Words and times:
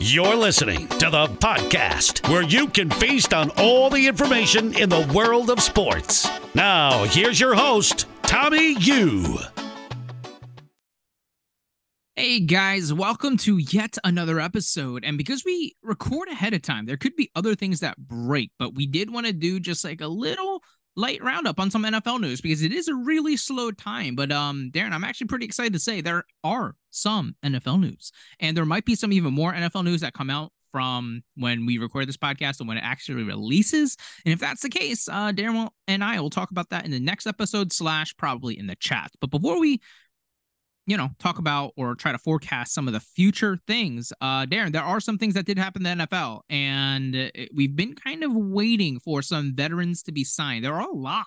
You're 0.00 0.36
listening 0.36 0.86
to 0.86 1.10
the 1.10 1.26
podcast 1.26 2.30
where 2.30 2.44
you 2.44 2.68
can 2.68 2.88
feast 2.88 3.34
on 3.34 3.50
all 3.56 3.90
the 3.90 4.06
information 4.06 4.72
in 4.78 4.88
the 4.88 5.10
world 5.12 5.50
of 5.50 5.60
sports. 5.60 6.28
Now, 6.54 7.02
here's 7.06 7.40
your 7.40 7.56
host, 7.56 8.06
Tommy 8.22 8.74
Yu. 8.78 9.38
Hey 12.14 12.38
guys, 12.38 12.92
welcome 12.92 13.36
to 13.38 13.58
yet 13.58 13.98
another 14.04 14.38
episode. 14.38 15.04
And 15.04 15.18
because 15.18 15.44
we 15.44 15.74
record 15.82 16.28
ahead 16.28 16.54
of 16.54 16.62
time, 16.62 16.86
there 16.86 16.96
could 16.96 17.16
be 17.16 17.32
other 17.34 17.56
things 17.56 17.80
that 17.80 17.98
break, 17.98 18.52
but 18.56 18.76
we 18.76 18.86
did 18.86 19.12
want 19.12 19.26
to 19.26 19.32
do 19.32 19.58
just 19.58 19.84
like 19.84 20.00
a 20.00 20.06
little 20.06 20.62
light 20.98 21.22
roundup 21.22 21.60
on 21.60 21.70
some 21.70 21.84
NFL 21.84 22.20
news 22.20 22.40
because 22.40 22.62
it 22.62 22.72
is 22.72 22.88
a 22.88 22.94
really 22.94 23.36
slow 23.36 23.70
time. 23.70 24.16
But 24.16 24.32
um, 24.32 24.70
Darren, 24.74 24.92
I'm 24.92 25.04
actually 25.04 25.28
pretty 25.28 25.46
excited 25.46 25.72
to 25.72 25.78
say 25.78 26.00
there 26.00 26.24
are 26.42 26.74
some 26.90 27.36
NFL 27.44 27.80
news, 27.80 28.10
and 28.40 28.56
there 28.56 28.66
might 28.66 28.84
be 28.84 28.96
some 28.96 29.12
even 29.12 29.32
more 29.32 29.52
NFL 29.52 29.84
news 29.84 30.00
that 30.00 30.12
come 30.12 30.28
out 30.28 30.52
from 30.72 31.22
when 31.36 31.64
we 31.64 31.78
record 31.78 32.06
this 32.08 32.16
podcast 32.16 32.58
and 32.58 32.68
when 32.68 32.76
it 32.76 32.84
actually 32.84 33.22
releases. 33.22 33.96
And 34.26 34.34
if 34.34 34.40
that's 34.40 34.60
the 34.60 34.68
case, 34.68 35.08
uh, 35.08 35.32
Darren 35.32 35.68
and 35.86 36.04
I 36.04 36.20
will 36.20 36.30
talk 36.30 36.50
about 36.50 36.68
that 36.70 36.84
in 36.84 36.90
the 36.90 37.00
next 37.00 37.26
episode 37.26 37.72
slash 37.72 38.14
probably 38.16 38.58
in 38.58 38.66
the 38.66 38.76
chat. 38.76 39.10
But 39.20 39.30
before 39.30 39.60
we 39.60 39.80
you 40.88 40.96
know, 40.96 41.10
talk 41.18 41.38
about 41.38 41.72
or 41.76 41.94
try 41.94 42.12
to 42.12 42.18
forecast 42.18 42.72
some 42.72 42.88
of 42.88 42.94
the 42.94 43.00
future 43.00 43.58
things. 43.66 44.10
Uh, 44.22 44.46
Darren, 44.46 44.72
there 44.72 44.82
are 44.82 45.00
some 45.00 45.18
things 45.18 45.34
that 45.34 45.44
did 45.44 45.58
happen 45.58 45.84
in 45.84 45.98
the 45.98 46.06
NFL, 46.06 46.40
and 46.48 47.30
we've 47.54 47.76
been 47.76 47.94
kind 47.94 48.24
of 48.24 48.32
waiting 48.34 48.98
for 48.98 49.20
some 49.20 49.54
veterans 49.54 50.02
to 50.04 50.12
be 50.12 50.24
signed. 50.24 50.64
There 50.64 50.74
are 50.74 50.88
a 50.88 50.94
lot 50.94 51.26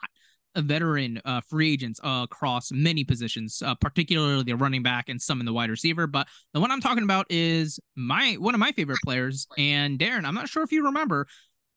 of 0.56 0.66
veteran 0.66 1.22
uh, 1.26 1.42
free 1.42 1.72
agents 1.72 2.00
uh, 2.04 2.22
across 2.24 2.72
many 2.72 3.04
positions, 3.04 3.62
uh, 3.64 3.76
particularly 3.76 4.44
the 4.44 4.54
running 4.54 4.82
back 4.82 5.10
and 5.10 5.22
some 5.22 5.40
in 5.40 5.46
the 5.46 5.54
wide 5.54 5.70
receiver. 5.70 6.08
But 6.08 6.28
the 6.54 6.60
one 6.60 6.72
I'm 6.72 6.82
talking 6.82 7.04
about 7.04 7.28
is 7.30 7.80
my 7.96 8.34
one 8.40 8.56
of 8.56 8.60
my 8.60 8.72
favorite 8.72 9.00
players. 9.06 9.48
And 9.60 10.00
Darren, 10.00 10.26
I'm 10.26 10.36
not 10.36 10.50
sure 10.50 10.64
if 10.64 10.72
you 10.72 10.86
remember, 10.86 11.28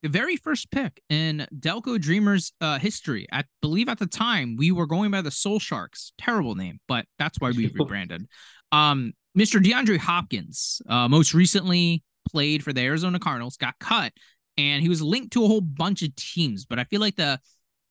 the 0.04 0.10
very 0.10 0.36
first 0.36 0.70
pick 0.70 1.02
in 1.08 1.46
Delco 1.58 1.98
Dreamers 1.98 2.52
uh, 2.60 2.78
history. 2.78 3.26
I 3.32 3.44
believe 3.62 3.88
at 3.88 3.98
the 3.98 4.06
time 4.06 4.54
we 4.54 4.70
were 4.70 4.86
going 4.86 5.10
by 5.10 5.22
the 5.22 5.30
Soul 5.30 5.58
Sharks. 5.58 6.12
Terrible 6.18 6.54
name, 6.54 6.78
but 6.86 7.06
that's 7.18 7.40
why 7.40 7.52
we 7.52 7.68
rebranded. 7.74 8.26
Um, 8.70 9.14
Mr. 9.36 9.64
DeAndre 9.64 9.96
Hopkins, 9.96 10.82
uh, 10.90 11.08
most 11.08 11.32
recently 11.32 12.02
played 12.30 12.62
for 12.62 12.74
the 12.74 12.82
Arizona 12.82 13.18
Cardinals, 13.18 13.56
got 13.56 13.78
cut, 13.80 14.12
and 14.58 14.82
he 14.82 14.90
was 14.90 15.00
linked 15.00 15.32
to 15.32 15.44
a 15.44 15.48
whole 15.48 15.62
bunch 15.62 16.02
of 16.02 16.14
teams. 16.16 16.66
But 16.66 16.78
I 16.78 16.84
feel 16.84 17.00
like 17.00 17.16
the 17.16 17.40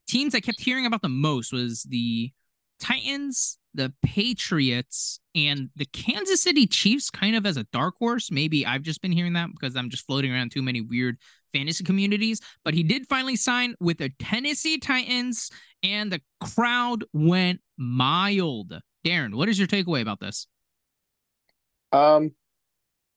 teams 0.07 0.35
I 0.35 0.39
kept 0.39 0.61
hearing 0.61 0.85
about 0.85 1.01
the 1.01 1.09
most 1.09 1.51
was 1.51 1.81
the 1.81 2.31
Titans, 2.79 3.57
the 3.73 3.93
Patriots, 4.03 5.19
and 5.35 5.69
the 5.75 5.85
Kansas 5.85 6.41
City 6.41 6.67
Chiefs 6.67 7.09
kind 7.09 7.35
of 7.35 7.45
as 7.45 7.57
a 7.57 7.65
dark 7.65 7.95
horse. 7.99 8.31
Maybe 8.31 8.65
I've 8.65 8.83
just 8.83 9.01
been 9.01 9.11
hearing 9.11 9.33
that 9.33 9.49
because 9.51 9.75
I'm 9.75 9.89
just 9.89 10.05
floating 10.05 10.31
around 10.31 10.51
too 10.51 10.61
many 10.61 10.81
weird 10.81 11.17
fantasy 11.53 11.83
communities. 11.83 12.39
But 12.63 12.73
he 12.73 12.83
did 12.83 13.07
finally 13.07 13.35
sign 13.35 13.75
with 13.79 13.97
the 13.97 14.11
Tennessee 14.19 14.77
Titans, 14.77 15.49
and 15.81 16.11
the 16.11 16.21
crowd 16.39 17.03
went 17.13 17.61
mild. 17.77 18.79
Darren, 19.05 19.35
what 19.35 19.49
is 19.49 19.57
your 19.57 19.67
takeaway 19.67 20.01
about 20.01 20.19
this? 20.19 20.47
Um, 21.91 22.31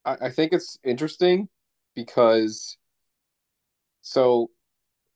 I, 0.04 0.16
I 0.22 0.30
think 0.30 0.52
it's 0.52 0.78
interesting 0.84 1.48
because 1.94 2.77
so 4.02 4.50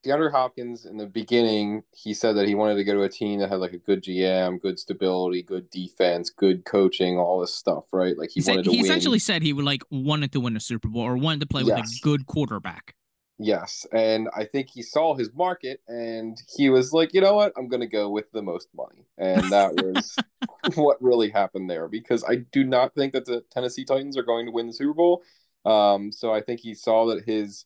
DeAndre 0.05 0.31
Hopkins 0.31 0.87
in 0.87 0.97
the 0.97 1.07
beginning, 1.07 1.83
he 1.93 2.15
said 2.15 2.37
that 2.37 2.49
he 2.49 2.55
wanted 2.55 2.77
to 2.77 2.85
go 2.85 2.95
to 2.95 3.03
a 3.03 3.09
team 3.09 3.41
that 3.41 3.51
had 3.51 3.61
like 3.61 3.75
a 3.75 3.79
good 3.79 4.03
GM, 4.03 4.61
good 4.61 4.79
stability, 4.79 5.43
good 5.43 5.69
defense, 5.71 6.31
good 6.31 6.65
coaching, 6.65 7.19
all 7.19 7.41
this 7.41 7.55
stuff, 7.55 7.85
right? 7.93 8.17
Like 8.17 8.31
he, 8.31 8.41
he 8.41 8.51
wanted 8.51 8.65
said, 8.65 8.71
to 8.71 8.71
he 8.71 8.79
win. 8.79 8.87
essentially 8.87 9.19
said 9.19 9.43
he 9.43 9.53
would 9.53 9.65
like 9.65 9.83
wanted 9.91 10.33
to 10.33 10.41
win 10.41 10.57
a 10.57 10.61
Super 10.61 10.89
Bowl 10.89 11.03
or 11.03 11.17
wanted 11.17 11.41
to 11.41 11.47
play 11.47 11.65
with 11.65 11.75
a 11.75 11.99
good 12.03 12.27
quarterback. 12.27 12.95
Yes, 13.43 13.87
and 13.93 14.29
I 14.37 14.45
think 14.45 14.69
he 14.69 14.83
saw 14.83 15.15
his 15.15 15.33
market 15.33 15.81
and 15.89 16.37
he 16.55 16.69
was 16.69 16.93
like, 16.93 17.15
you 17.15 17.23
know 17.23 17.35
what, 17.35 17.55
I'm 17.57 17.69
going 17.69 17.81
to 17.81 17.87
go 17.87 18.11
with 18.11 18.31
the 18.33 18.43
most 18.43 18.69
money, 18.75 19.07
and 19.17 19.51
that 19.51 19.75
was 19.75 20.15
what 20.75 21.01
really 21.03 21.31
happened 21.31 21.69
there. 21.69 21.89
Because 21.89 22.23
I 22.25 22.37
do 22.53 22.65
not 22.65 22.95
think 22.95 23.15
that 23.15 23.25
the 23.25 23.43
Tennessee 23.51 23.85
Titans 23.85 24.19
are 24.19 24.23
going 24.23 24.47
to 24.47 24.53
win 24.53 24.67
the 24.67 24.75
Super 24.75 24.95
Bowl. 24.95 25.23
Um, 25.65 26.13
so 26.13 26.33
I 26.33 26.41
think 26.41 26.61
he 26.61 26.75
saw 26.75 27.07
that 27.07 27.25
his 27.25 27.65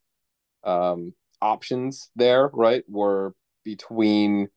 um 0.62 1.12
options 1.44 2.10
there, 2.16 2.48
right, 2.52 2.82
were 2.88 3.34
between 3.64 4.48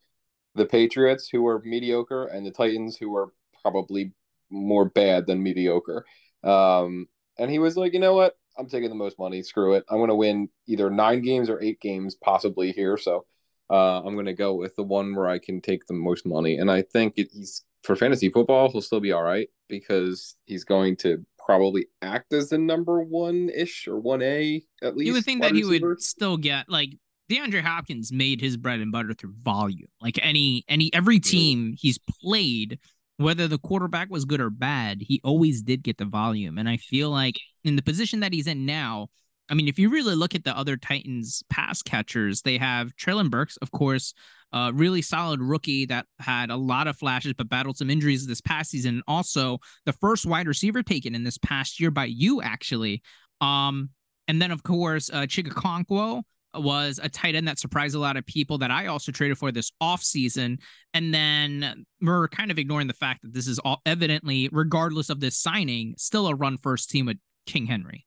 the 0.55 0.65
Patriots, 0.65 1.29
who 1.29 1.43
were 1.43 1.61
mediocre, 1.63 2.25
and 2.25 2.45
the 2.45 2.51
Titans, 2.51 2.97
who 2.97 3.09
were 3.09 3.33
probably 3.61 4.13
more 4.49 4.85
bad 4.85 5.27
than 5.27 5.43
mediocre. 5.43 6.05
Um, 6.43 7.07
and 7.37 7.51
he 7.51 7.59
was 7.59 7.75
like, 7.75 7.93
you 7.93 7.99
know 7.99 8.15
what? 8.15 8.37
I'm 8.57 8.67
taking 8.67 8.89
the 8.89 8.95
most 8.95 9.19
money. 9.19 9.43
Screw 9.43 9.73
it. 9.73 9.83
I'm 9.89 9.97
going 9.97 10.09
to 10.09 10.15
win 10.15 10.49
either 10.65 10.89
nine 10.89 11.21
games 11.21 11.49
or 11.49 11.61
eight 11.61 11.79
games, 11.79 12.15
possibly 12.15 12.71
here. 12.71 12.97
So 12.97 13.25
uh, 13.69 13.99
I'm 13.99 14.13
going 14.13 14.25
to 14.25 14.33
go 14.33 14.55
with 14.55 14.75
the 14.75 14.83
one 14.83 15.13
where 15.13 15.27
I 15.27 15.37
can 15.37 15.61
take 15.61 15.85
the 15.85 15.93
most 15.93 16.25
money. 16.25 16.57
And 16.57 16.71
I 16.71 16.81
think 16.81 17.13
it, 17.17 17.29
he's 17.31 17.63
for 17.83 17.95
fantasy 17.95 18.29
football, 18.29 18.71
he'll 18.71 18.81
still 18.81 18.99
be 18.99 19.11
all 19.11 19.23
right 19.23 19.49
because 19.67 20.35
he's 20.45 20.63
going 20.63 20.95
to 20.97 21.23
probably 21.47 21.87
act 22.01 22.33
as 22.33 22.49
the 22.49 22.57
number 22.57 23.01
one 23.01 23.49
ish 23.49 23.87
or 23.87 23.97
one 23.97 24.21
A 24.21 24.61
at 24.83 24.95
least. 24.95 25.07
You 25.07 25.13
would 25.13 25.25
think 25.25 25.41
that 25.41 25.55
he 25.55 25.63
would 25.63 26.01
still 26.01 26.37
get 26.37 26.69
like 26.69 26.89
DeAndre 27.31 27.61
Hopkins 27.61 28.11
made 28.11 28.41
his 28.41 28.57
bread 28.57 28.81
and 28.81 28.91
butter 28.91 29.13
through 29.13 29.33
volume. 29.41 29.87
Like 30.01 30.19
any 30.21 30.65
any 30.67 30.93
every 30.93 31.19
team 31.19 31.73
he's 31.79 31.97
played, 32.21 32.79
whether 33.15 33.47
the 33.47 33.57
quarterback 33.57 34.09
was 34.09 34.25
good 34.25 34.41
or 34.41 34.49
bad, 34.49 35.01
he 35.01 35.21
always 35.23 35.61
did 35.61 35.83
get 35.83 35.97
the 35.97 36.05
volume. 36.05 36.57
And 36.57 36.67
I 36.69 36.77
feel 36.77 37.09
like 37.09 37.39
in 37.63 37.77
the 37.77 37.81
position 37.81 38.19
that 38.19 38.33
he's 38.33 38.47
in 38.47 38.65
now, 38.65 39.07
I 39.49 39.53
mean, 39.53 39.67
if 39.67 39.79
you 39.79 39.89
really 39.89 40.15
look 40.15 40.35
at 40.35 40.43
the 40.43 40.57
other 40.57 40.77
Titans 40.77 41.43
pass 41.49 41.81
catchers, 41.81 42.41
they 42.41 42.57
have 42.57 42.95
Treylon 42.95 43.29
Burks, 43.29 43.57
of 43.57 43.71
course, 43.71 44.13
a 44.53 44.71
really 44.73 45.01
solid 45.01 45.41
rookie 45.41 45.85
that 45.85 46.05
had 46.19 46.49
a 46.49 46.55
lot 46.55 46.87
of 46.87 46.97
flashes 46.97 47.33
but 47.33 47.49
battled 47.49 47.77
some 47.77 47.89
injuries 47.89 48.25
this 48.25 48.41
past 48.41 48.71
season. 48.71 48.95
And 48.95 49.03
also 49.07 49.59
the 49.85 49.93
first 49.93 50.25
wide 50.25 50.47
receiver 50.47 50.83
taken 50.83 51.15
in 51.15 51.23
this 51.23 51.37
past 51.37 51.79
year 51.79 51.91
by 51.91 52.05
you, 52.05 52.41
actually. 52.41 53.01
Um, 53.41 53.89
and 54.27 54.41
then 54.41 54.51
of 54.51 54.63
course, 54.63 55.09
uh 55.09 55.21
Chig 55.21 55.47
Okonkwo 55.47 56.23
was 56.53 56.99
a 57.01 57.09
tight 57.09 57.35
end 57.35 57.47
that 57.47 57.59
surprised 57.59 57.95
a 57.95 57.99
lot 57.99 58.17
of 58.17 58.25
people 58.25 58.57
that 58.59 58.71
I 58.71 58.87
also 58.87 59.11
traded 59.11 59.37
for 59.37 59.51
this 59.51 59.71
offseason. 59.81 60.59
And 60.93 61.13
then 61.13 61.85
we're 62.01 62.27
kind 62.29 62.51
of 62.51 62.57
ignoring 62.57 62.87
the 62.87 62.93
fact 62.93 63.21
that 63.21 63.33
this 63.33 63.47
is 63.47 63.59
all 63.59 63.81
evidently, 63.85 64.49
regardless 64.51 65.09
of 65.09 65.19
this 65.19 65.37
signing, 65.37 65.93
still 65.97 66.27
a 66.27 66.35
run 66.35 66.57
first 66.57 66.89
team 66.89 67.05
with 67.05 67.17
King 67.45 67.65
Henry. 67.65 68.05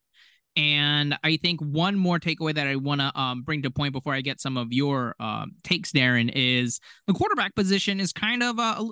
And 0.56 1.16
I 1.22 1.36
think 1.36 1.60
one 1.60 1.96
more 1.96 2.18
takeaway 2.18 2.54
that 2.54 2.66
I 2.66 2.76
want 2.76 3.00
to 3.00 3.18
um, 3.18 3.42
bring 3.42 3.62
to 3.62 3.70
point 3.70 3.92
before 3.92 4.14
I 4.14 4.20
get 4.20 4.40
some 4.40 4.56
of 4.56 4.72
your 4.72 5.14
um, 5.20 5.52
takes, 5.62 5.92
Darren, 5.92 6.30
is 6.34 6.80
the 7.06 7.12
quarterback 7.12 7.54
position 7.54 8.00
is 8.00 8.12
kind 8.12 8.42
of 8.42 8.58
uh, 8.58 8.84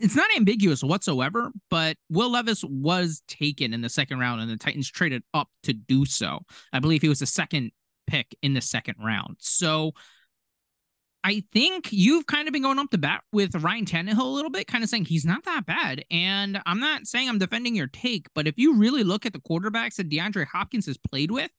it's 0.00 0.14
not 0.14 0.28
ambiguous 0.36 0.82
whatsoever. 0.82 1.50
But 1.70 1.96
Will 2.10 2.30
Levis 2.30 2.62
was 2.64 3.22
taken 3.28 3.72
in 3.72 3.80
the 3.80 3.88
second 3.88 4.18
round, 4.18 4.40
and 4.40 4.50
the 4.50 4.58
Titans 4.58 4.90
traded 4.90 5.22
up 5.32 5.48
to 5.62 5.72
do 5.72 6.04
so. 6.04 6.40
I 6.72 6.80
believe 6.80 7.02
he 7.02 7.08
was 7.08 7.20
the 7.20 7.26
second 7.26 7.72
pick 8.06 8.36
in 8.42 8.54
the 8.54 8.60
second 8.60 8.96
round. 9.02 9.36
So 9.40 9.92
I 11.26 11.42
think 11.52 11.88
you've 11.90 12.26
kind 12.26 12.46
of 12.46 12.52
been 12.52 12.62
going 12.62 12.78
up 12.78 12.92
the 12.92 12.98
bat 12.98 13.24
with 13.32 13.52
Ryan 13.56 13.84
Tannehill 13.84 14.20
a 14.20 14.22
little 14.22 14.50
bit, 14.50 14.68
kind 14.68 14.84
of 14.84 14.88
saying 14.88 15.06
he's 15.06 15.24
not 15.24 15.42
that 15.44 15.66
bad. 15.66 16.04
And 16.08 16.62
I'm 16.66 16.78
not 16.78 17.08
saying 17.08 17.28
I'm 17.28 17.40
defending 17.40 17.74
your 17.74 17.88
take, 17.88 18.28
but 18.32 18.46
if 18.46 18.54
you 18.56 18.76
really 18.76 19.02
look 19.02 19.26
at 19.26 19.32
the 19.32 19.40
quarterbacks 19.40 19.96
that 19.96 20.08
DeAndre 20.08 20.46
Hopkins 20.46 20.86
has 20.86 20.96
played 20.96 21.32
with, 21.32 21.50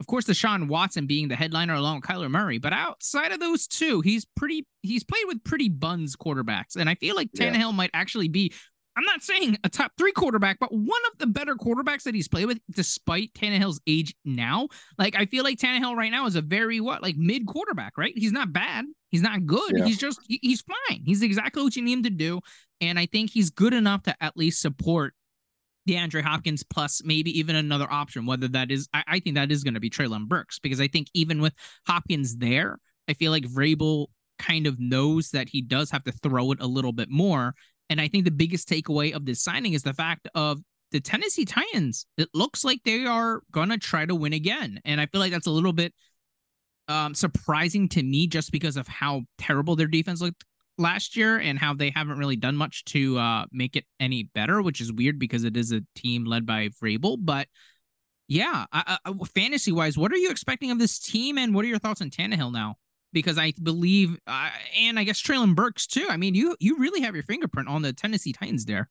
of 0.00 0.08
course, 0.08 0.24
the 0.24 0.32
Deshaun 0.32 0.66
Watson 0.66 1.06
being 1.06 1.28
the 1.28 1.36
headliner 1.36 1.74
along 1.74 2.00
with 2.00 2.04
Kyler 2.04 2.28
Murray, 2.28 2.58
but 2.58 2.72
outside 2.72 3.30
of 3.30 3.38
those 3.38 3.68
two, 3.68 4.00
he's 4.00 4.26
pretty 4.36 4.66
he's 4.82 5.04
played 5.04 5.24
with 5.28 5.44
pretty 5.44 5.68
buns 5.68 6.16
quarterbacks. 6.16 6.74
And 6.74 6.90
I 6.90 6.96
feel 6.96 7.14
like 7.14 7.30
Yeah. 7.32 7.52
Tannehill 7.52 7.74
might 7.74 7.90
actually 7.94 8.26
be 8.26 8.52
I'm 8.96 9.04
not 9.04 9.22
saying 9.22 9.58
a 9.62 9.68
top 9.68 9.92
three 9.98 10.12
quarterback, 10.12 10.58
but 10.58 10.72
one 10.72 11.02
of 11.12 11.18
the 11.18 11.26
better 11.26 11.54
quarterbacks 11.54 12.04
that 12.04 12.14
he's 12.14 12.28
played 12.28 12.46
with, 12.46 12.58
despite 12.70 13.34
Tannehill's 13.34 13.80
age 13.86 14.14
now. 14.24 14.68
Like 14.98 15.14
I 15.14 15.26
feel 15.26 15.44
like 15.44 15.58
Tannehill 15.58 15.96
right 15.96 16.10
now 16.10 16.26
is 16.26 16.34
a 16.34 16.42
very 16.42 16.80
what 16.80 17.02
like 17.02 17.16
mid 17.16 17.46
quarterback, 17.46 17.98
right? 17.98 18.14
He's 18.16 18.32
not 18.32 18.52
bad. 18.52 18.86
He's 19.10 19.22
not 19.22 19.44
good. 19.44 19.72
Yeah. 19.76 19.84
He's 19.84 19.98
just 19.98 20.20
he's 20.26 20.62
fine. 20.62 21.02
He's 21.04 21.22
exactly 21.22 21.62
what 21.62 21.76
you 21.76 21.82
need 21.82 21.98
him 21.98 22.02
to 22.04 22.10
do, 22.10 22.40
and 22.80 22.98
I 22.98 23.06
think 23.06 23.30
he's 23.30 23.50
good 23.50 23.74
enough 23.74 24.02
to 24.04 24.14
at 24.22 24.36
least 24.36 24.62
support 24.62 25.14
DeAndre 25.86 26.22
Hopkins 26.22 26.62
plus 26.62 27.02
maybe 27.04 27.38
even 27.38 27.56
another 27.56 27.86
option. 27.90 28.26
Whether 28.26 28.48
that 28.48 28.70
is, 28.70 28.88
I, 28.94 29.04
I 29.06 29.20
think 29.20 29.36
that 29.36 29.52
is 29.52 29.62
going 29.62 29.74
to 29.74 29.80
be 29.80 29.90
Treylon 29.90 30.26
Burks 30.26 30.58
because 30.58 30.80
I 30.80 30.88
think 30.88 31.08
even 31.14 31.40
with 31.40 31.52
Hopkins 31.86 32.36
there, 32.36 32.78
I 33.08 33.12
feel 33.12 33.30
like 33.30 33.44
Vrabel 33.44 34.06
kind 34.38 34.66
of 34.66 34.78
knows 34.78 35.30
that 35.30 35.48
he 35.48 35.62
does 35.62 35.90
have 35.90 36.04
to 36.04 36.12
throw 36.12 36.52
it 36.52 36.60
a 36.60 36.66
little 36.66 36.92
bit 36.92 37.08
more. 37.10 37.54
And 37.88 38.00
I 38.00 38.08
think 38.08 38.24
the 38.24 38.30
biggest 38.30 38.68
takeaway 38.68 39.14
of 39.14 39.24
this 39.24 39.42
signing 39.42 39.72
is 39.72 39.82
the 39.82 39.94
fact 39.94 40.28
of 40.34 40.60
the 40.92 41.00
Tennessee 41.00 41.44
Titans. 41.44 42.06
It 42.16 42.28
looks 42.34 42.64
like 42.64 42.80
they 42.84 43.04
are 43.04 43.42
gonna 43.52 43.78
try 43.78 44.06
to 44.06 44.14
win 44.14 44.32
again, 44.32 44.80
and 44.84 45.00
I 45.00 45.06
feel 45.06 45.20
like 45.20 45.32
that's 45.32 45.46
a 45.46 45.52
little 45.52 45.72
bit 45.72 45.92
um, 46.88 47.14
surprising 47.14 47.88
to 47.90 48.02
me 48.02 48.26
just 48.28 48.52
because 48.52 48.76
of 48.76 48.86
how 48.86 49.22
terrible 49.38 49.76
their 49.76 49.88
defense 49.88 50.20
looked 50.20 50.44
last 50.78 51.16
year 51.16 51.38
and 51.38 51.58
how 51.58 51.74
they 51.74 51.90
haven't 51.90 52.18
really 52.18 52.36
done 52.36 52.54
much 52.54 52.84
to 52.84 53.18
uh, 53.18 53.46
make 53.50 53.76
it 53.76 53.84
any 53.98 54.24
better, 54.34 54.62
which 54.62 54.80
is 54.80 54.92
weird 54.92 55.18
because 55.18 55.44
it 55.44 55.56
is 55.56 55.72
a 55.72 55.82
team 55.94 56.24
led 56.24 56.46
by 56.46 56.68
Vrabel. 56.82 57.16
But 57.20 57.48
Yeah, 58.28 58.66
fantasy 59.34 59.72
wise, 59.72 59.96
what 59.96 60.12
are 60.12 60.16
you 60.16 60.30
expecting 60.30 60.70
of 60.70 60.78
this 60.78 60.98
team, 60.98 61.38
and 61.38 61.54
what 61.54 61.64
are 61.64 61.68
your 61.68 61.78
thoughts 61.78 62.02
on 62.02 62.10
Tannehill 62.10 62.52
now? 62.52 62.76
Because 63.16 63.38
I 63.38 63.54
believe, 63.62 64.18
uh, 64.26 64.50
and 64.78 64.98
I 64.98 65.04
guess 65.04 65.22
Treylon 65.22 65.54
Burks 65.54 65.86
too. 65.86 66.06
I 66.10 66.18
mean, 66.18 66.34
you 66.34 66.54
you 66.60 66.76
really 66.76 67.00
have 67.00 67.14
your 67.14 67.24
fingerprint 67.24 67.66
on 67.66 67.80
the 67.80 67.94
Tennessee 67.94 68.34
Titans 68.34 68.66
there. 68.66 68.90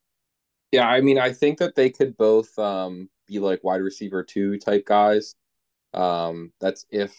Yeah, 0.72 0.88
I 0.88 1.01
mean, 1.01 1.19
I 1.19 1.31
think 1.31 1.60
that 1.60 1.75
they 1.75 1.92
could 1.92 2.18
both 2.18 2.57
um, 2.57 3.07
be 3.27 3.38
like 3.38 3.63
wide 3.63 3.81
receiver 3.81 4.24
two 4.24 4.57
type 4.57 4.88
guys. 4.88 5.36
Um, 5.94 6.51
that's 6.60 6.88
if 6.89 7.16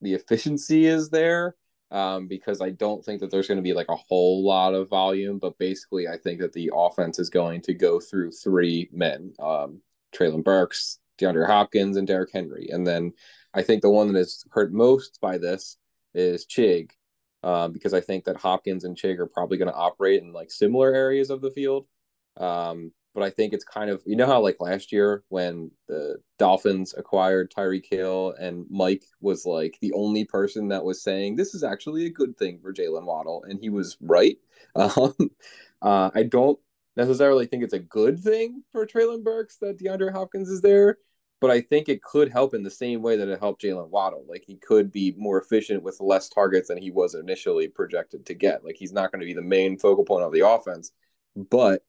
the 0.00 0.14
efficiency 0.14 0.86
is 0.86 1.08
there. 1.08 1.54
Um, 1.92 2.28
because 2.28 2.60
I 2.60 2.70
don't 2.70 3.04
think 3.04 3.20
that 3.20 3.32
there's 3.32 3.48
going 3.48 3.58
to 3.58 3.62
be 3.62 3.72
like 3.72 3.88
a 3.88 3.96
whole 3.96 4.44
lot 4.44 4.74
of 4.74 4.88
volume, 4.88 5.40
but 5.40 5.58
basically, 5.58 6.06
I 6.06 6.18
think 6.18 6.40
that 6.40 6.52
the 6.52 6.70
offense 6.74 7.18
is 7.18 7.30
going 7.30 7.62
to 7.62 7.74
go 7.74 8.00
through 8.00 8.32
three 8.32 8.88
men: 8.92 9.32
um, 9.40 9.80
Treylon 10.12 10.44
Burks, 10.44 10.98
DeAndre 11.20 11.46
Hopkins, 11.46 11.96
and 11.96 12.06
Derrick 12.06 12.30
Henry. 12.32 12.68
And 12.70 12.86
then 12.86 13.12
I 13.54 13.62
think 13.62 13.82
the 13.82 13.90
one 13.90 14.12
that 14.12 14.18
is 14.18 14.44
hurt 14.50 14.72
most 14.72 15.18
by 15.20 15.38
this 15.38 15.76
is 16.14 16.46
Chig, 16.46 16.90
uh, 17.42 17.68
because 17.68 17.94
I 17.94 18.00
think 18.00 18.24
that 18.24 18.36
Hopkins 18.36 18.84
and 18.84 18.96
Chig 18.96 19.18
are 19.18 19.26
probably 19.26 19.58
going 19.58 19.70
to 19.70 19.74
operate 19.74 20.22
in 20.22 20.32
like 20.32 20.50
similar 20.50 20.94
areas 20.94 21.30
of 21.30 21.40
the 21.40 21.50
field. 21.50 21.86
Um, 22.36 22.92
but 23.14 23.22
I 23.22 23.30
think 23.30 23.52
it's 23.52 23.64
kind 23.64 23.90
of 23.90 24.02
you 24.06 24.16
know 24.16 24.26
how 24.26 24.40
like 24.40 24.56
last 24.60 24.92
year 24.92 25.24
when 25.28 25.70
the 25.88 26.18
Dolphins 26.38 26.94
acquired 26.96 27.50
Tyreek 27.50 27.86
Hill 27.90 28.34
and 28.38 28.66
Mike 28.70 29.04
was 29.20 29.44
like 29.44 29.76
the 29.80 29.92
only 29.92 30.24
person 30.24 30.68
that 30.68 30.84
was 30.84 31.02
saying 31.02 31.36
this 31.36 31.54
is 31.54 31.64
actually 31.64 32.06
a 32.06 32.10
good 32.10 32.36
thing 32.36 32.60
for 32.62 32.72
Jaylen 32.72 33.04
Waddle, 33.04 33.44
and 33.48 33.58
he 33.60 33.70
was 33.70 33.96
right. 34.00 34.36
Um, 34.76 35.14
uh, 35.82 36.10
I 36.14 36.22
don't 36.22 36.58
necessarily 36.94 37.46
think 37.46 37.64
it's 37.64 37.74
a 37.74 37.80
good 37.80 38.20
thing 38.20 38.62
for 38.70 38.86
Treylon 38.86 39.24
Burks 39.24 39.56
that 39.56 39.78
DeAndre 39.80 40.12
Hopkins 40.12 40.48
is 40.48 40.60
there, 40.60 40.98
but 41.40 41.50
I 41.50 41.62
think 41.62 41.88
it 41.88 42.02
could 42.02 42.30
help 42.30 42.54
in 42.54 42.62
the 42.62 42.70
same 42.70 43.00
way 43.00 43.16
that 43.16 43.28
it 43.28 43.40
helped 43.40 43.62
Jaylen 43.62 43.88
Waddle. 43.88 44.24
Like 44.28 44.44
he 44.46 44.56
could 44.56 44.92
be 44.92 45.14
more 45.16 45.40
efficient 45.40 45.82
with 45.82 46.00
less 46.00 46.28
targets 46.28 46.68
than 46.68 46.78
he 46.78 46.90
was 46.90 47.14
initially 47.14 47.68
projected 47.68 48.26
to 48.26 48.34
get. 48.34 48.64
Like 48.64 48.76
he's 48.76 48.92
not 48.92 49.10
going 49.10 49.20
to 49.20 49.26
be 49.26 49.34
the 49.34 49.42
main 49.42 49.78
focal 49.78 50.04
point 50.04 50.24
of 50.24 50.32
the 50.32 50.46
offense, 50.46 50.92
but 51.34 51.82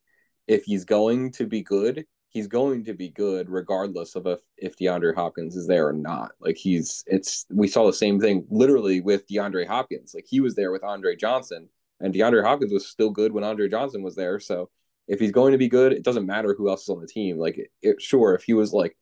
if 0.47 0.63
he's 0.63 0.85
going 0.85 1.31
to 1.33 1.45
be 1.45 1.61
good, 1.61 2.05
he's 2.29 2.47
going 2.47 2.85
to 2.85 2.93
be 2.93 3.09
good 3.09 3.49
regardless 3.49 4.15
of 4.15 4.25
if, 4.25 4.39
if 4.57 4.77
DeAndre 4.77 5.13
Hopkins 5.13 5.57
is 5.57 5.67
there 5.67 5.89
or 5.89 5.93
not. 5.93 6.31
Like 6.39 6.57
he's 6.57 7.03
it's 7.07 7.45
we 7.51 7.67
saw 7.67 7.85
the 7.85 7.93
same 7.93 8.21
thing 8.21 8.45
literally 8.49 9.01
with 9.01 9.27
DeAndre 9.27 9.67
Hopkins. 9.67 10.13
Like 10.15 10.25
he 10.27 10.39
was 10.39 10.55
there 10.55 10.71
with 10.71 10.83
Andre 10.83 11.17
Johnson 11.17 11.67
and 11.99 12.13
DeAndre 12.13 12.43
Hopkins 12.43 12.71
was 12.71 12.87
still 12.87 13.09
good 13.09 13.33
when 13.33 13.43
Andre 13.43 13.67
Johnson 13.67 14.01
was 14.01 14.15
there. 14.15 14.39
So 14.39 14.69
if 15.09 15.19
he's 15.19 15.31
going 15.31 15.51
to 15.51 15.57
be 15.57 15.67
good, 15.67 15.91
it 15.91 16.03
doesn't 16.03 16.25
matter 16.25 16.55
who 16.57 16.69
else 16.69 16.83
is 16.83 16.89
on 16.89 17.01
the 17.01 17.07
team. 17.07 17.37
Like 17.37 17.57
it, 17.57 17.67
it 17.81 18.01
sure 18.01 18.33
if 18.33 18.43
he 18.43 18.53
was 18.53 18.71
like 18.71 18.97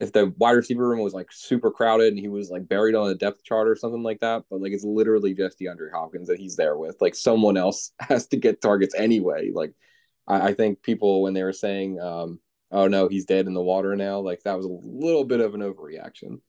if 0.00 0.12
the 0.12 0.32
wide 0.38 0.52
receiver 0.52 0.88
room 0.88 1.00
was 1.00 1.14
like 1.14 1.28
super 1.30 1.70
crowded 1.70 2.08
and 2.08 2.18
he 2.18 2.28
was 2.28 2.50
like 2.50 2.68
buried 2.68 2.94
on 2.94 3.10
a 3.10 3.14
depth 3.14 3.44
chart 3.44 3.68
or 3.68 3.76
something 3.76 4.02
like 4.02 4.20
that, 4.20 4.42
but 4.50 4.60
like 4.60 4.72
it's 4.72 4.84
literally 4.84 5.34
just 5.34 5.58
DeAndre 5.58 5.92
Hopkins 5.92 6.28
that 6.28 6.38
he's 6.38 6.56
there 6.56 6.76
with. 6.76 6.96
Like 7.00 7.14
someone 7.14 7.56
else 7.56 7.92
has 8.00 8.26
to 8.28 8.36
get 8.36 8.60
targets 8.60 8.94
anyway. 8.94 9.50
Like 9.52 9.72
I, 10.26 10.48
I 10.48 10.54
think 10.54 10.82
people 10.82 11.22
when 11.22 11.34
they 11.34 11.42
were 11.44 11.52
saying, 11.52 12.00
um, 12.00 12.40
"Oh 12.70 12.88
no, 12.88 13.08
he's 13.08 13.26
dead 13.26 13.46
in 13.46 13.54
the 13.54 13.62
water 13.62 13.94
now," 13.96 14.20
like 14.20 14.42
that 14.44 14.56
was 14.56 14.66
a 14.66 14.68
little 14.68 15.24
bit 15.24 15.40
of 15.40 15.54
an 15.54 15.60
overreaction. 15.60 16.40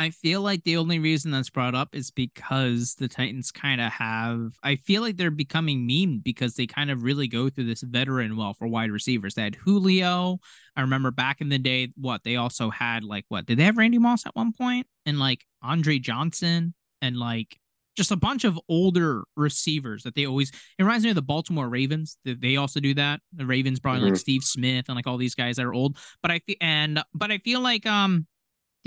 I 0.00 0.08
feel 0.08 0.40
like 0.40 0.64
the 0.64 0.78
only 0.78 0.98
reason 0.98 1.30
that's 1.30 1.50
brought 1.50 1.74
up 1.74 1.94
is 1.94 2.10
because 2.10 2.94
the 2.94 3.06
Titans 3.06 3.50
kind 3.50 3.82
of 3.82 3.92
have. 3.92 4.52
I 4.62 4.76
feel 4.76 5.02
like 5.02 5.18
they're 5.18 5.30
becoming 5.30 5.86
meme 5.86 6.22
because 6.24 6.54
they 6.54 6.66
kind 6.66 6.90
of 6.90 7.02
really 7.02 7.28
go 7.28 7.50
through 7.50 7.66
this 7.66 7.82
veteran 7.82 8.34
well 8.34 8.54
for 8.54 8.66
wide 8.66 8.90
receivers. 8.90 9.34
They 9.34 9.42
had 9.42 9.56
Julio. 9.56 10.38
I 10.74 10.80
remember 10.80 11.10
back 11.10 11.42
in 11.42 11.50
the 11.50 11.58
day, 11.58 11.92
what 11.98 12.24
they 12.24 12.36
also 12.36 12.70
had 12.70 13.04
like 13.04 13.26
what 13.28 13.44
did 13.44 13.58
they 13.58 13.64
have 13.64 13.76
Randy 13.76 13.98
Moss 13.98 14.24
at 14.24 14.34
one 14.34 14.54
point 14.54 14.86
and 15.04 15.18
like 15.18 15.44
Andre 15.62 15.98
Johnson 15.98 16.72
and 17.02 17.18
like 17.18 17.58
just 17.94 18.10
a 18.10 18.16
bunch 18.16 18.44
of 18.44 18.58
older 18.70 19.24
receivers 19.36 20.04
that 20.04 20.14
they 20.14 20.24
always 20.24 20.50
it 20.78 20.82
reminds 20.82 21.04
me 21.04 21.10
of 21.10 21.16
the 21.16 21.20
Baltimore 21.20 21.68
Ravens. 21.68 22.16
That 22.24 22.40
they 22.40 22.56
also 22.56 22.80
do 22.80 22.94
that. 22.94 23.20
The 23.34 23.44
Ravens 23.44 23.80
brought 23.80 23.96
mm-hmm. 23.98 24.06
like 24.06 24.16
Steve 24.16 24.44
Smith 24.44 24.86
and 24.88 24.96
like 24.96 25.06
all 25.06 25.18
these 25.18 25.34
guys 25.34 25.56
that 25.56 25.66
are 25.66 25.74
old. 25.74 25.98
But 26.22 26.30
I 26.30 26.38
feel 26.38 26.56
and 26.62 27.02
but 27.12 27.30
I 27.30 27.36
feel 27.36 27.60
like 27.60 27.84
um 27.84 28.26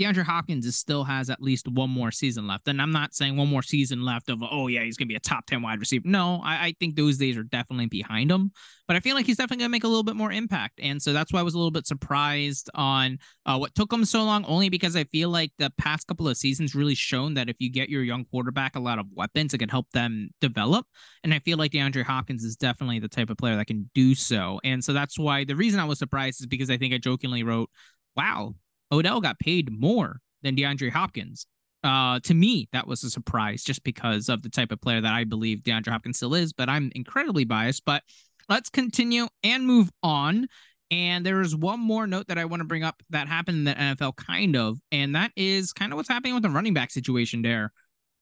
DeAndre 0.00 0.24
Hopkins 0.24 0.66
is 0.66 0.76
still 0.76 1.04
has 1.04 1.30
at 1.30 1.40
least 1.40 1.68
one 1.68 1.90
more 1.90 2.10
season 2.10 2.46
left. 2.46 2.66
And 2.66 2.82
I'm 2.82 2.90
not 2.90 3.14
saying 3.14 3.36
one 3.36 3.48
more 3.48 3.62
season 3.62 4.04
left 4.04 4.28
of, 4.28 4.42
oh, 4.42 4.66
yeah, 4.66 4.82
he's 4.82 4.96
going 4.96 5.06
to 5.06 5.12
be 5.12 5.16
a 5.16 5.20
top 5.20 5.46
10 5.46 5.62
wide 5.62 5.78
receiver. 5.78 6.02
No, 6.06 6.40
I, 6.44 6.66
I, 6.66 6.74
think 6.80 6.96
those 6.96 7.16
days 7.16 7.36
are 7.36 7.44
definitely 7.44 7.86
behind 7.86 8.30
him. 8.30 8.50
But 8.88 8.96
I 8.96 9.00
feel 9.00 9.14
like 9.14 9.24
he's 9.24 9.36
definitely 9.36 9.58
going 9.58 9.68
to 9.68 9.72
make 9.72 9.84
a 9.84 9.88
little 9.88 10.02
bit 10.02 10.16
more 10.16 10.32
impact. 10.32 10.80
And 10.82 11.00
so 11.00 11.12
that's 11.12 11.32
why 11.32 11.40
I 11.40 11.42
was 11.44 11.54
a 11.54 11.58
little 11.58 11.70
bit 11.70 11.86
surprised 11.86 12.68
on 12.74 13.18
uh, 13.46 13.56
what 13.56 13.74
took 13.74 13.92
him 13.92 14.04
so 14.04 14.24
long, 14.24 14.44
only 14.46 14.68
because 14.68 14.96
I 14.96 15.04
feel 15.04 15.30
like 15.30 15.52
the 15.58 15.72
past 15.78 16.08
couple 16.08 16.28
of 16.28 16.36
seasons 16.36 16.74
really 16.74 16.96
shown 16.96 17.34
that 17.34 17.48
if 17.48 17.56
you 17.60 17.70
get 17.70 17.88
your 17.88 18.02
young 18.02 18.24
quarterback 18.24 18.74
a 18.74 18.80
lot 18.80 18.98
of 18.98 19.06
weapons, 19.14 19.54
it 19.54 19.58
can 19.58 19.68
help 19.68 19.90
them 19.92 20.30
develop. 20.40 20.86
And 21.22 21.32
I 21.32 21.38
feel 21.38 21.56
like 21.56 21.70
DeAndre 21.70 22.04
Hopkins 22.04 22.42
is 22.42 22.56
definitely 22.56 22.98
the 22.98 23.08
type 23.08 23.30
of 23.30 23.38
player 23.38 23.56
that 23.56 23.66
can 23.66 23.90
do 23.94 24.14
so. 24.14 24.60
And 24.64 24.82
so 24.84 24.92
that's 24.92 25.18
why 25.18 25.44
the 25.44 25.56
reason 25.56 25.78
I 25.78 25.84
was 25.84 25.98
surprised 25.98 26.40
is 26.40 26.46
because 26.46 26.68
I 26.68 26.76
think 26.76 26.92
I 26.92 26.98
jokingly 26.98 27.44
wrote, 27.44 27.70
wow, 28.16 28.54
Odell 28.92 29.20
got 29.20 29.38
paid 29.38 29.70
more 29.70 30.20
than 30.42 30.56
DeAndre 30.56 30.90
Hopkins. 30.90 31.46
Uh, 31.82 32.18
to 32.20 32.32
me, 32.32 32.68
that 32.72 32.86
was 32.86 33.04
a 33.04 33.10
surprise 33.10 33.62
just 33.62 33.84
because 33.84 34.28
of 34.28 34.42
the 34.42 34.48
type 34.48 34.72
of 34.72 34.80
player 34.80 35.00
that 35.02 35.12
I 35.12 35.24
believe 35.24 35.60
DeAndre 35.60 35.88
Hopkins 35.88 36.16
still 36.16 36.34
is, 36.34 36.52
but 36.52 36.68
I'm 36.68 36.90
incredibly 36.94 37.44
biased. 37.44 37.84
But 37.84 38.02
let's 38.48 38.70
continue 38.70 39.28
and 39.42 39.66
move 39.66 39.90
on. 40.02 40.46
And 40.90 41.26
there 41.26 41.40
is 41.40 41.56
one 41.56 41.80
more 41.80 42.06
note 42.06 42.28
that 42.28 42.38
I 42.38 42.44
want 42.44 42.60
to 42.60 42.66
bring 42.66 42.84
up 42.84 43.02
that 43.10 43.28
happened 43.28 43.58
in 43.58 43.64
the 43.64 43.74
NFL, 43.74 44.16
kind 44.16 44.56
of, 44.56 44.78
and 44.92 45.14
that 45.14 45.32
is 45.36 45.72
kind 45.72 45.92
of 45.92 45.96
what's 45.96 46.08
happening 46.08 46.34
with 46.34 46.42
the 46.42 46.50
running 46.50 46.74
back 46.74 46.90
situation 46.90 47.42
there. 47.42 47.72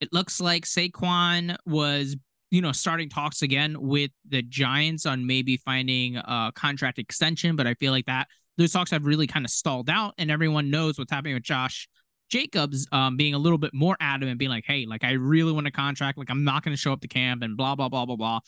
It 0.01 0.11
looks 0.11 0.41
like 0.41 0.65
Saquon 0.65 1.55
was, 1.65 2.17
you 2.51 2.61
know, 2.61 2.71
starting 2.71 3.09
talks 3.09 3.41
again 3.41 3.77
with 3.79 4.11
the 4.27 4.41
Giants 4.41 5.05
on 5.05 5.27
maybe 5.27 5.57
finding 5.57 6.17
a 6.17 6.51
contract 6.55 6.99
extension, 6.99 7.55
but 7.55 7.67
I 7.67 7.75
feel 7.75 7.91
like 7.91 8.07
that 8.07 8.27
those 8.57 8.71
talks 8.71 8.91
have 8.91 9.05
really 9.05 9.27
kind 9.27 9.45
of 9.45 9.51
stalled 9.51 9.89
out, 9.89 10.13
and 10.17 10.29
everyone 10.29 10.69
knows 10.69 10.97
what's 10.97 11.11
happening 11.11 11.33
with 11.33 11.43
Josh 11.43 11.87
Jacobs 12.29 12.87
um, 12.91 13.15
being 13.15 13.33
a 13.33 13.37
little 13.37 13.59
bit 13.59 13.73
more 13.73 13.95
adamant, 13.99 14.39
being 14.39 14.49
like, 14.49 14.65
hey, 14.65 14.87
like 14.87 15.03
I 15.03 15.11
really 15.11 15.51
want 15.51 15.67
a 15.67 15.71
contract, 15.71 16.17
like 16.17 16.31
I'm 16.31 16.43
not 16.43 16.63
going 16.63 16.75
to 16.75 16.79
show 16.79 16.91
up 16.91 17.01
to 17.01 17.07
camp 17.07 17.43
and 17.43 17.55
blah, 17.55 17.75
blah, 17.75 17.89
blah, 17.89 18.05
blah, 18.05 18.15
blah. 18.15 18.39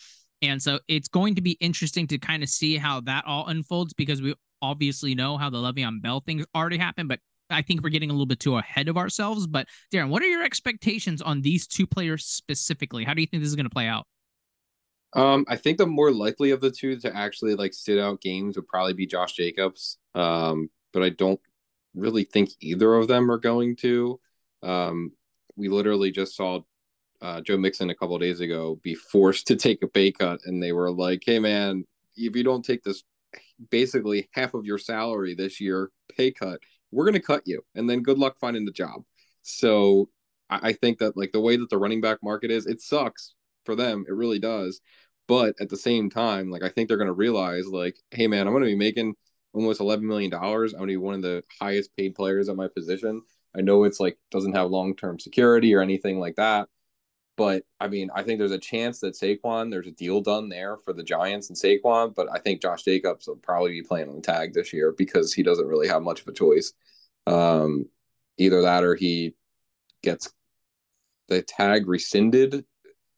And 0.42 0.62
so 0.62 0.80
it's 0.88 1.07
going 1.07 1.36
to 1.36 1.42
be 1.42 1.52
interesting 1.60 2.07
to 2.07 2.18
kind 2.18 2.42
of 2.42 2.50
see 2.50 2.78
how 2.78 3.02
that 3.02 3.25
all 3.28 3.48
unfolds 3.48 3.94
because 3.94 4.22
we 4.22 4.34
obviously 4.62 5.13
know 5.16 5.38
how 5.38 5.50
the 5.50 5.57
Le'Veon 5.57 6.02
Bell 6.02 6.19
things 6.19 6.46
already 6.56 6.78
happened, 6.78 7.10
but 7.10 7.19
I 7.51 7.62
think 7.62 7.84
we're 7.84 7.90
getting 7.90 8.10
a 8.10 8.13
little 8.13 8.25
bit 8.25 8.40
too 8.40 8.58
ahead 8.58 8.88
of 8.88 8.98
ourselves. 8.98 9.46
But 9.46 9.68
Darren, 9.94 10.10
what 10.10 10.24
are 10.24 10.27
your 10.27 10.44
expectations 10.44 11.22
on 11.22 11.41
these 11.41 11.68
two 11.68 11.86
players 11.86 12.25
specifically? 12.25 13.03
How 13.03 13.13
do 13.13 13.22
you 13.22 13.27
think 13.27 13.44
this 13.44 13.50
is 13.50 13.56
going 13.56 13.68
to 13.68 13.70
play 13.70 13.88
out? 13.88 14.08
Um, 15.15 15.45
I 15.48 15.55
think 15.55 15.77
the 15.77 15.88
more 15.88 16.12
likely 16.12 16.51
of 16.51 16.60
the 16.60 16.69
two 16.69 17.00
to 17.00 17.15
actually 17.15 17.55
like 17.55 17.74
sit 17.74 17.98
out 17.98 18.22
games 18.22 18.57
would 18.57 18.67
probably 18.67 18.93
be 18.93 19.07
Josh 19.07 19.34
Jacobs. 19.34 19.98
Um, 20.13 20.69
but 20.93 21.03
I 21.03 21.10
don't 21.10 21.39
really 21.95 22.25
think 22.25 22.50
either 22.60 22.93
of 22.93 23.07
them 23.07 23.31
are 23.31 23.38
going 23.38 23.77
to. 23.77 24.19
Um, 24.62 25.12
we 25.55 25.69
literally 25.69 26.12
just 26.12 26.36
saw 26.36 26.62
uh, 27.22 27.41
Joe 27.41 27.57
Mixon 27.57 27.89
a 27.89 27.95
couple 27.95 28.17
days 28.19 28.41
ago 28.41 28.79
be 28.84 28.93
forced 28.95 29.48
to 29.48 29.55
take 29.55 29.81
a 29.81 29.88
pay 29.88 30.12
cut, 30.12 30.41
and 30.45 30.62
they 30.62 30.74
were 30.74 30.91
like, 30.91 31.24
"Hey, 31.25 31.39
man, 31.39 31.86
if 32.15 32.36
you 32.36 32.43
don't 32.43 32.63
take 32.63 32.84
this, 32.84 33.03
basically 33.69 34.29
half 34.31 34.53
of 34.53 34.65
your 34.65 34.77
salary 34.77 35.34
this 35.34 35.62
year 35.62 35.91
pay 36.15 36.31
cut, 36.31 36.60
we're 36.91 37.05
gonna 37.05 37.19
cut 37.19 37.43
you, 37.45 37.63
and 37.75 37.89
then 37.89 38.03
good 38.03 38.17
luck 38.17 38.38
finding 38.39 38.65
the 38.65 38.72
job." 38.72 39.03
So 39.43 40.10
I, 40.50 40.69
I 40.69 40.74
think 40.74 41.00
that 41.00 41.17
like 41.17 41.31
the 41.31 41.39
way 41.41 41.55
that 41.57 41.69
the 41.69 41.77
running 41.77 42.01
back 42.01 42.19
market 42.22 42.51
is, 42.51 42.65
it 42.65 42.81
sucks 42.81 43.34
for 43.65 43.75
them. 43.75 44.05
It 44.07 44.13
really 44.13 44.39
does. 44.39 44.81
But 45.27 45.55
at 45.60 45.70
the 45.70 45.77
same 45.77 46.10
time, 46.10 46.50
like 46.51 46.63
I 46.63 46.70
think 46.70 46.88
they're 46.88 46.98
going 46.98 47.08
to 47.08 47.13
realize, 47.13 47.65
like, 47.67 47.98
hey 48.12 48.27
man, 48.27 48.48
I'm 48.48 48.53
going 48.53 48.63
to 48.63 48.70
be 48.70 48.75
making 48.75 49.15
almost 49.53 49.79
11 49.82 50.05
million 50.05 50.29
dollars. 50.29 50.74
I'm 50.74 50.79
going 50.79 50.89
to 50.89 50.94
be 50.94 50.98
one 50.98 51.15
of 51.15 51.22
the 51.22 51.44
highest 51.60 51.96
paid 51.96 52.15
players 52.15 52.50
at 52.50 52.55
my 52.55 52.67
position. 52.67 53.22
I 53.55 53.62
know 53.62 53.86
it's 53.86 54.00
like 54.00 54.17
doesn't 54.32 54.53
have 54.55 54.70
long 54.70 54.96
term 54.96 55.20
security 55.20 55.74
or 55.74 55.82
anything 55.82 56.20
like 56.20 56.36
that, 56.36 56.67
but 57.38 57.63
I 57.79 57.88
mean, 57.88 58.10
I 58.15 58.24
think 58.24 58.39
there's 58.39 58.51
a 58.51 58.58
chance 58.58 59.00
that 59.00 59.15
Saquon, 59.15 59.70
there's 59.70 59.88
a 59.88 59.91
deal 59.91 60.22
done 60.22 60.50
there 60.50 60.77
for 60.77 60.94
the 60.94 61.03
Giants 61.03 61.50
and 61.50 61.58
Saquon, 61.58 62.15
but 62.15 62.27
I 62.32 62.39
think 62.39 62.62
Josh 62.62 62.84
Jacobs 62.84 63.27
will 63.27 63.36
probably 63.38 63.72
be 63.72 63.82
playing 63.82 64.10
on 64.10 64.15
the 64.15 64.22
tag 64.22 64.53
this 64.53 64.72
year 64.72 64.94
because 64.98 65.34
he 65.34 65.44
doesn't 65.44 65.67
really 65.67 65.88
have 65.88 66.01
much 66.01 66.22
of 66.22 66.27
a 66.27 66.34
choice. 66.34 66.74
Um, 67.27 67.88
either 68.38 68.62
that 68.62 68.84
or 68.84 68.96
he 68.96 69.36
gets 70.01 70.32
the 71.27 71.41
tag 71.41 71.88
rescinded 71.88 72.65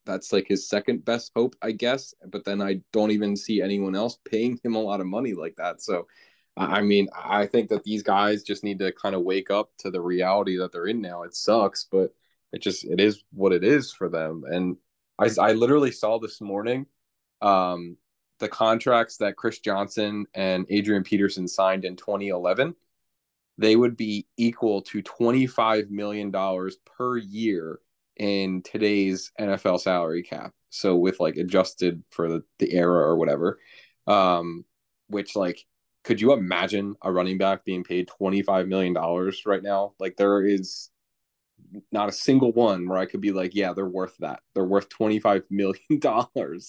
that's 0.08 0.34
like 0.34 0.48
his 0.48 0.68
second 0.68 1.06
best 1.06 1.32
hope, 1.36 1.56
I 1.62 1.72
guess. 1.72 2.14
But 2.28 2.46
then 2.46 2.62
I 2.62 2.82
don't 2.94 3.12
even 3.12 3.36
see 3.36 3.62
anyone 3.62 3.96
else 3.96 4.18
paying 4.26 4.60
him 4.64 4.76
a 4.76 4.82
lot 4.82 5.02
of 5.02 5.08
money 5.08 5.34
like 5.34 5.56
that. 5.58 5.82
So, 5.82 6.08
I 6.58 6.82
mean, 6.82 7.10
I 7.16 7.46
think 7.46 7.70
that 7.70 7.84
these 7.84 8.04
guys 8.04 8.44
just 8.44 8.64
need 8.64 8.80
to 8.80 8.92
kind 8.94 9.16
of 9.16 9.24
wake 9.24 9.52
up 9.52 9.72
to 9.80 9.92
the 9.92 10.02
reality 10.02 10.58
that 10.58 10.72
they're 10.72 10.88
in 10.88 11.02
now. 11.02 11.24
It 11.24 11.36
sucks, 11.36 11.86
but 11.92 12.16
it 12.54 12.62
just 12.62 12.86
it 12.86 13.00
is 13.00 13.24
what 13.34 13.54
it 13.54 13.64
is 13.64 13.92
for 13.92 14.10
them. 14.10 14.44
And 14.50 14.78
I 15.20 15.30
I 15.40 15.54
literally 15.54 15.92
saw 15.92 16.20
this 16.20 16.42
morning 16.42 16.88
um 17.42 17.98
the 18.40 18.50
contracts 18.50 19.18
that 19.18 19.36
Chris 19.36 19.60
Johnson 19.60 20.26
and 20.34 20.66
Adrian 20.70 21.04
Peterson 21.04 21.48
signed 21.48 21.86
in 21.86 21.96
2011 21.96 22.76
they 23.58 23.76
would 23.76 23.98
be 23.98 24.28
equal 24.38 24.82
to 24.84 25.02
$25 25.02 25.90
million 25.90 26.32
per 26.86 27.18
year 27.18 27.80
in 28.20 28.62
today's 28.64 29.32
NFL 29.40 29.80
salary 29.82 30.24
cap. 30.24 30.52
So 30.70 30.96
with 30.96 31.20
like 31.20 31.38
adjusted 31.38 32.04
for 32.10 32.28
the, 32.28 32.44
the 32.60 32.74
era 32.74 33.00
or 33.00 33.18
whatever. 33.18 33.60
Um, 34.06 34.66
which 35.10 35.36
like 35.36 35.66
could 36.04 36.22
you 36.22 36.32
imagine 36.32 36.96
a 37.02 37.12
running 37.12 37.38
back 37.38 37.66
being 37.66 37.84
paid 37.84 38.08
$25 38.08 38.68
million 38.68 38.94
right 39.46 39.62
now? 39.62 39.94
Like 40.00 40.16
there 40.16 40.46
is 40.46 40.90
not 41.92 42.08
a 42.08 42.14
single 42.14 42.54
one 42.54 42.88
where 42.88 42.98
I 42.98 43.06
could 43.06 43.20
be 43.20 43.34
like, 43.34 43.54
yeah, 43.54 43.74
they're 43.74 43.86
worth 43.86 44.16
that. 44.20 44.40
They're 44.54 44.64
worth 44.64 44.88
$25 44.88 45.44
million. 45.50 46.62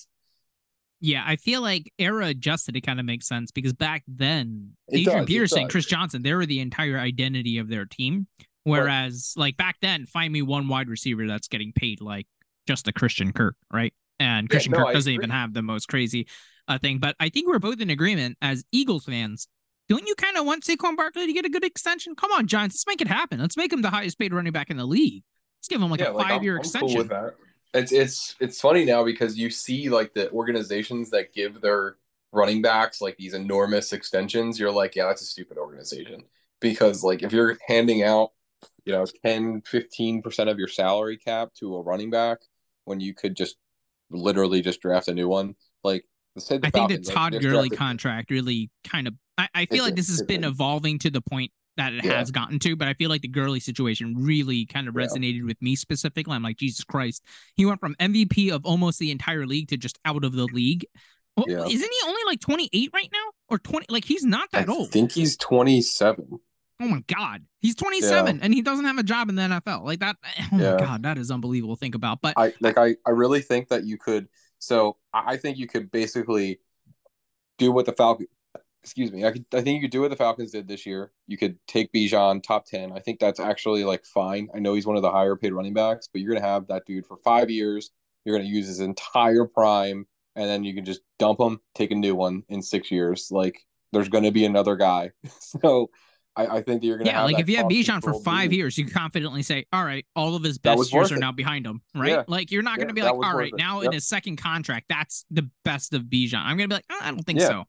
Yeah, 1.01 1.23
I 1.25 1.37
feel 1.37 1.63
like 1.63 1.93
era 2.01 2.27
adjusted 2.27 2.75
it 2.75 2.81
kind 2.81 2.99
of 2.99 3.07
makes 3.07 3.29
sense 3.29 3.53
because 3.53 3.73
back 3.73 4.03
then 4.09 4.73
Adrian 4.91 5.27
Peterson, 5.27 5.69
Chris 5.69 5.87
Johnson, 5.87 6.23
they 6.23 6.35
were 6.35 6.47
the 6.47 6.59
entire 6.59 6.99
identity 6.99 7.59
of 7.59 7.69
their 7.69 7.85
team. 7.85 8.27
Whereas 8.65 9.35
right. 9.37 9.43
like 9.43 9.57
back 9.57 9.77
then, 9.81 10.07
find 10.07 10.33
me 10.33 10.43
one 10.43 10.69
wide 10.69 10.89
receiver 10.89 11.27
that's 11.27 11.49
getting 11.49 11.73
paid 11.73 12.01
like 12.01 12.27
just 12.67 12.89
a 12.89 12.93
Christian 12.93 13.33
Kirk, 13.33 13.57
right? 13.73 13.95
And 14.21 14.51
Christian 14.51 14.73
yeah, 14.73 14.81
no, 14.81 14.85
Kirk 14.87 14.95
doesn't 14.95 15.13
even 15.13 15.31
have 15.31 15.55
the 15.55 15.63
most 15.63 15.89
crazy 15.89 16.27
uh, 16.67 16.79
thing. 16.79 16.99
But 16.99 17.17
I 17.21 17.29
think 17.29 17.49
we're 17.49 17.59
both 17.59 17.81
in 17.81 17.91
agreement 17.91 18.37
as 18.43 18.65
Eagles 18.73 19.05
fans. 19.05 19.49
Don't 19.89 20.07
you 20.07 20.15
kind 20.17 20.37
of 20.37 20.45
want 20.45 20.65
Saquon 20.65 20.97
Barkley 20.97 21.27
to 21.27 21.33
get 21.33 21.47
a 21.47 21.49
good 21.49 21.65
extension? 21.65 22.15
Come 22.15 22.31
on, 22.33 22.47
Giants, 22.47 22.75
let's 22.75 22.87
make 22.87 23.01
it 23.01 23.09
happen. 23.09 23.41
Let's 23.41 23.57
make 23.57 23.73
him 23.73 23.81
the 23.81 23.91
highest 23.91 24.19
paid 24.19 24.35
running 24.35 24.53
back 24.53 24.69
in 24.69 24.77
the 24.77 24.85
league. 24.85 25.23
Let's 25.61 25.69
give 25.69 25.81
him 25.81 25.91
like 25.91 26.01
yeah, 26.01 26.11
a 26.11 26.15
five 26.15 26.31
like 26.31 26.43
year 26.43 26.57
extension. 26.59 27.09
Cool 27.09 27.31
it's 27.75 27.93
it's 27.93 28.37
it's 28.41 28.61
funny 28.61 28.85
now 28.85 29.05
because 29.05 29.39
you 29.39 29.51
see 29.51 29.89
like 29.89 30.15
the 30.15 30.31
organizations 30.31 31.11
that 31.11 31.35
give 31.35 31.61
their 31.61 31.97
running 32.33 32.63
backs 32.63 33.01
like 33.01 33.17
these 33.17 33.35
enormous 33.35 33.93
extensions 33.93 34.59
you're 34.59 34.71
like 34.71 34.97
yeah 34.97 35.07
that's 35.07 35.23
a 35.23 35.27
stupid 35.27 35.59
organization 35.59 36.23
because 36.61 37.03
like 37.03 37.23
if 37.23 37.33
you're 37.33 37.57
handing 37.67 38.03
out 38.03 38.33
you 38.89 38.95
know 38.95 39.05
10 39.25 39.63
15% 39.63 40.51
of 40.51 40.59
your 40.59 40.67
salary 40.67 41.19
cap 41.19 41.51
to 41.61 41.77
a 41.77 41.83
running 41.83 42.11
back 42.11 42.39
when 42.87 43.01
you 43.01 43.15
could 43.15 43.37
just 43.37 43.57
literally 44.11 44.63
just 44.63 44.81
draft 44.81 45.09
a 45.09 45.15
new 45.15 45.29
one 45.29 45.55
like 45.85 46.05
I 46.63 46.71
think 46.71 46.89
the 46.89 46.99
Todd 46.99 47.37
Gurley 47.41 47.69
contract 47.69 48.31
really 48.31 48.71
kind 48.85 49.09
of 49.09 49.15
I, 49.37 49.49
I 49.55 49.67
feel 49.67 49.85
like 49.85 49.97
this 49.97 50.09
has 50.09 50.23
been 50.23 50.45
evolving 50.45 50.99
to 51.01 51.11
the 51.11 51.21
point 51.21 51.51
that 51.77 51.93
it 51.93 52.05
yeah. 52.05 52.19
has 52.19 52.31
gotten 52.31 52.59
to, 52.61 52.77
but 52.77 52.89
I 52.89 52.95
feel 52.95 53.09
like 53.09 53.23
the 53.23 53.29
Gurley 53.29 53.61
situation 53.61 54.15
really 54.19 54.67
kind 54.67 54.89
of 54.89 54.95
resonated 54.95 55.39
yeah. 55.39 55.45
with 55.45 55.63
me 55.63 55.77
specifically. 55.77 56.35
I'm 56.35 56.43
like, 56.43 56.57
Jesus 56.57 56.85
Christ. 56.85 57.25
He 57.55 57.65
went 57.65 57.79
from 57.79 57.95
MVP 58.01 58.51
of 58.51 58.67
almost 58.67 58.99
the 58.99 59.13
entire 59.13 59.47
league 59.47 59.69
to 59.69 59.77
just 59.77 59.99
out 60.05 60.25
of 60.25 60.33
the 60.33 60.47
league. 60.47 60.87
Yeah. 61.47 61.65
Isn't 61.65 61.71
he 61.71 62.09
only 62.09 62.23
like 62.27 62.41
28 62.41 62.91
right 62.93 63.09
now? 63.13 63.25
Or 63.49 63.59
20? 63.59 63.87
Like, 63.91 64.05
he's 64.05 64.25
not 64.25 64.51
that 64.51 64.69
I 64.69 64.73
old. 64.73 64.89
I 64.89 64.91
think 64.91 65.13
he's 65.13 65.37
27. 65.37 66.41
Oh 66.81 66.89
my 66.89 67.03
God. 67.07 67.45
He's 67.61 67.75
27 67.75 68.37
yeah. 68.37 68.43
and 68.43 68.55
he 68.55 68.63
doesn't 68.63 68.85
have 68.85 68.99
a 68.99 69.03
job 69.03 69.29
in 69.29 69.35
the 69.35 69.43
NFL. 69.43 69.85
Like 69.85 70.01
that. 70.01 70.17
Eh, 70.37 70.45
oh 70.53 70.57
my 70.57 70.77
God. 70.79 71.03
That 71.03 71.19
is 71.19 71.31
unbelievable 71.31 71.77
to 71.77 71.81
think 71.81 71.95
about. 71.95 72.21
But 72.21 72.35
I 72.37 72.55
like, 72.61 72.79
I, 72.79 72.97
I 73.07 73.11
really 73.11 73.41
think 73.41 73.69
that 73.69 73.85
you 73.85 73.99
could. 73.99 74.29
So 74.59 74.97
I 75.13 75.37
think 75.37 75.59
you 75.59 75.67
could 75.67 75.91
basically 75.91 76.61
do 77.59 77.73
what 77.73 77.87
the 77.87 77.93
Falcons 77.93 78.29
excuse 78.83 79.13
me. 79.13 79.25
I 79.25 79.33
could, 79.33 79.45
I 79.53 79.61
think 79.61 79.77
you 79.77 79.81
could 79.83 79.91
do 79.91 80.01
what 80.01 80.11
the 80.11 80.17
Falcons 80.17 80.53
did 80.53 80.69
this 80.69 80.87
year. 80.87 81.13
You 81.27 81.37
could 81.37 81.59
take 81.67 81.93
Bijan 81.93 82.43
top 82.43 82.65
ten. 82.65 82.93
I 82.93 83.01
think 83.01 83.19
that's 83.19 83.41
actually 83.41 83.85
like 83.85 84.05
fine. 84.05 84.49
I 84.55 84.61
know 84.61 84.75
he's 84.75 84.87
one 84.87 84.97
of 84.97 85.03
the 85.03 85.11
higher 85.11 85.37
paid 85.37 85.53
running 85.53 85.75
backs, 85.75 86.09
but 86.11 86.23
you're 86.23 86.33
gonna 86.35 86.47
have 86.47 86.67
that 86.69 86.87
dude 86.87 87.07
for 87.07 87.17
five 87.19 87.51
years. 87.51 87.91
You're 88.25 88.37
gonna 88.37 88.49
use 88.49 88.67
his 88.67 88.81
entire 88.81 89.45
prime, 89.45 90.07
and 90.37 90.49
then 90.49 90.65
you 90.65 90.75
can 90.75 90.85
just 90.85 91.03
dump 91.19 91.41
him, 91.41 91.61
take 91.75 91.91
a 91.91 91.95
new 91.97 92.15
one 92.15 92.45
in 92.49 92.63
six 92.63 92.91
years. 92.91 93.29
Like 93.31 93.61
there's 93.93 94.09
gonna 94.09 94.33
be 94.33 94.45
another 94.45 94.77
guy. 94.77 95.11
so 95.41 95.91
I, 96.39 96.59
I 96.59 96.63
think 96.63 96.85
you're 96.85 96.97
gonna 96.99 97.11
yeah. 97.11 97.25
like 97.25 97.41
if 97.41 97.49
you 97.49 97.57
have 97.57 97.67
Bijan 97.67 98.01
for 98.01 98.15
five 98.23 98.53
years, 98.53 98.79
you 98.79 98.87
confidently 98.87 99.43
say, 99.43 99.67
all 99.73 99.85
right, 99.85 100.07
all 100.15 100.37
of 100.37 100.45
his 100.45 100.57
best 100.57 100.93
years 100.93 101.11
are 101.11 101.17
it. 101.17 101.21
now 101.21 101.33
behind 101.33 101.67
him, 101.67 101.83
right? 101.97 102.11
Yeah. 102.11 102.25
Like 102.29 102.53
you're 102.53 102.63
not 102.63 102.79
gonna 102.79 102.95
be 102.95 103.03
like, 103.03 103.13
all 103.13 103.37
right, 103.37 103.53
now 103.57 103.81
yep. 103.81 103.87
in 103.87 103.93
his 103.93 104.07
second 104.07 104.37
contract, 104.37 104.87
that's 104.89 105.27
the 105.33 105.51
best 105.65 105.95
of 105.95 106.03
Bijan. 106.03 106.39
I'm 106.39 106.57
gonna 106.57 106.69
be 106.69 106.77
like, 106.77 106.87
oh, 106.91 106.99
I 107.03 107.11
don't 107.11 107.25
think 107.25 107.41
yeah. 107.41 107.49
so 107.49 107.65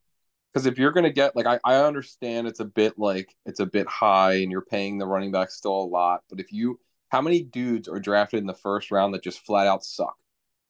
because 0.54 0.68
if 0.68 0.78
you're 0.78 0.92
gonna 0.92 1.12
get 1.12 1.36
like 1.36 1.48
I, 1.48 1.60
I 1.66 1.78
understand 1.78 2.48
it's 2.48 2.60
a 2.60 2.66
bit 2.66 3.00
like 3.00 3.36
it's 3.48 3.60
a 3.60 3.66
bit 3.66 3.88
high 3.88 4.34
and 4.34 4.52
you're 4.52 4.62
paying 4.62 5.00
the 5.00 5.08
running 5.08 5.32
back 5.32 5.50
still 5.50 5.82
a 5.82 5.84
lot, 5.86 6.22
but 6.30 6.40
if 6.40 6.54
you 6.54 6.80
how 7.10 7.22
many 7.22 7.42
dudes 7.42 7.88
are 7.88 8.00
drafted 8.00 8.40
in 8.40 8.46
the 8.46 8.54
first 8.54 8.92
round 8.92 9.16
that 9.16 9.24
just 9.24 9.44
flat 9.46 9.66
out 9.66 9.84
suck? 9.84 10.16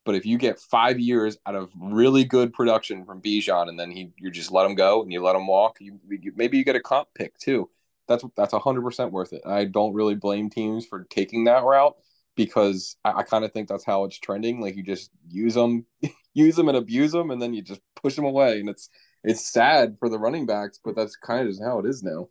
But 0.06 0.16
if 0.16 0.26
you 0.26 0.38
get 0.38 0.58
five 0.58 1.00
years 1.00 1.38
out 1.46 1.56
of 1.56 1.70
really 1.78 2.24
good 2.24 2.54
production 2.54 3.04
from 3.04 3.22
Bijan 3.22 3.68
and 3.68 3.78
then 3.78 3.92
he 3.92 4.12
you 4.18 4.32
just 4.32 4.52
let 4.52 4.66
him 4.66 4.76
go 4.76 5.02
and 5.04 5.12
you 5.12 5.22
let 5.22 5.36
him 5.36 5.48
walk, 5.48 5.78
you, 5.82 6.00
you 6.10 6.32
maybe 6.36 6.58
you 6.58 6.64
get 6.64 6.78
a 6.78 6.80
comp 6.80 7.10
pick 7.14 7.38
too. 7.38 7.70
That's 8.10 8.26
that's 8.36 8.54
hundred 8.54 8.82
percent 8.82 9.14
worth 9.14 9.32
it. 9.32 9.44
I 9.46 9.64
don't 9.64 9.94
really 9.94 10.16
blame 10.16 10.50
teams 10.50 10.86
for 10.86 11.06
taking 11.10 11.46
that 11.46 11.64
route 11.64 11.96
because 12.36 12.98
I, 13.06 13.20
I 13.20 13.24
kind 13.24 13.46
of 13.46 13.54
think 13.54 13.70
that's 13.70 13.86
how 13.86 14.04
it's 14.04 14.20
trending. 14.20 14.60
Like 14.60 14.76
you 14.76 14.84
just 14.84 15.12
use 15.30 15.54
them, 15.54 15.86
use 16.34 16.56
them 16.58 16.68
and 16.68 16.78
abuse 16.78 17.14
them, 17.14 17.32
and 17.32 17.42
then 17.42 17.54
you 17.54 17.62
just 17.62 17.82
push 17.96 18.16
them 18.16 18.26
away, 18.26 18.60
and 18.60 18.68
it's 18.68 18.90
it's 19.24 19.50
sad 19.52 19.96
for 20.00 20.10
the 20.10 20.20
running 20.20 20.46
backs, 20.46 20.80
but 20.84 20.96
that's 20.96 21.16
kind 21.16 21.48
of 21.48 21.56
how 21.64 21.80
it 21.80 21.86
is 21.86 22.04
now. 22.04 22.28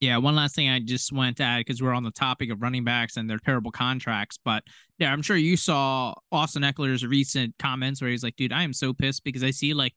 Yeah, 0.00 0.18
one 0.18 0.34
last 0.34 0.54
thing 0.54 0.68
I 0.68 0.80
just 0.80 1.12
want 1.12 1.38
to 1.38 1.44
add 1.44 1.60
because 1.60 1.80
we're 1.80 1.94
on 1.94 2.02
the 2.02 2.10
topic 2.10 2.50
of 2.50 2.60
running 2.60 2.84
backs 2.84 3.16
and 3.16 3.30
their 3.30 3.38
terrible 3.38 3.70
contracts. 3.70 4.38
But 4.44 4.64
yeah, 4.98 5.12
I'm 5.12 5.22
sure 5.22 5.36
you 5.36 5.56
saw 5.56 6.14
Austin 6.30 6.62
Ekeler's 6.62 7.06
recent 7.06 7.54
comments 7.58 8.02
where 8.02 8.10
he's 8.10 8.22
like, 8.22 8.36
dude, 8.36 8.52
I 8.52 8.64
am 8.64 8.72
so 8.72 8.92
pissed 8.92 9.24
because 9.24 9.44
I 9.44 9.50
see 9.50 9.72
like 9.72 9.94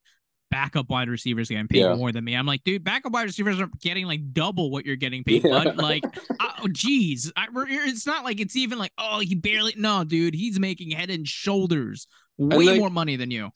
backup 0.50 0.90
wide 0.90 1.10
receivers 1.10 1.50
getting 1.50 1.68
paid 1.68 1.80
yeah. 1.80 1.96
more 1.96 2.12
than 2.12 2.24
me. 2.24 2.36
I'm 2.36 2.46
like, 2.46 2.64
dude, 2.64 2.84
backup 2.84 3.12
wide 3.12 3.24
receivers 3.24 3.60
are 3.60 3.70
getting 3.82 4.06
like 4.06 4.34
double 4.34 4.72
what 4.72 4.86
you're 4.86 4.96
getting 4.96 5.24
paid. 5.24 5.44
Yeah. 5.44 5.64
Bud. 5.64 5.78
Like, 5.78 6.04
oh, 6.40 6.68
geez, 6.72 7.32
I, 7.36 7.48
it's 7.54 8.06
not 8.06 8.24
like 8.24 8.40
it's 8.40 8.56
even 8.56 8.80
like, 8.80 8.94
oh, 8.98 9.20
he 9.20 9.36
barely. 9.36 9.74
No, 9.78 10.04
dude, 10.04 10.34
he's 10.34 10.60
making 10.60 10.92
head 10.92 11.10
and 11.10 11.28
shoulders 11.28 12.08
way 12.38 12.66
like, 12.66 12.80
more 12.80 12.90
money 12.90 13.16
than 13.16 13.32
you 13.32 13.52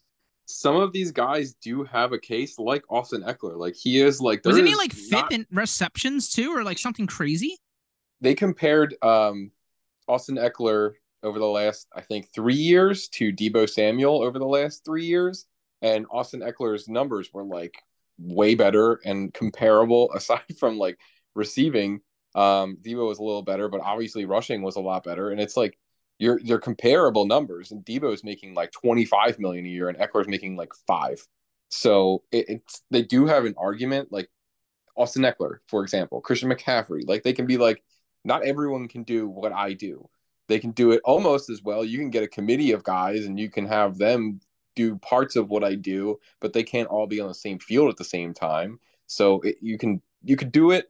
some 0.46 0.76
of 0.76 0.92
these 0.92 1.10
guys 1.10 1.54
do 1.54 1.84
have 1.84 2.12
a 2.12 2.18
case 2.18 2.58
like 2.58 2.84
Austin 2.90 3.22
Ekeler. 3.22 3.56
Like 3.56 3.74
he 3.74 4.00
is 4.00 4.20
like 4.20 4.44
wasn't 4.44 4.68
he 4.68 4.74
like 4.74 4.92
fifth 4.92 5.12
not... 5.12 5.32
in 5.32 5.46
receptions 5.50 6.30
too, 6.30 6.54
or 6.54 6.62
like 6.62 6.78
something 6.78 7.06
crazy? 7.06 7.58
They 8.20 8.34
compared 8.34 8.94
um 9.02 9.50
Austin 10.08 10.36
Ekeler 10.36 10.92
over 11.22 11.38
the 11.38 11.46
last 11.46 11.88
I 11.94 12.00
think 12.00 12.32
three 12.34 12.54
years 12.54 13.08
to 13.08 13.32
Deebo 13.32 13.68
Samuel 13.68 14.22
over 14.22 14.38
the 14.38 14.46
last 14.46 14.84
three 14.84 15.06
years, 15.06 15.46
and 15.82 16.06
Austin 16.10 16.40
Ekeler's 16.40 16.88
numbers 16.88 17.30
were 17.32 17.44
like 17.44 17.74
way 18.18 18.54
better 18.54 19.00
and 19.04 19.34
comparable 19.34 20.10
aside 20.14 20.56
from 20.58 20.78
like 20.78 20.98
receiving. 21.34 22.00
Um, 22.34 22.78
Deebo 22.80 23.08
was 23.08 23.18
a 23.18 23.22
little 23.22 23.42
better, 23.42 23.68
but 23.68 23.82
obviously 23.82 24.24
rushing 24.24 24.62
was 24.62 24.76
a 24.76 24.80
lot 24.80 25.04
better, 25.04 25.30
and 25.30 25.40
it's 25.40 25.56
like 25.56 25.78
you're 26.18 26.40
they're 26.42 26.58
comparable 26.58 27.26
numbers, 27.26 27.72
and 27.72 27.84
Deebo's 27.84 28.24
making 28.24 28.54
like 28.54 28.72
25 28.72 29.38
million 29.38 29.66
a 29.66 29.68
year, 29.68 29.88
and 29.88 29.98
Ekeler's 29.98 30.28
making 30.28 30.56
like 30.56 30.72
five. 30.86 31.26
So 31.68 32.22
it, 32.30 32.48
it's 32.48 32.82
they 32.90 33.02
do 33.02 33.26
have 33.26 33.44
an 33.44 33.54
argument, 33.58 34.12
like 34.12 34.30
Austin 34.96 35.22
Ekeler, 35.24 35.58
for 35.68 35.82
example, 35.82 36.20
Christian 36.20 36.50
McCaffrey. 36.50 37.06
Like 37.06 37.22
they 37.22 37.32
can 37.32 37.46
be 37.46 37.58
like, 37.58 37.82
not 38.24 38.44
everyone 38.44 38.88
can 38.88 39.02
do 39.02 39.28
what 39.28 39.52
I 39.52 39.74
do. 39.74 40.08
They 40.48 40.58
can 40.58 40.70
do 40.70 40.92
it 40.92 41.00
almost 41.04 41.50
as 41.50 41.62
well. 41.62 41.84
You 41.84 41.98
can 41.98 42.10
get 42.10 42.22
a 42.22 42.28
committee 42.28 42.72
of 42.72 42.84
guys, 42.84 43.26
and 43.26 43.38
you 43.38 43.50
can 43.50 43.66
have 43.66 43.98
them 43.98 44.40
do 44.74 44.96
parts 44.98 45.36
of 45.36 45.48
what 45.48 45.64
I 45.64 45.74
do, 45.74 46.18
but 46.40 46.52
they 46.52 46.62
can't 46.62 46.88
all 46.88 47.06
be 47.06 47.20
on 47.20 47.28
the 47.28 47.34
same 47.34 47.58
field 47.58 47.88
at 47.88 47.96
the 47.96 48.04
same 48.04 48.34
time. 48.34 48.78
So 49.06 49.40
it, 49.40 49.56
you 49.60 49.78
can 49.78 50.00
you 50.24 50.36
could 50.36 50.52
do 50.52 50.70
it 50.70 50.88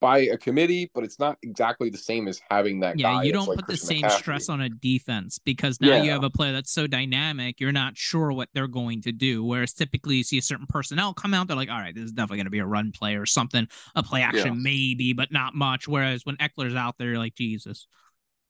by 0.00 0.18
a 0.18 0.36
committee, 0.36 0.90
but 0.94 1.02
it's 1.02 1.18
not 1.18 1.38
exactly 1.42 1.90
the 1.90 1.98
same 1.98 2.28
as 2.28 2.40
having 2.50 2.80
that 2.80 2.98
yeah, 2.98 3.22
you 3.22 3.32
don't 3.32 3.48
like 3.48 3.56
put 3.56 3.66
Christian 3.66 3.86
the 3.86 3.94
same 3.94 4.02
McCaffrey. 4.02 4.18
stress 4.18 4.48
on 4.48 4.60
a 4.60 4.68
defense 4.68 5.38
because 5.38 5.80
now 5.80 5.88
yeah. 5.88 6.02
you 6.02 6.10
have 6.10 6.22
a 6.22 6.30
player 6.30 6.52
that's 6.52 6.70
so 6.70 6.86
dynamic, 6.86 7.60
you're 7.60 7.72
not 7.72 7.96
sure 7.96 8.32
what 8.32 8.48
they're 8.54 8.68
going 8.68 9.02
to 9.02 9.12
do. 9.12 9.44
Whereas 9.44 9.72
typically 9.72 10.16
you 10.16 10.22
see 10.22 10.38
a 10.38 10.42
certain 10.42 10.66
personnel 10.66 11.14
come 11.14 11.34
out, 11.34 11.48
they're 11.48 11.56
like, 11.56 11.70
all 11.70 11.78
right, 11.78 11.94
this 11.94 12.04
is 12.04 12.12
definitely 12.12 12.38
going 12.38 12.46
to 12.46 12.50
be 12.50 12.60
a 12.60 12.66
run 12.66 12.92
play 12.92 13.16
or 13.16 13.26
something, 13.26 13.66
a 13.96 14.02
play 14.02 14.22
action 14.22 14.54
yeah. 14.54 14.60
maybe, 14.60 15.12
but 15.12 15.32
not 15.32 15.54
much. 15.54 15.88
Whereas 15.88 16.24
when 16.24 16.36
Ekeler's 16.36 16.74
out 16.74 16.96
there, 16.98 17.08
you're 17.08 17.18
like, 17.18 17.34
Jesus. 17.34 17.86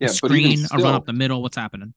Yeah, 0.00 0.09
screen, 0.09 0.59
still, 0.59 0.81
a 0.81 0.83
run 0.83 0.95
up 0.95 1.07
the 1.07 1.12
middle, 1.12 1.43
what's 1.43 1.57
happening? 1.57 1.93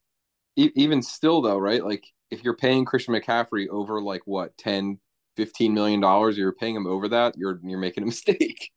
Even 0.55 1.01
still, 1.01 1.41
though, 1.41 1.58
right? 1.58 1.84
Like 1.84 2.05
if 2.29 2.43
you're 2.43 2.55
paying 2.55 2.86
Christian 2.86 3.13
McCaffrey 3.13 3.67
over 3.70 4.01
like 4.01 4.22
what, 4.25 4.58
10, 4.58 5.00
15 5.38 5.74
million 5.74 6.00
dollars, 6.00 6.38
you're 6.38 6.53
paying 6.53 6.75
him 6.75 6.88
over 6.88 7.08
that, 7.10 7.36
you're 7.38 7.60
you're 7.63 7.79
making 7.79 8.03
a 8.03 8.05
mistake. 8.08 8.72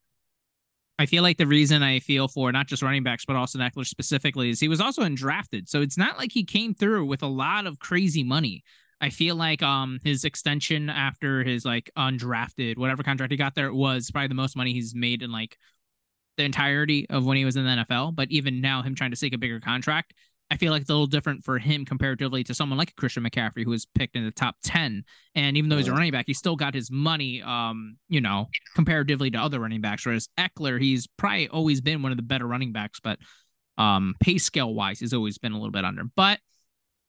I 0.99 1.07
feel 1.07 1.25
like 1.25 1.39
the 1.39 1.47
reason 1.47 1.83
I 1.83 1.99
feel 1.99 2.29
for 2.29 2.53
not 2.53 2.69
just 2.69 2.83
running 2.83 3.03
backs, 3.03 3.25
but 3.25 3.35
also 3.35 3.59
Ekeler 3.59 3.85
specifically 3.85 4.51
is 4.51 4.61
he 4.61 4.69
was 4.69 4.81
also 4.81 5.03
undrafted. 5.03 5.69
So 5.69 5.83
it's 5.83 5.99
not 5.99 6.19
like 6.19 6.31
he 6.31 6.45
came 6.45 6.73
through 6.73 7.07
with 7.07 7.23
a 7.23 7.27
lot 7.29 7.67
of 7.67 7.81
crazy 7.81 8.23
money. 8.23 8.63
I 9.01 9.11
feel 9.11 9.35
like 9.35 9.63
um 9.63 9.99
his 10.05 10.25
extension 10.25 10.89
after 10.89 11.43
his 11.43 11.65
like 11.65 11.91
undrafted, 11.99 12.79
whatever 12.79 13.03
contract 13.03 13.33
he 13.33 13.37
got 13.37 13.55
there 13.55 13.73
was 13.73 14.11
probably 14.11 14.29
the 14.29 14.35
most 14.35 14.57
money 14.57 14.73
he's 14.73 14.95
made 14.95 15.23
in 15.23 15.33
like 15.33 15.59
the 16.37 16.45
entirety 16.45 17.09
of 17.11 17.25
when 17.25 17.37
he 17.37 17.45
was 17.45 17.57
in 17.57 17.65
the 17.65 17.85
NFL. 17.85 18.15
But 18.15 18.31
even 18.31 18.61
now, 18.61 18.83
him 18.83 18.95
trying 18.95 19.11
to 19.11 19.17
seek 19.17 19.35
a 19.35 19.39
bigger 19.39 19.61
contract, 19.61 20.15
I 20.55 20.57
feel 20.57 20.71
like 20.71 20.83
it's 20.83 20.91
a 20.91 20.93
little 20.93 21.09
different 21.09 21.43
for 21.43 21.59
him 21.59 21.85
comparatively 21.85 22.45
to 22.45 22.55
someone 22.55 22.79
like 22.79 22.95
Christian 22.95 23.25
McCaffrey, 23.25 23.65
who 23.65 23.71
was 23.71 23.87
picked 23.87 24.15
in 24.15 24.25
the 24.25 24.31
top 24.31 24.55
10. 24.63 25.03
And 25.35 25.57
even 25.57 25.69
though 25.69 25.79
he's 25.79 25.89
a 25.89 25.93
running 25.93 26.13
back, 26.13 26.27
he 26.29 26.33
still 26.33 26.55
got 26.55 26.75
his 26.75 26.93
money, 26.93 27.43
um, 27.43 27.97
you 28.09 28.21
know, 28.21 28.47
comparatively 28.77 29.33
to 29.33 29.39
other 29.39 29.59
running 29.59 29.81
backs. 29.81 30.07
Whereas 30.07 30.29
Ekeler, 30.39 30.81
he's 30.81 31.09
probably 31.17 31.49
always 31.49 31.81
been 31.81 32.03
one 32.03 32.13
of 32.13 32.19
the 32.19 32.23
better 32.23 32.47
running 32.47 32.71
backs, 32.71 33.01
but 33.01 33.19
um, 33.79 34.15
pay 34.21 34.39
scale 34.39 34.73
wise, 34.73 35.01
he's 35.01 35.13
always 35.13 35.39
been 35.39 35.51
a 35.51 35.57
little 35.57 35.73
bit 35.73 35.85
under. 35.85 36.05
But 36.15 36.39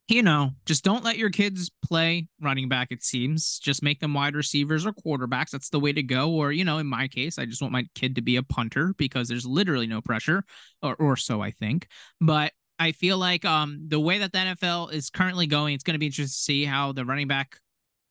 you 0.08 0.24
know, 0.24 0.52
just 0.66 0.84
don't 0.84 1.04
let 1.04 1.18
your 1.18 1.30
kids 1.30 1.70
play 1.84 2.28
running 2.42 2.68
back, 2.68 2.88
it 2.92 3.04
seems. 3.04 3.60
Just 3.60 3.84
make 3.84 4.00
them 4.00 4.14
wide 4.14 4.36
receivers 4.36 4.86
or 4.88 4.94
quarterbacks. 4.94 5.50
That's 5.50 5.70
the 5.70 5.80
way 5.80 5.94
to 5.94 6.04
go. 6.04 6.32
Or, 6.32 6.52
you 6.52 6.64
know, 6.64 6.78
in 6.78 6.86
my 6.86 7.08
case, 7.08 7.40
I 7.40 7.46
just 7.46 7.62
want 7.62 7.72
my 7.72 7.86
kid 7.96 8.16
to 8.16 8.22
be 8.22 8.36
a 8.36 8.44
punter 8.44 8.94
because 8.98 9.28
there's 9.28 9.48
literally 9.48 9.88
no 9.88 10.02
pressure, 10.02 10.44
or, 10.84 10.96
or 10.96 11.16
so 11.16 11.42
I 11.42 11.50
think. 11.52 11.88
But 12.22 12.52
I 12.80 12.92
feel 12.92 13.18
like 13.18 13.46
um 13.46 13.86
the 13.88 14.00
way 14.00 14.20
that 14.20 14.32
the 14.32 14.40
NFL 14.40 14.94
is 14.94 15.10
currently 15.10 15.48
going, 15.48 15.76
it's 15.76 15.84
going 15.84 15.96
to 15.96 16.00
be 16.00 16.08
interesting 16.08 16.28
to 16.28 16.32
see 16.32 16.66
how 16.66 16.92
the 16.92 17.06
running 17.06 17.28
back 17.28 17.60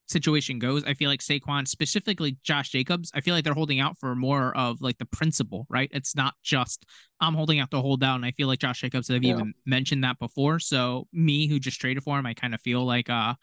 situation 0.07 0.59
goes. 0.59 0.85
I 0.85 0.95
feel 0.95 1.09
like 1.09 1.21
Saquon, 1.21 1.67
specifically 1.67 2.37
Josh 2.43 2.71
Jacobs, 2.71 3.11
I 3.15 3.21
feel 3.21 3.35
like 3.35 3.45
they're 3.45 3.55
holding 3.55 3.81
out 3.81 3.99
for 3.99 4.15
more 4.15 4.57
of 4.57 4.81
like 4.81 4.99
the 4.99 5.07
principle, 5.07 5.67
right? 5.69 5.91
It's 5.93 6.15
not 6.15 6.35
just 6.43 6.85
I'm 7.21 7.35
holding 7.35 7.61
out 7.61 7.71
to 7.71 7.81
hold 7.81 8.01
down. 8.01 8.17
And 8.17 8.27
I 8.27 8.33
feel 8.33 8.49
like 8.49 8.59
Josh 8.59 8.81
Jacobs 8.81 9.09
have 9.09 9.23
yeah. 9.23 9.35
even 9.35 9.55
mentioned 9.67 10.05
that 10.05 10.19
before. 10.19 10.59
So 10.59 11.07
me, 11.13 11.47
who 11.47 11.59
just 11.59 11.81
traded 11.81 12.03
for 12.03 12.19
him, 12.19 12.27
I 12.27 12.35
kind 12.35 12.55
of 12.55 12.61
feel 12.61 12.85
like 12.85 13.09
uh 13.11 13.35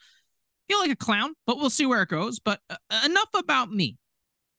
feel 0.68 0.80
like 0.80 0.92
a 0.92 0.96
clown, 0.96 1.34
but 1.46 1.58
we'll 1.58 1.70
see 1.70 1.86
where 1.86 2.02
it 2.02 2.10
goes. 2.10 2.40
But 2.40 2.60
uh, 2.70 2.76
enough 3.06 3.30
about 3.36 3.72
me. 3.72 3.98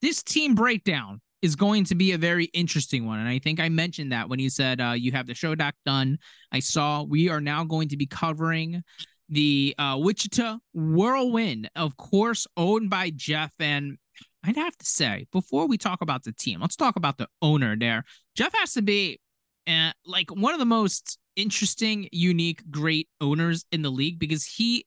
This 0.01 0.23
team 0.23 0.55
breakdown 0.55 1.21
is 1.43 1.57
going 1.57 1.85
to 1.85 1.95
be 1.97 2.13
a 2.13 2.19
very 2.19 2.45
interesting 2.47 3.05
one. 3.05 3.19
And 3.19 3.29
I 3.29 3.41
think 3.41 3.61
I 3.61 3.69
mentioned 3.69 4.13
that 4.13 4.29
when 4.29 4.39
you 4.39 4.49
said 4.49 4.81
uh, 4.81 4.93
you 4.93 5.13
have 5.13 5.27
the 5.27 5.35
show 5.35 5.55
doc 5.55 5.75
done. 5.85 6.19
I 6.53 6.61
saw 6.61 7.03
we 7.03 7.29
are 7.29 7.41
now 7.41 7.65
going 7.65 7.89
to 7.89 7.97
be 7.97 8.07
covering 8.07 8.83
the 9.29 9.75
uh, 9.79 9.99
Wichita 9.99 10.59
Whirlwind, 10.73 11.71
of 11.75 11.97
course, 11.97 12.47
owned 12.57 12.91
by 12.91 13.11
Jeff. 13.15 13.53
And 13.59 13.99
I'd 14.45 14.57
have 14.57 14.77
to 14.77 14.87
say, 14.87 15.27
before 15.33 15.67
we 15.67 15.79
talk 15.79 16.01
about 16.01 16.23
the 16.23 16.33
team, 16.33 16.61
let's 16.61 16.77
talk 16.77 16.97
about 16.97 17.19
the 17.19 17.29
owner 17.41 17.77
there. 17.77 18.05
Jeff 18.37 18.53
has 18.55 18.73
to 18.75 18.83
be 18.83 19.21
uh, 19.67 19.93
like 20.07 20.31
one 20.31 20.53
of 20.53 20.61
the 20.61 20.67
most 20.67 21.19
interesting, 21.35 22.09
unique, 22.13 22.63
great 22.71 23.09
owners 23.21 23.65
in 23.73 23.83
the 23.83 23.91
league 23.91 24.19
because 24.19 24.45
he 24.45 24.85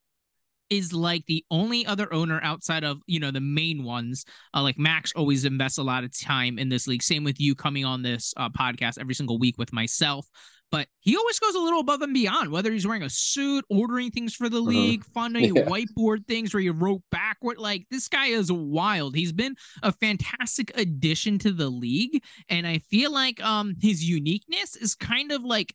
is 0.69 0.93
like 0.93 1.25
the 1.27 1.43
only 1.51 1.85
other 1.85 2.11
owner 2.13 2.39
outside 2.43 2.83
of 2.83 2.99
you 3.07 3.19
know 3.19 3.31
the 3.31 3.41
main 3.41 3.83
ones 3.83 4.25
uh, 4.53 4.61
like 4.61 4.77
max 4.77 5.11
always 5.15 5.45
invests 5.45 5.77
a 5.77 5.83
lot 5.83 6.03
of 6.03 6.17
time 6.17 6.57
in 6.57 6.69
this 6.69 6.87
league 6.87 7.03
same 7.03 7.23
with 7.23 7.39
you 7.39 7.55
coming 7.55 7.85
on 7.85 8.01
this 8.01 8.33
uh, 8.37 8.49
podcast 8.49 8.99
every 8.99 9.13
single 9.13 9.37
week 9.37 9.57
with 9.57 9.73
myself 9.73 10.27
but 10.71 10.87
he 10.99 11.15
always 11.15 11.39
goes 11.39 11.55
a 11.55 11.59
little 11.59 11.79
above 11.79 12.01
and 12.01 12.13
beyond, 12.13 12.51
whether 12.51 12.71
he's 12.71 12.87
wearing 12.87 13.03
a 13.03 13.09
suit, 13.09 13.63
ordering 13.69 14.11
things 14.11 14.33
for 14.33 14.49
the 14.49 14.57
uh-huh. 14.57 14.69
league, 14.69 15.01
uh, 15.01 15.09
funding 15.13 15.55
yeah. 15.55 15.63
whiteboard 15.63 16.27
things 16.27 16.53
where 16.53 16.61
you 16.61 16.73
wrote 16.73 17.01
backward. 17.11 17.59
Like 17.59 17.85
this 17.89 18.07
guy 18.07 18.27
is 18.27 18.51
wild. 18.51 19.15
He's 19.15 19.31
been 19.31 19.55
a 19.83 19.91
fantastic 19.91 20.77
addition 20.77 21.39
to 21.39 21.51
the 21.51 21.69
league. 21.69 22.21
And 22.49 22.65
I 22.67 22.79
feel 22.79 23.11
like 23.11 23.41
um 23.43 23.75
his 23.81 24.03
uniqueness 24.03 24.75
is 24.75 24.95
kind 24.95 25.31
of 25.31 25.43
like 25.43 25.73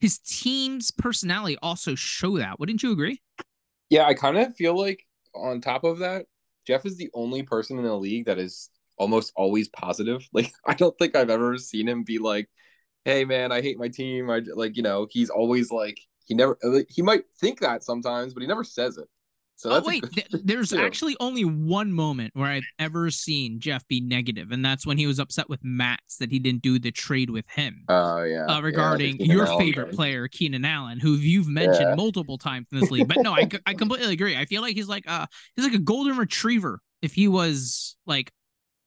his 0.00 0.18
team's 0.20 0.90
personality 0.90 1.56
also 1.62 1.94
show 1.94 2.38
that. 2.38 2.60
Wouldn't 2.60 2.82
you 2.82 2.92
agree? 2.92 3.20
Yeah, 3.90 4.04
I 4.06 4.14
kind 4.14 4.36
of 4.36 4.54
feel 4.56 4.76
like 4.78 5.06
on 5.34 5.60
top 5.60 5.84
of 5.84 6.00
that, 6.00 6.26
Jeff 6.66 6.84
is 6.84 6.96
the 6.96 7.10
only 7.14 7.42
person 7.42 7.78
in 7.78 7.84
the 7.84 7.94
league 7.96 8.26
that 8.26 8.38
is 8.38 8.70
almost 8.96 9.32
always 9.36 9.68
positive. 9.68 10.28
Like 10.32 10.52
I 10.66 10.74
don't 10.74 10.96
think 10.98 11.16
I've 11.16 11.30
ever 11.30 11.56
seen 11.58 11.88
him 11.88 12.04
be 12.04 12.18
like 12.18 12.48
hey 13.04 13.24
man, 13.24 13.52
I 13.52 13.62
hate 13.62 13.78
my 13.78 13.88
team. 13.88 14.30
I 14.30 14.42
like 14.54 14.76
you 14.76 14.82
know 14.82 15.06
he's 15.10 15.30
always 15.30 15.70
like 15.72 15.98
he 16.26 16.34
never 16.34 16.58
he 16.88 17.02
might 17.02 17.24
think 17.40 17.60
that 17.60 17.84
sometimes, 17.84 18.34
but 18.34 18.42
he 18.42 18.46
never 18.48 18.64
says 18.64 18.98
it. 18.98 19.08
So 19.58 19.72
oh 19.72 19.82
wait, 19.84 20.04
there's 20.44 20.70
too. 20.70 20.78
actually 20.78 21.16
only 21.18 21.44
one 21.44 21.92
moment 21.92 22.30
where 22.36 22.46
I've 22.46 22.66
ever 22.78 23.10
seen 23.10 23.58
Jeff 23.58 23.86
be 23.88 24.00
negative, 24.00 24.52
and 24.52 24.64
that's 24.64 24.86
when 24.86 24.96
he 24.96 25.08
was 25.08 25.18
upset 25.18 25.48
with 25.48 25.58
Matt's 25.64 26.18
that 26.18 26.30
he 26.30 26.38
didn't 26.38 26.62
do 26.62 26.78
the 26.78 26.92
trade 26.92 27.28
with 27.28 27.44
him. 27.50 27.82
Oh 27.88 28.22
yeah, 28.22 28.46
uh, 28.46 28.60
regarding 28.60 29.16
yeah, 29.18 29.32
your 29.34 29.46
Allen 29.46 29.58
favorite 29.58 29.92
player, 29.96 30.28
Keenan 30.28 30.64
Allen, 30.64 31.00
who 31.00 31.14
you've 31.14 31.48
mentioned 31.48 31.88
yeah. 31.88 31.94
multiple 31.96 32.38
times 32.38 32.68
in 32.70 32.78
this 32.78 32.92
league. 32.92 33.08
But 33.08 33.16
no, 33.18 33.32
I 33.34 33.48
I 33.66 33.74
completely 33.74 34.12
agree. 34.12 34.36
I 34.36 34.44
feel 34.44 34.62
like 34.62 34.76
he's 34.76 34.88
like 34.88 35.10
uh 35.10 35.26
he's 35.56 35.64
like 35.64 35.74
a 35.74 35.80
golden 35.80 36.16
retriever 36.16 36.80
if 37.02 37.12
he 37.12 37.26
was 37.26 37.96
like 38.06 38.30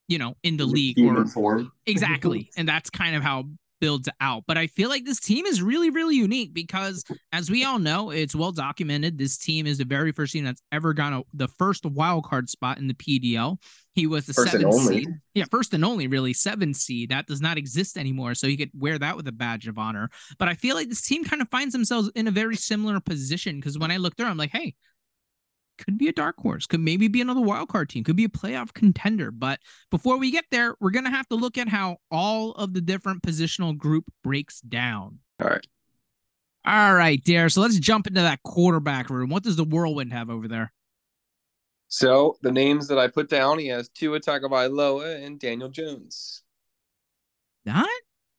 you 0.08 0.20
know 0.20 0.36
in 0.42 0.56
the 0.56 0.66
league 0.66 0.98
or 1.02 1.26
form. 1.26 1.70
exactly, 1.86 2.50
and 2.56 2.66
that's 2.66 2.90
kind 2.90 3.18
of 3.18 3.24
how 3.24 3.44
builds 3.82 4.08
out. 4.22 4.44
But 4.48 4.58
I 4.58 4.68
feel 4.68 4.88
like 4.88 5.04
this 5.04 5.20
team 5.20 5.46
is 5.46 5.62
really, 5.62 5.90
really 5.90 6.16
unique 6.16 6.54
because, 6.54 7.04
as 7.34 7.52
we 7.52 7.66
all 7.66 7.80
know, 7.80 8.12
it's 8.12 8.34
well 8.34 8.54
documented. 8.54 9.18
This 9.18 9.38
team 9.38 9.68
is 9.68 9.80
the 9.80 9.86
very 9.86 10.14
first 10.14 10.32
team 10.32 10.46
that's 10.46 10.62
ever 10.72 10.94
gone 10.94 11.14
a, 11.14 11.24
the 11.34 11.50
first 11.50 11.86
wild 11.86 12.24
card 12.24 12.50
spot 12.50 12.78
in 12.78 12.88
the 12.88 12.94
PDL. 12.94 13.58
He 13.94 14.08
was 14.08 14.26
the 14.26 14.34
first 14.34 14.54
seventh 14.54 14.74
seed. 14.84 15.10
Yeah, 15.34 15.46
first 15.52 15.74
and 15.74 15.84
only, 15.84 16.08
really, 16.08 16.32
seven 16.32 16.74
seed. 16.74 17.10
That 17.10 17.28
does 17.28 17.42
not 17.42 17.58
exist 17.58 17.98
anymore. 17.98 18.36
So 18.36 18.48
he 18.48 18.56
could 18.56 18.72
wear 18.74 18.98
that 18.98 19.18
with 19.18 19.28
a 19.28 19.34
badge 19.34 19.68
of 19.68 19.78
honor. 19.78 20.10
But 20.40 20.48
I 20.48 20.54
feel 20.54 20.76
like 20.76 20.88
this 20.88 21.02
team 21.02 21.26
kind 21.26 21.42
of 21.42 21.50
finds 21.50 21.74
themselves 21.74 22.10
in 22.16 22.28
a 22.28 22.32
very 22.32 22.56
similar 22.56 23.02
position 23.02 23.58
because 23.58 23.78
when 23.78 23.92
I 23.92 23.98
look 23.98 24.16
through, 24.16 24.28
I'm 24.28 24.38
like, 24.38 24.52
hey, 24.52 24.76
could 25.84 25.98
be 25.98 26.08
a 26.08 26.14
dark 26.14 26.38
horse, 26.40 26.66
could 26.66 26.80
maybe 26.80 27.08
be 27.08 27.22
another 27.22 27.42
wild 27.42 27.70
card 27.70 27.90
team, 27.90 28.04
could 28.04 28.16
be 28.16 28.26
a 28.26 28.30
playoff 28.30 28.74
contender. 28.74 29.32
But 29.32 29.60
before 29.90 30.18
we 30.18 30.32
get 30.32 30.46
there, 30.52 30.76
we're 30.80 30.92
gonna 30.92 31.10
have 31.10 31.28
to 31.30 31.36
look 31.36 31.58
at 31.58 31.68
how 31.68 31.98
all 32.10 32.52
of 32.52 32.74
the 32.74 32.82
different 32.82 33.24
positional 33.24 33.78
group 33.78 34.06
breaks 34.24 34.62
down. 34.62 35.20
All 35.42 35.50
right. 35.50 35.68
All 36.64 36.94
right, 36.94 37.22
Dare. 37.24 37.50
So 37.50 37.62
let's 37.62 37.80
jump 37.80 38.08
into 38.08 38.22
that 38.22 38.44
quarterback 38.44 39.10
room. 39.10 39.30
What 39.30 39.44
does 39.44 39.56
the 39.56 39.64
whirlwind 39.64 40.14
have 40.14 40.30
over 40.30 40.48
there? 40.48 40.72
So 41.88 42.38
the 42.42 42.52
names 42.52 42.88
that 42.88 43.00
I 43.00 43.08
put 43.08 43.30
down, 43.30 43.60
he 43.60 43.68
has 43.68 43.90
Tua 43.90 44.20
Tagovailoa 44.20 45.26
and 45.26 45.40
Daniel 45.40 45.70
Jones. 45.70 46.44
Not 47.66 47.90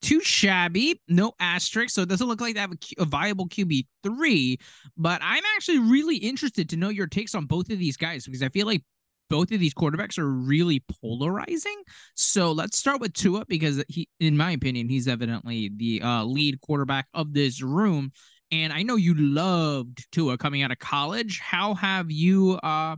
too 0.02 0.20
shabby, 0.20 1.00
no 1.08 1.32
asterisk. 1.40 1.94
So 1.94 2.02
it 2.02 2.08
doesn't 2.08 2.26
look 2.26 2.40
like 2.40 2.54
they 2.54 2.60
have 2.60 2.72
a, 2.72 3.02
a, 3.02 3.04
viable 3.04 3.48
QB 3.48 3.86
three. 4.02 4.58
But 4.96 5.20
I'm 5.22 5.44
actually 5.56 5.78
really 5.78 6.16
interested 6.16 6.68
to 6.70 6.76
know 6.76 6.88
your 6.88 7.06
takes 7.06 7.34
on 7.34 7.46
both 7.46 7.70
of 7.70 7.78
these 7.78 7.96
guys 7.96 8.26
because 8.26 8.42
I 8.42 8.48
feel 8.48 8.66
like 8.66 8.82
both 9.30 9.50
of 9.52 9.60
these 9.60 9.72
quarterbacks 9.72 10.18
are 10.18 10.28
really 10.28 10.84
polarizing. 11.00 11.82
So 12.16 12.52
let's 12.52 12.76
start 12.76 13.00
with 13.00 13.14
Tua 13.14 13.46
because 13.48 13.82
he, 13.88 14.08
in 14.20 14.36
my 14.36 14.50
opinion, 14.50 14.88
he's 14.88 15.08
evidently 15.08 15.70
the 15.74 16.02
uh, 16.02 16.24
lead 16.24 16.60
quarterback 16.60 17.06
of 17.14 17.32
this 17.32 17.62
room. 17.62 18.12
And 18.50 18.72
I 18.72 18.82
know 18.82 18.96
you 18.96 19.14
loved 19.14 20.06
Tua 20.12 20.36
coming 20.36 20.62
out 20.62 20.72
of 20.72 20.78
college. 20.78 21.38
How 21.38 21.74
have 21.74 22.10
you? 22.10 22.58
uh 22.62 22.96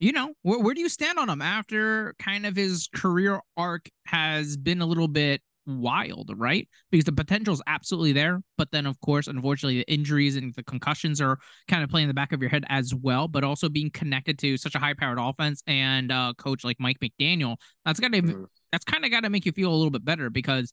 you 0.00 0.12
know, 0.12 0.32
where, 0.42 0.60
where 0.60 0.74
do 0.74 0.80
you 0.80 0.88
stand 0.88 1.18
on 1.18 1.28
him 1.28 1.42
after 1.42 2.14
kind 2.18 2.46
of 2.46 2.54
his 2.54 2.88
career 2.94 3.40
arc 3.56 3.88
has 4.06 4.56
been 4.56 4.80
a 4.80 4.86
little 4.86 5.08
bit 5.08 5.42
wild, 5.68 6.32
right? 6.34 6.68
Because 6.90 7.04
the 7.04 7.12
potential 7.12 7.54
is 7.54 7.62
absolutely 7.66 8.12
there. 8.12 8.42
But 8.56 8.70
then, 8.72 8.86
of 8.86 9.00
course, 9.00 9.26
unfortunately, 9.26 9.78
the 9.78 9.92
injuries 9.92 10.36
and 10.36 10.54
the 10.54 10.64
concussions 10.64 11.20
are 11.20 11.38
kind 11.68 11.84
of 11.84 11.90
playing 11.90 12.04
in 12.04 12.08
the 12.08 12.14
back 12.14 12.32
of 12.32 12.40
your 12.40 12.50
head 12.50 12.64
as 12.68 12.94
well. 12.94 13.28
But 13.28 13.44
also 13.44 13.68
being 13.68 13.90
connected 13.90 14.38
to 14.40 14.56
such 14.56 14.74
a 14.74 14.78
high 14.78 14.94
powered 14.94 15.18
offense 15.20 15.62
and 15.66 16.10
uh, 16.10 16.32
coach 16.38 16.64
like 16.64 16.76
Mike 16.80 16.98
McDaniel, 17.00 17.56
that's 17.84 18.00
got 18.00 18.12
to 18.12 18.22
mm-hmm. 18.22 18.44
that's 18.72 18.84
kind 18.84 19.04
of 19.04 19.10
got 19.10 19.20
to 19.20 19.30
make 19.30 19.46
you 19.46 19.52
feel 19.52 19.72
a 19.72 19.76
little 19.76 19.90
bit 19.90 20.04
better 20.04 20.30
because 20.30 20.72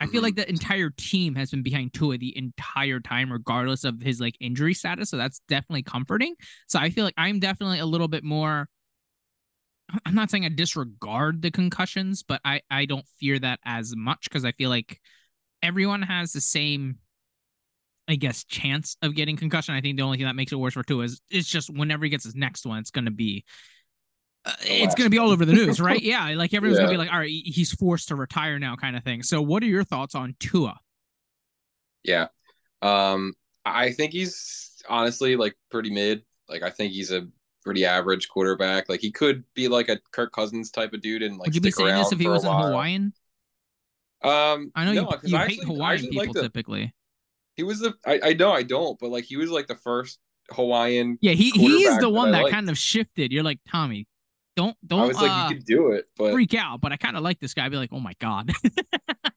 I 0.00 0.06
feel 0.06 0.14
mm-hmm. 0.14 0.24
like 0.24 0.34
the 0.36 0.48
entire 0.48 0.90
team 0.90 1.34
has 1.36 1.50
been 1.50 1.62
behind 1.62 1.94
Tua 1.94 2.18
the 2.18 2.36
entire 2.36 3.00
time, 3.00 3.32
regardless 3.32 3.84
of 3.84 4.00
his 4.02 4.20
like 4.20 4.36
injury 4.40 4.74
status. 4.74 5.10
So 5.10 5.16
that's 5.16 5.40
definitely 5.48 5.84
comforting. 5.84 6.34
So 6.66 6.78
I 6.78 6.90
feel 6.90 7.04
like 7.04 7.14
I'm 7.16 7.38
definitely 7.38 7.78
a 7.78 7.86
little 7.86 8.08
bit 8.08 8.24
more 8.24 8.68
I'm 10.04 10.14
not 10.14 10.30
saying 10.30 10.44
I 10.44 10.48
disregard 10.48 11.42
the 11.42 11.50
concussions, 11.50 12.22
but 12.22 12.40
I 12.44 12.62
I 12.70 12.86
don't 12.86 13.06
fear 13.20 13.38
that 13.38 13.60
as 13.64 13.94
much 13.94 14.24
because 14.24 14.44
I 14.44 14.52
feel 14.52 14.70
like 14.70 15.00
everyone 15.62 16.02
has 16.02 16.32
the 16.32 16.40
same 16.40 16.98
I 18.06 18.16
guess 18.16 18.44
chance 18.44 18.96
of 19.02 19.14
getting 19.14 19.36
concussion. 19.36 19.74
I 19.74 19.80
think 19.80 19.96
the 19.96 20.02
only 20.02 20.18
thing 20.18 20.26
that 20.26 20.36
makes 20.36 20.52
it 20.52 20.56
worse 20.56 20.74
for 20.74 20.82
Tua 20.82 21.04
is 21.04 21.20
it's 21.30 21.48
just 21.48 21.70
whenever 21.70 22.04
he 22.04 22.10
gets 22.10 22.24
his 22.24 22.34
next 22.34 22.66
one, 22.66 22.78
it's 22.78 22.90
going 22.90 23.06
to 23.06 23.10
be 23.10 23.44
uh, 24.44 24.52
it's 24.62 24.94
going 24.94 25.06
to 25.06 25.10
be 25.10 25.18
all 25.18 25.30
over 25.30 25.46
the 25.46 25.54
news, 25.54 25.80
right? 25.80 26.02
yeah, 26.02 26.34
like 26.34 26.52
everyone's 26.54 26.78
yeah. 26.78 26.86
going 26.86 26.98
to 26.98 27.02
be 27.02 27.06
like, 27.06 27.12
"All 27.12 27.18
right, 27.18 27.30
he's 27.30 27.72
forced 27.72 28.08
to 28.08 28.14
retire 28.14 28.58
now," 28.58 28.76
kind 28.76 28.96
of 28.96 29.02
thing. 29.02 29.22
So, 29.22 29.40
what 29.40 29.62
are 29.62 29.66
your 29.66 29.84
thoughts 29.84 30.14
on 30.14 30.36
Tua? 30.38 30.78
Yeah, 32.02 32.28
um, 32.82 33.32
I 33.64 33.92
think 33.92 34.12
he's 34.12 34.82
honestly 34.88 35.36
like 35.36 35.54
pretty 35.70 35.90
mid. 35.90 36.24
Like, 36.46 36.62
I 36.62 36.68
think 36.68 36.92
he's 36.92 37.10
a 37.10 37.26
pretty 37.64 37.84
average 37.84 38.28
quarterback. 38.28 38.88
Like 38.88 39.00
he 39.00 39.10
could 39.10 39.44
be 39.54 39.68
like 39.68 39.88
a 39.88 39.98
Kirk 40.12 40.32
Cousins 40.32 40.70
type 40.70 40.92
of 40.92 41.00
dude 41.00 41.22
and 41.22 41.36
like. 41.38 41.46
Would 41.46 41.54
you 41.54 41.60
be 41.60 41.70
saying 41.70 41.94
this 41.96 42.12
if 42.12 42.18
he 42.18 42.28
was 42.28 42.44
in 42.44 42.52
Hawaiian? 42.52 43.12
Um, 44.22 44.72
I 44.74 44.84
know 44.84 44.92
no, 44.92 45.10
you, 45.22 45.30
you 45.30 45.38
hate 45.38 45.64
Hawaiian 45.64 46.08
people 46.08 46.32
the, 46.32 46.42
typically. 46.42 46.94
He 47.56 47.62
was 47.62 47.80
the 47.80 47.94
I, 48.06 48.20
I 48.22 48.32
know 48.32 48.52
I 48.52 48.62
don't, 48.62 48.98
but 48.98 49.10
like 49.10 49.24
he 49.24 49.36
was 49.36 49.50
like 49.50 49.66
the 49.66 49.76
first 49.76 50.18
Hawaiian. 50.50 51.18
Yeah, 51.20 51.32
he 51.32 51.50
he 51.50 51.84
is 51.84 51.98
the 51.98 52.08
one 52.08 52.32
that, 52.32 52.44
that 52.44 52.50
kind 52.50 52.70
of 52.70 52.78
shifted. 52.78 53.32
You're 53.32 53.42
like 53.42 53.60
Tommy, 53.70 54.06
don't 54.56 54.76
don't. 54.86 55.00
I 55.00 55.06
was 55.06 55.16
like, 55.16 55.30
uh, 55.30 55.48
you 55.48 55.56
could 55.56 55.66
do 55.66 55.92
it, 55.92 56.06
but 56.16 56.32
freak 56.32 56.54
out. 56.54 56.80
But 56.80 56.92
I 56.92 56.96
kind 56.96 57.16
of 57.16 57.22
like 57.22 57.38
this 57.40 57.54
guy. 57.54 57.66
I'd 57.66 57.70
be 57.70 57.76
like, 57.76 57.92
oh 57.92 58.00
my 58.00 58.14
god. 58.18 58.52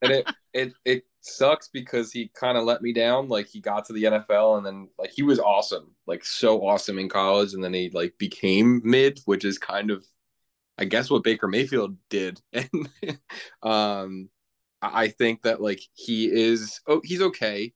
and 0.01 0.11
it 0.11 0.27
it 0.53 0.73
it 0.85 1.03
sucks 1.27 1.67
because 1.67 2.11
he 2.11 2.29
kind 2.33 2.57
of 2.57 2.63
let 2.63 2.81
me 2.81 2.93
down. 2.93 3.27
Like 3.27 3.47
he 3.47 3.59
got 3.59 3.85
to 3.85 3.93
the 3.93 4.03
NFL 4.03 4.57
and 4.57 4.65
then 4.65 4.89
like 4.97 5.11
he 5.11 5.23
was 5.23 5.39
awesome, 5.39 5.95
like 6.05 6.25
so 6.25 6.65
awesome 6.65 6.99
in 6.99 7.09
college, 7.09 7.53
and 7.53 7.63
then 7.63 7.73
he 7.73 7.89
like 7.89 8.17
became 8.17 8.81
mid, 8.83 9.19
which 9.25 9.45
is 9.45 9.57
kind 9.57 9.91
of, 9.91 10.05
I 10.77 10.85
guess, 10.85 11.09
what 11.09 11.23
Baker 11.23 11.47
Mayfield 11.47 11.97
did. 12.09 12.41
And 12.53 13.19
um, 13.63 14.29
I 14.81 15.09
think 15.09 15.43
that 15.43 15.61
like 15.61 15.81
he 15.93 16.27
is, 16.31 16.79
oh, 16.87 17.01
he's 17.03 17.21
okay. 17.21 17.73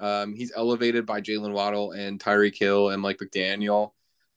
Um, 0.00 0.34
he's 0.34 0.52
elevated 0.54 1.06
by 1.06 1.20
Jaylen 1.20 1.52
Waddle 1.52 1.92
and 1.92 2.20
Tyreek 2.20 2.58
Hill 2.58 2.90
and 2.90 3.02
Mike 3.02 3.18
McDaniel. 3.18 3.92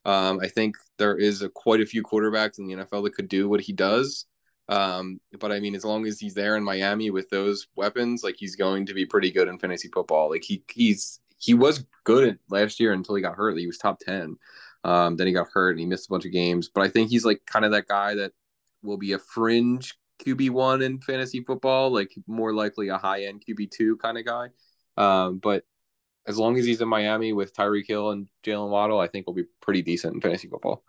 Um, 0.05 0.39
I 0.41 0.47
think 0.47 0.75
there 0.97 1.17
is 1.17 1.41
a, 1.41 1.49
quite 1.49 1.81
a 1.81 1.85
few 1.85 2.03
quarterbacks 2.03 2.57
in 2.57 2.65
the 2.65 2.73
NFL 2.73 3.03
that 3.03 3.13
could 3.13 3.29
do 3.29 3.47
what 3.47 3.61
he 3.61 3.73
does. 3.73 4.25
Um, 4.71 5.19
but 5.37 5.51
I 5.51 5.59
mean, 5.59 5.75
as 5.75 5.83
long 5.83 6.07
as 6.07 6.17
he's 6.17 6.33
there 6.33 6.55
in 6.55 6.63
Miami 6.63 7.09
with 7.09 7.29
those 7.29 7.67
weapons, 7.75 8.23
like 8.23 8.35
he's 8.37 8.55
going 8.55 8.85
to 8.85 8.93
be 8.93 9.05
pretty 9.05 9.29
good 9.29 9.49
in 9.49 9.59
fantasy 9.59 9.89
football. 9.89 10.29
Like 10.29 10.43
he 10.43 10.63
he's 10.71 11.19
he 11.37 11.53
was 11.53 11.85
good 12.05 12.39
last 12.49 12.79
year 12.79 12.93
until 12.93 13.15
he 13.15 13.21
got 13.21 13.35
hurt. 13.35 13.57
He 13.57 13.67
was 13.67 13.77
top 13.77 13.99
ten. 13.99 14.37
Um, 14.85 15.17
then 15.17 15.27
he 15.27 15.33
got 15.33 15.49
hurt 15.51 15.71
and 15.71 15.79
he 15.79 15.85
missed 15.85 16.07
a 16.07 16.09
bunch 16.09 16.25
of 16.25 16.31
games. 16.31 16.69
But 16.73 16.81
I 16.81 16.87
think 16.87 17.09
he's 17.09 17.25
like 17.25 17.41
kind 17.45 17.65
of 17.65 17.71
that 17.71 17.87
guy 17.87 18.15
that 18.15 18.31
will 18.81 18.97
be 18.97 19.11
a 19.11 19.19
fringe 19.19 19.93
QB 20.23 20.51
one 20.51 20.81
in 20.81 21.01
fantasy 21.01 21.41
football, 21.41 21.91
like 21.91 22.15
more 22.25 22.53
likely 22.53 22.87
a 22.87 22.97
high 22.97 23.25
end 23.25 23.43
QB 23.45 23.71
two 23.71 23.97
kind 23.97 24.17
of 24.17 24.25
guy. 24.25 24.47
Um, 24.95 25.39
but 25.39 25.65
as 26.27 26.37
long 26.37 26.57
as 26.57 26.65
he's 26.65 26.79
in 26.79 26.87
Miami 26.87 27.33
with 27.33 27.53
Tyreek 27.53 27.87
Hill 27.87 28.11
and 28.11 28.29
Jaylen 28.45 28.69
Waddle, 28.69 28.99
I 28.99 29.07
think 29.07 29.27
we'll 29.27 29.35
be 29.35 29.45
pretty 29.61 29.81
decent 29.81 30.15
in 30.15 30.21
fantasy 30.21 30.47
football 30.47 30.85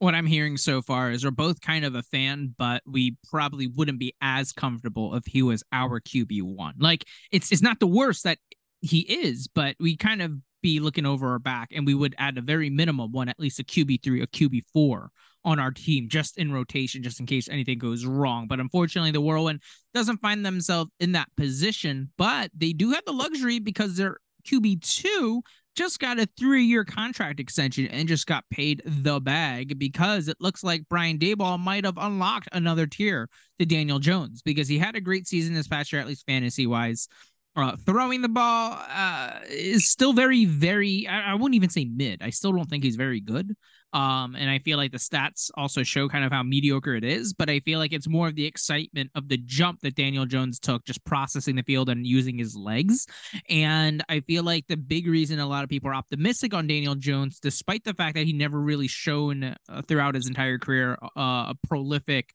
what 0.00 0.14
I'm 0.14 0.26
hearing 0.26 0.56
so 0.56 0.80
far 0.80 1.10
is 1.10 1.24
we're 1.24 1.30
both 1.30 1.60
kind 1.60 1.84
of 1.84 1.94
a 1.94 2.02
fan, 2.02 2.54
but 2.58 2.82
we 2.86 3.16
probably 3.28 3.66
wouldn't 3.66 3.98
be 3.98 4.14
as 4.22 4.50
comfortable 4.50 5.14
if 5.14 5.26
he 5.26 5.42
was 5.42 5.62
our 5.72 6.00
QB 6.00 6.42
one. 6.42 6.74
Like 6.78 7.04
it's 7.30 7.52
it's 7.52 7.62
not 7.62 7.80
the 7.80 7.86
worst 7.86 8.24
that 8.24 8.38
he 8.80 9.00
is, 9.00 9.46
but 9.46 9.76
we 9.78 9.96
kind 9.98 10.22
of 10.22 10.32
be 10.62 10.80
looking 10.80 11.04
over 11.04 11.30
our 11.30 11.38
back 11.38 11.68
and 11.72 11.86
we 11.86 11.94
would 11.94 12.14
add 12.18 12.38
a 12.38 12.42
very 12.42 12.70
minimum 12.70 13.12
one, 13.12 13.28
at 13.28 13.38
least 13.38 13.60
a 13.60 13.64
QB 13.64 14.02
three, 14.02 14.22
a 14.22 14.26
QB 14.26 14.62
four 14.72 15.10
on 15.44 15.58
our 15.58 15.70
team 15.70 16.08
just 16.08 16.38
in 16.38 16.50
rotation, 16.50 17.02
just 17.02 17.20
in 17.20 17.26
case 17.26 17.48
anything 17.50 17.78
goes 17.78 18.06
wrong. 18.06 18.46
But 18.46 18.58
unfortunately, 18.58 19.10
the 19.10 19.20
whirlwind 19.20 19.60
doesn't 19.92 20.22
find 20.22 20.44
themselves 20.44 20.90
in 20.98 21.12
that 21.12 21.28
position, 21.36 22.10
but 22.16 22.50
they 22.56 22.72
do 22.72 22.92
have 22.92 23.04
the 23.04 23.12
luxury 23.12 23.58
because 23.58 23.96
they're 23.96 24.16
QB 24.46 24.80
two 24.80 25.42
just 25.76 26.00
got 26.00 26.18
a 26.18 26.28
three 26.38 26.64
year 26.64 26.84
contract 26.84 27.40
extension 27.40 27.86
and 27.86 28.08
just 28.08 28.26
got 28.26 28.44
paid 28.50 28.82
the 28.84 29.20
bag 29.20 29.78
because 29.78 30.28
it 30.28 30.36
looks 30.40 30.64
like 30.64 30.88
Brian 30.88 31.18
Daboll 31.18 31.58
might 31.58 31.84
have 31.84 31.98
unlocked 31.98 32.48
another 32.52 32.86
tier 32.86 33.28
to 33.58 33.66
Daniel 33.66 33.98
Jones 33.98 34.42
because 34.42 34.68
he 34.68 34.78
had 34.78 34.96
a 34.96 35.00
great 35.00 35.26
season 35.26 35.54
this 35.54 35.68
past 35.68 35.92
year, 35.92 36.00
at 36.00 36.08
least 36.08 36.26
fantasy 36.26 36.66
wise. 36.66 37.08
Uh, 37.56 37.76
throwing 37.84 38.22
the 38.22 38.28
ball 38.28 38.78
uh, 38.88 39.40
is 39.48 39.88
still 39.88 40.12
very, 40.12 40.44
very, 40.44 41.06
I, 41.08 41.32
I 41.32 41.34
wouldn't 41.34 41.56
even 41.56 41.70
say 41.70 41.84
mid. 41.84 42.22
I 42.22 42.30
still 42.30 42.52
don't 42.52 42.70
think 42.70 42.84
he's 42.84 42.96
very 42.96 43.20
good. 43.20 43.54
Um, 43.92 44.36
and 44.36 44.48
I 44.48 44.58
feel 44.60 44.76
like 44.76 44.92
the 44.92 44.98
stats 44.98 45.50
also 45.56 45.82
show 45.82 46.08
kind 46.08 46.24
of 46.24 46.30
how 46.30 46.42
mediocre 46.42 46.94
it 46.94 47.04
is, 47.04 47.32
but 47.32 47.50
I 47.50 47.60
feel 47.60 47.78
like 47.78 47.92
it's 47.92 48.08
more 48.08 48.28
of 48.28 48.36
the 48.36 48.46
excitement 48.46 49.10
of 49.14 49.28
the 49.28 49.36
jump 49.38 49.80
that 49.80 49.96
Daniel 49.96 50.26
Jones 50.26 50.60
took, 50.60 50.84
just 50.84 51.04
processing 51.04 51.56
the 51.56 51.62
field 51.62 51.88
and 51.88 52.06
using 52.06 52.38
his 52.38 52.54
legs. 52.54 53.06
And 53.48 54.04
I 54.08 54.20
feel 54.20 54.44
like 54.44 54.66
the 54.68 54.76
big 54.76 55.06
reason 55.06 55.40
a 55.40 55.46
lot 55.46 55.64
of 55.64 55.70
people 55.70 55.90
are 55.90 55.94
optimistic 55.94 56.54
on 56.54 56.66
Daniel 56.66 56.94
Jones, 56.94 57.40
despite 57.40 57.84
the 57.84 57.94
fact 57.94 58.14
that 58.14 58.26
he 58.26 58.32
never 58.32 58.60
really 58.60 58.88
shown 58.88 59.56
uh, 59.68 59.82
throughout 59.88 60.14
his 60.14 60.28
entire 60.28 60.58
career 60.58 60.96
uh, 61.16 61.52
a 61.52 61.54
prolific 61.66 62.34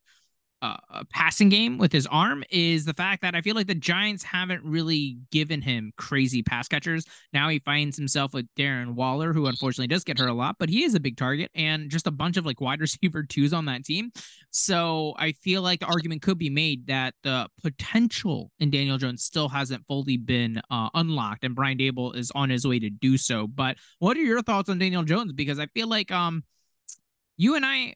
uh, 0.65 1.03
passing 1.09 1.49
game 1.49 1.77
with 1.77 1.91
his 1.91 2.07
arm 2.07 2.43
is 2.49 2.85
the 2.85 2.93
fact 2.93 3.21
that 3.21 3.35
I 3.35 3.41
feel 3.41 3.55
like 3.55 3.67
the 3.67 3.75
Giants 3.75 4.23
haven't 4.23 4.63
really 4.63 5.17
given 5.31 5.61
him 5.61 5.91
crazy 5.97 6.41
pass 6.41 6.67
catchers. 6.67 7.05
Now 7.33 7.49
he 7.49 7.59
finds 7.59 7.97
himself 7.97 8.33
with 8.33 8.47
Darren 8.57 8.95
Waller, 8.95 9.33
who 9.33 9.47
unfortunately 9.47 9.87
does 9.87 10.03
get 10.03 10.19
hurt 10.19 10.29
a 10.29 10.33
lot, 10.33 10.55
but 10.57 10.69
he 10.69 10.83
is 10.83 10.95
a 10.95 10.99
big 10.99 11.17
target 11.17 11.51
and 11.53 11.89
just 11.89 12.07
a 12.07 12.11
bunch 12.11 12.37
of 12.37 12.45
like 12.45 12.61
wide 12.61 12.79
receiver 12.85 13.23
twos 13.23 13.53
on 13.53 13.65
that 13.65 13.85
team. 13.85 14.11
So 14.51 15.13
I 15.17 15.33
feel 15.33 15.61
like 15.61 15.81
the 15.81 15.87
argument 15.87 16.21
could 16.21 16.37
be 16.37 16.49
made 16.49 16.87
that 16.87 17.13
the 17.23 17.47
potential 17.61 18.51
in 18.59 18.71
Daniel 18.71 18.97
Jones 18.97 19.23
still 19.23 19.49
hasn't 19.49 19.85
fully 19.87 20.17
been 20.17 20.61
uh, 20.69 20.89
unlocked, 20.93 21.43
and 21.43 21.55
Brian 21.55 21.77
Daboll 21.77 22.15
is 22.15 22.31
on 22.33 22.49
his 22.49 22.65
way 22.65 22.79
to 22.79 22.89
do 22.89 23.17
so. 23.17 23.47
But 23.47 23.77
what 23.99 24.17
are 24.17 24.21
your 24.21 24.41
thoughts 24.41 24.69
on 24.69 24.79
Daniel 24.79 25.03
Jones? 25.03 25.33
Because 25.33 25.59
I 25.59 25.67
feel 25.67 25.87
like 25.87 26.11
um 26.11 26.43
you 27.37 27.55
and 27.55 27.65
I 27.65 27.95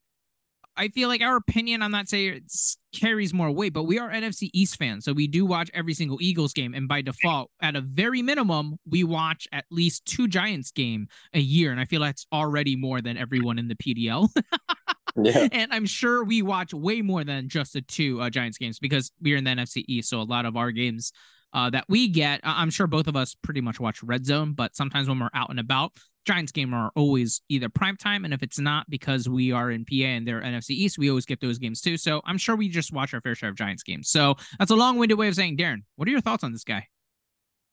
I 0.80 0.88
feel 0.88 1.10
like 1.10 1.22
our 1.22 1.36
opinion, 1.36 1.82
I'm 1.82 1.92
not 1.92 2.08
saying 2.08 2.36
it 2.36 2.52
carries 2.96 3.34
more 3.34 3.52
weight, 3.52 3.74
but 3.74 3.84
we 3.84 4.00
are 4.00 4.10
NFC 4.10 4.50
East 4.54 4.78
fans, 4.78 5.04
so 5.04 5.12
we 5.12 5.28
do 5.28 5.46
watch 5.46 5.70
every 5.74 5.94
single 5.94 6.18
Eagles 6.22 6.54
game, 6.54 6.74
and 6.74 6.88
by 6.88 7.02
default, 7.02 7.52
at 7.62 7.76
a 7.76 7.82
very 7.82 8.22
minimum, 8.22 8.78
we 8.90 9.04
watch 9.04 9.46
at 9.52 9.66
least 9.70 10.06
two 10.06 10.30
Giants 10.30 10.72
game 10.72 11.08
a 11.34 11.40
year, 11.40 11.72
and 11.72 11.82
I 11.82 11.86
feel 11.86 12.02
that's 12.02 12.26
already 12.32 12.78
more 12.78 13.02
than 13.02 13.18
everyone 13.18 13.60
in 13.60 13.68
the 13.68 13.76
PDL. 13.76 14.30
yeah. 15.22 15.50
And 15.52 15.74
I'm 15.74 15.86
sure 15.86 16.24
we 16.24 16.42
watch 16.42 16.74
way 16.74 17.02
more 17.02 17.26
than 17.26 17.50
just 17.50 17.74
the 17.74 17.82
two 17.82 18.22
uh, 18.22 18.30
Giants 18.30 18.58
games 18.58 18.80
because 18.80 19.12
we're 19.22 19.36
in 19.36 19.44
the 19.44 19.52
NFC 19.52 19.84
East, 19.90 20.10
so 20.10 20.22
a 20.22 20.24
lot 20.24 20.46
of 20.46 20.56
our 20.56 20.72
games 20.72 21.12
uh, 21.54 21.70
that 21.70 21.86
we 21.90 22.08
get. 22.08 22.42
I'm 22.44 22.70
sure 22.70 22.88
both 22.88 23.08
of 23.08 23.16
us 23.16 23.36
pretty 23.42 23.62
much 23.62 23.80
watch 23.80 24.04
Red 24.04 24.26
Zone, 24.26 24.54
but 24.54 24.76
sometimes 24.76 25.08
when 25.08 25.20
we're 25.20 25.30
out 25.34 25.50
and 25.50 25.60
about, 25.60 25.94
Giants 26.26 26.52
game 26.52 26.74
are 26.74 26.92
always 26.96 27.42
either 27.50 27.70
prime 27.70 27.98
time, 27.98 28.26
and 28.26 28.34
if 28.34 28.44
it's 28.44 28.60
not 28.60 28.90
because 28.90 29.28
we 29.28 29.52
are 29.52 29.72
in 29.72 29.86
PA 29.86 30.06
and 30.06 30.28
they're 30.28 30.42
NFC 30.42 30.72
East, 30.72 30.98
we 30.98 31.10
always 31.10 31.26
get 31.26 31.42
those 31.42 31.58
games 31.58 31.82
too. 31.82 31.98
So 31.98 32.22
I'm 32.26 32.38
sure 32.38 32.56
we 32.56 32.70
just 32.70 32.94
watch 32.94 33.14
our 33.14 33.22
fair 33.22 33.36
share 33.36 33.50
of 33.50 33.56
Giants 33.56 33.84
games. 33.84 34.10
So 34.10 34.36
that's 34.60 34.72
a 34.72 34.76
long-winded 34.76 35.18
way 35.18 35.28
of 35.28 35.36
saying, 35.36 35.58
Darren, 35.58 35.84
what 35.96 36.08
are 36.08 36.12
your 36.12 36.22
thoughts 36.22 36.44
on 36.44 36.52
this 36.52 36.64
guy? 36.64 36.88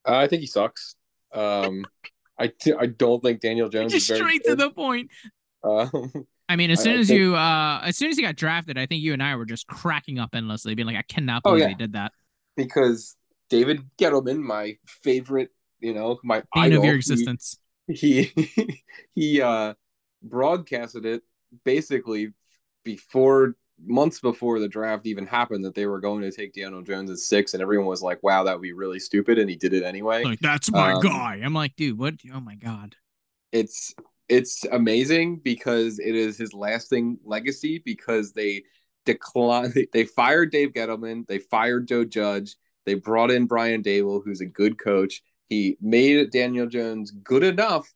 Uh, 0.09 0.17
I 0.17 0.29
think 0.29 0.41
he 0.41 0.47
sucks. 0.47 0.95
Um, 1.35 1.85
I 2.39 2.49
t- 2.49 2.75
I 2.79 2.87
don't 2.87 3.23
think 3.23 3.41
Daniel 3.41 3.69
Jones 3.69 3.93
just 3.93 4.11
is 4.11 4.17
straight 4.17 4.45
to 4.45 4.57
the 4.57 4.71
point. 4.71 5.11
Um, 5.65 6.27
I 6.49 6.57
mean, 6.57 6.71
as 6.71 6.81
soon 6.81 7.01
as 7.01 7.09
think... 7.09 7.19
you, 7.19 7.35
uh, 7.35 7.81
as 7.85 7.97
soon 7.97 8.11
as 8.11 8.17
he 8.17 8.23
got 8.23 8.37
drafted, 8.37 8.79
I 8.79 8.87
think 8.87 9.03
you 9.03 9.13
and 9.13 9.23
I 9.23 9.35
were 9.35 9.45
just 9.45 9.67
cracking 9.67 10.19
up 10.19 10.31
endlessly, 10.35 10.75
being 10.75 10.87
like, 10.87 10.97
I 10.97 11.03
cannot 11.03 11.43
oh, 11.45 11.51
believe 11.51 11.65
oh, 11.65 11.67
yeah. 11.67 11.69
he 11.71 11.75
did 11.75 11.93
that. 11.95 12.13
Because 12.57 13.17
David 13.49 13.83
Gettleman, 13.99 14.41
my 14.41 14.77
favorite, 14.87 15.51
you 15.81 15.95
know, 15.95 16.19
my 16.25 16.43
Bane 16.55 16.65
idol, 16.65 16.79
of 16.79 16.85
your 16.85 16.95
existence 16.95 17.59
he 17.89 18.33
he 19.15 19.41
uh 19.41 19.75
broadcasted 20.23 21.07
it 21.07 21.23
basically 21.65 22.33
before 22.85 23.55
months 23.85 24.21
before 24.21 24.59
the 24.59 24.69
draft 24.69 25.07
even 25.07 25.27
happened 25.27 25.65
that 25.65 25.75
they 25.75 25.87
were 25.87 26.01
going 26.01 26.23
to 26.23 26.31
take 26.31 26.55
Daniel 26.55 26.83
Jones 26.83 27.11
at 27.11 27.19
six, 27.19 27.53
and 27.53 27.63
everyone 27.63 27.87
was 27.87 28.03
like, 28.03 28.23
"Wow, 28.23 28.45
that 28.45 28.55
would 28.55 28.63
be 28.63 28.73
really 28.73 28.99
stupid," 28.99 29.39
and 29.39 29.51
he 29.51 29.57
did 29.57 29.75
it 29.75 29.83
anyway. 29.83 30.25
Like 30.25 30.41
that's 30.41 30.71
my 30.73 30.93
um, 30.93 31.03
guy. 31.03 31.41
I'm 31.45 31.55
like, 31.55 31.77
dude, 31.77 31.99
what? 31.99 32.15
Oh 32.33 32.41
my 32.41 32.55
god. 32.55 32.97
It's 33.53 33.95
it's 34.29 34.65
amazing 34.65 35.41
because 35.45 35.99
it 35.99 36.15
is 36.15 36.39
his 36.39 36.55
lasting 36.55 37.19
legacy 37.25 37.83
because 37.85 38.33
they 38.33 38.65
declined. 39.05 39.75
They, 39.75 39.87
they 39.93 40.05
fired 40.05 40.51
Dave 40.51 40.73
Gettleman. 40.73 41.27
They 41.27 41.39
fired 41.39 41.87
Joe 41.87 42.05
Judge. 42.05 42.57
They 42.87 42.95
brought 42.95 43.31
in 43.31 43.47
Brian 43.47 43.83
Daboll, 43.83 44.23
who's 44.25 44.41
a 44.41 44.47
good 44.47 44.79
coach, 44.79 45.23
he 45.49 45.77
made 45.81 46.31
Daniel 46.31 46.67
Jones 46.67 47.11
good 47.11 47.45
enough 47.45 47.93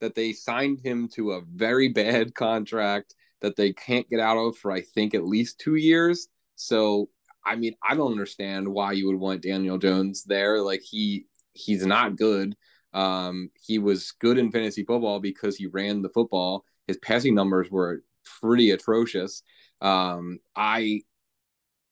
that 0.00 0.14
they 0.14 0.32
signed 0.32 0.80
him 0.80 1.08
to 1.14 1.32
a 1.32 1.42
very 1.42 1.88
bad 1.88 2.34
contract 2.34 3.14
that 3.40 3.56
they 3.56 3.72
can't 3.72 4.08
get 4.08 4.20
out 4.20 4.38
of 4.38 4.56
for 4.56 4.72
I 4.72 4.80
think 4.80 5.14
at 5.14 5.26
least 5.26 5.58
two 5.58 5.76
years. 5.76 6.28
So 6.54 7.10
I 7.44 7.54
mean, 7.54 7.74
I 7.88 7.94
don't 7.94 8.10
understand 8.10 8.66
why 8.66 8.92
you 8.92 9.06
would 9.06 9.20
want 9.20 9.42
Daniel 9.42 9.78
Jones 9.78 10.24
there. 10.24 10.60
Like 10.60 10.82
he 10.82 11.26
he's 11.52 11.86
not 11.86 12.16
good. 12.16 12.56
Um, 12.92 13.50
he 13.54 13.78
was 13.78 14.12
good 14.12 14.38
in 14.38 14.50
fantasy 14.50 14.84
football 14.84 15.20
because 15.20 15.56
he 15.56 15.66
ran 15.66 16.02
the 16.02 16.08
football. 16.08 16.64
His 16.86 16.96
passing 16.98 17.34
numbers 17.34 17.70
were 17.70 18.02
pretty 18.40 18.70
atrocious. 18.70 19.42
Um, 19.80 20.40
I 20.56 21.02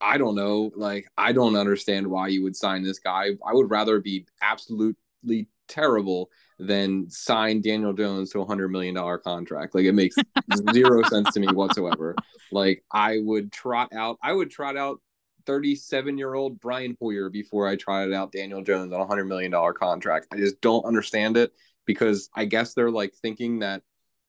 I 0.00 0.18
don't 0.18 0.34
know. 0.34 0.70
Like, 0.76 1.06
I 1.16 1.32
don't 1.32 1.56
understand 1.56 2.06
why 2.06 2.28
you 2.28 2.42
would 2.42 2.56
sign 2.56 2.82
this 2.82 2.98
guy. 2.98 3.30
I 3.46 3.52
would 3.52 3.70
rather 3.70 4.00
be 4.00 4.26
absolutely 4.42 5.48
terrible 5.68 6.30
than 6.58 7.08
sign 7.08 7.62
Daniel 7.62 7.92
Jones 7.92 8.30
to 8.30 8.40
a 8.40 8.44
hundred 8.44 8.68
million 8.68 8.94
dollar 8.94 9.18
contract. 9.18 9.74
Like, 9.74 9.86
it 9.86 9.92
makes 9.92 10.16
zero 10.72 11.02
sense 11.04 11.32
to 11.32 11.40
me 11.40 11.48
whatsoever. 11.48 12.14
Like, 12.52 12.84
I 12.92 13.18
would 13.20 13.52
trot 13.52 13.92
out. 13.94 14.18
I 14.22 14.32
would 14.32 14.50
trot 14.50 14.76
out 14.76 15.00
37 15.46 16.18
year 16.18 16.34
old 16.34 16.60
Brian 16.60 16.96
Hoyer 17.00 17.30
before 17.30 17.66
I 17.68 17.76
trotted 17.76 18.12
out 18.12 18.32
Daniel 18.32 18.62
Jones 18.62 18.92
on 18.92 19.00
a 19.00 19.06
hundred 19.06 19.26
million 19.26 19.50
dollar 19.50 19.72
contract. 19.72 20.28
I 20.32 20.36
just 20.36 20.60
don't 20.60 20.84
understand 20.84 21.36
it 21.36 21.52
because 21.86 22.30
I 22.34 22.44
guess 22.44 22.74
they're 22.74 22.90
like 22.90 23.14
thinking 23.14 23.60
that 23.60 23.82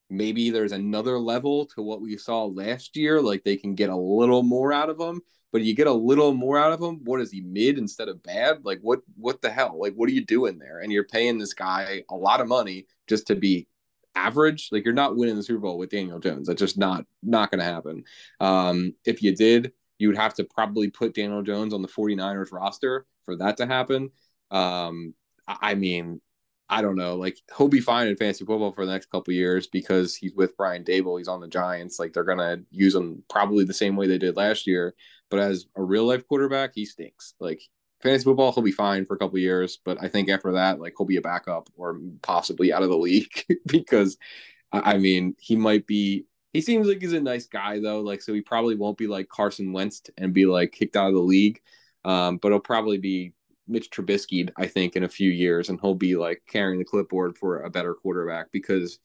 maybe 0.10 0.52
there's 0.52 0.72
another 0.72 1.18
level 1.18 1.66
to 1.68 1.82
what 1.82 2.02
we 2.02 2.18
saw 2.18 2.46
last 2.46 2.96
year. 2.96 3.22
Like 3.22 3.44
they 3.44 3.58
can 3.58 3.76
get 3.76 3.90
a 3.90 3.96
little 3.96 4.44
more 4.44 4.72
out 4.72 4.90
of 4.90 5.00
him 5.00 5.22
but 5.56 5.64
you 5.64 5.74
get 5.74 5.88
a 5.88 5.94
little 5.94 6.34
more 6.34 6.60
out 6.60 6.74
of 6.74 6.82
him. 6.82 7.02
What 7.06 7.22
is 7.22 7.32
he 7.32 7.40
mid 7.42 7.78
instead 7.78 8.10
of 8.10 8.22
bad? 8.24 8.66
Like 8.66 8.80
what 8.82 9.00
what 9.16 9.42
the 9.42 9.50
hell? 9.50 9.80
Like 9.80 9.94
what 9.96 10.10
are 10.10 10.14
you 10.14 10.26
doing 10.26 10.60
there? 10.60 10.80
And 10.80 10.92
you're 10.92 11.06
paying 11.06 11.38
this 11.38 11.54
guy 11.54 12.04
a 12.10 12.16
lot 12.16 12.42
of 12.42 12.48
money 12.50 12.88
just 13.08 13.28
to 13.28 13.36
be 13.36 13.68
average. 14.16 14.70
Like 14.72 14.86
you're 14.86 14.94
not 14.94 15.16
winning 15.16 15.38
the 15.38 15.44
Super 15.44 15.62
Bowl 15.62 15.78
with 15.78 15.92
Daniel 15.92 16.20
Jones. 16.20 16.48
That's 16.48 16.60
just 16.60 16.78
not 16.78 17.06
not 17.24 17.52
going 17.52 17.60
to 17.60 17.66
happen. 17.66 18.04
Um, 18.42 18.96
if 19.06 19.24
you 19.24 19.36
did, 19.36 19.72
You 20.00 20.10
would 20.10 20.18
have 20.18 20.34
to 20.36 20.44
probably 20.44 20.90
put 20.90 21.14
Daniel 21.16 21.42
Jones 21.42 21.74
on 21.74 21.82
the 21.82 21.88
49ers 21.88 22.52
roster 22.52 23.06
for 23.24 23.38
that 23.38 23.58
to 23.58 23.66
happen. 23.66 24.10
Um, 24.52 25.14
I 25.48 25.76
mean, 25.76 26.22
I 26.70 26.82
don't 26.82 26.96
know. 26.96 27.16
Like 27.16 27.38
he'll 27.58 27.68
be 27.68 27.80
fine 27.80 28.08
in 28.08 28.18
fantasy 28.18 28.44
football 28.44 28.72
for 28.72 28.86
the 28.86 28.92
next 28.92 29.12
couple 29.12 29.34
years 29.34 29.68
because 29.68 30.16
he's 30.16 30.34
with 30.34 30.58
Brian 30.58 30.84
Daboll. 30.84 31.20
He's 31.20 31.28
on 31.28 31.42
the 31.42 31.48
Giants. 31.48 32.00
Like 32.00 32.14
they're 32.14 32.24
gonna 32.24 32.58
use 32.72 32.96
him 32.96 33.24
probably 33.30 33.66
the 33.66 33.74
same 33.74 33.96
way 33.96 34.08
they 34.08 34.18
did 34.18 34.36
last 34.36 34.66
year. 34.66 34.96
But 35.30 35.40
as 35.40 35.68
a 35.76 35.84
real 35.84 36.06
life 36.06 36.28
quarterback, 36.28 36.72
he 36.74 36.86
stinks. 36.86 37.36
Like 37.40 37.62
fantasy 38.02 38.24
football, 38.24 38.52
he'll 38.52 38.64
be 38.64 38.72
fine 38.72 39.06
for 39.06 39.16
a 39.16 39.18
couple 39.20 39.38
years. 39.38 39.80
But 39.86 40.02
I 40.02 40.08
think 40.08 40.30
after 40.30 40.54
that, 40.54 40.80
like 40.80 40.96
he'll 40.98 41.06
be 41.06 41.18
a 41.18 41.22
backup 41.22 41.70
or 41.76 42.00
possibly 42.24 42.74
out 42.74 42.84
of 42.84 42.90
the 42.90 42.98
league 42.98 43.46
because, 43.68 44.18
I 44.72 44.98
mean, 44.98 45.36
he 45.40 45.56
might 45.56 45.86
be. 45.86 46.26
He 46.54 46.62
seems 46.62 46.88
like 46.88 47.02
he's 47.02 47.14
a 47.14 47.20
nice 47.22 47.46
guy 47.48 47.80
though. 47.80 48.02
Like 48.02 48.22
so, 48.22 48.34
he 48.34 48.42
probably 48.42 48.76
won't 48.76 48.98
be 48.98 49.08
like 49.08 49.30
Carson 49.30 49.72
Wentz 49.72 50.02
and 50.18 50.34
be 50.34 50.46
like 50.46 50.72
kicked 50.72 50.96
out 50.96 51.10
of 51.10 51.14
the 51.14 51.20
league. 51.20 51.62
Um, 52.06 52.38
but 52.38 52.50
he'll 52.50 52.60
probably 52.60 52.98
be 52.98 53.34
Mitch 53.68 53.90
Trubisky, 53.90 54.50
I 54.58 54.68
think, 54.68 54.96
in 54.96 55.04
a 55.04 55.10
few 55.10 55.30
years, 55.30 55.70
and 55.70 55.80
he'll 55.82 55.96
be 55.96 56.16
like 56.16 56.44
carrying 56.48 56.80
the 56.80 56.86
clipboard 56.86 57.38
for 57.38 57.62
a 57.62 57.70
better 57.70 57.94
quarterback 57.94 58.52
because 58.52 59.00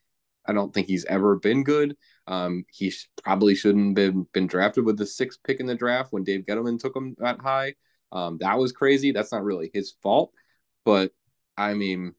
I 0.47 0.53
don't 0.53 0.73
think 0.73 0.87
he's 0.87 1.05
ever 1.05 1.37
been 1.37 1.65
good. 1.65 1.97
Um, 2.27 2.65
he 2.71 2.93
probably 3.23 3.55
shouldn't 3.55 3.95
been 3.95 4.27
been 4.33 4.47
drafted 4.47 4.85
with 4.85 4.97
the 4.97 5.07
sixth 5.07 5.41
pick 5.45 5.61
in 5.61 5.67
the 5.67 5.75
draft 5.75 6.13
when 6.13 6.25
Dave 6.25 6.45
Gettleman 6.47 6.79
took 6.79 6.97
him 6.97 7.15
that 7.19 7.41
high. 7.41 7.75
Um, 8.13 8.39
that 8.41 8.59
was 8.59 8.73
crazy. 8.73 9.13
That's 9.13 9.33
not 9.33 9.45
really 9.45 9.71
his 9.73 9.95
fault, 10.03 10.33
but 10.85 11.13
I 11.57 11.75
mean, 11.75 12.15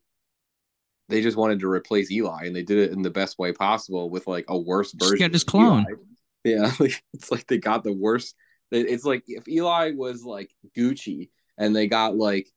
they 1.10 1.21
just 1.21 1.38
wanted 1.38 1.60
to 1.60 1.69
replace 1.69 2.12
Eli, 2.12 2.45
and 2.45 2.56
they 2.56 2.63
did 2.63 2.77
it 2.77 2.91
in 2.91 3.01
the 3.01 3.10
best 3.10 3.38
way 3.38 3.51
possible 3.51 4.10
with 4.10 4.27
like 4.27 4.45
a 4.47 4.58
worse 4.58 4.93
version. 4.93 5.17
Get 5.17 5.34
his 5.34 5.43
clone. 5.43 5.86
Eli. 5.89 5.97
Yeah, 6.43 6.71
like, 6.80 7.04
it's 7.13 7.32
like 7.32 7.47
they 7.47 7.58
got 7.58 7.84
the 7.84 7.93
worst. 7.93 8.36
It's 8.71 9.04
like 9.04 9.23
if 9.27 9.47
Eli 9.49 9.91
was 9.91 10.23
like 10.23 10.49
Gucci 10.77 11.30
and 11.62 11.76
they 11.76 11.88
got 11.88 12.15
like 12.17 12.47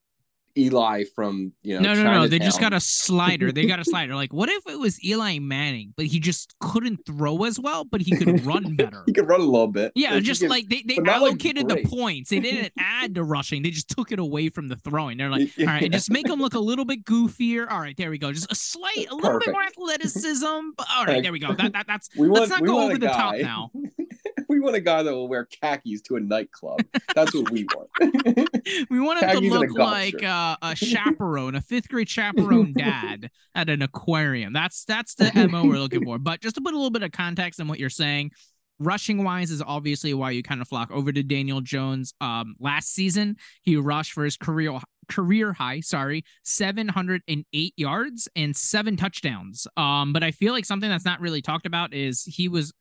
Eli 0.56 1.02
from 1.16 1.52
you 1.64 1.74
know. 1.74 1.80
No, 1.80 1.88
no, 1.88 1.94
Chinatown. 1.96 2.14
no. 2.22 2.28
They 2.28 2.38
just 2.38 2.60
got 2.60 2.72
a 2.72 2.78
slider. 2.78 3.50
They 3.50 3.66
got 3.66 3.80
a 3.80 3.84
slider. 3.92 4.14
Like, 4.14 4.32
what 4.32 4.48
if 4.48 4.64
it 4.68 4.78
was 4.78 5.04
Eli 5.04 5.40
Manning, 5.40 5.92
but 5.96 6.06
he 6.06 6.20
just 6.20 6.54
couldn't 6.60 7.00
throw 7.04 7.42
as 7.42 7.58
well, 7.58 7.84
but 7.84 8.00
he 8.00 8.16
could 8.16 8.44
run 8.46 8.76
better? 8.76 9.02
he 9.04 9.12
could 9.12 9.28
run 9.28 9.40
a 9.40 9.44
little 9.44 9.66
bit. 9.66 9.90
Yeah, 9.96 10.14
Like, 10.14 10.22
just 10.22 10.42
could- 10.42 10.50
like 10.50 10.68
they, 10.68 10.84
they 10.86 10.94
not, 10.98 11.22
like, 11.22 11.30
allocated 11.32 11.66
the 11.68 11.82
points. 11.84 12.30
They 12.30 12.38
didn't 12.38 12.72
add 12.78 13.16
to 13.16 13.24
rushing. 13.24 13.64
They 13.64 13.70
just 13.70 13.88
took 13.88 14.12
it 14.12 14.20
away 14.20 14.48
from 14.48 14.68
the 14.68 14.76
throwing. 14.76 15.18
They're 15.18 15.28
like, 15.28 15.56
Yeah. 15.56 15.66
all 15.66 15.72
right, 15.74 15.90
just 15.90 16.08
make 16.12 16.28
him 16.28 16.38
look 16.40 16.54
a 16.54 16.60
little 16.60 16.84
bit 16.84 17.04
goofier. 17.04 17.68
All 17.68 17.80
right, 17.80 17.96
there 17.96 18.10
we 18.10 18.18
go. 18.18 18.32
Just 18.32 18.52
a 18.52 18.54
slight, 18.54 19.08
a 19.10 19.14
little 19.16 19.40
bit 19.40 19.50
more 19.50 19.62
athleticism. 19.64 20.46
But 20.76 20.86
all 20.94 21.04
right, 21.04 21.20
there 21.20 21.32
we 21.32 21.40
go. 21.40 21.52
That, 21.52 21.72
that 21.72 21.86
that's 21.88 22.08
we 22.16 22.28
want, 22.28 22.42
let's 22.42 22.50
not 22.50 22.64
go 22.64 22.78
over 22.80 22.96
the 22.96 23.08
top 23.08 23.34
now. 23.38 23.72
We 24.54 24.60
want 24.60 24.76
a 24.76 24.80
guy 24.80 25.02
that 25.02 25.12
will 25.12 25.28
wear 25.28 25.46
khakis 25.46 26.00
to 26.02 26.16
a 26.16 26.20
nightclub. 26.20 26.80
That's 27.14 27.34
what 27.34 27.50
we 27.50 27.66
want. 27.74 27.90
We 28.88 28.98
want 28.98 29.20
him 29.20 29.28
to 29.28 29.34
Khakis 29.34 29.50
a 29.50 29.58
look 29.58 29.76
golf 29.76 29.90
like 29.90 30.22
uh, 30.22 30.56
a 30.62 30.74
chaperone, 30.74 31.54
a 31.54 31.60
fifth 31.60 31.88
grade 31.88 32.08
chaperone 32.08 32.72
dad 32.76 33.30
at 33.54 33.68
an 33.68 33.82
aquarium. 33.82 34.54
That's 34.54 34.84
that's 34.84 35.14
the 35.16 35.48
mo 35.50 35.64
we're 35.64 35.78
looking 35.78 36.02
for. 36.02 36.18
But 36.18 36.40
just 36.40 36.54
to 36.54 36.62
put 36.62 36.72
a 36.72 36.76
little 36.76 36.90
bit 36.90 37.02
of 37.02 37.12
context 37.12 37.60
on 37.60 37.68
what 37.68 37.78
you're 37.78 37.90
saying, 37.90 38.30
rushing 38.78 39.22
wise 39.22 39.50
is 39.50 39.60
obviously 39.60 40.14
why 40.14 40.30
you 40.30 40.42
kind 40.42 40.62
of 40.62 40.68
flock 40.68 40.90
over 40.90 41.12
to 41.12 41.22
Daniel 41.22 41.60
Jones. 41.60 42.14
Um, 42.22 42.54
last 42.58 42.94
season 42.94 43.36
he 43.62 43.76
rushed 43.76 44.12
for 44.12 44.24
his 44.24 44.36
career 44.36 44.78
career 45.08 45.52
high, 45.52 45.80
sorry, 45.80 46.24
708 46.44 47.74
yards 47.76 48.28
and 48.34 48.56
seven 48.56 48.96
touchdowns. 48.96 49.66
Um, 49.76 50.14
but 50.14 50.22
I 50.22 50.30
feel 50.30 50.54
like 50.54 50.64
something 50.64 50.88
that's 50.88 51.04
not 51.04 51.20
really 51.20 51.42
talked 51.42 51.66
about 51.66 51.92
is 51.92 52.24
he 52.24 52.48
was 52.48 52.72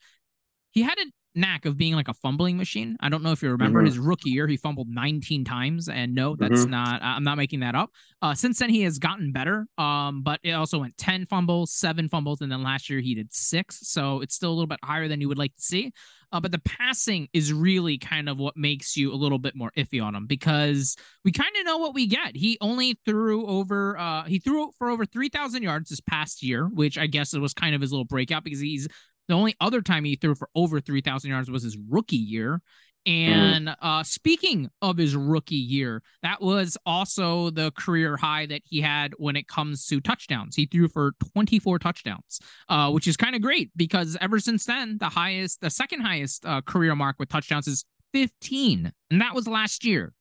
he 0.70 0.82
had 0.82 0.98
a 0.98 1.04
knack 1.34 1.64
of 1.64 1.76
being 1.76 1.94
like 1.94 2.08
a 2.08 2.14
fumbling 2.14 2.56
machine. 2.56 2.96
I 3.00 3.08
don't 3.08 3.22
know 3.22 3.32
if 3.32 3.42
you 3.42 3.50
remember 3.50 3.82
Mhm. 3.82 3.86
his 3.86 3.98
rookie 3.98 4.30
year, 4.30 4.46
he 4.46 4.56
fumbled 4.56 4.88
19 4.88 5.44
times. 5.44 5.88
And 5.88 6.14
no, 6.14 6.36
that's 6.36 6.64
Mhm. 6.64 6.70
not, 6.70 7.02
I'm 7.02 7.24
not 7.24 7.36
making 7.36 7.60
that 7.60 7.74
up. 7.74 7.90
Uh, 8.22 8.34
since 8.34 8.58
then, 8.58 8.70
he 8.70 8.82
has 8.82 8.98
gotten 8.98 9.32
better. 9.32 9.66
Um, 9.76 10.22
but 10.22 10.40
it 10.42 10.52
also 10.52 10.78
went 10.78 10.96
10 10.96 11.26
fumbles, 11.26 11.72
seven 11.72 12.08
fumbles, 12.08 12.40
and 12.40 12.50
then 12.52 12.62
last 12.62 12.88
year 12.88 13.00
he 13.00 13.14
did 13.14 13.32
six. 13.32 13.80
So 13.88 14.20
it's 14.20 14.34
still 14.34 14.50
a 14.50 14.54
little 14.54 14.66
bit 14.68 14.78
higher 14.82 15.08
than 15.08 15.20
you 15.20 15.28
would 15.28 15.38
like 15.38 15.54
to 15.56 15.62
see. 15.62 15.92
Uh, 16.32 16.40
but 16.40 16.50
the 16.50 16.58
passing 16.60 17.28
is 17.32 17.52
really 17.52 17.96
kind 17.96 18.28
of 18.28 18.38
what 18.38 18.56
makes 18.56 18.96
you 18.96 19.12
a 19.12 19.14
little 19.14 19.38
bit 19.38 19.54
more 19.54 19.70
iffy 19.76 20.02
on 20.02 20.14
him 20.16 20.26
because 20.26 20.96
we 21.24 21.30
kind 21.30 21.54
of 21.60 21.64
know 21.64 21.78
what 21.78 21.94
we 21.94 22.06
get. 22.08 22.34
He 22.34 22.58
only 22.60 22.98
threw 23.04 23.46
over, 23.46 23.96
uh, 23.98 24.24
he 24.24 24.40
threw 24.40 24.70
for 24.78 24.90
over 24.90 25.06
3,000 25.06 25.62
yards 25.62 25.90
this 25.90 26.00
past 26.00 26.42
year, 26.42 26.66
which 26.66 26.98
I 26.98 27.06
guess 27.06 27.34
it 27.34 27.40
was 27.40 27.54
kind 27.54 27.74
of 27.74 27.80
his 27.80 27.92
little 27.92 28.04
breakout 28.04 28.42
because 28.42 28.58
he's 28.60 28.88
the 29.28 29.34
only 29.34 29.54
other 29.60 29.82
time 29.82 30.04
he 30.04 30.16
threw 30.16 30.34
for 30.34 30.48
over 30.54 30.80
3,000 30.80 31.30
yards 31.30 31.50
was 31.50 31.62
his 31.62 31.76
rookie 31.88 32.16
year. 32.16 32.60
And 33.06 33.76
uh, 33.82 34.02
speaking 34.02 34.70
of 34.80 34.96
his 34.96 35.14
rookie 35.14 35.56
year, 35.56 36.02
that 36.22 36.40
was 36.40 36.78
also 36.86 37.50
the 37.50 37.70
career 37.72 38.16
high 38.16 38.46
that 38.46 38.62
he 38.64 38.80
had 38.80 39.12
when 39.18 39.36
it 39.36 39.46
comes 39.46 39.86
to 39.88 40.00
touchdowns. 40.00 40.56
He 40.56 40.64
threw 40.64 40.88
for 40.88 41.12
24 41.34 41.78
touchdowns, 41.80 42.40
uh, 42.70 42.90
which 42.90 43.06
is 43.06 43.18
kind 43.18 43.34
of 43.34 43.42
great 43.42 43.70
because 43.76 44.16
ever 44.22 44.40
since 44.40 44.64
then, 44.64 44.96
the 44.98 45.10
highest, 45.10 45.60
the 45.60 45.68
second 45.68 46.00
highest 46.00 46.46
uh, 46.46 46.62
career 46.62 46.94
mark 46.94 47.16
with 47.18 47.28
touchdowns 47.28 47.68
is 47.68 47.84
15, 48.14 48.90
and 49.10 49.20
that 49.20 49.34
was 49.34 49.46
last 49.46 49.84
year. 49.84 50.14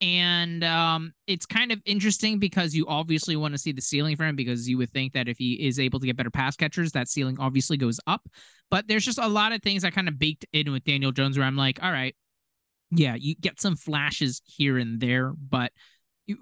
And 0.00 0.62
um, 0.62 1.12
it's 1.26 1.46
kind 1.46 1.72
of 1.72 1.80
interesting 1.86 2.38
because 2.38 2.74
you 2.74 2.86
obviously 2.86 3.34
want 3.34 3.54
to 3.54 3.58
see 3.58 3.72
the 3.72 3.80
ceiling 3.80 4.16
for 4.16 4.24
him 4.24 4.36
because 4.36 4.68
you 4.68 4.76
would 4.78 4.90
think 4.90 5.14
that 5.14 5.28
if 5.28 5.38
he 5.38 5.54
is 5.66 5.80
able 5.80 6.00
to 6.00 6.06
get 6.06 6.16
better 6.16 6.30
pass 6.30 6.54
catchers, 6.54 6.92
that 6.92 7.08
ceiling 7.08 7.38
obviously 7.40 7.76
goes 7.76 7.98
up. 8.06 8.28
But 8.70 8.88
there's 8.88 9.04
just 9.04 9.18
a 9.18 9.28
lot 9.28 9.52
of 9.52 9.62
things 9.62 9.82
that 9.82 9.94
kind 9.94 10.08
of 10.08 10.18
baked 10.18 10.44
in 10.52 10.70
with 10.70 10.84
Daniel 10.84 11.12
Jones 11.12 11.38
where 11.38 11.46
I'm 11.46 11.56
like, 11.56 11.82
all 11.82 11.90
right, 11.90 12.14
yeah, 12.90 13.14
you 13.14 13.34
get 13.36 13.60
some 13.60 13.76
flashes 13.76 14.42
here 14.44 14.78
and 14.78 15.00
there, 15.00 15.32
but 15.32 15.72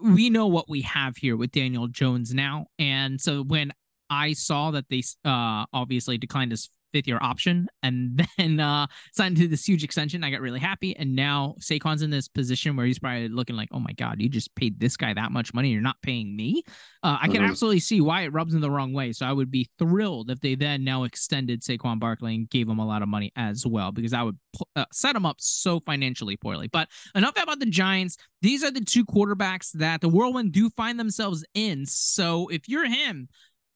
we 0.03 0.31
know 0.31 0.47
what 0.47 0.69
we 0.69 0.81
have 0.83 1.17
here 1.17 1.37
with 1.37 1.53
Daniel 1.53 1.87
Jones 1.87 2.35
now. 2.35 2.67
And 2.79 3.21
so 3.21 3.43
when 3.43 3.73
I 4.11 4.33
saw 4.33 4.71
that 4.73 4.87
they 4.88 5.03
uh, 5.25 5.67
obviously 5.73 6.19
declined 6.19 6.51
his 6.51 6.71
fifth 6.94 7.09
year 7.09 7.18
option 7.20 7.66
and 7.83 8.24
then 8.38 8.61
uh, 8.61 8.87
signed 9.12 9.37
to 9.38 9.48
this 9.48 9.66
huge 9.66 9.83
extension, 9.83 10.22
I 10.22 10.30
got 10.30 10.40
really 10.40 10.61
happy. 10.61 10.96
And 10.96 11.16
now 11.16 11.57
Saquon's 11.61 12.02
in 12.02 12.11
this 12.11 12.28
position 12.28 12.76
where 12.76 12.87
he's 12.87 13.00
probably 13.00 13.28
looking 13.28 13.57
like, 13.57 13.68
oh 13.72 13.80
my 13.80 13.92
God, 13.92 14.20
you 14.20 14.28
just 14.28 14.54
paid 14.54 14.78
this 14.78 14.96
guy 14.96 15.12
that 15.12 15.33
much 15.33 15.52
money. 15.52 15.70
You're 15.70 15.83
not 15.83 16.00
paying 16.02 16.37
me. 16.37 16.62
Uh, 17.02 17.18
I 17.20 17.26
can 17.28 17.42
Mhm. 17.42 17.48
absolutely 17.48 17.80
see 17.80 18.00
why 18.00 18.22
it 18.22 18.28
rubs 18.33 18.54
him 18.54 18.61
the 18.61 18.70
wrong 18.70 18.92
way. 18.92 19.12
So 19.12 19.26
I 19.26 19.33
would 19.33 19.50
be 19.50 19.68
thrilled 19.78 20.30
if 20.30 20.40
they 20.40 20.54
then 20.54 20.85
now 20.85 21.02
extended 21.02 21.62
Saquon 21.62 21.98
Barkley 21.98 22.35
and 22.37 22.48
gave 22.48 22.68
him 22.68 22.78
a 22.78 22.87
lot 22.87 23.02
of 23.02 23.09
money 23.09 23.33
as 23.37 23.66
well, 23.66 23.90
because 23.92 24.12
that 24.12 24.24
would 24.24 24.38
uh, 24.76 24.85
set 24.92 25.16
him 25.16 25.26
up 25.26 25.37
so 25.40 25.80
financially 25.80 26.37
poorly. 26.37 26.68
But 26.68 26.88
enough 27.14 27.35
about 27.42 27.59
the 27.59 27.66
Giants. 27.66 28.16
These 28.40 28.62
are 28.62 28.70
the 28.70 28.85
two 28.85 29.04
quarterbacks 29.04 29.72
that 29.72 30.00
the 30.00 30.09
whirlwind 30.09 30.52
do 30.52 30.70
find 30.70 31.00
themselves 31.00 31.44
in. 31.54 31.87
So 31.87 32.48
if 32.48 32.68
you're 32.68 32.87
him, 32.87 33.28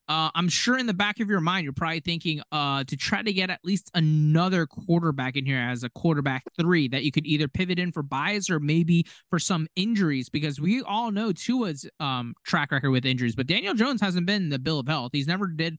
uh, 0.09 0.31
I'm 0.35 0.49
sure 0.49 0.79
in 0.79 0.87
the 0.87 0.94
back 0.94 1.21
of 1.21 1.29
your 1.29 1.40
mind, 1.40 1.64
you're 1.64 1.73
probably 1.73 2.01
thinking 2.01 2.40
uh, 2.51 2.85
to 2.85 2.97
try 2.97 3.23
to 3.23 3.33
get 3.33 3.51
at 3.51 3.61
least 3.62 3.90
another 3.94 4.66
quarterback 4.66 5.37
in 5.37 5.44
here 5.44 5.59
as 5.59 5.85
a 5.85 5.90
quarterback 5.90 6.44
three 6.59 6.88
that 6.88 7.05
you 7.05 7.12
could 7.12 7.27
either 7.27 7.47
pivot 7.47 7.79
in 7.79 7.92
for 7.92 8.03
buys 8.03 8.49
or 8.49 8.59
maybe 8.59 9.07
for 9.29 9.38
some 9.38 9.66
injuries 9.77 10.31
because 10.31 10.61
we 10.61 10.83
all 10.83 11.11
know 11.11 11.33
Tua's 11.33 11.88
um, 12.01 12.35
track 12.44 12.73
record 12.73 12.90
with 12.90 13.05
injuries, 13.05 13.35
but 13.35 13.47
Daniel 13.47 13.75
Jones 13.75 14.01
hasn't 14.01 14.27
been 14.27 14.49
the 14.49 14.59
bill 14.59 14.79
of 14.79 14.88
health. 14.88 15.11
He's 15.12 15.27
never 15.27 15.47
did. 15.47 15.79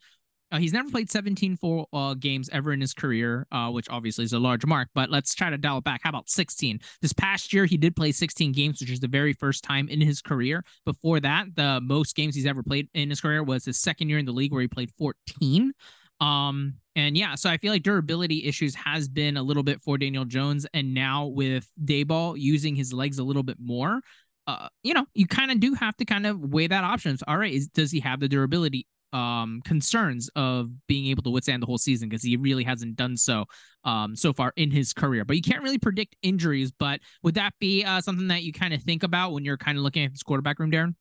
Uh, 0.52 0.58
he's 0.58 0.74
never 0.74 0.90
played 0.90 1.10
17 1.10 1.58
full 1.58 1.88
uh, 1.94 2.14
games 2.16 2.50
ever 2.52 2.74
in 2.74 2.82
his 2.82 2.94
career, 2.94 3.46
uh, 3.52 3.70
which 3.70 3.88
obviously 3.90 4.26
is 4.26 4.34
a 4.34 4.40
large 4.40 4.66
mark. 4.66 4.90
But 4.96 5.10
let's 5.10 5.36
try 5.36 5.50
to 5.50 5.58
dial 5.58 5.78
it 5.78 5.84
back. 5.84 6.02
How 6.04 6.10
about 6.10 6.30
16? 6.30 6.80
This 7.02 7.14
past 7.14 7.54
year, 7.54 7.66
he 7.66 7.78
did 7.78 7.96
play 7.96 8.12
16 8.12 8.52
games, 8.52 8.80
which 8.80 8.90
is 8.90 9.00
the 9.00 9.08
very 9.08 9.34
first 9.34 9.64
time 9.64 9.88
in 9.90 10.02
his 10.02 10.22
career. 10.22 10.64
Before 10.86 11.20
that, 11.20 11.48
the 11.56 11.80
most 11.84 12.16
games 12.16 12.36
he's 12.36 12.46
ever 12.46 12.64
played 12.64 12.88
in 12.94 13.10
his 13.10 13.22
career 13.22 13.44
was 13.44 13.66
his 13.66 13.80
second 13.80 14.10
year 14.10 14.18
in 14.18 14.26
the 14.26 14.32
league, 14.32 14.52
where 14.52 14.62
he 14.62 14.68
played 14.68 14.92
14. 14.98 15.72
Um, 16.20 16.74
and 16.96 17.16
yeah, 17.16 17.36
so 17.36 17.50
I 17.50 17.58
feel 17.58 17.72
like 17.72 17.84
durability 17.84 18.46
issues 18.46 18.76
has 18.76 19.08
been 19.08 19.38
a 19.38 19.44
little 19.44 19.64
bit 19.64 19.82
for 19.82 19.98
Daniel 19.98 20.26
Jones, 20.26 20.66
and 20.74 20.94
now 20.94 21.28
with 21.28 21.70
Daboll 21.84 22.36
using 22.38 22.76
his 22.76 22.92
legs 22.92 23.20
a 23.20 23.24
little 23.24 23.44
bit 23.44 23.58
more, 23.60 24.02
uh, 24.48 24.68
you 24.84 24.94
know, 24.94 25.06
you 25.14 25.28
kind 25.28 25.52
of 25.52 25.60
do 25.60 25.76
have 25.76 25.96
to 25.98 26.06
kind 26.06 26.26
of 26.26 26.40
weigh 26.40 26.68
that 26.68 26.84
options. 26.84 27.24
All 27.28 27.38
right, 27.38 27.54
is 27.54 27.68
does 27.68 27.92
he 27.92 28.00
have 28.00 28.20
the 28.20 28.28
durability 28.28 28.88
um 29.14 29.62
concerns 29.66 30.30
of 30.36 30.70
being 30.88 31.08
able 31.08 31.24
to 31.24 31.30
withstand 31.30 31.62
the 31.62 31.66
whole 31.68 31.78
season 31.78 32.10
because 32.10 32.24
he 32.24 32.38
really 32.38 32.64
hasn't 32.64 32.96
done 32.96 33.18
so 33.18 33.46
um 33.84 34.16
so 34.16 34.34
far 34.34 34.54
in 34.56 34.70
his 34.72 34.94
career 34.94 35.26
but 35.26 35.36
you 35.36 35.42
can't 35.42 35.64
really 35.64 35.78
predict 35.80 36.16
injuries 36.22 36.72
but 36.72 37.00
would 37.24 37.36
that 37.36 37.54
be 37.60 37.84
uh 37.84 38.02
something 38.02 38.28
that 38.28 38.44
you 38.44 38.54
kind 38.54 38.74
of 38.74 38.82
think 38.84 39.04
about 39.04 39.32
when 39.34 39.44
you're 39.44 39.58
kind 39.58 39.78
of 39.78 39.84
looking 39.84 40.06
at 40.06 40.12
this 40.12 40.24
quarterback 40.24 40.60
room 40.60 40.72
darren 40.72 40.94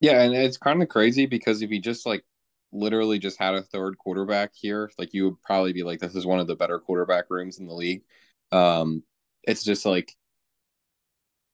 Yeah, 0.00 0.22
and 0.22 0.34
it's 0.34 0.58
kind 0.58 0.82
of 0.82 0.88
crazy 0.88 1.26
because 1.26 1.62
if 1.62 1.70
he 1.70 1.80
just 1.80 2.06
like 2.06 2.24
literally 2.72 3.18
just 3.18 3.38
had 3.38 3.54
a 3.54 3.62
third 3.62 3.96
quarterback 3.98 4.52
here, 4.54 4.90
like 4.98 5.14
you 5.14 5.24
would 5.26 5.42
probably 5.42 5.72
be 5.72 5.82
like, 5.82 6.00
this 6.00 6.14
is 6.14 6.26
one 6.26 6.40
of 6.40 6.46
the 6.46 6.56
better 6.56 6.78
quarterback 6.78 7.26
rooms 7.30 7.58
in 7.58 7.66
the 7.66 7.74
league. 7.74 8.02
Um, 8.52 9.02
it's 9.44 9.64
just 9.64 9.86
like 9.86 10.14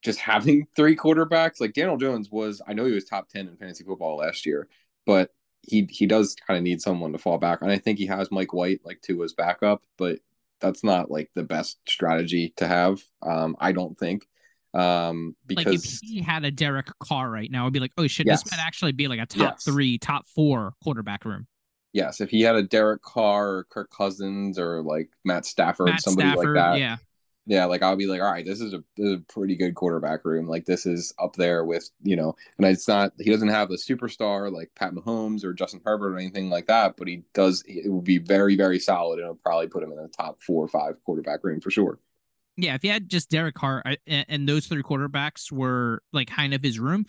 just 0.02 0.18
having 0.18 0.66
three 0.76 0.96
quarterbacks. 0.96 1.60
Like 1.60 1.74
Daniel 1.74 1.96
Jones 1.96 2.30
was, 2.30 2.60
I 2.66 2.72
know 2.72 2.84
he 2.84 2.92
was 2.92 3.04
top 3.04 3.28
ten 3.28 3.48
in 3.48 3.56
fantasy 3.56 3.84
football 3.84 4.16
last 4.16 4.46
year, 4.46 4.68
but 5.06 5.30
he 5.62 5.86
he 5.90 6.06
does 6.06 6.34
kind 6.46 6.58
of 6.58 6.64
need 6.64 6.80
someone 6.82 7.12
to 7.12 7.18
fall 7.18 7.38
back 7.38 7.62
on. 7.62 7.70
I 7.70 7.78
think 7.78 7.98
he 7.98 8.06
has 8.06 8.30
Mike 8.30 8.52
White 8.52 8.80
like 8.84 9.00
to 9.02 9.20
his 9.20 9.32
backup, 9.32 9.82
but 9.96 10.18
that's 10.60 10.84
not 10.84 11.10
like 11.10 11.30
the 11.34 11.42
best 11.42 11.78
strategy 11.88 12.52
to 12.56 12.66
have. 12.68 13.02
Um, 13.22 13.56
I 13.60 13.72
don't 13.72 13.98
think. 13.98 14.26
Um, 14.74 15.36
because 15.46 15.66
like 15.66 15.74
if 15.74 15.98
he 16.02 16.20
had 16.22 16.44
a 16.44 16.50
Derek 16.50 16.88
Carr 16.98 17.30
right 17.30 17.50
now, 17.50 17.64
it'd 17.64 17.74
be 17.74 17.80
like, 17.80 17.92
oh 17.98 18.06
shit, 18.06 18.26
Yes. 18.26 18.42
this 18.42 18.52
might 18.52 18.64
actually 18.64 18.92
be 18.92 19.06
like 19.06 19.20
a 19.20 19.26
top 19.26 19.54
Yes. 19.56 19.64
three, 19.64 19.98
top 19.98 20.26
four 20.26 20.74
quarterback 20.82 21.24
room. 21.24 21.46
yes, 21.92 22.20
if 22.22 22.30
he 22.30 22.40
had 22.40 22.56
a 22.56 22.62
Derek 22.62 23.02
Carr 23.02 23.48
or 23.56 23.64
Kirk 23.64 23.90
Cousins 23.90 24.58
or 24.58 24.82
like 24.82 25.10
Matt 25.24 25.44
Stafford, 25.44 25.88
Matt 25.88 26.00
somebody 26.02 26.28
Stafford, 26.30 26.56
like 26.56 26.72
that, 26.72 26.78
yeah. 26.78 26.96
Yeah, 27.46 27.64
like 27.64 27.82
I'll 27.82 27.96
be 27.96 28.06
like, 28.06 28.20
all 28.20 28.30
right, 28.30 28.44
this 28.44 28.60
is 28.60 28.72
a 28.72 28.84
this 28.96 29.06
is 29.06 29.14
a 29.14 29.32
pretty 29.32 29.56
good 29.56 29.74
quarterback 29.74 30.24
room. 30.24 30.46
Like 30.46 30.64
this 30.64 30.86
is 30.86 31.12
up 31.18 31.34
there 31.36 31.64
with 31.64 31.88
you 32.02 32.16
know, 32.16 32.34
and 32.58 32.66
it's 32.66 32.86
not 32.86 33.12
he 33.18 33.30
doesn't 33.30 33.48
have 33.48 33.70
a 33.70 33.74
superstar 33.74 34.52
like 34.52 34.70
Pat 34.76 34.92
Mahomes 34.92 35.44
or 35.44 35.52
Justin 35.52 35.80
Herbert 35.84 36.14
or 36.14 36.18
anything 36.18 36.50
like 36.50 36.66
that, 36.66 36.96
but 36.96 37.08
he 37.08 37.22
does. 37.34 37.64
It 37.66 37.90
will 37.90 38.02
be 38.02 38.18
very 38.18 38.56
very 38.56 38.78
solid, 38.78 39.14
and 39.18 39.24
it'll 39.24 39.34
probably 39.36 39.66
put 39.68 39.82
him 39.82 39.90
in 39.90 39.96
the 39.96 40.08
top 40.08 40.40
four 40.42 40.64
or 40.64 40.68
five 40.68 40.94
quarterback 41.04 41.40
room 41.42 41.60
for 41.60 41.70
sure. 41.70 41.98
Yeah, 42.56 42.74
if 42.74 42.84
you 42.84 42.90
had 42.90 43.08
just 43.08 43.30
Derek 43.30 43.54
Carr 43.54 43.82
I- 43.84 43.96
and, 44.06 44.46
those 44.48 44.66
three 44.66 44.82
quarterbacks 44.82 45.50
were 45.50 46.02
like 46.12 46.28
kind 46.28 46.52
of 46.52 46.62
his 46.62 46.78
room, 46.78 47.06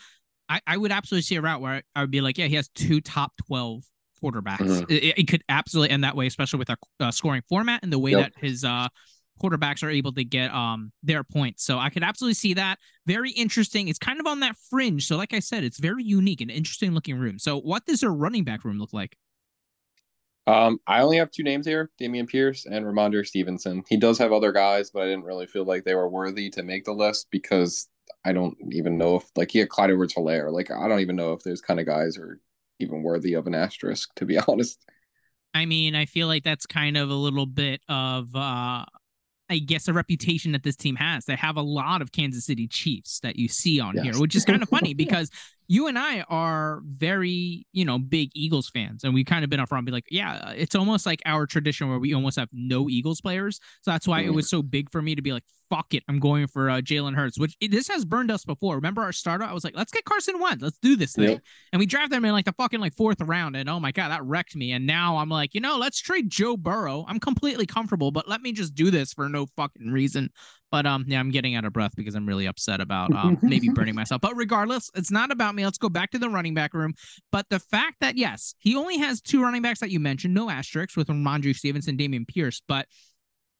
I, 0.47 0.61
I 0.65 0.77
would 0.77 0.91
absolutely 0.91 1.23
see 1.23 1.35
a 1.35 1.41
route 1.41 1.59
where 1.59 1.83
I 1.95 2.01
would 2.01 2.11
be 2.11 2.21
like, 2.21 2.37
yeah, 2.37 2.45
he 2.47 2.55
has 2.55 2.69
two 2.69 3.01
top 3.01 3.33
12 3.47 3.83
quarterbacks. 4.23 4.59
Mhm. 4.59 4.89
It, 4.89 5.19
it 5.19 5.27
could 5.27 5.43
absolutely 5.49 5.89
end 5.89 6.05
that 6.05 6.15
way, 6.15 6.27
especially 6.27 6.59
with 6.59 6.69
our 6.69 6.77
uh, 7.01 7.11
scoring 7.11 7.41
format 7.49 7.81
and 7.83 7.91
the 7.91 7.99
way 7.99 8.11
Yep. 8.11 8.21
that 8.21 8.45
his 8.45 8.63
uh, 8.63 8.87
quarterbacks 9.41 9.83
are 9.83 9.89
able 9.89 10.13
to 10.13 10.23
get 10.23 10.53
um 10.53 10.91
their 11.01 11.23
points. 11.23 11.63
So 11.63 11.79
I 11.79 11.89
could 11.89 12.03
absolutely 12.03 12.35
see 12.35 12.53
that. 12.55 12.79
Very 13.05 13.31
interesting. 13.31 13.87
It's 13.87 13.99
kind 13.99 14.19
of 14.19 14.27
on 14.27 14.39
that 14.41 14.55
fringe. 14.69 15.07
So, 15.07 15.17
like 15.17 15.33
I 15.33 15.39
said, 15.39 15.63
it's 15.63 15.79
very 15.79 16.03
unique 16.03 16.41
and 16.41 16.51
interesting 16.51 16.93
looking 16.93 17.17
room. 17.17 17.39
So, 17.39 17.59
what 17.59 17.85
does 17.85 18.01
their 18.01 18.11
running 18.13 18.43
back 18.43 18.63
room 18.63 18.79
look 18.79 18.93
like? 18.93 19.17
Um, 20.45 20.79
I 20.87 21.01
only 21.01 21.17
have 21.17 21.31
two 21.31 21.43
names 21.43 21.65
here: 21.65 21.89
Dameon 21.99 22.27
Pierce 22.27 22.65
and 22.65 22.85
Rhamondre 22.85 23.25
Stevenson. 23.25 23.83
He 23.87 23.97
does 23.97 24.17
have 24.17 24.33
other 24.33 24.51
guys, 24.51 24.91
but 24.91 25.03
I 25.03 25.05
didn't 25.05 25.23
really 25.23 25.47
feel 25.47 25.65
like 25.65 25.83
they 25.85 25.95
were 25.95 26.09
worthy 26.09 26.49
to 26.51 26.63
make 26.63 26.83
the 26.85 26.93
list 26.93 27.27
because 27.31 27.87
I 28.25 28.33
don't 28.33 28.57
even 28.71 28.97
know 28.97 29.15
if 29.17 29.23
like 29.35 29.51
he 29.51 29.59
had 29.59 29.69
Clyde 29.69 29.91
Edwards 29.91 30.13
Helaire. 30.13 30.51
Like 30.51 30.69
I 30.71 30.87
don't 30.87 30.99
even 30.99 31.15
know 31.15 31.33
if 31.33 31.43
those 31.43 31.61
kind 31.61 31.79
of 31.79 31.85
guys 31.85 32.17
are 32.17 32.39
even 32.79 33.03
worthy 33.03 33.33
of 33.33 33.47
an 33.47 33.55
asterisk, 33.55 34.13
to 34.15 34.25
be 34.25 34.37
honest. 34.47 34.79
I 35.53 35.65
mean, 35.65 35.95
I 35.95 36.05
feel 36.05 36.27
like 36.27 36.43
that's 36.43 36.65
kind 36.65 36.97
of 36.97 37.09
a 37.09 37.15
little 37.15 37.45
bit 37.45 37.81
of 37.87 38.35
uh 38.35 38.85
I 39.53 39.59
guess 39.59 39.87
a 39.87 39.93
reputation 39.93 40.51
that 40.53 40.63
this 40.63 40.75
team 40.75 40.95
has. 40.95 41.25
They 41.25 41.35
have 41.35 41.57
a 41.57 41.61
lot 41.61 42.01
of 42.01 42.11
Kansas 42.11 42.45
City 42.45 42.67
Chiefs 42.67 43.19
that 43.19 43.35
you 43.35 43.47
see 43.47 43.79
on 43.79 43.95
Yes. 43.95 44.03
here, 44.05 44.19
which 44.19 44.35
is 44.35 44.45
kind 44.45 44.63
of 44.63 44.69
funny 44.77 44.93
because 44.93 45.29
you 45.67 45.87
and 45.87 45.97
I 45.97 46.21
are 46.29 46.81
very, 46.85 47.65
you 47.71 47.85
know, 47.85 47.97
big 47.97 48.31
Eagles 48.35 48.69
fans, 48.69 49.03
and 49.03 49.13
we've 49.13 49.25
kind 49.25 49.43
of 49.43 49.49
been 49.49 49.59
upfront, 49.59 49.77
and 49.79 49.85
be 49.85 49.91
like, 49.91 50.05
yeah, 50.09 50.51
it's 50.51 50.75
almost 50.75 51.05
like 51.05 51.21
our 51.25 51.45
tradition 51.45 51.89
where 51.89 51.99
we 51.99 52.13
almost 52.13 52.37
have 52.37 52.49
no 52.51 52.89
Eagles 52.89 53.21
players. 53.21 53.59
So 53.81 53.91
that's 53.91 54.07
why 54.07 54.21
it 54.21 54.33
was 54.33 54.49
so 54.49 54.61
big 54.61 54.91
for 54.91 55.01
me 55.01 55.15
to 55.15 55.21
be 55.21 55.31
like, 55.31 55.43
fuck 55.69 55.93
it, 55.93 56.03
I'm 56.07 56.19
going 56.19 56.47
for 56.47 56.69
uh, 56.69 56.81
Jalen 56.81 57.15
Hurts. 57.15 57.39
Which 57.39 57.55
this 57.59 57.87
has 57.87 58.05
burned 58.05 58.29
us 58.29 58.45
before. 58.45 58.75
Remember 58.75 59.01
our 59.01 59.11
startup? 59.13 59.49
I 59.49 59.53
was 59.53 59.63
like, 59.63 59.75
let's 59.75 59.91
get 59.91 60.05
Carson 60.05 60.39
Wentz, 60.39 60.61
let's 60.61 60.77
do 60.79 60.95
this 60.95 61.13
thing, 61.13 61.29
Yep. 61.29 61.41
and 61.71 61.79
we 61.79 61.85
drafted 61.85 62.17
him 62.17 62.25
in 62.25 62.33
like 62.33 62.45
the 62.45 62.53
fucking 62.53 62.79
like 62.79 62.95
fourth 62.95 63.21
round, 63.21 63.55
and 63.55 63.69
oh 63.69 63.79
my 63.79 63.91
god, 63.91 64.09
that 64.09 64.23
wrecked 64.23 64.55
me. 64.55 64.71
And 64.73 64.85
now 64.85 65.17
I'm 65.17 65.29
like, 65.29 65.53
you 65.55 65.61
know, 65.61 65.77
let's 65.77 65.99
trade 65.99 66.29
Joe 66.29 66.57
Burrow. 66.57 67.05
I'm 67.07 67.19
completely 67.19 67.65
comfortable, 67.65 68.11
but 68.11 68.27
let 68.27 68.41
me 68.41 68.51
just 68.51 68.75
do 68.75 68.91
this 68.91 69.13
for 69.13 69.29
no 69.29 69.47
fucking 69.55 69.91
reason. 69.91 70.29
But 70.73 70.87
um, 70.87 71.05
yeah, 71.07 71.19
I'm 71.19 71.29
getting 71.29 71.53
out 71.53 71.65
of 71.65 71.73
breath 71.73 71.95
because 71.95 72.15
I'm 72.15 72.27
really 72.27 72.47
upset 72.47 72.81
about 72.81 73.13
um 73.15 73.37
maybe 73.43 73.69
burning 73.69 73.93
myself. 73.93 74.21
But 74.21 74.35
regardless, 74.35 74.89
it's 74.95 75.11
not 75.11 75.31
about 75.31 75.53
me. 75.53 75.63
Let's 75.63 75.77
go 75.77 75.87
back 75.87 76.09
to 76.11 76.17
the 76.17 76.31
running 76.31 76.55
back 76.55 76.73
room. 76.73 76.95
But 77.31 77.45
the 77.49 77.59
fact 77.59 77.97
that 78.01 78.17
yes, 78.17 78.55
he 78.57 78.75
only 78.75 78.97
has 78.97 79.21
two 79.21 79.43
running 79.43 79.61
backs 79.61 79.81
that 79.81 79.91
you 79.91 79.99
mentioned, 79.99 80.33
no 80.33 80.49
asterisks 80.49 80.97
with 80.97 81.09
Rhamondre 81.09 81.55
Stevenson, 81.55 81.95
Dameon 81.95 82.27
Pierce, 82.27 82.63
but 82.67 82.87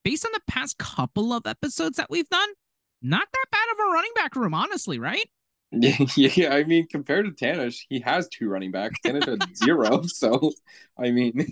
based 0.04 0.26
on 0.26 0.32
the 0.34 0.42
past 0.48 0.80
couple 0.80 1.34
of 1.34 1.46
episodes 1.46 1.98
that 1.98 2.10
we've 2.10 2.28
done, 2.30 2.50
not 3.04 3.28
that 3.32 3.46
bad 3.52 3.68
of 3.74 3.78
a 3.80 3.92
running 3.94 4.12
back 4.16 4.36
room, 4.36 4.56
honestly, 4.56 4.98
right? 4.98 5.30
Yeah, 5.72 5.98
yeah. 6.18 6.56
I 6.56 6.64
mean, 6.64 6.88
compared 6.88 7.26
to 7.26 7.46
Tanish, 7.46 7.82
he 7.90 8.00
has 8.00 8.28
two 8.28 8.50
running 8.50 8.72
backs. 8.72 9.00
Tanish 9.06 9.28
had 9.28 9.56
zero. 9.64 10.02
So, 10.08 10.52
I 10.98 11.12
mean, 11.12 11.46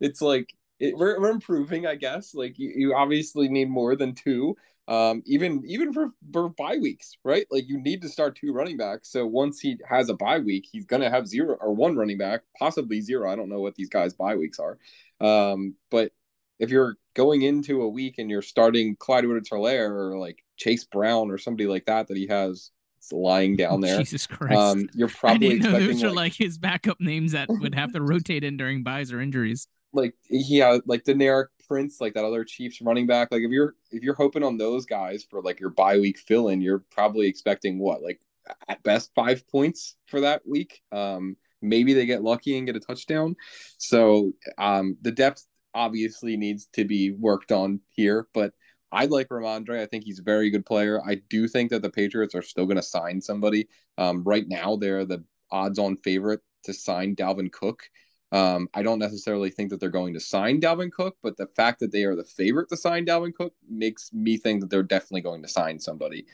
it's 0.00 0.20
like 0.20 0.52
it, 0.80 0.96
we're 0.96 1.20
we're 1.20 1.30
improving, 1.30 1.86
I 1.86 1.94
guess. 1.94 2.34
Like 2.34 2.58
you, 2.58 2.72
you 2.74 2.94
obviously 2.94 3.48
need 3.48 3.70
more 3.70 3.94
than 3.94 4.14
two. 4.14 4.56
Um, 4.88 5.22
even 5.26 5.62
even 5.66 5.92
for 5.92 6.10
for 6.32 6.48
bye 6.48 6.76
weeks, 6.76 7.16
right? 7.24 7.46
Like 7.50 7.68
you 7.68 7.80
need 7.80 8.02
to 8.02 8.08
start 8.08 8.36
two 8.36 8.52
running 8.52 8.76
backs. 8.76 9.10
So 9.12 9.24
once 9.24 9.60
he 9.60 9.78
has 9.88 10.08
a 10.08 10.14
bye 10.14 10.40
week, 10.40 10.66
he's 10.70 10.84
gonna 10.84 11.08
have 11.08 11.28
zero 11.28 11.56
or 11.60 11.72
one 11.72 11.96
running 11.96 12.18
back, 12.18 12.42
possibly 12.58 13.00
zero. 13.00 13.30
I 13.30 13.36
don't 13.36 13.48
know 13.48 13.60
what 13.60 13.76
these 13.76 13.88
guys' 13.88 14.12
bye 14.12 14.34
weeks 14.34 14.58
are. 14.58 14.78
Um, 15.20 15.76
but 15.90 16.12
if 16.58 16.70
you're 16.70 16.96
going 17.14 17.42
into 17.42 17.82
a 17.82 17.88
week 17.88 18.16
and 18.18 18.30
you're 18.30 18.42
starting 18.42 18.96
Clyde 18.96 19.24
Edwards-Helaire 19.24 19.90
or 19.90 20.18
like 20.18 20.44
Chase 20.56 20.84
Brown 20.84 21.30
or 21.30 21.38
somebody 21.38 21.66
like 21.66 21.86
that 21.86 22.08
that 22.08 22.16
he 22.16 22.26
has 22.28 22.70
lying 23.10 23.56
down 23.56 23.80
there, 23.82 23.98
Jesus 23.98 24.26
Christ. 24.26 24.56
um, 24.56 24.88
you're 24.94 25.08
I 25.18 25.20
probably 25.20 25.48
didn't 25.48 25.62
know 25.62 25.68
expecting 25.70 25.88
those 25.88 26.04
are 26.04 26.08
like, 26.08 26.16
like 26.16 26.34
his 26.34 26.58
backup 26.58 27.00
names 27.00 27.32
that 27.32 27.48
would 27.48 27.74
have 27.74 27.92
to 27.92 28.02
rotate 28.02 28.44
in 28.44 28.56
during 28.56 28.82
buys 28.82 29.12
or 29.12 29.20
injuries. 29.20 29.68
like 29.92 30.14
yeah, 30.28 30.78
like 30.86 31.04
Deneric 31.04 31.46
Prince, 31.72 32.02
like 32.02 32.12
that 32.12 32.24
other 32.24 32.44
Chiefs 32.44 32.82
running 32.82 33.06
back. 33.06 33.28
Like 33.30 33.40
if 33.40 33.50
you're 33.50 33.74
if 33.90 34.02
you're 34.02 34.14
hoping 34.14 34.42
on 34.42 34.58
those 34.58 34.84
guys 34.84 35.24
for 35.24 35.40
like 35.40 35.58
your 35.58 35.70
bye 35.70 35.98
week 35.98 36.18
fill 36.18 36.48
in, 36.48 36.60
you're 36.60 36.84
probably 36.90 37.26
expecting 37.26 37.78
what 37.78 38.02
like 38.02 38.20
at 38.68 38.82
best 38.82 39.10
five 39.14 39.48
points 39.48 39.96
for 40.06 40.20
that 40.20 40.46
week. 40.46 40.82
Um, 40.92 41.38
maybe 41.62 41.94
they 41.94 42.04
get 42.04 42.22
lucky 42.22 42.58
and 42.58 42.66
get 42.66 42.76
a 42.76 42.80
touchdown. 42.80 43.36
So 43.78 44.32
um, 44.58 44.98
the 45.00 45.12
depth 45.12 45.46
obviously 45.72 46.36
needs 46.36 46.68
to 46.74 46.84
be 46.84 47.10
worked 47.12 47.52
on 47.52 47.80
here, 47.88 48.28
but. 48.34 48.52
I 48.94 49.06
like 49.06 49.30
Rhamondre. 49.30 49.80
I 49.80 49.86
think 49.86 50.04
he's 50.04 50.18
a 50.18 50.22
very 50.22 50.50
good 50.50 50.66
player. 50.66 51.00
I 51.02 51.14
do 51.30 51.48
think 51.48 51.70
that 51.70 51.80
the 51.80 51.88
Patriots 51.88 52.34
are 52.34 52.42
still 52.42 52.66
going 52.66 52.76
to 52.76 52.82
sign 52.82 53.22
somebody. 53.22 53.68
Um, 53.96 54.22
right 54.22 54.44
now, 54.46 54.76
they're 54.76 55.06
the 55.06 55.24
odds-on 55.50 55.96
favorite 55.96 56.42
to 56.64 56.74
sign 56.74 57.16
Dalvin 57.16 57.50
Cook. 57.50 57.84
Um, 58.32 58.68
I 58.72 58.82
don't 58.82 58.98
necessarily 58.98 59.50
think 59.50 59.70
that 59.70 59.78
they're 59.78 59.90
going 59.90 60.14
to 60.14 60.20
sign 60.20 60.60
Dalvin 60.60 60.90
Cook, 60.90 61.18
but 61.22 61.36
the 61.36 61.48
fact 61.48 61.80
that 61.80 61.92
they 61.92 62.04
are 62.04 62.16
the 62.16 62.24
favorite 62.24 62.70
to 62.70 62.78
sign 62.78 63.04
Dalvin 63.04 63.34
Cook 63.34 63.54
makes 63.68 64.10
me 64.12 64.38
think 64.38 64.62
that 64.62 64.70
they're 64.70 64.82
definitely 64.82 65.20
going 65.20 65.42
to 65.42 65.48
sign 65.48 65.78
somebody. 65.78 66.24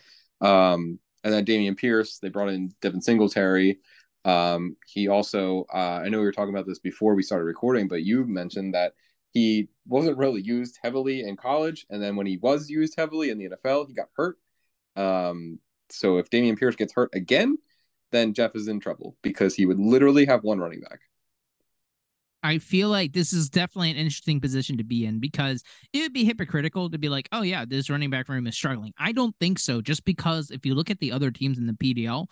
Um, 0.40 1.00
and 1.24 1.34
then 1.34 1.44
Dameon 1.44 1.76
Pierce, 1.76 2.20
they 2.20 2.28
brought 2.28 2.50
in 2.50 2.72
Devin 2.80 3.02
Singletary. 3.02 3.80
Um, 4.24 4.76
he 4.86 5.08
also, 5.08 5.66
uh, 5.74 6.00
I 6.04 6.08
know 6.08 6.18
we 6.18 6.24
were 6.24 6.32
talking 6.32 6.54
about 6.54 6.66
this 6.66 6.78
before 6.78 7.16
we 7.16 7.24
started 7.24 7.44
recording, 7.44 7.88
but 7.88 8.04
you 8.04 8.24
mentioned 8.24 8.74
that 8.74 8.94
he 9.32 9.68
wasn't 9.86 10.18
really 10.18 10.40
used 10.40 10.78
heavily 10.82 11.22
in 11.22 11.36
college, 11.36 11.84
and 11.90 12.00
then 12.00 12.14
when 12.14 12.26
he 12.26 12.36
was 12.36 12.70
used 12.70 12.94
heavily 12.96 13.30
in 13.30 13.38
the 13.38 13.48
NFL, 13.48 13.88
he 13.88 13.94
got 13.94 14.08
hurt. 14.14 14.38
Um, 14.94 15.58
so 15.90 16.18
if 16.18 16.30
Dameon 16.30 16.58
Pierce 16.58 16.76
gets 16.76 16.92
hurt 16.92 17.10
again, 17.12 17.58
then 18.12 18.34
Jeff 18.34 18.54
is 18.54 18.68
in 18.68 18.78
trouble 18.78 19.16
because 19.22 19.54
he 19.54 19.66
would 19.66 19.80
literally 19.80 20.26
have 20.26 20.44
one 20.44 20.60
running 20.60 20.80
back. 20.80 21.00
I 22.42 22.58
feel 22.58 22.88
like 22.88 23.12
this 23.12 23.32
is 23.32 23.48
definitely 23.50 23.90
an 23.90 23.96
interesting 23.96 24.40
position 24.40 24.76
to 24.78 24.84
be 24.84 25.04
in 25.06 25.18
because 25.18 25.62
it 25.92 26.00
would 26.02 26.12
be 26.12 26.24
hypocritical 26.24 26.90
to 26.90 26.98
be 26.98 27.08
like, 27.08 27.28
oh 27.32 27.42
yeah, 27.42 27.64
this 27.66 27.90
running 27.90 28.10
back 28.10 28.28
room 28.28 28.46
is 28.46 28.54
struggling. 28.54 28.92
I 28.98 29.12
don't 29.12 29.34
think 29.40 29.58
so. 29.58 29.80
Just 29.80 30.04
because 30.04 30.50
if 30.50 30.64
you 30.64 30.74
look 30.74 30.90
at 30.90 31.00
the 31.00 31.12
other 31.12 31.30
teams 31.30 31.58
in 31.58 31.66
the 31.66 31.72
PDL, 31.72 32.26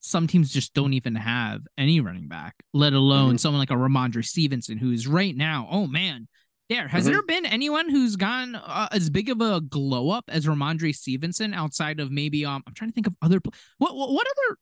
some 0.00 0.26
teams 0.26 0.52
just 0.52 0.74
don't 0.74 0.92
even 0.92 1.14
have 1.14 1.62
any 1.78 2.00
running 2.00 2.28
back, 2.28 2.54
let 2.74 2.92
alone 2.92 3.38
someone 3.38 3.58
like 3.58 3.70
a 3.70 3.74
Rhamondre 3.74 4.24
Stevenson, 4.24 4.78
who's 4.78 5.06
right 5.06 5.34
now, 5.34 5.66
oh 5.70 5.86
man, 5.86 6.28
there 6.68 6.86
has 6.86 7.04
Mhm. 7.04 7.12
there 7.12 7.22
been 7.22 7.46
anyone 7.46 7.88
who's 7.88 8.16
gone 8.16 8.56
uh, 8.56 8.88
as 8.92 9.08
big 9.08 9.30
of 9.30 9.40
a 9.40 9.60
glow 9.60 10.10
up 10.10 10.24
as 10.28 10.46
Rhamondre 10.46 10.94
Stevenson 10.94 11.54
outside 11.54 11.98
of 11.98 12.10
maybe 12.10 12.44
um 12.44 12.62
I'm 12.66 12.74
trying 12.74 12.90
to 12.90 12.94
think 12.94 13.06
of 13.06 13.16
other 13.22 13.40
what 13.78 13.96
what, 13.96 14.12
what 14.12 14.26
other 14.26 14.58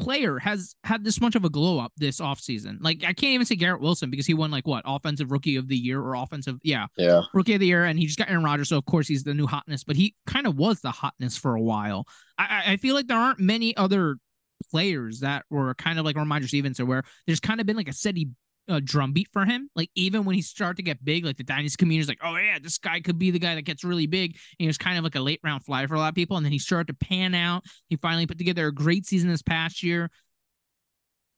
player 0.00 0.38
has 0.38 0.74
had 0.84 1.04
this 1.04 1.20
much 1.20 1.34
of 1.34 1.44
a 1.44 1.50
glow 1.50 1.78
up 1.78 1.92
this 1.96 2.20
offseason. 2.20 2.78
Like 2.80 3.02
I 3.04 3.12
can't 3.12 3.32
even 3.34 3.46
say 3.46 3.56
Garrett 3.56 3.80
Wilson 3.80 4.10
because 4.10 4.26
he 4.26 4.34
won 4.34 4.50
like 4.50 4.66
what 4.66 4.82
offensive 4.86 5.30
rookie 5.30 5.56
of 5.56 5.68
the 5.68 5.76
year 5.76 6.00
or 6.00 6.14
offensive 6.14 6.58
yeah 6.62 6.86
Yeah. 6.96 7.22
rookie 7.34 7.54
of 7.54 7.60
the 7.60 7.66
year 7.66 7.84
and 7.84 7.98
he 7.98 8.06
just 8.06 8.18
got 8.18 8.28
Aaron 8.30 8.44
Rodgers 8.44 8.68
so 8.70 8.78
of 8.78 8.84
course 8.86 9.06
he's 9.08 9.24
the 9.24 9.34
new 9.34 9.46
hotness 9.46 9.84
but 9.84 9.96
he 9.96 10.14
kind 10.26 10.46
of 10.46 10.56
was 10.56 10.80
the 10.80 10.90
hotness 10.90 11.36
for 11.36 11.54
a 11.54 11.60
while. 11.62 12.06
I 12.38 12.62
I- 12.72 12.76
feel 12.76 12.94
like 12.94 13.06
there 13.06 13.18
aren't 13.18 13.38
many 13.40 13.76
other 13.76 14.16
players 14.70 15.20
that 15.20 15.44
were 15.50 15.74
kind 15.74 15.98
of 15.98 16.04
like 16.04 16.16
Rhamondre 16.16 16.48
Stevenson 16.48 16.86
where 16.86 17.02
there's 17.26 17.40
kind 17.40 17.60
of 17.60 17.66
been 17.66 17.76
like 17.76 17.88
a 17.88 17.92
steady 17.92 18.28
uh, 18.68 18.80
drumbeat 18.82 19.28
for 19.32 19.44
him. 19.44 19.68
Like 19.74 19.90
even 19.94 20.24
when 20.24 20.34
he 20.34 20.42
started 20.42 20.76
to 20.76 20.82
get 20.82 21.04
big, 21.04 21.24
like 21.24 21.36
the 21.36 21.44
dynasty 21.44 21.76
community 21.76 22.02
is 22.02 22.08
like, 22.08 22.20
oh 22.22 22.36
yeah, 22.36 22.58
this 22.62 22.78
guy 22.78 23.00
could 23.00 23.18
be 23.18 23.30
the 23.30 23.38
guy 23.38 23.54
that 23.54 23.62
gets 23.62 23.84
really 23.84 24.06
big. 24.06 24.32
And 24.32 24.40
he 24.58 24.66
was 24.66 24.78
kind 24.78 24.98
of 24.98 25.04
like 25.04 25.14
a 25.14 25.20
late 25.20 25.40
round 25.42 25.64
flyer 25.64 25.88
for 25.88 25.94
a 25.94 25.98
lot 25.98 26.08
of 26.08 26.14
people, 26.14 26.36
and 26.36 26.44
then 26.44 26.52
he 26.52 26.58
started 26.58 26.88
to 26.88 27.06
pan 27.06 27.34
out. 27.34 27.64
He 27.88 27.96
finally 27.96 28.26
put 28.26 28.38
together 28.38 28.66
a 28.66 28.74
great 28.74 29.06
season 29.06 29.28
this 29.28 29.42
past 29.42 29.82
year. 29.82 30.10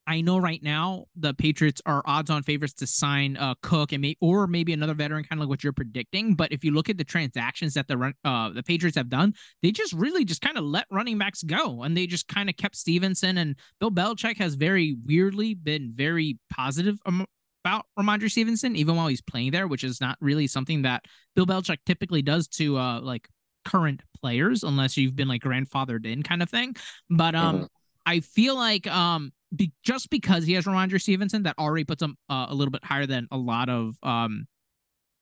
I 0.07 0.21
know 0.21 0.37
right 0.37 0.61
now 0.61 1.05
the 1.15 1.33
Patriots 1.33 1.81
are 1.85 2.03
odds-on 2.05 2.43
favorites 2.43 2.73
to 2.75 2.87
sign 2.87 3.37
uh, 3.37 3.55
Cook 3.61 3.91
and 3.91 4.01
may, 4.01 4.15
or 4.21 4.47
maybe 4.47 4.73
another 4.73 4.93
veteran, 4.93 5.23
kind 5.23 5.39
of 5.39 5.45
like 5.45 5.49
what 5.49 5.63
you're 5.63 5.73
predicting. 5.73 6.35
But 6.35 6.51
if 6.51 6.63
you 6.63 6.71
look 6.71 6.89
at 6.89 6.97
the 6.97 7.03
transactions 7.03 7.73
that 7.73 7.87
the 7.87 8.13
uh, 8.23 8.49
the 8.49 8.63
Patriots 8.63 8.97
have 8.97 9.09
done, 9.09 9.33
they 9.61 9.71
just 9.71 9.93
really 9.93 10.25
just 10.25 10.41
kind 10.41 10.57
of 10.57 10.63
let 10.63 10.85
running 10.91 11.17
backs 11.17 11.43
go, 11.43 11.83
and 11.83 11.97
they 11.97 12.07
just 12.07 12.27
kind 12.27 12.49
of 12.49 12.57
kept 12.57 12.75
Stevenson 12.75 13.37
and 13.37 13.55
Bill 13.79 13.91
Belichick 13.91 14.37
has 14.37 14.55
very 14.55 14.95
weirdly 15.05 15.53
been 15.53 15.93
very 15.95 16.37
positive 16.51 16.99
um, 17.05 17.25
about 17.63 17.85
Rhamondre 17.97 18.29
Stevenson, 18.29 18.75
even 18.75 18.95
while 18.95 19.07
he's 19.07 19.21
playing 19.21 19.51
there, 19.51 19.67
which 19.67 19.83
is 19.83 19.99
not 19.99 20.17
really 20.21 20.45
something 20.45 20.83
that 20.83 21.05
Bill 21.35 21.47
Belichick 21.47 21.79
typically 21.85 22.21
does 22.21 22.47
to 22.49 22.77
uh 22.77 23.01
like 23.01 23.27
current 23.65 24.03
players, 24.21 24.63
unless 24.63 24.95
you've 24.95 25.15
been 25.15 25.27
like 25.27 25.41
grandfathered 25.41 26.05
in 26.05 26.23
kind 26.23 26.41
of 26.43 26.49
thing. 26.49 26.75
But 27.09 27.35
um, 27.35 27.55
mm-hmm. 27.55 27.65
I 28.05 28.19
feel 28.19 28.55
like 28.55 28.87
um, 28.87 29.31
be, 29.57 29.71
just 29.83 30.09
because 30.09 30.45
he 30.45 30.53
has 30.53 30.65
Rhamondre 30.65 31.01
Stevenson, 31.01 31.43
that 31.43 31.55
already 31.57 31.83
puts 31.83 32.01
him 32.01 32.15
uh, 32.29 32.47
a 32.49 32.55
little 32.55 32.71
bit 32.71 32.83
higher 32.83 33.05
than 33.05 33.27
a 33.31 33.37
lot 33.37 33.69
of 33.69 33.95
um, 34.03 34.47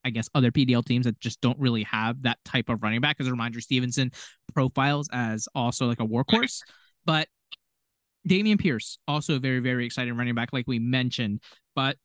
I 0.03 0.09
guess 0.09 0.29
other 0.36 0.51
PDL 0.51 0.86
teams 0.86 1.05
that 1.05 1.19
just 1.19 1.39
don't 1.41 1.59
really 1.59 1.84
have 1.84 2.23
that 2.23 2.38
type 2.43 2.69
of 2.69 2.84
running 2.84 3.01
back, 3.01 3.17
as 3.19 3.27
Rhamondre 3.27 3.61
Stevenson 3.61 4.11
profiles 4.53 5.09
as 5.11 5.47
also 5.55 5.88
like 5.88 5.99
a 5.99 6.05
workhorse. 6.05 6.59
But 7.05 7.27
Dameon 8.27 8.59
Pierce, 8.59 8.97
also 9.07 9.36
a 9.36 9.39
very, 9.39 9.59
very 9.59 9.86
exciting 9.86 10.15
running 10.15 10.36
back, 10.36 10.53
like 10.53 10.65
we 10.67 10.79
mentioned. 10.79 11.41
But 11.75 11.97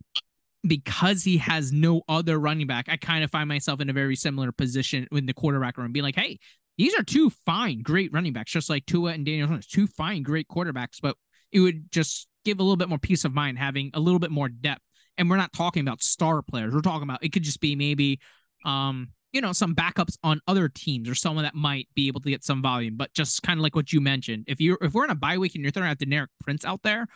because 0.67 1.23
he 1.23 1.39
has 1.39 1.73
no 1.73 2.03
other 2.09 2.39
running 2.39 2.67
back, 2.67 2.87
I 2.89 2.97
kind 2.97 3.23
of 3.23 3.31
find 3.31 3.49
myself 3.49 3.81
in 3.81 3.91
a 3.91 3.93
very 3.93 4.17
similar 4.17 4.53
position 4.53 5.07
in 5.13 5.27
the 5.27 5.35
quarterback 5.35 5.79
room, 5.79 5.93
being 5.93 6.05
like, 6.05 6.17
hey, 6.17 6.39
these 6.77 6.95
are 6.99 7.03
two 7.03 7.31
fine, 7.45 7.83
great 7.83 8.13
running 8.13 8.33
backs, 8.33 8.53
just 8.53 8.71
like 8.71 8.87
Tua 8.87 9.13
and 9.13 9.27
Daniel 9.27 9.49
Jones, 9.49 9.67
two 9.67 9.87
fine, 9.87 10.23
great 10.23 10.49
quarterbacks. 10.49 10.99
But 11.03 11.17
it 11.53 11.61
would 11.61 11.91
just 11.91 12.29
give 12.45 12.61
a 12.61 12.63
little 12.63 12.77
bit 12.77 12.89
more 12.89 12.99
peace 12.99 13.25
of 13.25 13.35
mind 13.35 13.59
having 13.59 13.91
a 13.95 14.01
little 14.01 14.19
bit 14.19 14.31
more 14.31 14.49
depth. 14.49 14.83
And 15.17 15.29
we're 15.29 15.37
not 15.37 15.53
talking 15.53 15.81
about 15.81 16.03
star 16.03 16.43
players. 16.43 16.73
We're 16.73 16.81
talking 16.81 17.03
about 17.03 17.25
it 17.25 17.33
could 17.33 17.43
just 17.43 17.61
be 17.61 17.75
maybe 17.75 18.21
um 18.65 19.09
you 19.33 19.41
know 19.41 19.53
some 19.53 19.75
backups 19.75 20.17
on 20.23 20.41
other 20.47 20.69
teams 20.69 21.09
or 21.09 21.15
someone 21.15 21.45
that 21.45 21.55
might 21.55 21.89
be 21.95 22.09
able 22.09 22.21
to 22.21 22.31
get 22.31 22.45
some 22.45 22.63
volume 22.63 22.97
but 22.97 23.13
just 23.13 23.43
kind 23.43 23.59
of 23.59 23.63
like 23.63 23.77
what 23.77 23.93
you 23.93 24.01
mentioned 24.01 24.45
if 24.49 24.61
you're 24.61 24.79
if 24.81 24.95
we're 24.95 25.05
in 25.05 25.11
a 25.11 25.15
bye 25.15 25.39
week 25.39 25.55
and 25.55 25.63
you're 25.63 25.71
throwing 25.71 25.89
out 25.89 25.99
Deneric 25.99 26.29
Prince 26.41 26.65
out 26.65 26.83
there 26.83 27.07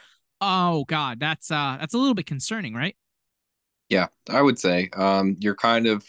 oh 0.40 0.84
god 0.84 1.18
that's 1.20 1.50
uh 1.50 1.76
that's 1.80 1.94
a 1.94 1.98
little 1.98 2.14
bit 2.14 2.26
concerning 2.26 2.74
right 2.74 2.96
yeah 3.88 4.08
i 4.28 4.42
would 4.42 4.58
say 4.58 4.90
um 4.94 5.36
you're 5.40 5.54
kind 5.54 5.86
of 5.86 6.04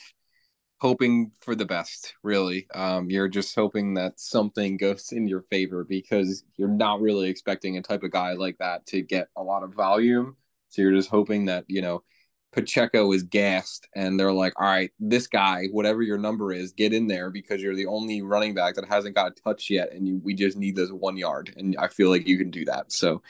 hoping 0.84 1.32
for 1.40 1.56
the 1.56 1.66
best 1.66 2.14
really 2.24 2.68
um 2.76 3.10
you're 3.10 3.30
just 3.30 3.56
hoping 3.56 3.94
that 3.94 4.20
something 4.20 4.76
goes 4.76 5.14
in 5.14 5.30
your 5.30 5.44
favor 5.44 5.86
because 5.86 6.44
you're 6.58 6.68
not 6.68 7.00
really 7.00 7.30
expecting 7.30 7.78
a 7.78 7.82
type 7.82 8.04
of 8.04 8.12
guy 8.12 8.34
like 8.34 8.58
that 8.58 8.86
to 8.86 9.02
get 9.02 9.30
a 9.38 9.42
lot 9.42 9.64
of 9.64 9.74
volume 9.74 10.36
so 10.68 10.82
you're 10.82 10.92
just 10.92 11.10
hoping 11.10 11.46
that 11.46 11.64
you 11.70 11.82
know 11.82 12.04
Pacheco 12.52 13.14
is 13.14 13.24
gassed 13.24 13.88
and 13.96 14.20
they're 14.20 14.32
like, 14.32 14.54
all 14.60 14.68
right, 14.68 14.92
this 15.00 15.26
guy, 15.26 15.66
whatever 15.72 16.04
your 16.04 16.20
number 16.20 16.54
is, 16.54 16.72
get 16.72 16.94
in 16.94 17.08
there 17.08 17.32
because 17.32 17.64
you're 17.64 17.76
the 17.76 17.88
only 17.88 18.22
running 18.22 18.54
back 18.54 18.76
that 18.76 18.86
hasn't 18.86 19.16
got 19.16 19.32
a 19.32 19.42
touch 19.42 19.72
yet, 19.72 19.92
and 19.92 20.08
you, 20.08 20.22
we 20.24 20.36
just 20.36 20.56
need 20.56 20.76
this 20.76 20.92
one 20.92 21.18
yard, 21.18 21.52
and 21.58 21.76
I 21.80 21.88
feel 21.88 22.10
like 22.10 22.28
you 22.28 22.38
can 22.38 22.52
do 22.52 22.64
that. 22.66 22.92
So, 22.92 23.24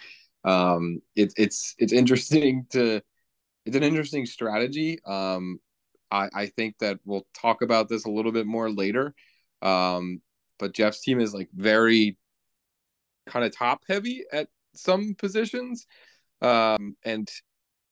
um, 0.43 1.01
it's 1.15 1.33
it's 1.37 1.73
it's 1.77 1.93
interesting 1.93 2.65
to 2.71 3.01
it's 3.65 3.77
an 3.77 3.83
interesting 3.83 4.25
strategy. 4.25 4.99
Um, 5.05 5.61
I 6.13 6.29
I 6.33 6.45
think 6.47 6.77
that 6.79 6.99
we'll 7.05 7.27
talk 7.33 7.61
about 7.61 7.89
this 7.89 8.05
a 8.05 8.09
little 8.09 8.31
bit 8.31 8.45
more 8.45 8.69
later. 8.69 9.13
Um, 9.61 10.21
but 10.59 10.73
Jeff's 10.73 11.01
team 11.01 11.19
is 11.19 11.33
like 11.33 11.49
very 11.53 12.17
kind 13.25 13.45
of 13.45 13.55
top 13.55 13.83
heavy 13.87 14.23
at 14.31 14.47
some 14.73 15.15
positions. 15.15 15.87
Um, 16.41 16.95
and 17.03 17.29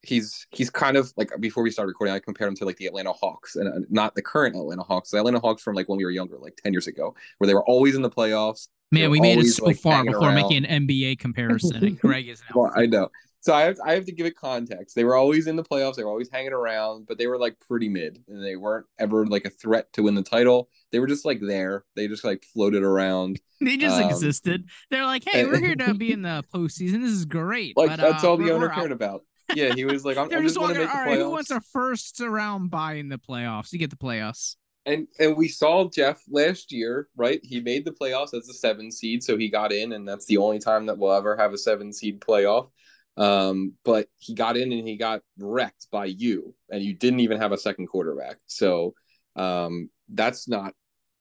he's 0.04 0.48
he's 0.52 0.70
kind 0.70 0.98
of 0.98 1.12
like 1.16 1.32
before 1.40 1.64
we 1.64 1.72
started 1.72 1.90
recording, 1.90 2.14
I 2.14 2.20
compared 2.20 2.50
him 2.50 2.56
to 2.58 2.66
like 2.66 2.78
the 2.78 2.88
Atlanta 2.88 3.14
Hawks 3.14 3.56
and 3.56 3.68
uh, 3.68 3.86
not 3.90 4.16
the 4.16 4.22
current 4.22 4.56
Atlanta 4.56 4.84
Hawks, 4.84 5.12
the 5.12 5.18
Atlanta 5.18 5.40
Hawks 5.40 5.62
from 5.62 5.76
like 5.76 5.90
when 5.90 5.98
we 5.98 6.06
were 6.06 6.12
younger, 6.12 6.38
like 6.38 6.58
ten 6.62 6.74
years 6.74 6.88
ago, 6.88 7.16
where 7.38 7.48
they 7.48 7.54
were 7.54 7.66
always 7.66 7.96
in 7.96 8.02
the 8.02 8.10
playoffs. 8.10 8.68
Man, 8.94 9.10
we 9.10 9.22
made 9.22 9.40
it 9.40 9.46
so 9.46 9.66
like, 9.66 9.78
far 9.78 10.04
before 10.04 10.24
around. 10.24 10.36
making 10.36 10.66
an 10.66 10.86
NBA 10.86 11.20
comparison, 11.20 11.78
and 11.78 12.00
Greg 12.00 12.28
is 12.28 12.42
now. 12.50 12.62
well, 12.62 12.74
I 12.76 12.88
know. 12.88 13.10
So 13.42 13.54
I 13.54 13.64
have 13.64 13.78
I 13.84 13.94
have 13.94 14.06
to 14.06 14.12
give 14.12 14.26
it 14.26 14.36
context. 14.36 14.96
They 14.96 15.04
were 15.04 15.16
always 15.16 15.48
in 15.48 15.56
the 15.56 15.64
playoffs. 15.64 15.96
They 15.96 16.04
were 16.04 16.10
always 16.10 16.30
hanging 16.32 16.54
around, 16.54 17.08
but 17.08 17.18
they 17.18 17.28
were 17.28 17.40
like 17.40 17.60
pretty 17.68 17.90
mid, 17.90 18.24
and 18.28 18.44
they 18.44 18.56
weren't 18.56 18.86
ever 19.00 19.26
like 19.26 19.46
a 19.46 19.50
threat 19.50 19.92
to 19.94 20.04
win 20.04 20.16
the 20.16 20.24
title. 20.24 20.70
They 20.92 21.00
were 21.00 21.08
just 21.08 21.26
like 21.26 21.40
there. 21.42 21.84
They 21.96 22.08
just 22.08 22.24
like 22.24 22.44
floated 22.54 22.84
around. 22.84 23.40
They 23.60 23.78
just 23.78 24.02
um, 24.02 24.10
existed. 24.10 24.66
They're 24.90 25.06
like, 25.06 25.24
hey, 25.28 25.46
we're 25.46 25.60
here 25.60 25.76
to 25.88 25.94
be 25.94 26.12
in 26.12 26.24
the 26.24 26.44
postseason. 26.54 27.02
This 27.02 27.12
is 27.12 27.26
great. 27.26 27.78
Like 27.78 27.90
but, 27.90 28.00
that's 28.00 28.24
uh, 28.24 28.30
all 28.30 28.38
the 28.38 28.52
owner 28.52 28.70
cared 28.70 28.92
about 28.92 29.22
yeah, 29.56 29.74
he 29.74 29.86
was 29.86 30.06
like, 30.06 30.18
I'm, 30.18 30.30
They're 30.30 30.40
I'm 30.40 30.44
just, 30.44 30.56
just 30.56 30.68
walking, 30.68 30.88
all 30.88 31.06
right, 31.06 31.18
who 31.18 31.30
wants 31.30 31.52
a 31.52 31.62
first 31.62 32.20
round 32.20 32.72
buy 32.72 32.94
in 32.94 33.10
the 33.10 33.18
playoffs? 33.18 33.72
You 33.72 33.80
get 33.80 33.90
the 33.90 33.96
playoffs. 33.96 34.56
And 34.86 35.08
and 35.20 35.38
we 35.38 35.48
saw 35.48 35.90
Jeff 35.90 36.22
last 36.30 36.72
year, 36.72 37.08
right? 37.16 37.40
He 37.44 37.62
made 37.62 37.86
the 37.86 37.92
playoffs 37.92 38.34
as 38.34 38.50
a 38.50 38.54
seven 38.54 38.92
seed, 38.92 39.24
so 39.24 39.38
he 39.38 39.48
got 39.48 39.72
in, 39.72 39.94
and 39.94 40.08
that's 40.08 40.26
the 40.26 40.38
only 40.38 40.58
time 40.58 40.88
that 40.88 40.98
we'll 40.98 41.14
ever 41.14 41.38
have 41.38 41.54
a 41.54 41.58
seven 41.58 41.94
seed 41.94 42.20
playoff. 42.20 42.70
Um, 43.18 43.74
but 43.84 44.08
he 44.18 44.34
got 44.34 44.58
in 44.58 44.72
and 44.72 44.88
he 44.88 44.98
got 44.98 45.22
wrecked 45.38 45.88
by 45.92 46.06
you, 46.06 46.56
and 46.70 46.82
you 46.82 46.94
didn't 46.94 47.20
even 47.20 47.40
have 47.40 47.52
a 47.52 47.58
second 47.58 47.88
quarterback. 47.88 48.38
So 48.48 48.94
um, 49.36 49.90
that's 50.10 50.48
not 50.48 50.74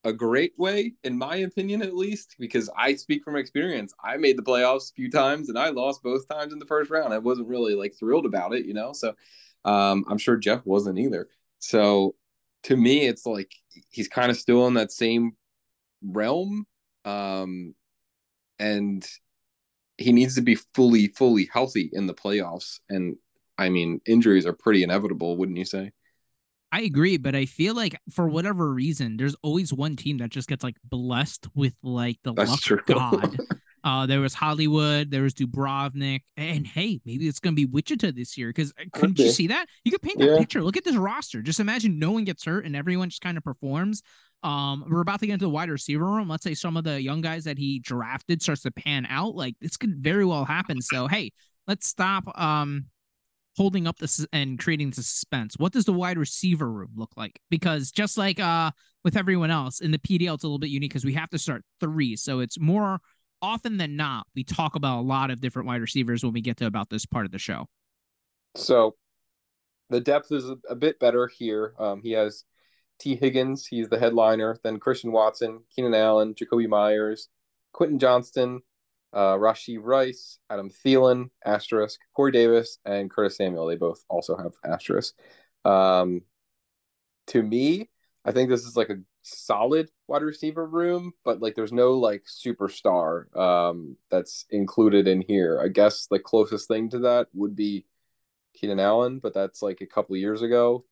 a 0.04 0.12
great 0.12 0.52
way, 0.56 0.94
in 1.04 1.18
my 1.18 1.36
opinion, 1.36 1.82
at 1.82 1.94
least, 1.94 2.36
because 2.38 2.70
I 2.76 2.94
speak 2.94 3.22
from 3.22 3.36
experience. 3.36 3.92
I 4.02 4.16
made 4.16 4.38
the 4.38 4.42
playoffs 4.42 4.90
a 4.90 4.94
few 4.94 5.10
times 5.10 5.48
and 5.48 5.58
I 5.58 5.70
lost 5.70 6.02
both 6.02 6.26
times 6.28 6.52
in 6.52 6.58
the 6.58 6.66
first 6.66 6.90
round. 6.90 7.12
I 7.12 7.18
wasn't 7.18 7.48
really 7.48 7.74
like 7.74 7.94
thrilled 7.98 8.24
about 8.24 8.54
it, 8.54 8.64
you 8.64 8.72
know. 8.72 8.92
So 8.92 9.14
um, 9.64 10.04
I'm 10.08 10.18
sure 10.18 10.36
Jeff 10.36 10.64
wasn't 10.64 10.98
either. 10.98 11.28
So 11.58 12.14
to 12.64 12.76
me, 12.76 13.06
it's 13.06 13.26
like 13.26 13.52
he's 13.90 14.08
kind 14.08 14.30
of 14.30 14.38
still 14.38 14.66
in 14.66 14.74
that 14.74 14.90
same 14.92 15.32
realm. 16.02 16.66
Um, 17.04 17.74
and 18.58 19.06
he 20.00 20.12
needs 20.12 20.34
to 20.36 20.40
be 20.40 20.54
fully, 20.74 21.08
fully 21.08 21.48
healthy 21.52 21.90
in 21.92 22.06
the 22.06 22.14
playoffs. 22.14 22.80
And 22.88 23.16
I 23.58 23.68
mean, 23.68 24.00
injuries 24.06 24.46
are 24.46 24.52
pretty 24.52 24.82
inevitable, 24.82 25.36
wouldn't 25.36 25.58
you 25.58 25.64
say? 25.64 25.92
I 26.72 26.82
agree, 26.82 27.16
but 27.16 27.34
I 27.34 27.46
feel 27.46 27.74
like 27.74 27.96
for 28.10 28.28
whatever 28.28 28.72
reason, 28.72 29.16
there's 29.16 29.34
always 29.42 29.72
one 29.72 29.96
team 29.96 30.18
that 30.18 30.30
just 30.30 30.48
gets 30.48 30.62
like 30.62 30.76
blessed 30.84 31.48
with 31.54 31.74
like 31.82 32.18
the 32.22 32.32
That's 32.32 32.50
luck 32.50 32.60
true. 32.60 32.80
god. 32.86 33.38
Uh, 33.82 34.06
there 34.06 34.20
was 34.20 34.34
Hollywood, 34.34 35.10
there 35.10 35.22
was 35.22 35.34
Dubrovnik, 35.34 36.20
and 36.36 36.66
hey, 36.66 37.00
maybe 37.04 37.28
it's 37.28 37.40
gonna 37.40 37.54
be 37.54 37.66
Wichita 37.66 38.12
this 38.12 38.36
year. 38.36 38.48
Because 38.50 38.72
uh, 38.78 38.84
couldn't 38.92 39.18
okay. 39.18 39.24
you 39.24 39.30
see 39.30 39.46
that? 39.48 39.66
You 39.84 39.92
could 39.92 40.02
paint 40.02 40.18
that 40.18 40.30
yeah. 40.30 40.38
picture. 40.38 40.62
Look 40.62 40.76
at 40.76 40.84
this 40.84 40.96
roster. 40.96 41.42
Just 41.42 41.60
imagine 41.60 41.98
no 41.98 42.10
one 42.10 42.24
gets 42.24 42.44
hurt 42.44 42.66
and 42.66 42.76
everyone 42.76 43.08
just 43.08 43.22
kind 43.22 43.38
of 43.38 43.44
performs. 43.44 44.02
Um, 44.42 44.84
we're 44.88 45.02
about 45.02 45.20
to 45.20 45.26
get 45.26 45.34
into 45.34 45.44
the 45.46 45.50
wide 45.50 45.70
receiver 45.70 46.04
room. 46.04 46.28
Let's 46.28 46.44
say 46.44 46.54
some 46.54 46.76
of 46.76 46.84
the 46.84 47.00
young 47.00 47.20
guys 47.20 47.44
that 47.44 47.58
he 47.58 47.78
drafted 47.78 48.42
starts 48.42 48.62
to 48.62 48.70
pan 48.70 49.06
out. 49.08 49.34
Like 49.34 49.54
this 49.60 49.76
could 49.76 49.96
very 49.96 50.24
well 50.24 50.44
happen. 50.44 50.80
So 50.80 51.08
hey, 51.08 51.32
let's 51.66 51.86
stop 51.86 52.24
um 52.38 52.86
holding 53.56 53.86
up 53.86 53.98
this 53.98 54.24
and 54.32 54.58
creating 54.58 54.90
the 54.90 55.02
suspense. 55.02 55.56
What 55.58 55.72
does 55.72 55.84
the 55.84 55.92
wide 55.92 56.16
receiver 56.16 56.70
room 56.70 56.92
look 56.96 57.10
like? 57.16 57.40
Because 57.50 57.90
just 57.90 58.16
like 58.16 58.40
uh 58.40 58.70
with 59.04 59.16
everyone 59.16 59.50
else 59.50 59.80
in 59.80 59.90
the 59.90 59.98
PDL, 59.98 60.34
it's 60.34 60.44
a 60.44 60.46
little 60.46 60.58
bit 60.58 60.70
unique 60.70 60.90
because 60.90 61.04
we 61.04 61.14
have 61.14 61.30
to 61.30 61.38
start 61.38 61.64
three. 61.80 62.16
So 62.16 62.40
it's 62.40 62.58
more 62.58 63.00
often 63.42 63.76
than 63.76 63.96
not, 63.96 64.26
we 64.34 64.44
talk 64.44 64.74
about 64.74 65.00
a 65.00 65.02
lot 65.02 65.30
of 65.30 65.40
different 65.40 65.68
wide 65.68 65.80
receivers 65.80 66.22
when 66.22 66.32
we 66.32 66.40
get 66.40 66.56
to 66.58 66.66
about 66.66 66.90
this 66.90 67.06
part 67.06 67.26
of 67.26 67.32
the 67.32 67.38
show. 67.38 67.66
So 68.56 68.96
the 69.90 70.00
depth 70.00 70.32
is 70.32 70.50
a, 70.68 70.74
bit 70.74 70.98
better 70.98 71.26
here. 71.26 71.74
Um, 71.78 72.00
he 72.02 72.12
has 72.12 72.44
Tee 72.98 73.16
Higgins, 73.16 73.66
he's 73.66 73.88
the 73.88 73.98
headliner, 73.98 74.58
then 74.62 74.78
Christian 74.78 75.12
Watson, 75.12 75.60
Keenan 75.74 75.94
Allen, 75.94 76.34
Jakobi 76.34 76.68
Meyers, 76.68 77.28
Quentin 77.72 77.98
Johnston, 77.98 78.60
uh, 79.12 79.34
Rashee 79.34 79.78
Rice, 79.80 80.38
Adam 80.48 80.70
Thielen, 80.70 81.30
asterisk, 81.44 82.00
Corey 82.14 82.32
Davis, 82.32 82.78
and 82.84 83.10
Curtis 83.10 83.36
Samuel. 83.36 83.66
They 83.66 83.76
both 83.76 84.04
also 84.08 84.36
have 84.36 84.52
asterisk. 84.64 85.14
Um, 85.64 86.22
to 87.28 87.42
me, 87.42 87.90
I 88.24 88.32
think 88.32 88.50
this 88.50 88.64
is 88.64 88.76
like 88.76 88.90
a 88.90 88.98
solid 89.22 89.90
wide 90.06 90.22
receiver 90.22 90.66
room, 90.66 91.12
but 91.24 91.40
like 91.40 91.54
there's 91.54 91.72
no 91.72 91.92
like 91.92 92.24
superstar 92.24 93.34
um, 93.36 93.96
that's 94.10 94.46
included 94.50 95.08
in 95.08 95.20
here. 95.20 95.60
I 95.62 95.68
guess 95.68 96.06
the 96.06 96.18
closest 96.18 96.68
thing 96.68 96.90
to 96.90 97.00
that 97.00 97.28
would 97.34 97.54
be 97.54 97.86
Keenan 98.54 98.80
Allen, 98.80 99.18
but 99.18 99.34
that's 99.34 99.62
like 99.62 99.80
a 99.80 99.86
couple 99.86 100.16
years 100.16 100.42
ago, 100.42 100.84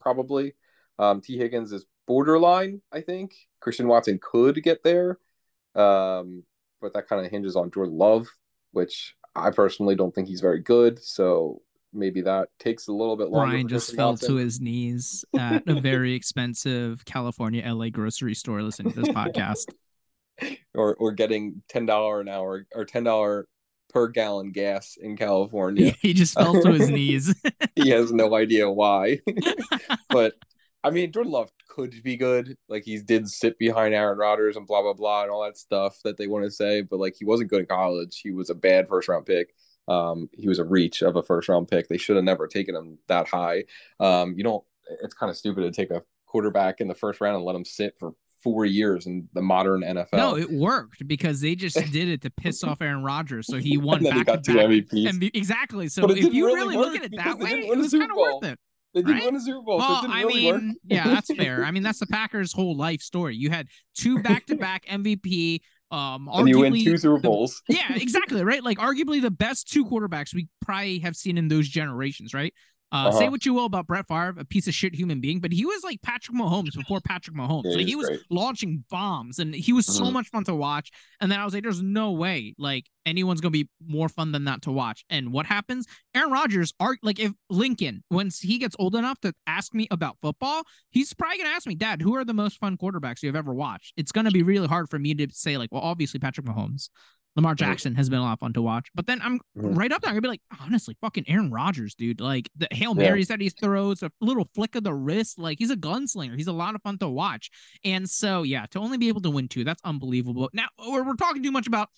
probably. 0.00 0.54
Um, 0.98 1.20
Tee 1.20 1.38
Higgins 1.38 1.72
is 1.72 1.86
borderline, 2.06 2.80
I 2.92 3.00
think. 3.00 3.34
Christian 3.60 3.88
Watson 3.88 4.18
could 4.22 4.62
get 4.62 4.82
there. 4.82 5.18
Um, 5.74 6.44
but 6.80 6.94
that 6.94 7.08
kind 7.08 7.24
of 7.24 7.30
hinges 7.30 7.56
on 7.56 7.70
Jordan 7.70 7.96
Love, 7.96 8.28
which 8.72 9.16
I 9.34 9.50
personally 9.50 9.94
don't 9.94 10.14
think 10.14 10.28
he's 10.28 10.40
very 10.40 10.60
good. 10.60 11.02
So 11.02 11.62
maybe 11.92 12.22
that 12.22 12.48
takes 12.58 12.88
a 12.88 12.92
little 12.92 13.16
bit 13.16 13.28
longer. 13.28 13.50
Brian 13.50 13.68
just 13.68 13.94
fell 13.94 14.16
to 14.16 14.36
his 14.36 14.60
knees 14.60 15.24
at 15.38 15.66
a 15.66 15.80
very 15.80 16.14
expensive 16.14 17.04
California 17.04 17.62
LA 17.70 17.88
grocery 17.88 18.34
store 18.34 18.62
listening 18.62 18.92
to 18.92 19.00
this 19.00 19.10
podcast. 19.10 19.66
Or 20.74 20.96
or 20.96 21.12
getting 21.12 21.62
ten 21.68 21.86
dollar 21.86 22.20
an 22.20 22.28
hour 22.28 22.66
or 22.74 22.84
ten 22.84 23.04
dollar 23.04 23.46
per 23.90 24.08
gallon 24.08 24.50
gas 24.50 24.96
in 25.00 25.16
California. 25.16 25.92
he 26.02 26.14
just 26.14 26.34
fell 26.34 26.60
to 26.60 26.72
his 26.72 26.88
knees. 26.88 27.32
he 27.76 27.90
has 27.90 28.12
no 28.12 28.34
idea 28.34 28.68
why. 28.68 29.20
but 30.08 30.34
I 30.82 30.90
mean, 30.90 31.12
Jordan 31.12 31.32
Love 31.32 31.50
could 31.68 32.02
be 32.02 32.16
good. 32.16 32.56
Like 32.68 32.82
he 32.84 32.98
did 32.98 33.28
sit 33.28 33.58
behind 33.58 33.94
Aaron 33.94 34.18
Rodgers 34.18 34.56
and 34.56 34.66
blah 34.66 34.82
blah 34.82 34.94
blah 34.94 35.22
and 35.22 35.30
all 35.30 35.44
that 35.44 35.58
stuff 35.58 35.98
that 36.02 36.16
they 36.16 36.26
want 36.26 36.44
to 36.44 36.50
say. 36.50 36.80
But 36.80 36.98
like 36.98 37.14
he 37.16 37.24
wasn't 37.24 37.50
good 37.50 37.60
in 37.60 37.66
college. 37.66 38.20
He 38.20 38.32
was 38.32 38.50
a 38.50 38.54
bad 38.54 38.88
first 38.88 39.08
round 39.08 39.26
pick. 39.26 39.54
Um, 39.88 40.28
he 40.32 40.48
was 40.48 40.58
a 40.58 40.64
reach 40.64 41.02
of 41.02 41.16
a 41.16 41.22
first 41.22 41.48
round 41.48 41.68
pick. 41.68 41.88
They 41.88 41.98
should 41.98 42.16
have 42.16 42.24
never 42.24 42.46
taken 42.46 42.74
him 42.74 42.98
that 43.08 43.28
high. 43.28 43.64
Um, 44.00 44.34
you 44.36 44.44
don't. 44.44 44.64
It's 45.02 45.14
kind 45.14 45.30
of 45.30 45.36
stupid 45.36 45.62
to 45.62 45.70
take 45.70 45.90
a 45.90 46.02
quarterback 46.26 46.80
in 46.80 46.88
the 46.88 46.94
first 46.94 47.20
round 47.20 47.36
and 47.36 47.44
let 47.44 47.56
him 47.56 47.64
sit 47.64 47.94
for 47.98 48.12
four 48.42 48.64
years 48.64 49.06
in 49.06 49.28
the 49.34 49.42
modern 49.42 49.82
NFL. 49.82 50.14
No, 50.14 50.36
it 50.36 50.50
worked 50.50 51.06
because 51.06 51.40
they 51.40 51.54
just 51.54 51.76
did 51.92 52.08
it 52.08 52.22
to 52.22 52.30
piss 52.30 52.64
off 52.64 52.82
Aaron 52.82 53.02
Rodgers. 53.02 53.46
So 53.46 53.56
he 53.58 53.76
won 53.76 54.02
back 54.02 54.14
he 54.14 54.24
got 54.24 54.44
to 54.44 54.52
two 54.52 54.58
back. 54.58 54.66
MVPs. 54.66 55.08
And 55.08 55.30
exactly. 55.34 55.88
So 55.88 56.10
if 56.10 56.32
you 56.32 56.46
really, 56.46 56.76
really 56.76 56.76
look 56.76 56.96
at 56.96 57.04
it 57.04 57.12
that 57.16 57.38
way, 57.38 57.50
it 57.50 57.76
was 57.76 57.92
kind 57.92 58.10
of 58.10 58.16
worth 58.16 58.44
it. 58.44 58.58
They 58.94 59.00
didn't 59.00 59.14
right? 59.14 59.24
win 59.24 59.36
a 59.36 59.40
Super 59.40 59.62
Bowl. 59.62 59.78
Well, 59.78 60.02
so 60.02 60.10
I 60.10 60.20
really 60.20 60.34
mean, 60.34 60.54
work. 60.54 60.76
yeah, 60.84 61.08
that's 61.08 61.34
fair. 61.36 61.64
I 61.64 61.70
mean, 61.70 61.82
that's 61.82 62.00
the 62.00 62.06
Packers' 62.06 62.52
whole 62.52 62.76
life 62.76 63.00
story. 63.00 63.36
You 63.36 63.50
had 63.50 63.68
two 63.94 64.18
back-to-back 64.22 64.86
MVP. 64.86 65.60
Um, 65.92 66.28
and 66.32 66.48
you 66.48 66.60
win 66.60 66.72
two 66.72 66.96
Super 66.96 67.20
the, 67.20 67.28
Bowls. 67.28 67.62
yeah, 67.68 67.94
exactly. 67.94 68.42
Right. 68.42 68.64
Like 68.64 68.78
arguably 68.78 69.20
the 69.20 69.30
best 69.30 69.70
two 69.70 69.84
quarterbacks 69.84 70.34
we 70.34 70.48
probably 70.62 71.00
have 71.00 71.14
seen 71.14 71.36
in 71.36 71.48
those 71.48 71.68
generations. 71.68 72.32
Right. 72.32 72.54
Uh, 72.92 73.08
Uh-huh. 73.08 73.18
Say 73.18 73.28
what 73.30 73.46
you 73.46 73.54
will 73.54 73.64
about 73.64 73.86
Brett 73.86 74.06
Favre, 74.06 74.34
a 74.38 74.44
piece 74.44 74.68
of 74.68 74.74
shit 74.74 74.94
human 74.94 75.20
being, 75.20 75.40
but 75.40 75.50
he 75.50 75.64
was 75.64 75.82
like 75.82 76.02
Patrick 76.02 76.36
Mahomes 76.36 76.74
before 76.74 77.00
Patrick 77.00 77.34
Mahomes. 77.36 77.62
Yeah, 77.64 77.76
like 77.78 77.86
he 77.86 77.96
was 77.96 78.06
great. 78.08 78.20
launching 78.30 78.84
bombs, 78.90 79.38
and 79.38 79.54
he 79.54 79.72
was 79.72 79.86
so 79.86 80.04
Mhm. 80.04 80.12
much 80.12 80.28
fun 80.28 80.44
to 80.44 80.54
watch. 80.54 80.90
And 81.20 81.32
then 81.32 81.40
I 81.40 81.44
was 81.46 81.54
like, 81.54 81.62
"There's 81.62 81.80
no 81.82 82.12
way 82.12 82.54
like 82.58 82.90
anyone's 83.06 83.40
gonna 83.40 83.50
be 83.50 83.68
more 83.84 84.08
fun 84.10 84.32
than 84.32 84.44
that 84.44 84.60
to 84.62 84.70
watch." 84.72 85.04
And 85.08 85.32
what 85.32 85.46
happens? 85.46 85.86
Aaron 86.14 86.30
Rodgers, 86.30 86.74
are 86.80 86.96
like 87.02 87.18
if 87.18 87.32
Lincoln, 87.48 88.04
once 88.10 88.40
he 88.40 88.58
gets 88.58 88.76
old 88.78 88.94
enough 88.94 89.18
to 89.20 89.32
ask 89.46 89.72
me 89.72 89.88
about 89.90 90.18
football, 90.20 90.62
he's 90.90 91.14
probably 91.14 91.38
gonna 91.38 91.48
ask 91.50 91.66
me, 91.66 91.74
"Dad, 91.74 92.02
who 92.02 92.14
are 92.14 92.24
the 92.26 92.34
most 92.34 92.58
fun 92.58 92.76
quarterbacks 92.76 93.22
you've 93.22 93.34
ever 93.36 93.54
watched?" 93.54 93.94
It's 93.96 94.12
gonna 94.12 94.30
be 94.30 94.42
really 94.42 94.68
hard 94.68 94.90
for 94.90 94.98
me 94.98 95.14
to 95.14 95.28
say 95.32 95.56
like, 95.56 95.72
"Well, 95.72 95.82
obviously 95.82 96.20
Patrick 96.20 96.46
Mahomes." 96.46 96.90
Lamar 97.36 97.54
Jackson 97.54 97.94
has 97.94 98.10
been 98.10 98.18
a 98.18 98.22
lot 98.22 98.34
of 98.34 98.40
fun 98.40 98.52
to 98.52 98.62
watch. 98.62 98.88
But 98.94 99.06
then 99.06 99.20
I'm 99.22 99.40
Mhm. 99.56 99.76
right 99.76 99.90
up 99.90 100.02
there. 100.02 100.10
I'm 100.10 100.14
gonna 100.14 100.22
be 100.22 100.28
like, 100.28 100.42
honestly, 100.60 100.96
fucking 101.00 101.24
Aaron 101.28 101.50
Rodgers, 101.50 101.94
dude. 101.94 102.20
Like 102.20 102.50
the 102.56 102.68
Hail 102.70 102.94
Yeah. 102.96 103.08
Marys 103.10 103.28
that 103.28 103.40
he 103.40 103.48
throws, 103.48 104.02
a 104.02 104.10
little 104.20 104.48
flick 104.54 104.74
of 104.74 104.84
the 104.84 104.92
wrist. 104.94 105.38
Like 105.38 105.58
he's 105.58 105.70
a 105.70 105.76
gunslinger. 105.76 106.36
He's 106.36 106.46
a 106.46 106.52
lot 106.52 106.74
of 106.74 106.82
fun 106.82 106.98
to 106.98 107.08
watch. 107.08 107.50
And 107.84 108.08
so, 108.08 108.42
yeah, 108.42 108.66
to 108.72 108.78
only 108.78 108.98
be 108.98 109.08
able 109.08 109.22
to 109.22 109.30
win 109.30 109.48
two, 109.48 109.64
that's 109.64 109.80
unbelievable. 109.84 110.50
Now 110.52 110.66
we're, 110.78 111.04
we're 111.04 111.14
talking 111.14 111.42
too 111.42 111.52
much 111.52 111.66
about 111.66 111.88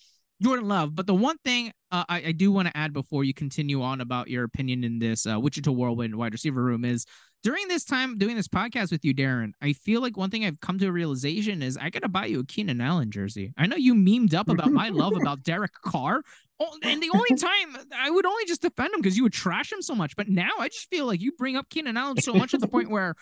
Jordan 0.41 0.67
Love, 0.67 0.95
but 0.95 1.07
the 1.07 1.13
one 1.15 1.37
thing 1.45 1.71
uh, 1.91 2.03
I, 2.09 2.17
I 2.27 2.31
do 2.33 2.51
want 2.51 2.67
to 2.67 2.75
add 2.75 2.91
before 2.91 3.23
you 3.23 3.33
continue 3.33 3.81
on 3.81 4.01
about 4.01 4.29
your 4.29 4.43
opinion 4.43 4.83
in 4.83 4.99
this 4.99 5.25
uh, 5.25 5.39
Wichita 5.39 5.71
Whirlwind 5.71 6.15
wide 6.15 6.33
receiver 6.33 6.61
room 6.61 6.83
is 6.83 7.05
during 7.45 7.67
this 7.67 7.83
time 7.83 8.17
doing 8.17 8.35
this 8.35 8.47
podcast 8.47 8.89
with 8.89 9.05
you, 9.05 9.13
Darren, 9.13 9.51
I 9.61 9.73
feel 9.73 10.01
like 10.01 10.17
one 10.17 10.31
thing 10.31 10.43
I've 10.43 10.59
come 10.61 10.79
to 10.79 10.87
a 10.87 10.91
realization 10.91 11.61
is 11.61 11.77
I 11.77 11.91
gotta 11.91 12.09
buy 12.09 12.25
you 12.25 12.39
a 12.39 12.43
Keenan 12.43 12.81
Allen 12.81 13.11
jersey. 13.11 13.53
I 13.55 13.67
know 13.67 13.75
you 13.75 13.93
memed 13.93 14.33
up 14.33 14.49
about 14.49 14.71
my 14.71 14.89
love 14.89 15.13
about 15.21 15.43
Derek 15.43 15.73
Carr. 15.83 16.23
Oh, 16.59 16.75
and 16.81 17.03
the 17.03 17.11
only 17.13 17.35
time 17.35 17.77
I 17.95 18.09
would 18.09 18.25
only 18.25 18.45
just 18.45 18.63
defend 18.63 18.95
him 18.95 18.99
because 18.99 19.15
you 19.15 19.21
would 19.21 19.33
trash 19.33 19.71
him 19.71 19.83
so 19.83 19.93
much. 19.93 20.15
But 20.15 20.27
now 20.27 20.49
I 20.59 20.69
just 20.69 20.89
feel 20.89 21.05
like 21.05 21.21
you 21.21 21.33
bring 21.33 21.55
up 21.55 21.69
Keenan 21.69 21.97
Allen 21.97 22.19
so 22.19 22.33
much 22.33 22.55
at 22.55 22.61
the 22.61 22.67
point 22.67 22.89
where, 22.95 23.13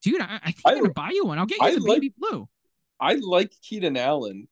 dude, 0.00 0.20
I, 0.20 0.38
I 0.44 0.52
think 0.52 0.62
I, 0.64 0.72
am 0.74 0.78
gonna 0.82 0.92
buy 0.92 1.10
you 1.12 1.26
one. 1.26 1.40
I'll 1.40 1.46
get 1.46 1.58
you 1.58 1.66
I 1.66 1.74
the 1.74 1.80
like- 1.80 1.96
baby 1.96 2.14
blue. 2.16 2.48
I 3.00 3.14
like 3.14 3.52
Keenan 3.62 3.96
Allen. 3.96 4.46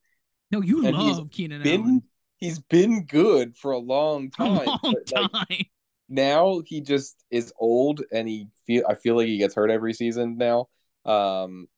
No, 0.50 0.60
you 0.60 0.82
love 0.82 1.30
Keenan 1.30 1.62
Been 1.62 1.80
Allen. 1.82 2.02
he's 2.38 2.58
been 2.58 3.04
good 3.04 3.56
for 3.56 3.70
a 3.70 3.78
long 3.78 4.32
A 4.40 4.44
long 4.44 4.64
but, 4.64 4.82
like, 4.82 5.06
time. 5.06 5.66
Now 6.10 6.60
he 6.66 6.80
just 6.82 7.24
is 7.30 7.52
old 7.58 8.02
and 8.12 8.28
he 8.28 8.48
feel 8.66 8.84
I 8.88 8.96
feel 8.96 9.16
like 9.16 9.28
he 9.28 9.38
gets 9.38 9.54
hurt 9.54 9.70
every 9.70 9.94
season 9.94 10.36
now. 10.36 10.68
Um 11.06 11.68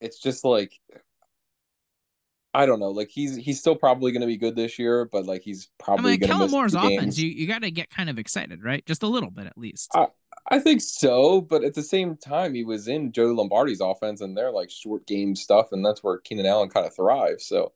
it's 0.00 0.18
just 0.18 0.44
like 0.44 0.72
I 2.56 2.66
don't 2.66 2.78
know, 2.78 2.90
like 2.90 3.10
he's 3.10 3.34
he's 3.36 3.58
still 3.58 3.74
probably 3.74 4.12
going 4.12 4.20
to 4.20 4.28
be 4.28 4.36
good 4.36 4.54
this 4.54 4.78
year, 4.78 5.06
but 5.10 5.26
like 5.26 5.42
he's 5.42 5.70
probably 5.78 6.04
I 6.04 6.10
mean, 6.12 6.20
going 6.20 6.32
to 6.32 6.38
miss 6.44 6.52
Moore's 6.52 6.74
offense, 6.74 7.00
games. 7.00 7.22
you, 7.22 7.28
you 7.30 7.48
got 7.48 7.62
to 7.62 7.70
get 7.72 7.90
kind 7.90 8.08
of 8.08 8.16
excited, 8.16 8.62
right? 8.62 8.86
Just 8.86 9.02
a 9.02 9.08
little 9.08 9.30
bit 9.30 9.46
at 9.46 9.58
least. 9.58 9.90
I- 9.94 10.08
I 10.50 10.58
think 10.58 10.82
so, 10.82 11.40
but 11.40 11.64
at 11.64 11.72
the 11.72 11.82
same 11.82 12.16
time, 12.18 12.52
he 12.52 12.64
was 12.64 12.86
in 12.86 13.12
Joe 13.12 13.32
Lombardi's 13.32 13.80
offense, 13.80 14.20
and 14.20 14.36
they're 14.36 14.50
like 14.50 14.70
short 14.70 15.06
game 15.06 15.34
stuff, 15.34 15.68
and 15.72 15.82
that's 15.82 16.02
where 16.02 16.18
Keenan 16.18 16.44
Allen 16.44 16.68
kind 16.68 16.84
of 16.84 16.94
thrives. 16.94 17.46
So, 17.46 17.72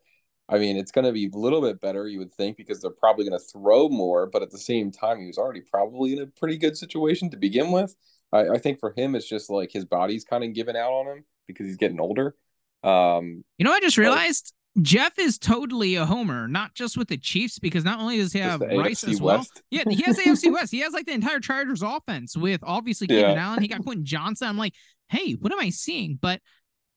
I 0.48 0.58
mean, 0.58 0.76
it's 0.76 0.90
going 0.90 1.04
to 1.04 1.12
be 1.12 1.26
a 1.32 1.36
little 1.36 1.60
bit 1.60 1.80
better, 1.80 2.08
you 2.08 2.18
would 2.20 2.32
think, 2.32 2.56
because 2.56 2.80
they're 2.80 2.90
probably 2.90 3.28
going 3.28 3.38
to 3.38 3.44
throw 3.44 3.88
more. 3.88 4.26
But 4.26 4.42
at 4.42 4.50
the 4.50 4.58
same 4.58 4.90
time, 4.90 5.20
he 5.20 5.26
was 5.26 5.36
already 5.38 5.60
probably 5.60 6.14
in 6.14 6.22
a 6.22 6.26
pretty 6.26 6.56
good 6.56 6.76
situation 6.76 7.30
to 7.30 7.36
begin 7.36 7.70
with. 7.70 7.94
I, 8.32 8.48
I 8.50 8.58
think 8.58 8.80
for 8.80 8.92
him, 8.96 9.14
it's 9.14 9.28
just 9.28 9.50
like 9.50 9.70
his 9.72 9.84
body's 9.84 10.24
kind 10.24 10.44
of 10.44 10.54
giving 10.54 10.76
out 10.76 10.92
on 10.92 11.06
him 11.06 11.24
because 11.46 11.66
he's 11.66 11.76
getting 11.76 12.00
older. 12.00 12.34
Um, 12.82 13.44
You 13.58 13.64
know, 13.64 13.72
I 13.72 13.80
just 13.80 13.98
realized 13.98 14.54
Jeff 14.80 15.18
is 15.18 15.38
totally 15.38 15.96
a 15.96 16.06
homer, 16.06 16.46
not 16.48 16.74
just 16.74 16.96
with 16.96 17.08
the 17.08 17.16
Chiefs, 17.18 17.58
because 17.58 17.84
not 17.84 18.00
only 18.00 18.18
does 18.18 18.32
he 18.32 18.38
have 18.38 18.60
Rice 18.60 19.02
AFC 19.04 19.10
as 19.12 19.20
well. 19.20 19.38
West. 19.38 19.62
Yeah, 19.70 19.82
he 19.88 20.02
has 20.02 20.18
AFC 20.18 20.52
West. 20.52 20.70
He 20.72 20.80
has 20.80 20.92
like 20.92 21.06
the 21.06 21.12
entire 21.12 21.40
Chargers 21.40 21.82
offense 21.82 22.36
with 22.36 22.60
obviously 22.62 23.08
Yeah. 23.10 23.32
Allen. 23.34 23.60
He 23.60 23.68
got 23.68 23.82
Quentin 23.82 24.04
Johnston. 24.04 24.48
I'm 24.48 24.58
like, 24.58 24.74
hey, 25.08 25.32
what 25.32 25.52
am 25.52 25.60
I 25.60 25.70
seeing? 25.70 26.18
But 26.20 26.40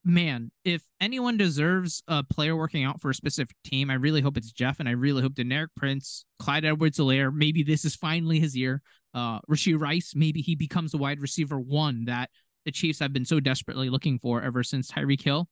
man, 0.03 0.51
if 0.63 0.83
anyone 0.99 1.37
deserves 1.37 2.03
a 2.07 2.23
player 2.23 2.55
working 2.55 2.83
out 2.83 3.01
for 3.01 3.09
a 3.09 3.15
specific 3.15 3.55
team, 3.63 3.89
I 3.89 3.95
really 3.95 4.21
hope 4.21 4.37
it's 4.37 4.51
Jeff, 4.51 4.79
and 4.79 4.89
I 4.89 4.93
really 4.93 5.21
hope 5.21 5.33
Deneric 5.33 5.67
Prince, 5.75 6.25
Clyde 6.39 6.65
Edwards-Helaire, 6.65 7.33
maybe 7.33 7.63
this 7.63 7.85
is 7.85 7.95
finally 7.95 8.39
his 8.39 8.55
year. 8.55 8.81
Uh, 9.13 9.39
Rashee 9.49 9.79
Rice, 9.79 10.13
maybe 10.15 10.41
he 10.41 10.55
becomes 10.55 10.93
a 10.93 10.97
wide 10.97 11.19
receiver 11.19 11.59
one 11.59 12.05
that 12.05 12.29
the 12.65 12.71
Chiefs 12.71 12.99
have 12.99 13.13
been 13.13 13.25
so 13.25 13.39
desperately 13.39 13.89
looking 13.89 14.19
for 14.19 14.41
ever 14.41 14.63
since 14.63 14.89
Tyreek 14.89 15.21
Hill 15.21 15.47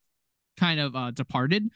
kind 0.56 0.80
of 0.80 0.94
uh, 0.94 1.10
departed. 1.10 1.68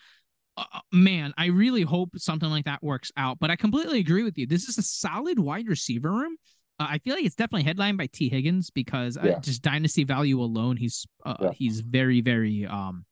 Uh, 0.56 0.80
man, 0.92 1.34
I 1.36 1.46
really 1.46 1.82
hope 1.82 2.10
something 2.16 2.48
like 2.48 2.66
that 2.66 2.82
works 2.82 3.10
out. 3.16 3.38
But 3.40 3.50
I 3.50 3.56
completely 3.56 3.98
agree 3.98 4.22
with 4.22 4.38
you. 4.38 4.46
This 4.46 4.68
is 4.68 4.78
a 4.78 4.82
solid 4.82 5.38
wide 5.38 5.68
receiver 5.68 6.10
room. 6.10 6.36
Uh, 6.80 6.86
I 6.90 6.98
feel 6.98 7.14
like 7.14 7.24
it's 7.24 7.36
definitely 7.36 7.64
headlined 7.64 7.98
by 7.98 8.06
Tee 8.06 8.28
Higgins 8.28 8.70
because 8.70 9.16
uh, 9.16 9.26
just 9.40 9.62
dynasty 9.62 10.04
value 10.04 10.40
alone, 10.40 10.76
he's 10.76 11.06
uh, 11.24 11.36
Yeah. 11.40 11.50
he's 11.52 11.80
very 11.80 12.20
very 12.20 12.66
um 12.66 13.04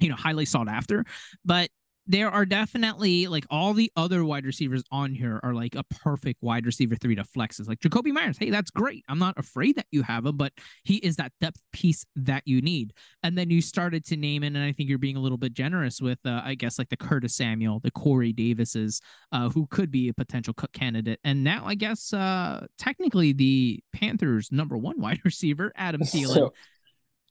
you 0.00 0.08
know 0.08 0.16
highly 0.16 0.44
sought 0.44 0.68
after. 0.68 1.04
But 1.44 1.70
there 2.08 2.30
are 2.30 2.46
definitely 2.46 3.26
like 3.26 3.44
all 3.50 3.74
the 3.74 3.92
other 3.94 4.24
wide 4.24 4.46
receivers 4.46 4.82
on 4.90 5.12
here 5.12 5.38
are 5.42 5.52
like 5.52 5.74
a 5.74 5.84
perfect 5.84 6.42
wide 6.42 6.64
receiver 6.64 6.96
three 6.96 7.14
to 7.14 7.22
flexes. 7.22 7.68
Like 7.68 7.80
Jakobi 7.80 8.12
Meyers, 8.12 8.38
hey, 8.38 8.48
that's 8.48 8.70
great. 8.70 9.04
I'm 9.08 9.18
not 9.18 9.38
afraid 9.38 9.76
that 9.76 9.86
you 9.90 10.02
have 10.02 10.24
him, 10.24 10.38
but 10.38 10.52
he 10.84 10.96
is 10.96 11.16
that 11.16 11.32
depth 11.40 11.60
piece 11.72 12.06
that 12.16 12.42
you 12.46 12.62
need. 12.62 12.94
And 13.22 13.36
then 13.36 13.50
you 13.50 13.60
started 13.60 14.06
to 14.06 14.16
name 14.16 14.42
it, 14.42 14.48
and 14.48 14.58
I 14.58 14.72
think 14.72 14.88
you're 14.88 14.98
being 14.98 15.16
a 15.16 15.20
little 15.20 15.36
bit 15.36 15.52
generous 15.52 16.00
with, 16.00 16.18
uh, 16.24 16.40
I 16.42 16.54
guess, 16.54 16.78
like 16.78 16.88
the 16.88 16.96
Curtis 16.96 17.36
Samuel, 17.36 17.80
the 17.80 17.90
Corey 17.90 18.32
Davises, 18.32 19.02
uh, 19.30 19.50
who 19.50 19.66
could 19.66 19.90
be 19.90 20.08
a 20.08 20.14
potential 20.14 20.54
cut 20.54 20.72
candidate. 20.72 21.20
And 21.24 21.44
now, 21.44 21.64
I 21.66 21.74
guess, 21.74 22.14
uh, 22.14 22.66
technically, 22.78 23.34
the 23.34 23.80
Panthers' 23.92 24.50
number 24.50 24.78
one 24.78 24.98
wide 25.00 25.20
receiver, 25.24 25.72
Adam 25.76 26.00
Thielen. 26.04 26.34
So, 26.34 26.54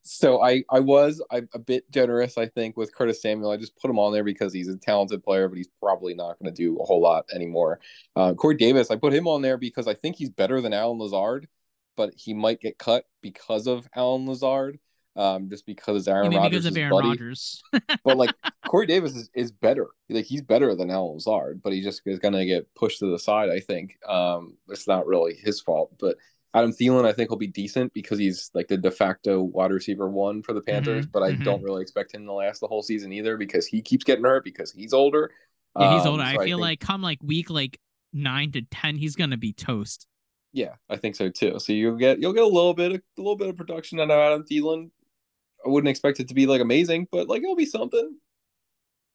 so 0.07 0.41
I 0.41 0.63
I 0.69 0.79
was 0.79 1.21
I, 1.31 1.43
a 1.53 1.59
bit 1.59 1.89
generous, 1.91 2.37
I 2.37 2.47
think, 2.47 2.77
with 2.77 2.95
Curtis 2.95 3.21
Samuel. 3.21 3.51
I 3.51 3.57
just 3.57 3.75
put 3.77 3.89
him 3.89 3.99
on 3.99 4.13
there 4.13 4.23
because 4.23 4.53
he's 4.53 4.67
a 4.67 4.77
talented 4.77 5.23
player, 5.23 5.47
but 5.49 5.57
he's 5.57 5.69
probably 5.81 6.13
not 6.13 6.39
going 6.39 6.53
to 6.53 6.55
do 6.55 6.79
a 6.79 6.85
whole 6.85 7.01
lot 7.01 7.25
anymore. 7.33 7.79
Uh, 8.15 8.33
Corey 8.33 8.55
Davis, 8.55 8.89
I 8.89 8.95
put 8.95 9.13
him 9.13 9.27
on 9.27 9.41
there 9.41 9.57
because 9.57 9.87
I 9.87 9.93
think 9.93 10.15
he's 10.15 10.29
better 10.29 10.61
than 10.61 10.73
Allen 10.73 10.99
Lazard, 10.99 11.47
but 11.95 12.13
he 12.15 12.33
might 12.33 12.61
get 12.61 12.77
cut 12.77 13.05
because 13.21 13.67
of 13.67 13.87
Allen 13.95 14.27
Lazard, 14.27 14.79
um, 15.17 15.49
just 15.49 15.65
because 15.65 16.07
Aaron 16.07 16.31
Rodgers 16.31 16.63
because 16.63 16.77
Aaron 16.77 16.91
buddy. 16.91 17.07
Rodgers. 17.09 17.61
But 18.03 18.17
like 18.17 18.33
Corey 18.67 18.85
Davis 18.85 19.15
is, 19.15 19.29
is 19.33 19.51
better. 19.51 19.87
Like 20.09 20.25
he's 20.25 20.41
better 20.41 20.73
than 20.75 20.89
Allen 20.89 21.15
Lazard, 21.15 21.61
but 21.61 21.73
he 21.73 21.81
just 21.81 22.01
is 22.05 22.19
gonna 22.19 22.45
get 22.45 22.73
pushed 22.75 22.99
to 22.99 23.11
the 23.11 23.19
side, 23.19 23.49
I 23.49 23.59
think. 23.59 23.97
Um 24.07 24.57
it's 24.69 24.87
not 24.87 25.07
really 25.07 25.35
his 25.35 25.59
fault. 25.59 25.93
But 25.99 26.17
Adam 26.53 26.71
Thielen, 26.71 27.05
I 27.05 27.13
think 27.13 27.29
will 27.29 27.37
be 27.37 27.47
decent 27.47 27.93
because 27.93 28.17
he's 28.17 28.49
like 28.53 28.67
the 28.67 28.77
de 28.77 28.89
facto 28.89 29.43
wide 29.43 29.71
receiver 29.71 30.09
one 30.09 30.41
for 30.41 30.53
the 30.53 30.61
Panthers, 30.61 31.05
but 31.05 31.21
I 31.21 31.33
mhm. 31.33 31.43
don't 31.43 31.61
really 31.61 31.81
expect 31.81 32.13
him 32.13 32.25
to 32.25 32.33
last 32.33 32.61
the 32.61 32.67
whole 32.67 32.81
season 32.81 33.11
either 33.13 33.37
because 33.37 33.67
he 33.67 33.81
keeps 33.81 34.03
getting 34.03 34.23
hurt 34.25 34.43
because 34.43 34.71
he's 34.71 34.93
older. 34.93 35.31
yeah, 35.79 35.95
he's 35.97 36.05
Um, 36.05 36.13
older. 36.13 36.23
so 36.23 36.29
I 36.29 36.33
feel 36.45 36.57
think- 36.57 36.59
like 36.61 36.79
come 36.79 37.01
like 37.01 37.19
week 37.21 37.49
like 37.49 37.79
nine 38.13 38.51
to 38.53 38.61
ten, 38.71 38.95
he's 38.95 39.15
gonna 39.15 39.37
be 39.37 39.53
toast. 39.53 40.07
Yeah, 40.53 40.75
I 40.89 40.95
think 40.95 41.15
so 41.15 41.29
too. 41.29 41.59
So 41.59 41.73
you'll 41.73 41.97
get 41.97 42.19
you'll 42.19 42.33
get 42.33 42.43
a 42.43 42.47
little 42.47 42.73
bit 42.73 42.93
a 42.93 43.01
little 43.17 43.35
bit 43.35 43.49
of 43.49 43.57
production 43.57 43.99
out 43.99 44.09
of 44.09 44.17
Adam 44.17 44.43
Thielen. 44.43 44.89
I 45.65 45.69
wouldn't 45.69 45.89
expect 45.89 46.19
it 46.19 46.27
to 46.29 46.33
be 46.33 46.47
like 46.47 46.61
amazing, 46.61 47.07
but 47.11 47.27
like 47.27 47.43
it'll 47.43 47.55
be 47.55 47.65
something. 47.65 48.17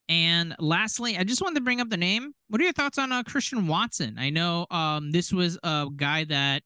And 0.08 0.54
lastly, 0.58 1.16
I 1.16 1.24
just 1.24 1.40
wanted 1.40 1.54
to 1.56 1.60
bring 1.62 1.80
up 1.80 1.88
the 1.88 1.96
name. 1.96 2.34
What 2.48 2.60
are 2.60 2.64
your 2.64 2.72
thoughts 2.72 2.98
on 2.98 3.12
uh, 3.12 3.22
Christian 3.22 3.66
Watson? 3.66 4.16
I 4.18 4.30
know 4.30 4.66
um, 4.70 5.10
this 5.10 5.32
was 5.32 5.58
a 5.62 5.86
guy 5.94 6.24
that 6.24 6.62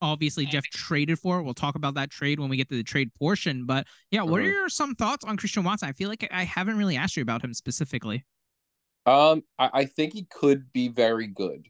obviously 0.00 0.46
Jeff 0.46 0.64
traded 0.64 1.18
for. 1.18 1.42
We'll 1.42 1.54
talk 1.54 1.74
about 1.74 1.94
that 1.94 2.10
trade 2.10 2.38
when 2.40 2.48
we 2.48 2.56
get 2.56 2.68
to 2.68 2.76
the 2.76 2.82
trade 2.82 3.12
portion. 3.14 3.66
But 3.66 3.86
yeah, 4.10 4.22
what 4.22 4.40
are 4.40 4.44
Mhm. 4.44 4.52
your 4.52 4.68
some 4.68 4.94
thoughts 4.94 5.24
on 5.24 5.36
Christian 5.36 5.64
Watson? 5.64 5.88
I 5.88 5.92
feel 5.92 6.08
like 6.08 6.26
I 6.30 6.44
haven't 6.44 6.76
really 6.76 6.96
asked 6.96 7.16
you 7.16 7.22
about 7.22 7.42
him 7.42 7.54
specifically. 7.54 8.24
Um, 9.06 9.44
I, 9.58 9.70
I 9.72 9.84
think 9.86 10.12
he 10.12 10.24
could 10.24 10.72
be 10.72 10.88
very 10.88 11.26
good, 11.26 11.68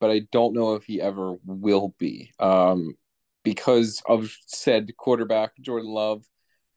but 0.00 0.10
I 0.10 0.20
don't 0.32 0.54
know 0.54 0.74
if 0.74 0.84
he 0.84 1.00
ever 1.00 1.36
will 1.44 1.94
be. 1.98 2.32
Um, 2.38 2.96
because 3.42 4.02
of 4.06 4.30
said 4.46 4.94
quarterback 4.96 5.52
Jordan 5.60 5.90
Love. 5.90 6.24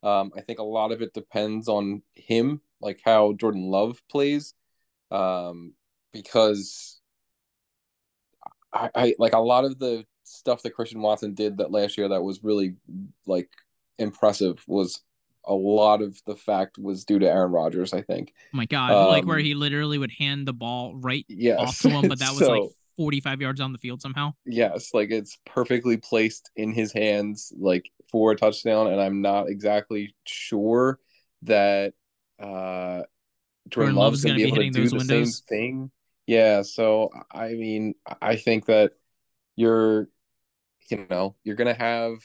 Um, 0.01 0.32
I 0.36 0.41
think 0.41 0.59
a 0.59 0.63
lot 0.63 0.91
of 0.91 1.01
it 1.01 1.13
depends 1.13 1.67
on 1.67 2.03
him, 2.15 2.61
like 2.82 3.01
how 3.03 3.34
Jordan 3.34 3.69
Love 3.69 4.01
plays. 4.09 4.53
Um, 5.11 5.74
because 6.13 7.01
I, 8.74 8.89
I 8.95 9.15
like 9.19 9.34
a 9.34 9.39
lot 9.39 9.65
of 9.65 9.80
the 9.80 10.05
stuff 10.34 10.64
that 10.64 10.74
Christian 10.76 11.02
Watson 11.02 11.34
did 11.34 11.58
that 11.58 11.72
last 11.72 11.98
year 11.98 12.10
that 12.10 12.24
was 12.24 12.44
really 12.44 12.76
like 13.26 13.50
impressive 13.98 14.64
was 14.68 15.02
a 15.46 15.54
lot 15.54 16.02
of 16.02 16.20
the 16.26 16.36
fact 16.36 16.78
was 16.78 17.04
due 17.06 17.20
to 17.20 17.28
Aaron 17.28 17.52
Rodgers, 17.52 17.94
I 17.94 18.02
think. 18.02 18.34
Oh 18.38 18.58
my 18.58 18.66
God. 18.66 18.92
Um, 18.92 19.08
like 19.10 19.26
where 19.26 19.38
um, 19.38 19.44
he 19.44 19.54
literally 19.54 19.98
would 19.98 20.12
hand 20.12 20.48
the 20.48 20.54
ball 20.54 20.96
right 20.96 21.26
yes. 21.28 21.60
off 21.60 21.80
to 21.80 21.90
him, 21.90 22.08
but 22.08 22.20
that 22.20 22.30
was 22.36 22.40
so, 22.40 22.52
like 22.52 22.70
45 22.98 23.42
yards 23.42 23.62
on 23.62 23.72
the 23.72 23.78
field 23.78 24.02
somehow. 24.02 24.34
Yes, 24.46 24.94
like 24.94 25.12
it's 25.12 25.38
perfectly 25.46 25.98
placed 25.98 26.52
in 26.56 26.72
his 26.72 26.94
hands, 26.94 27.52
like 27.58 27.90
for 28.10 28.32
a 28.32 28.36
touchdown. 28.36 28.88
And 28.88 29.02
I'm 29.02 29.22
not 29.22 29.50
exactly 29.50 30.16
sure 30.26 31.00
that 31.44 31.94
uh 32.40 33.04
Jordan, 33.70 33.96
Jordan 33.96 33.96
Love's 33.96 34.24
gonna, 34.24 34.36
gonna 34.36 34.46
be 34.46 34.48
able 34.48 34.58
to 34.58 34.70
do 34.70 34.90
the 34.90 34.98
windows. 34.98 35.38
same 35.38 35.46
thing. 35.48 35.92
Yeah, 36.26 36.62
so 36.62 37.10
I 37.32 37.50
mean, 37.50 37.96
I 38.22 38.38
think 38.38 38.68
that 38.68 38.94
you're 39.56 40.10
you 40.90 41.06
know, 41.10 41.36
you're 41.44 41.56
gonna 41.56 41.74
have 41.74 42.16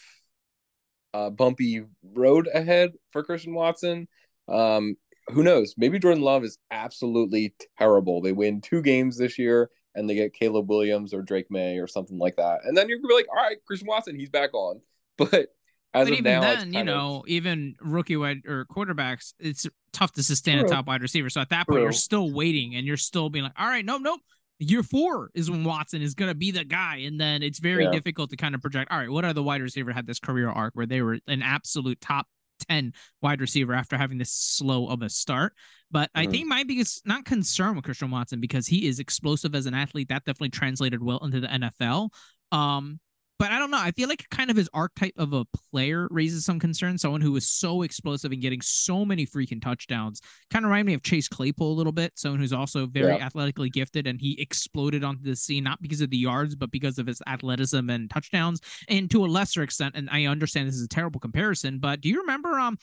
a 1.14 1.30
bumpy 1.30 1.84
road 2.02 2.48
ahead 2.52 2.92
for 3.12 3.22
Christian 3.22 3.54
Watson. 3.54 4.08
Um, 4.48 4.96
who 5.28 5.42
knows? 5.42 5.74
Maybe 5.76 5.98
Jordan 5.98 6.22
Love 6.22 6.44
is 6.44 6.58
absolutely 6.70 7.54
terrible. 7.78 8.20
They 8.20 8.32
win 8.32 8.60
two 8.60 8.82
games 8.82 9.18
this 9.18 9.38
year 9.38 9.70
and 9.94 10.08
they 10.08 10.14
get 10.14 10.32
Caleb 10.32 10.68
Williams 10.68 11.12
or 11.12 11.22
Drake 11.22 11.50
Maye 11.50 11.78
or 11.78 11.86
something 11.86 12.18
like 12.18 12.36
that. 12.36 12.60
And 12.64 12.76
then 12.76 12.88
you're 12.88 12.98
gonna 12.98 13.08
be 13.08 13.14
like, 13.14 13.28
all 13.28 13.42
right, 13.42 13.56
Christian 13.66 13.88
Watson, 13.88 14.18
he's 14.18 14.30
back 14.30 14.54
on. 14.54 14.80
But 15.18 15.48
as 15.94 16.06
but 16.06 16.12
even 16.12 16.24
now, 16.24 16.42
then, 16.42 16.72
you 16.72 16.84
know, 16.84 17.22
of... 17.24 17.28
even 17.28 17.74
rookie 17.80 18.16
wide 18.16 18.42
or 18.46 18.66
quarterbacks, 18.66 19.32
it's 19.40 19.66
tough 19.92 20.12
to 20.12 20.22
sustain 20.22 20.58
True. 20.58 20.68
a 20.68 20.70
top 20.70 20.86
wide 20.86 21.02
receiver. 21.02 21.28
So 21.28 21.40
at 21.40 21.48
that 21.48 21.66
point, 21.66 21.78
True. 21.78 21.82
you're 21.82 21.92
still 21.92 22.30
waiting 22.30 22.76
and 22.76 22.86
you're 22.86 22.96
still 22.96 23.28
being 23.28 23.42
like, 23.42 23.54
all 23.58 23.66
right, 23.66 23.84
nope, 23.84 24.02
nope. 24.02 24.20
Year 24.60 24.82
four 24.82 25.30
is 25.34 25.50
when 25.50 25.62
Watson 25.64 26.02
is 26.02 26.14
going 26.14 26.30
to 26.30 26.34
be 26.34 26.50
the 26.50 26.64
guy. 26.64 26.96
And 27.06 27.20
then 27.20 27.42
it's 27.42 27.60
very 27.60 27.84
yeah. 27.84 27.92
difficult 27.92 28.30
to 28.30 28.36
kind 28.36 28.54
of 28.54 28.60
project, 28.60 28.90
all 28.90 28.98
right, 28.98 29.10
what 29.10 29.24
are 29.24 29.32
the 29.32 29.42
wide 29.42 29.62
receiver 29.62 29.92
had 29.92 30.06
this 30.06 30.18
career 30.18 30.48
arc 30.48 30.74
where 30.74 30.86
they 30.86 31.00
were 31.00 31.18
an 31.28 31.42
absolute 31.42 32.00
top 32.00 32.26
10 32.68 32.92
wide 33.22 33.40
receiver 33.40 33.72
after 33.72 33.96
having 33.96 34.18
this 34.18 34.32
slow 34.32 34.88
of 34.88 35.02
a 35.02 35.08
start. 35.08 35.52
But 35.90 36.12
mm-hmm. 36.12 36.28
I 36.28 36.30
think 36.30 36.46
my 36.46 36.64
biggest 36.64 37.06
not 37.06 37.24
concern 37.24 37.76
with 37.76 37.84
Christian 37.84 38.10
Watson 38.10 38.40
because 38.40 38.66
he 38.66 38.86
is 38.86 38.98
explosive 38.98 39.54
as 39.54 39.66
an 39.66 39.74
athlete. 39.74 40.08
That 40.08 40.24
definitely 40.24 40.50
translated 40.50 41.02
well 41.02 41.18
into 41.18 41.40
the 41.40 41.48
NFL. 41.48 42.10
Um, 42.52 43.00
but 43.38 43.52
I 43.52 43.58
don't 43.58 43.70
know. 43.70 43.78
I 43.78 43.92
feel 43.92 44.08
like 44.08 44.28
kind 44.30 44.50
of 44.50 44.56
his 44.56 44.68
archetype 44.74 45.14
of 45.16 45.32
a 45.32 45.44
player 45.70 46.08
raises 46.10 46.44
some 46.44 46.58
concern. 46.58 46.98
Someone 46.98 47.20
who 47.20 47.34
is 47.36 47.48
so 47.48 47.82
explosive 47.82 48.32
and 48.32 48.42
getting 48.42 48.60
so 48.60 49.04
many 49.04 49.26
freaking 49.26 49.62
touchdowns. 49.62 50.20
Kind 50.50 50.64
of 50.64 50.70
remind 50.70 50.86
me 50.86 50.94
of 50.94 51.02
Chase 51.02 51.28
Claypool 51.28 51.72
a 51.72 51.74
little 51.74 51.92
bit. 51.92 52.12
Someone 52.16 52.40
who's 52.40 52.52
also 52.52 52.86
very 52.86 53.16
yeah. 53.16 53.24
athletically 53.24 53.70
gifted 53.70 54.06
and 54.06 54.20
he 54.20 54.40
exploded 54.40 55.04
onto 55.04 55.22
the 55.22 55.36
scene, 55.36 55.64
not 55.64 55.80
because 55.80 56.00
of 56.00 56.10
the 56.10 56.16
yards, 56.16 56.56
but 56.56 56.70
because 56.70 56.98
of 56.98 57.06
his 57.06 57.22
athleticism 57.26 57.88
and 57.88 58.10
touchdowns. 58.10 58.60
And 58.88 59.10
to 59.10 59.24
a 59.24 59.28
lesser 59.28 59.62
extent, 59.62 59.94
and 59.96 60.08
I 60.10 60.26
understand 60.26 60.68
this 60.68 60.76
is 60.76 60.84
a 60.84 60.88
terrible 60.88 61.20
comparison, 61.20 61.78
but 61.78 62.00
do 62.00 62.08
you 62.08 62.20
remember 62.20 62.58
um 62.58 62.76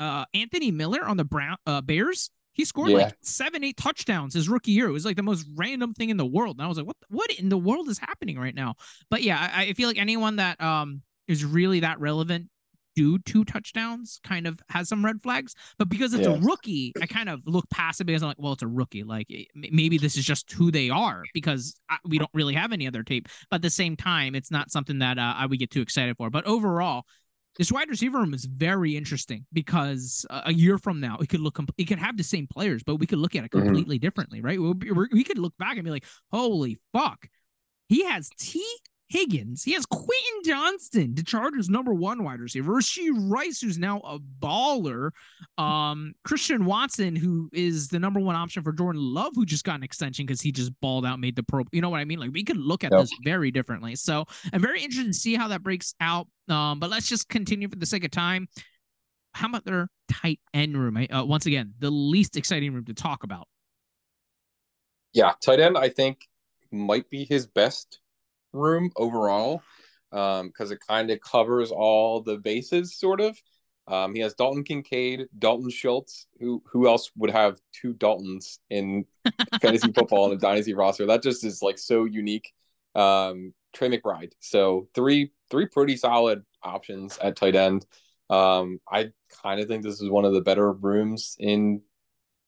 uh 0.00 0.24
Anthony 0.32 0.70
Miller 0.70 1.04
on 1.04 1.16
the 1.16 1.24
Brown 1.24 1.56
uh, 1.66 1.80
Bears? 1.80 2.30
He 2.58 2.64
scored 2.64 2.90
yeah. 2.90 2.96
like 2.96 3.14
seven, 3.22 3.64
eight 3.64 3.76
touchdowns 3.76 4.34
his 4.34 4.48
rookie 4.48 4.72
year. 4.72 4.88
It 4.88 4.92
was 4.92 5.04
like 5.04 5.16
the 5.16 5.22
most 5.22 5.46
random 5.54 5.94
thing 5.94 6.10
in 6.10 6.16
the 6.16 6.26
world. 6.26 6.56
And 6.58 6.64
I 6.64 6.68
was 6.68 6.76
like, 6.76 6.86
what 6.86 6.96
what 7.08 7.30
in 7.38 7.48
the 7.48 7.56
world 7.56 7.88
is 7.88 7.98
happening 7.98 8.38
right 8.38 8.54
now? 8.54 8.74
But 9.10 9.22
yeah, 9.22 9.50
I, 9.54 9.68
I 9.68 9.72
feel 9.74 9.88
like 9.88 9.96
anyone 9.96 10.36
that 10.36 10.60
um 10.60 11.02
is 11.28 11.44
really 11.44 11.80
that 11.80 12.00
relevant 12.00 12.48
do 12.96 13.16
two 13.20 13.44
touchdowns 13.44 14.18
kind 14.24 14.44
of 14.48 14.58
has 14.70 14.88
some 14.88 15.04
red 15.04 15.22
flags. 15.22 15.54
But 15.78 15.88
because 15.88 16.14
it's 16.14 16.26
yeah. 16.26 16.34
a 16.34 16.40
rookie, 16.40 16.92
I 17.00 17.06
kind 17.06 17.28
of 17.28 17.40
look 17.46 17.70
past 17.70 18.00
it 18.00 18.04
because 18.04 18.22
I'm 18.22 18.28
like, 18.28 18.40
well, 18.40 18.54
it's 18.54 18.62
a 18.64 18.66
rookie. 18.66 19.04
Like 19.04 19.28
maybe 19.54 19.98
this 19.98 20.16
is 20.16 20.24
just 20.24 20.50
who 20.50 20.72
they 20.72 20.90
are 20.90 21.22
because 21.32 21.76
we 22.04 22.18
don't 22.18 22.30
really 22.34 22.54
have 22.54 22.72
any 22.72 22.88
other 22.88 23.04
tape. 23.04 23.28
But 23.50 23.56
at 23.56 23.62
the 23.62 23.70
same 23.70 23.94
time, 23.94 24.34
it's 24.34 24.50
not 24.50 24.72
something 24.72 24.98
that 24.98 25.16
uh, 25.16 25.34
I 25.36 25.46
would 25.46 25.60
get 25.60 25.70
too 25.70 25.80
excited 25.80 26.16
for. 26.16 26.28
But 26.28 26.44
overall, 26.44 27.04
this 27.56 27.72
wide 27.72 27.88
receiver 27.88 28.18
room 28.18 28.34
is 28.34 28.44
very 28.44 28.96
interesting 28.96 29.44
because 29.52 30.24
uh, 30.30 30.42
a 30.46 30.52
year 30.52 30.78
from 30.78 31.00
now 31.00 31.16
it 31.18 31.28
could 31.28 31.40
look 31.40 31.58
it 31.76 31.84
could 31.84 31.98
have 31.98 32.16
the 32.16 32.22
same 32.22 32.46
players, 32.46 32.82
but 32.82 32.96
we 32.96 33.06
could 33.06 33.18
look 33.18 33.34
at 33.34 33.44
it 33.44 33.50
mm-hmm. 33.50 33.64
completely 33.64 33.96
mm-hmm. 33.96 34.06
differently, 34.06 34.40
right? 34.40 34.60
We, 34.60 34.72
we 35.12 35.24
could 35.24 35.38
look 35.38 35.56
back 35.58 35.76
and 35.76 35.84
be 35.84 35.90
like, 35.90 36.06
"Holy 36.30 36.78
fuck, 36.92 37.28
he 37.88 38.04
has 38.04 38.30
Tee 38.38 38.64
Higgins. 39.08 39.64
He 39.64 39.72
has 39.72 39.86
Quentin 39.86 40.42
Johnston, 40.44 41.14
the 41.14 41.22
Chargers' 41.22 41.70
number 41.70 41.94
one 41.94 42.24
wide 42.24 42.40
receiver. 42.40 42.72
Rashee 42.72 43.10
Rice, 43.12 43.60
who's 43.60 43.78
now 43.78 44.00
a 44.00 44.18
baller. 44.18 45.10
Um, 45.56 46.12
Christian 46.24 46.66
Watson, 46.66 47.16
who 47.16 47.48
is 47.52 47.88
the 47.88 47.98
number 47.98 48.20
one 48.20 48.36
option 48.36 48.62
for 48.62 48.72
Jordan 48.72 49.00
Love, 49.02 49.32
who 49.34 49.46
just 49.46 49.64
got 49.64 49.76
an 49.76 49.82
extension 49.82 50.26
because 50.26 50.42
he 50.42 50.52
just 50.52 50.72
balled 50.80 51.06
out, 51.06 51.20
made 51.20 51.36
the 51.36 51.42
pro. 51.42 51.64
You 51.72 51.80
know 51.80 51.88
what 51.88 52.00
I 52.00 52.04
mean? 52.04 52.18
Like 52.18 52.32
we 52.32 52.44
could 52.44 52.58
look 52.58 52.84
at 52.84 52.92
yep. 52.92 53.00
this 53.00 53.10
very 53.24 53.50
differently. 53.50 53.96
So 53.96 54.26
I'm 54.52 54.60
very 54.60 54.82
interested 54.82 55.12
to 55.12 55.18
see 55.18 55.34
how 55.34 55.48
that 55.48 55.62
breaks 55.62 55.94
out. 56.00 56.28
Um, 56.48 56.78
but 56.78 56.90
let's 56.90 57.08
just 57.08 57.28
continue 57.28 57.68
for 57.68 57.76
the 57.76 57.86
sake 57.86 58.04
of 58.04 58.10
time. 58.10 58.46
How 59.32 59.48
about 59.48 59.64
their 59.64 59.88
tight 60.10 60.40
end 60.52 60.76
room? 60.76 61.06
Uh, 61.10 61.24
once 61.24 61.46
again, 61.46 61.72
the 61.78 61.90
least 61.90 62.36
exciting 62.36 62.74
room 62.74 62.84
to 62.86 62.94
talk 62.94 63.24
about. 63.24 63.46
Yeah, 65.14 65.32
tight 65.40 65.60
end, 65.60 65.78
I 65.78 65.88
think 65.88 66.26
might 66.70 67.08
be 67.08 67.24
his 67.24 67.46
best 67.46 68.00
room 68.52 68.90
overall 68.96 69.62
um, 70.12 70.48
because 70.48 70.70
um, 70.70 70.74
it 70.74 70.80
kind 70.86 71.10
of 71.10 71.20
covers 71.20 71.70
all 71.70 72.20
the 72.22 72.38
bases, 72.38 72.96
sort 72.96 73.20
of. 73.20 73.40
Um, 73.86 74.14
he 74.14 74.20
has 74.20 74.34
Dalton 74.34 74.64
Kincaid, 74.64 75.28
Dalton 75.38 75.70
Schultz. 75.70 76.26
Who 76.40 76.62
who 76.70 76.86
else 76.86 77.10
would 77.16 77.30
have 77.30 77.58
two 77.72 77.94
Daltons 77.94 78.58
in 78.68 79.06
fantasy 79.62 79.92
football 79.92 80.24
on 80.24 80.32
a 80.32 80.36
dynasty 80.36 80.74
roster? 80.74 81.06
That 81.06 81.22
just 81.22 81.44
is 81.44 81.62
like 81.62 81.78
so 81.78 82.04
unique. 82.04 82.52
Um, 82.94 83.54
Trey 83.72 83.88
McBride. 83.88 84.32
So 84.40 84.88
three 84.94 85.32
three 85.50 85.66
pretty 85.66 85.96
solid 85.96 86.44
options 86.62 87.18
at 87.18 87.36
tight 87.36 87.56
end. 87.56 87.86
Um, 88.28 88.80
I 88.90 89.12
kind 89.42 89.60
of 89.60 89.68
think 89.68 89.82
this 89.82 90.02
is 90.02 90.10
one 90.10 90.26
of 90.26 90.34
the 90.34 90.42
better 90.42 90.70
rooms 90.70 91.36
in 91.38 91.80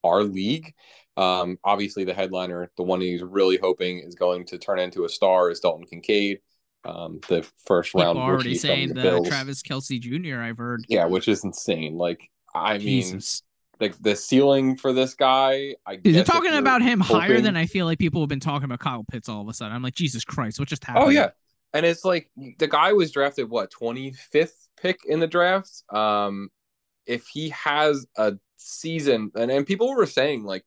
our 0.05 0.23
league. 0.23 0.75
Um, 1.21 1.59
obviously, 1.65 2.05
the 2.05 2.15
headliner, 2.15 2.71
the 2.79 2.83
one 2.83 3.03
he's 3.03 3.23
really 3.23 3.59
hoping 3.59 3.99
is 3.99 4.15
going 4.15 4.47
to 4.47 4.59
turn 4.59 4.79
into 4.79 5.05
a 5.05 5.09
star, 5.09 5.51
is 5.51 5.61
Dalton 5.61 5.85
Kincaid, 5.85 6.41
um, 6.87 7.21
the 7.29 7.47
first 7.67 7.93
People 7.93 8.07
round. 8.07 8.19
Already 8.19 8.55
saying 8.55 8.95
the, 8.95 9.03
the 9.03 9.25
Travis 9.29 9.63
Kelce 9.63 10.01
Jr. 10.01 10.41
I've 10.41 10.57
heard. 10.57 10.85
Yeah, 10.89 11.05
which 11.05 11.29
is 11.29 11.45
insane. 11.45 11.99
Like, 11.99 12.31
I 12.55 12.79
Jesus. 12.79 13.43
mean, 13.81 13.91
the 13.93 13.97
the 14.01 14.17
ceiling 14.17 14.77
for 14.77 14.95
this 14.95 15.15
guy. 15.15 15.75
I 15.87 15.97
Dude, 15.97 16.15
they're 16.15 16.25
talking 16.25 16.55
about 16.55 16.81
him 16.81 17.01
hoping... 17.01 17.21
higher 17.21 17.41
than 17.43 17.55
I 17.55 17.67
feel 17.67 17.85
like 17.85 17.99
people 17.99 18.23
have 18.23 18.31
been 18.31 18.41
talking 18.41 18.65
about 18.65 18.81
Kyle 18.81 19.05
Pitts 19.05 19.29
all 19.29 19.43
of 19.43 19.49
a 19.49 19.53
sudden. 19.53 19.75
I'm 19.75 19.83
like, 19.83 19.95
Jesus 19.95 20.25
Christ, 20.25 20.59
what 20.59 20.69
just 20.69 20.85
happened? 20.85 21.05
Oh 21.05 21.09
yeah, 21.11 21.31
and 21.75 21.85
it's 21.85 22.05
like 22.05 22.31
the 22.59 22.67
guy 22.67 22.95
was 22.95 23.13
drafted 23.13 23.51
what 23.51 23.71
25th 23.71 24.53
pick 24.81 25.01
in 25.07 25.21
the 25.21 25.27
draft. 25.27 25.83
Um, 25.91 26.49
if 27.05 27.27
he 27.27 27.51
has 27.51 28.07
a 28.17 28.35
season, 28.57 29.33
and 29.35 29.51
and 29.51 29.67
people 29.67 29.95
were 29.95 30.07
saying 30.07 30.45
like 30.45 30.65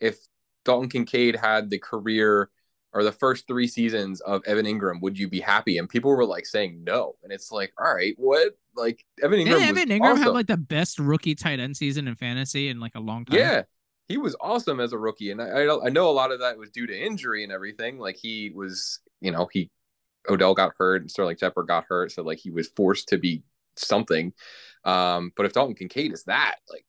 if 0.00 0.18
Dalton 0.64 0.88
Kincaid 0.88 1.36
had 1.36 1.70
the 1.70 1.78
career 1.78 2.50
or 2.92 3.04
the 3.04 3.12
first 3.12 3.46
three 3.46 3.68
seasons 3.68 4.20
of 4.20 4.42
Evan 4.46 4.66
Engram, 4.66 5.00
would 5.00 5.18
you 5.18 5.28
be 5.28 5.40
happy? 5.40 5.78
And 5.78 5.88
people 5.88 6.10
were 6.10 6.24
like 6.24 6.46
saying 6.46 6.82
no. 6.82 7.14
And 7.22 7.32
it's 7.32 7.52
like, 7.52 7.72
all 7.78 7.94
right, 7.94 8.14
what? 8.16 8.58
Like 8.74 9.04
Evan 9.22 9.38
Engram. 9.40 9.60
Evan 9.60 9.88
Engram 9.88 10.12
awesome. 10.12 10.22
had 10.24 10.28
like 10.32 10.46
the 10.46 10.56
best 10.56 10.98
rookie 10.98 11.34
tight 11.34 11.60
end 11.60 11.76
season 11.76 12.08
in 12.08 12.16
fantasy 12.16 12.68
in 12.68 12.80
like 12.80 12.94
a 12.94 13.00
long 13.00 13.24
time. 13.24 13.38
Yeah. 13.38 13.62
He 14.08 14.18
was 14.18 14.34
awesome 14.40 14.80
as 14.80 14.92
a 14.92 14.98
rookie. 14.98 15.30
And 15.30 15.40
I, 15.40 15.46
I, 15.46 15.86
I 15.86 15.88
know 15.88 16.10
a 16.10 16.12
lot 16.12 16.32
of 16.32 16.40
that 16.40 16.58
was 16.58 16.70
due 16.70 16.86
to 16.86 16.98
injury 16.98 17.44
and 17.44 17.52
everything. 17.52 17.98
Like 17.98 18.16
he 18.20 18.50
was, 18.50 18.98
you 19.20 19.30
know, 19.30 19.48
he 19.52 19.70
Odell 20.28 20.54
got 20.54 20.72
hurt 20.76 21.02
and 21.02 21.10
Sterling 21.10 21.36
Shepard 21.36 21.68
got 21.68 21.84
hurt. 21.88 22.10
So 22.10 22.22
like 22.22 22.38
he 22.38 22.50
was 22.50 22.68
forced 22.68 23.08
to 23.10 23.18
be 23.18 23.44
something. 23.76 24.32
Um, 24.84 25.32
but 25.36 25.46
if 25.46 25.52
Dalton 25.52 25.76
Kincaid 25.76 26.12
is 26.12 26.24
that, 26.24 26.56
like 26.68 26.84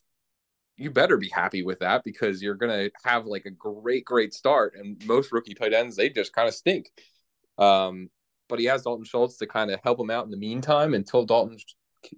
you 0.82 0.90
better 0.90 1.18
be 1.18 1.30
happy 1.30 1.64
with 1.64 1.80
that 1.80 2.04
because 2.04 2.42
you're 2.42 2.56
going 2.56 2.72
to 2.72 2.92
have 3.04 3.26
like 3.26 3.46
a 3.46 3.52
great, 3.52 4.04
great 4.04 4.34
start. 4.34 4.74
And 4.76 5.04
most 5.06 5.32
rookie 5.32 5.54
tight 5.54 5.74
ends, 5.74 5.96
they 5.96 6.10
just 6.10 6.34
kind 6.34 6.48
of 6.48 6.56
stink. 6.56 6.90
Um, 7.58 8.10
but 8.50 8.60
he 8.60 8.66
has 8.66 8.82
Dalton 8.82 9.06
Schultz 9.06 9.38
to 9.38 9.48
kind 9.48 9.72
of 9.72 9.80
help 9.84 10.00
him 10.00 10.10
out 10.10 10.26
in 10.26 10.32
the 10.32 10.38
meantime 10.38 10.94
until 10.94 11.26
Dalton. 11.26 11.58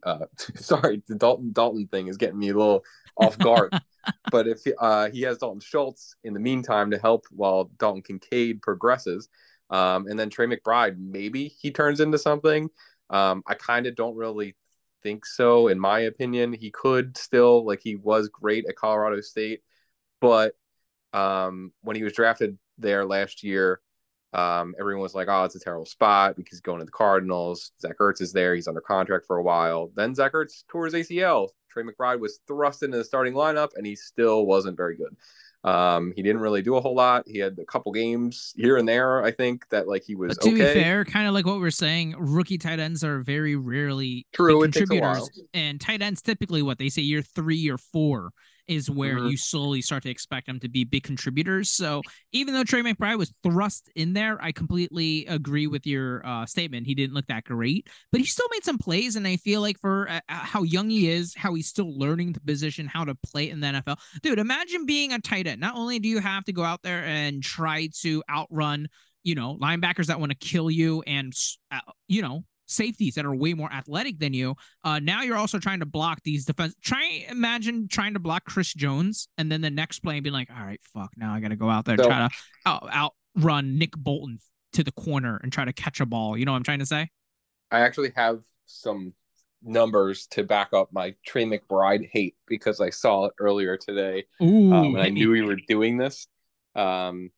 Uh, 0.03 0.26
sorry, 0.55 1.03
the 1.07 1.16
Dalton 1.16 1.51
Dalton 1.51 1.88
thing 1.88 2.07
is 2.07 2.18
getting 2.18 2.39
me 2.39 2.49
a 2.49 2.57
little 2.57 2.84
off 3.18 3.38
guard. 3.38 3.74
but 4.32 4.47
if 4.47 4.59
uh, 4.80 5.09
he 5.09 5.22
has 5.24 5.38
Dalton 5.38 5.59
Schultz 5.59 6.16
in 6.24 6.34
the 6.34 6.39
meantime 6.39 6.89
to 6.91 6.97
help 6.97 7.26
while 7.32 7.66
Dalton 7.78 8.01
Kincaid 8.01 8.61
progresses, 8.61 9.28
um, 9.70 10.07
and 10.07 10.18
then 10.18 10.30
Trey 10.30 10.47
McBride, 10.47 10.97
maybe 10.97 11.47
he 11.47 11.72
turns 11.72 11.99
into 11.99 12.18
something. 12.18 12.70
Um, 13.09 13.43
I 13.45 13.55
kind 13.55 13.86
of 13.86 13.95
don't 13.95 14.16
really 14.16 14.55
think 15.04 15.26
so. 15.26 15.68
In 15.68 15.80
my 15.80 15.99
opinion, 15.99 16.54
he 16.54 16.72
could 16.72 17.18
still 17.18 17.66
like 17.66 17.82
he 17.84 17.95
was 17.95 18.30
great 18.30 18.66
at 18.68 18.76
Colorado 18.76 19.22
State, 19.22 19.62
but 20.22 20.56
um, 21.14 21.72
when 21.82 21.95
he 21.95 22.04
was 22.04 22.14
drafted 22.14 22.58
there 22.78 23.06
last 23.06 23.43
year, 23.43 23.82
um, 24.34 24.74
everyone 24.80 25.04
was 25.04 25.14
like, 25.14 25.28
"Oh, 25.30 25.43
it's 25.43 25.56
a 25.56 25.60
terrible 25.60 25.86
spot 25.86 26.36
because 26.36 26.60
going 26.62 26.80
to 26.80 26.86
the 26.86 26.91
Cardinals." 26.91 27.72
Zach 27.80 27.97
Ertz 27.99 28.22
is 28.22 28.34
there; 28.34 28.56
he's 28.56 28.68
under 28.68 28.82
contract 28.82 29.26
for 29.28 29.38
a 29.38 29.43
while. 29.43 29.91
Then 29.95 30.16
Zach 30.16 30.34
Ertz 30.34 30.64
tore 30.68 30.86
his 30.86 30.95
ACL. 30.95 31.49
Trey 31.70 31.84
McBride 31.84 32.20
was 32.20 32.39
thrust 32.47 32.84
into 32.84 32.97
the 32.97 33.04
starting 33.04 33.34
lineup, 33.34 33.70
and 33.76 33.86
he 33.86 33.95
still 33.95 34.45
wasn't 34.45 34.78
very 34.78 34.95
good. 34.95 35.16
Um, 35.64 36.11
he 36.16 36.22
didn't 36.22 36.41
really 36.41 36.61
do 36.61 36.76
a 36.76 36.82
whole 36.82 36.95
lot. 36.95 37.24
He 37.26 37.38
had 37.38 37.57
a 37.57 37.66
couple 37.66 37.91
games 37.93 38.53
here 38.57 38.78
and 38.78 38.88
there, 38.88 39.24
I 39.24 39.32
think, 39.32 39.68
that 39.70 39.88
like 39.88 40.03
he 40.03 40.14
was 40.16 40.36
But 40.36 40.43
to 40.43 40.49
okay. 40.53 40.74
be 40.74 40.82
fair, 40.82 41.05
kind 41.05 41.28
of 41.28 41.34
like 41.34 41.45
what 41.45 41.59
we're 41.59 41.72
saying, 41.72 42.16
rookie 42.18 42.57
tight 42.57 42.80
ends 42.80 43.03
are 43.03 43.22
very 43.22 43.55
rarely 43.55 44.28
True, 44.34 44.64
it 44.64 44.74
takes 44.74 44.89
a 44.89 44.99
contributors, 44.99 45.30
and 45.53 45.80
tight 45.80 46.01
ends 46.01 46.22
typically 46.22 46.61
what 46.61 46.80
they 46.80 46.89
say 46.89 47.01
year 47.01 47.22
three 47.22 47.70
or 47.70 47.78
four 47.78 48.32
is 48.68 48.89
where 48.89 49.18
Mhm. 49.18 49.32
you 49.32 49.38
slowly 49.38 49.82
start 49.82 50.03
to 50.03 50.09
expect 50.09 50.47
them 50.47 50.59
to 50.61 50.70
be 50.70 50.84
big 50.84 51.03
contributors. 51.03 51.70
So 51.70 52.01
even 52.32 52.53
though 52.53 52.64
Trey 52.64 52.82
McBride 52.82 53.18
was 53.18 53.34
thrust 53.43 53.89
in 53.95 54.14
there, 54.14 54.41
I 54.41 54.51
completely 54.51 55.26
agree 55.26 55.68
with 55.68 55.86
your 55.86 56.26
uh, 56.26 56.45
statement. 56.45 56.88
He 56.88 56.95
didn't 56.95 57.14
look 57.14 57.28
that 57.28 57.43
great, 57.43 57.88
but 58.11 58.22
he 58.22 58.26
still 58.26 58.47
made 58.51 58.64
some 58.64 58.78
plays, 58.78 59.16
and 59.16 59.28
I 59.28 59.38
feel 59.38 59.61
like 59.61 59.80
for 59.80 60.09
uh, 60.09 60.20
uh, 60.30 60.34
how 60.34 60.64
young 60.64 60.89
he 60.89 61.09
is, 61.09 61.34
how 61.36 61.53
he's 61.53 61.68
still 61.68 61.97
learning 61.97 62.34
the 62.34 62.41
position, 62.41 62.88
how 62.88 63.03
to 63.05 63.16
play 63.16 63.49
in 63.49 63.59
the 63.59 63.68
NFL, 63.68 63.99
dude. 64.22 64.39
Imagine 64.39 64.86
being 64.86 65.11
a 65.11 65.20
tight 65.20 65.47
end. 65.47 65.59
Not 65.59 65.76
only 65.76 65.99
do 65.99 66.07
you 66.07 66.20
have 66.20 66.45
to 66.45 66.53
go 66.53 66.64
out 66.64 66.82
there 66.84 67.03
and 67.03 67.43
try 67.43 67.89
to 68.01 68.24
outrun 68.30 68.88
you 69.26 69.36
know, 69.36 69.57
linebackers 69.61 70.07
that 70.07 70.20
want 70.20 70.34
to 70.34 70.38
kill 70.38 70.70
you 70.70 71.01
and, 71.07 71.32
uh, 71.72 71.80
you 72.09 72.22
know, 72.22 72.43
safeties 72.66 73.16
that 73.16 73.26
are 73.26 73.36
way 73.36 73.53
more 73.53 73.72
athletic 73.72 74.20
than 74.20 74.34
you. 74.34 74.55
Uh, 74.84 74.99
now 74.99 75.22
you're 75.22 75.38
also 75.38 75.59
trying 75.59 75.80
to 75.80 75.86
block 75.86 76.20
these 76.24 76.45
defense. 76.45 76.76
Try 76.82 77.26
imagine 77.30 77.88
trying 77.88 78.14
to 78.14 78.20
block 78.20 78.45
Chris 78.45 78.74
Jones 78.74 79.28
and 79.38 79.51
then 79.51 79.61
the 79.61 79.70
next 79.70 79.99
play 79.99 80.16
and 80.16 80.24
being 80.24 80.34
like, 80.34 80.49
all 80.49 80.66
right, 80.66 80.80
fuck, 80.93 81.11
now 81.18 81.34
I 81.34 81.39
got 81.39 81.49
to 81.49 81.55
go 81.55 81.70
out 81.70 81.86
there 81.86 81.95
and 81.95 82.03
So- 82.03 82.09
try 82.09 82.28
to 82.28 82.30
out, 82.66 83.14
outrun 83.36 83.78
Nick 83.78 83.95
Bolton 83.97 84.39
to 84.74 84.84
the 84.84 84.91
corner 84.91 85.39
and 85.43 85.51
try 85.51 85.66
to 85.66 85.74
catch 85.74 85.99
a 85.99 86.05
ball. 86.05 86.38
You 86.38 86.45
know 86.45 86.51
what 86.51 86.57
I'm 86.57 86.64
trying 86.64 86.80
to 86.80 86.86
say? 86.86 87.09
I 87.72 87.82
actually 87.82 88.11
have 88.16 88.39
some 88.66 89.14
numbers 89.61 90.28
to 90.28 90.43
back 90.43 90.74
up 90.74 90.89
my 90.91 91.16
Trey 91.26 91.45
McBride 91.45 92.09
hate 92.11 92.36
because 92.47 92.82
I 92.82 92.89
saw 92.89 93.26
it 93.26 93.34
earlier 93.39 93.78
today 93.78 94.26
Ooh, 94.41 94.74
um, 94.74 94.95
and 94.95 95.01
I 95.01 95.09
knew 95.09 95.32
we 95.32 95.41
were 95.41 95.57
doing 95.68 95.97
this. 95.97 96.28
Um, 96.76 97.30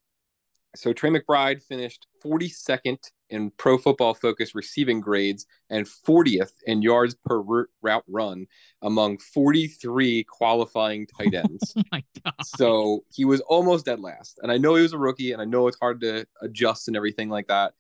so 0.76 0.94
Trey 0.94 1.10
McBride 1.10 1.62
finished 1.64 2.08
42nd 2.24 2.98
in 3.30 3.52
Pro 3.52 3.78
Football 3.78 4.14
Focus 4.14 4.54
receiving 4.56 5.00
grades 5.00 5.46
and 5.70 5.86
40th 5.86 6.52
in 6.66 6.82
yards 6.82 7.16
per 7.26 7.42
route 7.82 8.04
run 8.08 8.46
among 8.82 9.18
43 9.18 10.24
qualifying 10.26 11.08
tight 11.18 11.34
ends. 11.34 11.74
Oh 11.78 11.82
my 11.92 12.04
god. 12.24 12.34
so 12.44 13.04
he 13.12 13.26
was 13.26 13.42
almost 13.42 13.86
dead 13.86 14.00
last. 14.00 14.40
And 14.42 14.52
I 14.52 14.58
know 14.58 14.76
he 14.76 14.84
was 14.84 14.94
a 14.94 14.98
rookie, 14.98 15.32
and 15.32 15.42
I 15.42 15.46
know 15.46 15.68
it's 15.68 15.80
hard 15.80 16.02
to 16.02 16.26
adjust 16.42 16.88
and 16.88 16.98
everything 16.98 17.30
like 17.30 17.48
that. 17.48 17.74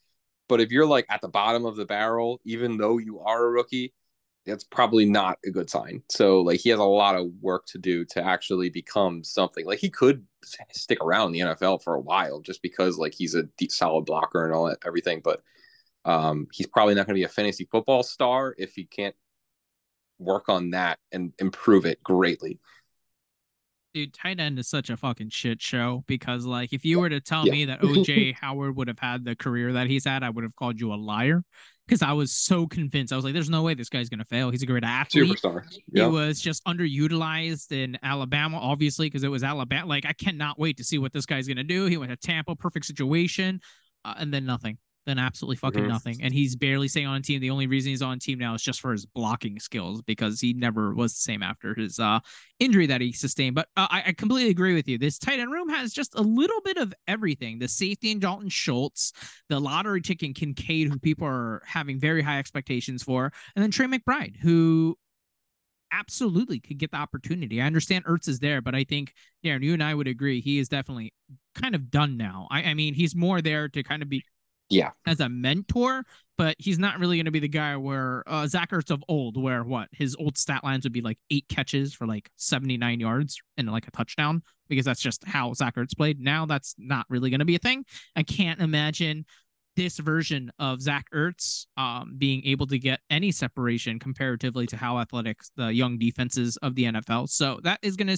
But 0.47 0.61
if 0.61 0.71
you're 0.71 0.85
like 0.85 1.05
at 1.09 1.21
the 1.21 1.27
bottom 1.27 1.65
of 1.65 1.75
the 1.75 1.85
barrel, 1.85 2.39
even 2.45 2.77
though 2.77 2.97
you 2.97 3.19
are 3.19 3.45
a 3.45 3.49
rookie, 3.49 3.93
that's 4.45 4.63
probably 4.63 5.05
not 5.05 5.39
a 5.45 5.49
good 5.49 5.69
sign. 5.69 6.03
So 6.09 6.41
like 6.41 6.59
he 6.59 6.69
has 6.69 6.79
a 6.79 6.83
lot 6.83 7.15
of 7.15 7.31
work 7.41 7.65
to 7.67 7.77
do 7.77 8.05
to 8.05 8.23
actually 8.23 8.69
become 8.69 9.23
something. 9.23 9.65
Like 9.65 9.79
he 9.79 9.89
could 9.89 10.25
stick 10.73 11.03
around 11.03 11.31
the 11.31 11.41
NFL 11.41 11.79
for 11.79 11.95
a 11.95 11.99
while 12.01 12.39
just 12.41 12.61
because 12.61 12.97
like 12.97 13.13
he's 13.13 13.35
a 13.35 13.43
deep, 13.57 13.71
solid 13.71 14.05
blocker 14.05 14.45
and 14.45 14.53
all 14.53 14.65
that 14.65 14.79
everything. 14.85 15.21
But 15.23 15.41
um, 16.05 16.47
he's 16.53 16.67
probably 16.67 16.95
not 16.95 17.07
going 17.07 17.15
to 17.15 17.19
be 17.19 17.23
a 17.23 17.29
fantasy 17.29 17.67
football 17.71 18.03
star 18.03 18.55
if 18.57 18.73
he 18.75 18.85
can't 18.85 19.15
work 20.19 20.49
on 20.49 20.71
that 20.71 20.99
and 21.11 21.33
improve 21.39 21.85
it 21.85 22.01
greatly. 22.03 22.59
dude, 23.93 24.13
tight 24.13 24.39
end 24.39 24.59
is 24.59 24.67
such 24.67 24.89
a 24.89 24.97
fucking 24.97 25.29
shit 25.29 25.61
show 25.61 26.03
because 26.05 26.45
like 26.45 26.73
if 26.73 26.83
you 26.85 26.99
were 26.99 27.09
to 27.09 27.21
tell 27.21 27.45
Yeah. 27.45 27.51
me 27.51 27.65
that 27.65 27.81
OJ 27.81 28.33
Howard 28.41 28.75
would 28.75 28.87
have 28.87 28.99
had 28.99 29.23
the 29.25 29.35
career 29.35 29.73
that 29.73 29.87
he's 29.87 30.05
had, 30.05 30.21
I 30.23 30.29
would 30.29 30.43
have 30.43 30.55
called 30.55 30.79
you 30.79 30.93
a 30.93 30.95
liar 30.95 31.43
because 31.87 32.01
I 32.01 32.13
was 32.13 32.31
so 32.31 32.67
convinced. 32.67 33.13
I 33.13 33.15
was 33.15 33.25
like, 33.25 33.33
there's 33.33 33.49
no 33.49 33.61
way 33.63 33.73
this 33.73 33.89
guy's 33.89 34.09
gonna 34.09 34.25
fail. 34.25 34.49
He's 34.49 34.63
a 34.63 34.65
great 34.65 34.83
athlete. 34.83 35.29
Superstar. 35.29 35.63
He 35.93 36.01
was 36.01 36.39
just 36.39 36.63
underutilized 36.65 37.71
in 37.71 37.97
Alabama, 38.03 38.57
obviously, 38.59 39.07
because 39.07 39.23
it 39.23 39.29
was 39.29 39.43
Alabama. 39.43 39.87
Like, 39.87 40.05
I 40.05 40.13
cannot 40.13 40.59
wait 40.59 40.77
to 40.77 40.83
see 40.83 40.97
what 40.97 41.13
this 41.13 41.25
guy's 41.25 41.47
going 41.47 41.57
to 41.57 41.63
do. 41.63 41.85
He 41.85 41.97
went 41.97 42.11
to 42.11 42.17
Tampa, 42.17 42.55
perfect 42.55 42.85
situation, 42.85 43.59
uh, 44.03 44.15
and 44.17 44.33
then 44.33 44.45
nothing. 44.45 44.77
Then 45.05 45.19
absolutely 45.19 45.57
fucking 45.57 45.83
Mhm. 45.83 45.87
nothing. 45.87 46.21
And 46.21 46.33
he's 46.33 46.55
barely 46.55 46.87
staying 46.87 47.05
on 47.05 47.21
team. 47.21 47.39
The 47.39 47.51
only 47.51 47.67
reason 47.67 47.91
he's 47.91 48.01
on 48.01 48.17
team 48.17 48.39
now 48.39 48.55
is 48.55 48.63
just 48.63 48.81
for 48.81 48.91
his 48.91 49.05
blocking 49.05 49.59
skills 49.59 50.01
because 50.01 50.41
he 50.41 50.53
never 50.53 50.95
was 50.95 51.13
the 51.13 51.19
same 51.19 51.43
after 51.43 51.75
his 51.75 51.99
uh, 51.99 52.19
injury 52.59 52.87
that 52.87 53.01
he 53.01 53.11
sustained. 53.11 53.53
But 53.55 53.67
uh, 53.77 53.87
I, 53.89 54.03
I 54.07 54.13
completely 54.13 54.49
agree 54.49 54.73
with 54.73 54.87
you. 54.87 54.97
This 54.97 55.19
tight 55.19 55.39
end 55.39 55.51
room 55.51 55.69
has 55.69 55.93
just 55.93 56.15
a 56.15 56.21
little 56.21 56.59
bit 56.61 56.77
of 56.77 56.93
everything. 57.07 57.59
The 57.59 57.67
safety 57.67 58.09
in 58.11 58.19
Dalton 58.19 58.49
Schultz, 58.49 59.13
the 59.47 59.59
lottery 59.59 60.01
ticket 60.01 60.27
in 60.29 60.33
Kincaid, 60.33 60.89
who 60.89 60.97
people 60.97 61.27
are 61.27 61.61
having 61.67 61.99
very 61.99 62.23
high 62.23 62.39
expectations 62.39 63.03
for, 63.03 63.31
and 63.55 63.61
then 63.61 63.69
Trey 63.71 63.85
McBride, 63.85 64.37
who 64.37 64.97
absolutely 65.91 66.59
could 66.59 66.77
get 66.77 66.91
the 66.91 66.97
opportunity. 66.97 67.61
I 67.61 67.65
understand 67.67 68.05
Ertz 68.05 68.27
is 68.27 68.39
there, 68.39 68.61
but 68.61 68.75
I 68.75 68.83
think 68.83 69.13
Darren, 69.43 69.63
you 69.63 69.73
and 69.73 69.83
I 69.83 69.93
would 69.93 70.07
agree 70.07 70.41
he 70.41 70.57
is 70.59 70.67
definitely 70.67 71.13
kind 71.53 71.73
of 71.75 71.89
done 71.89 72.17
now. 72.17 72.47
I, 72.51 72.63
I 72.63 72.73
mean, 72.73 72.95
he's 72.95 73.15
more 73.15 73.41
there 73.41 73.69
to 73.69 73.83
kind 73.83 74.01
of 74.01 74.09
be 74.09 74.23
Yeah. 74.69 74.91
as 75.05 75.19
a 75.19 75.29
mentor, 75.29 76.03
but 76.37 76.55
he's 76.59 76.79
not 76.79 76.99
really 76.99 77.17
going 77.17 77.25
to 77.25 77.31
be 77.31 77.39
the 77.39 77.47
guy 77.47 77.77
where 77.77 78.23
uh, 78.27 78.47
Zach 78.47 78.71
Ertz 78.71 78.91
of 78.91 79.03
old, 79.07 79.41
where 79.41 79.63
what 79.63 79.89
his 79.91 80.15
old 80.19 80.37
stat 80.37 80.63
lines 80.63 80.83
would 80.83 80.93
be 80.93 81.01
like 81.01 81.17
eight 81.29 81.45
catches 81.47 81.93
for 81.93 82.05
like 82.07 82.29
79 82.35 82.99
yards 82.99 83.39
and 83.57 83.71
like 83.71 83.87
a 83.87 83.91
touchdown, 83.91 84.41
because 84.67 84.85
that's 84.85 85.01
just 85.01 85.23
how 85.25 85.53
Zach 85.53 85.75
Ertz 85.75 85.95
played. 85.95 86.19
Now 86.19 86.45
that's 86.45 86.75
not 86.77 87.05
really 87.09 87.29
going 87.29 87.39
to 87.39 87.45
be 87.45 87.55
a 87.55 87.59
thing. 87.59 87.85
I 88.15 88.23
can't 88.23 88.59
imagine 88.59 89.25
this 89.75 89.97
version 89.97 90.51
of 90.57 90.81
Zach 90.81 91.05
Ertz 91.13 91.65
um, 91.77 92.15
being 92.17 92.45
able 92.45 92.67
to 92.67 92.79
get 92.79 93.01
any 93.09 93.31
separation 93.31 93.99
comparatively 93.99 94.65
to 94.67 94.77
how 94.77 94.99
athletic 94.99 95.41
the 95.57 95.73
young 95.73 95.97
defenses 95.97 96.57
of 96.57 96.75
the 96.75 96.85
NFL. 96.85 97.29
So 97.29 97.59
that 97.63 97.79
is 97.81 97.95
going 97.95 98.07
to 98.07 98.17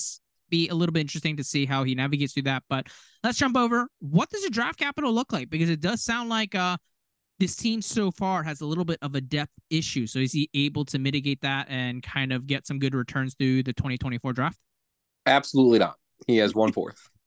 be 0.50 0.70
a 0.70 0.76
little 0.76 0.94
bit 0.94 1.02
interesting 1.02 1.38
to 1.38 1.44
see 1.44 1.66
how 1.66 1.84
he 1.84 1.96
navigates 1.96 2.34
through 2.34 2.44
that. 2.44 2.64
But 2.70 2.88
let's 3.24 3.38
jump 3.38 3.58
over. 3.58 3.88
What 4.00 4.30
does 4.30 4.44
the 4.44 4.50
draft 4.50 4.80
capital 4.80 5.14
look 5.14 5.32
like? 5.32 5.50
Because 5.50 5.70
it 5.70 5.82
does 5.82 6.04
sound 6.04 6.30
like 6.30 6.56
uh, 6.56 6.78
this 7.40 7.56
team 7.56 7.82
so 7.82 8.12
far 8.12 8.44
has 8.44 8.62
a 8.62 8.66
little 8.66 8.86
bit 8.86 9.00
of 9.02 9.16
a 9.16 9.22
depth 9.22 9.54
issue. 9.70 10.08
So 10.08 10.20
is 10.20 10.32
he 10.32 10.50
able 10.54 10.86
to 10.86 11.00
mitigate 11.00 11.42
that 11.42 11.68
and 11.70 12.02
kind 12.02 12.32
of 12.34 12.48
get 12.48 12.66
some 12.66 12.80
good 12.80 12.96
returns 12.96 13.36
through 13.36 13.64
the 13.64 13.74
2024 13.74 14.34
draft? 14.34 14.60
Absolutely 15.26 15.80
not. 15.80 15.96
He 16.26 16.38
has 16.38 16.56
one 16.56 16.72
fourth. 16.72 17.10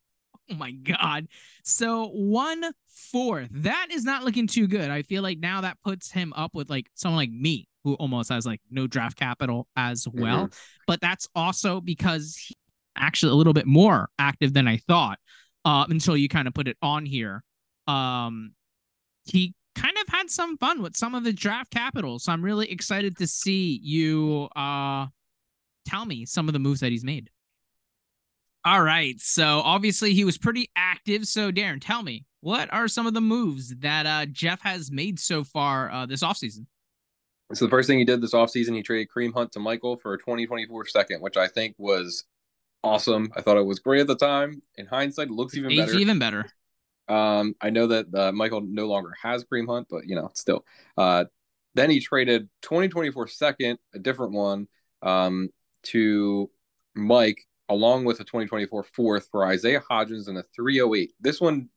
Oh 0.52 0.56
my 0.56 0.72
god. 0.72 1.28
So 1.62 2.08
one 2.08 2.64
fourth. 2.88 3.50
That 3.52 3.86
is 3.92 4.02
not 4.02 4.24
looking 4.24 4.48
too 4.48 4.66
good. 4.66 4.90
I 4.90 5.02
feel 5.02 5.22
like 5.22 5.38
now 5.38 5.60
that 5.60 5.78
puts 5.84 6.10
him 6.10 6.32
up 6.34 6.56
with 6.56 6.68
like 6.68 6.88
someone 6.94 7.18
like 7.18 7.30
me 7.30 7.68
who 7.84 7.94
almost 7.94 8.30
has 8.30 8.46
like 8.46 8.60
no 8.68 8.88
draft 8.88 9.16
capital 9.16 9.68
as 9.76 10.08
well. 10.12 10.48
But 10.88 11.00
that's 11.00 11.28
also 11.36 11.80
because 11.80 12.52
actually 12.96 13.32
a 13.32 13.34
little 13.34 13.52
bit 13.52 13.66
more 13.66 14.08
active 14.18 14.52
than 14.52 14.68
I 14.68 14.78
thought. 14.78 15.18
Uh, 15.64 15.84
until 15.90 16.16
you 16.16 16.26
kind 16.26 16.48
of 16.48 16.54
put 16.54 16.68
it 16.68 16.78
on 16.80 17.04
here. 17.04 17.42
Um 17.86 18.52
he 19.24 19.54
kind 19.74 19.96
of 19.98 20.12
had 20.12 20.30
some 20.30 20.56
fun 20.56 20.82
with 20.82 20.96
some 20.96 21.14
of 21.14 21.22
the 21.24 21.32
draft 21.32 21.70
capital. 21.70 22.18
So 22.18 22.32
I'm 22.32 22.42
really 22.42 22.70
excited 22.70 23.16
to 23.18 23.26
see 23.26 23.78
you 23.82 24.48
uh 24.56 25.06
tell 25.86 26.06
me 26.06 26.24
some 26.24 26.48
of 26.48 26.54
the 26.54 26.58
moves 26.58 26.80
that 26.80 26.92
he's 26.92 27.04
made. 27.04 27.30
All 28.64 28.82
right. 28.82 29.18
So 29.18 29.60
obviously 29.64 30.12
he 30.14 30.24
was 30.24 30.38
pretty 30.38 30.70
active. 30.76 31.26
So 31.26 31.50
Darren, 31.50 31.78
tell 31.80 32.02
me, 32.02 32.24
what 32.40 32.72
are 32.72 32.88
some 32.88 33.06
of 33.06 33.14
the 33.14 33.20
moves 33.20 33.74
that 33.80 34.06
uh 34.06 34.26
Jeff 34.26 34.62
has 34.62 34.90
made 34.90 35.18
so 35.20 35.44
far 35.44 35.90
uh 35.90 36.06
this 36.06 36.22
offseason? 36.22 36.66
So 37.52 37.64
the 37.64 37.70
first 37.70 37.88
thing 37.88 37.98
he 37.98 38.04
did 38.04 38.20
this 38.20 38.32
offseason, 38.34 38.76
he 38.76 38.82
traded 38.82 39.08
Kareem 39.14 39.34
Hunt 39.34 39.52
to 39.52 39.60
Michael 39.60 39.96
for 39.96 40.14
a 40.14 40.18
2024 40.18 40.86
second, 40.86 41.20
which 41.20 41.36
I 41.36 41.48
think 41.48 41.74
was 41.78 42.24
awesome. 42.82 43.32
I 43.36 43.40
thought 43.40 43.56
it 43.56 43.66
was 43.66 43.78
great 43.78 44.00
at 44.00 44.06
the 44.06 44.16
time. 44.16 44.62
In 44.76 44.86
hindsight, 44.86 45.28
it 45.28 45.32
looks 45.32 45.56
even 45.56 45.76
better. 45.76 45.94
even 45.94 46.18
better. 46.18 46.46
Um, 47.08 47.54
I 47.60 47.70
know 47.70 47.88
that 47.88 48.06
uh, 48.14 48.32
Michael 48.32 48.60
no 48.60 48.86
longer 48.86 49.12
has 49.20 49.44
Kareem 49.44 49.66
Hunt, 49.66 49.88
but 49.90 50.06
you 50.06 50.14
know, 50.14 50.30
still. 50.34 50.64
Uh, 50.96 51.24
then 51.74 51.90
he 51.90 52.00
traded 52.00 52.48
2024 52.62 53.28
second, 53.28 53.78
a 53.94 53.98
different 53.98 54.32
one, 54.32 54.68
um, 55.02 55.50
to 55.84 56.50
Mike, 56.94 57.46
along 57.68 58.04
with 58.04 58.20
a 58.20 58.24
2024 58.24 58.84
fourth 58.84 59.28
for 59.30 59.46
Isaiah 59.46 59.82
Hodgins 59.88 60.28
and 60.28 60.38
a 60.38 60.44
308. 60.54 61.12
This 61.20 61.40
one, 61.40 61.68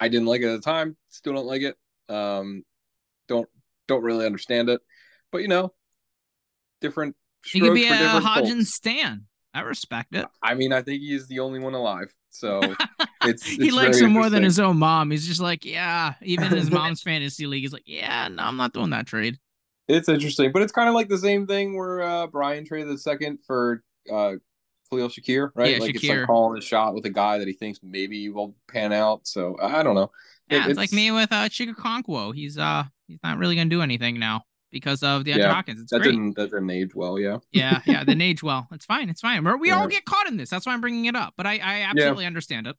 I 0.00 0.08
didn't 0.08 0.26
like 0.26 0.42
it 0.42 0.48
at 0.48 0.56
the 0.56 0.70
time. 0.70 0.96
Still 1.10 1.34
don't 1.34 1.46
like 1.46 1.62
it. 1.62 1.76
Um, 2.08 2.64
don't 3.28 3.48
don't 3.86 4.02
really 4.02 4.26
understand 4.26 4.68
it, 4.68 4.80
but 5.30 5.42
you 5.42 5.48
know, 5.48 5.72
different. 6.80 7.16
He 7.44 7.60
could 7.60 7.74
be 7.74 7.86
for 7.86 7.94
a 7.94 8.20
Hodgins 8.20 8.66
stan. 8.66 9.26
I 9.54 9.60
respect 9.60 10.14
it. 10.14 10.26
I 10.42 10.54
mean, 10.54 10.72
I 10.72 10.82
think 10.82 11.00
he's 11.00 11.28
the 11.28 11.38
only 11.38 11.60
one 11.60 11.74
alive. 11.74 12.12
So 12.30 12.60
it's, 13.24 13.46
he 13.46 13.70
likes 13.70 14.00
him 14.00 14.12
more 14.12 14.28
than 14.28 14.42
his 14.42 14.58
own 14.58 14.78
mom. 14.78 15.12
He's 15.12 15.26
just 15.26 15.40
like, 15.40 15.64
yeah. 15.64 16.14
Even 16.22 16.50
his 16.50 16.70
mom's 16.72 17.00
fantasy 17.00 17.46
league, 17.46 17.62
he's 17.62 17.72
like, 17.72 17.84
yeah, 17.86 18.26
no, 18.28 18.42
I'm 18.42 18.56
not 18.56 18.72
doing 18.72 18.90
that 18.90 19.06
trade. 19.06 19.38
It's 19.86 20.08
interesting, 20.08 20.50
but 20.50 20.62
it's 20.62 20.72
kind 20.72 20.88
of 20.88 20.94
like 20.94 21.08
the 21.08 21.18
same 21.18 21.46
thing 21.46 21.76
where 21.76 22.02
uh, 22.02 22.26
Brian 22.26 22.66
traded 22.66 22.88
the 22.88 22.98
second 22.98 23.38
for 23.46 23.82
uh, 24.10 24.32
Khalil 24.90 25.08
Shakir, 25.08 25.50
right? 25.54 25.72
Yeah, 25.72 25.78
like 25.78 25.94
it's 25.94 26.04
like 26.04 26.26
calling 26.26 26.58
a 26.58 26.62
shot 26.62 26.94
with 26.94 27.06
a 27.06 27.10
guy 27.10 27.38
that 27.38 27.46
he 27.46 27.52
thinks 27.52 27.78
maybe 27.82 28.28
will 28.30 28.56
pan 28.66 28.92
out. 28.92 29.26
So 29.28 29.56
I 29.62 29.82
don't 29.82 29.94
know. 29.94 30.10
Yeah, 30.50 30.64
It- 30.64 30.70
it's, 30.70 30.78
like 30.78 30.92
me 30.92 31.10
with 31.10 31.30
uh 31.32 31.48
Chig 31.48 31.72
Okonkwo. 31.74 32.34
He's 32.34 32.58
uh 32.58 32.84
he's 33.06 33.18
not 33.22 33.38
really 33.38 33.56
gonna 33.56 33.70
do 33.70 33.82
anything 33.82 34.18
now 34.18 34.44
because 34.74 35.02
of 35.02 35.24
the 35.24 35.30
Yeah, 35.30 35.50
Hopkins. 35.54 35.80
It's 35.80 35.90
that 35.92 36.00
great. 36.02 36.10
didn't 36.10 36.36
that 36.36 36.50
didn't 36.50 36.68
age 36.68 36.94
well. 36.94 37.18
Yeah. 37.18 37.38
Yeah, 37.52 37.80
yeah, 37.86 38.04
didn't 38.04 38.20
age 38.20 38.42
well. 38.42 38.68
It's 38.72 38.84
fine. 38.84 39.08
It's 39.08 39.22
fine. 39.22 39.42
We're, 39.42 39.56
we 39.56 39.70
all 39.70 39.84
Yeah. 39.84 39.88
get 39.96 40.04
caught 40.04 40.26
in 40.26 40.36
this. 40.36 40.50
That's 40.50 40.66
why 40.66 40.74
I'm 40.74 40.82
bringing 40.82 41.06
it 41.06 41.16
up. 41.16 41.32
But 41.38 41.46
I, 41.46 41.54
I 41.62 41.80
absolutely 41.82 42.26
understand 42.26 42.66
it. 42.66 42.76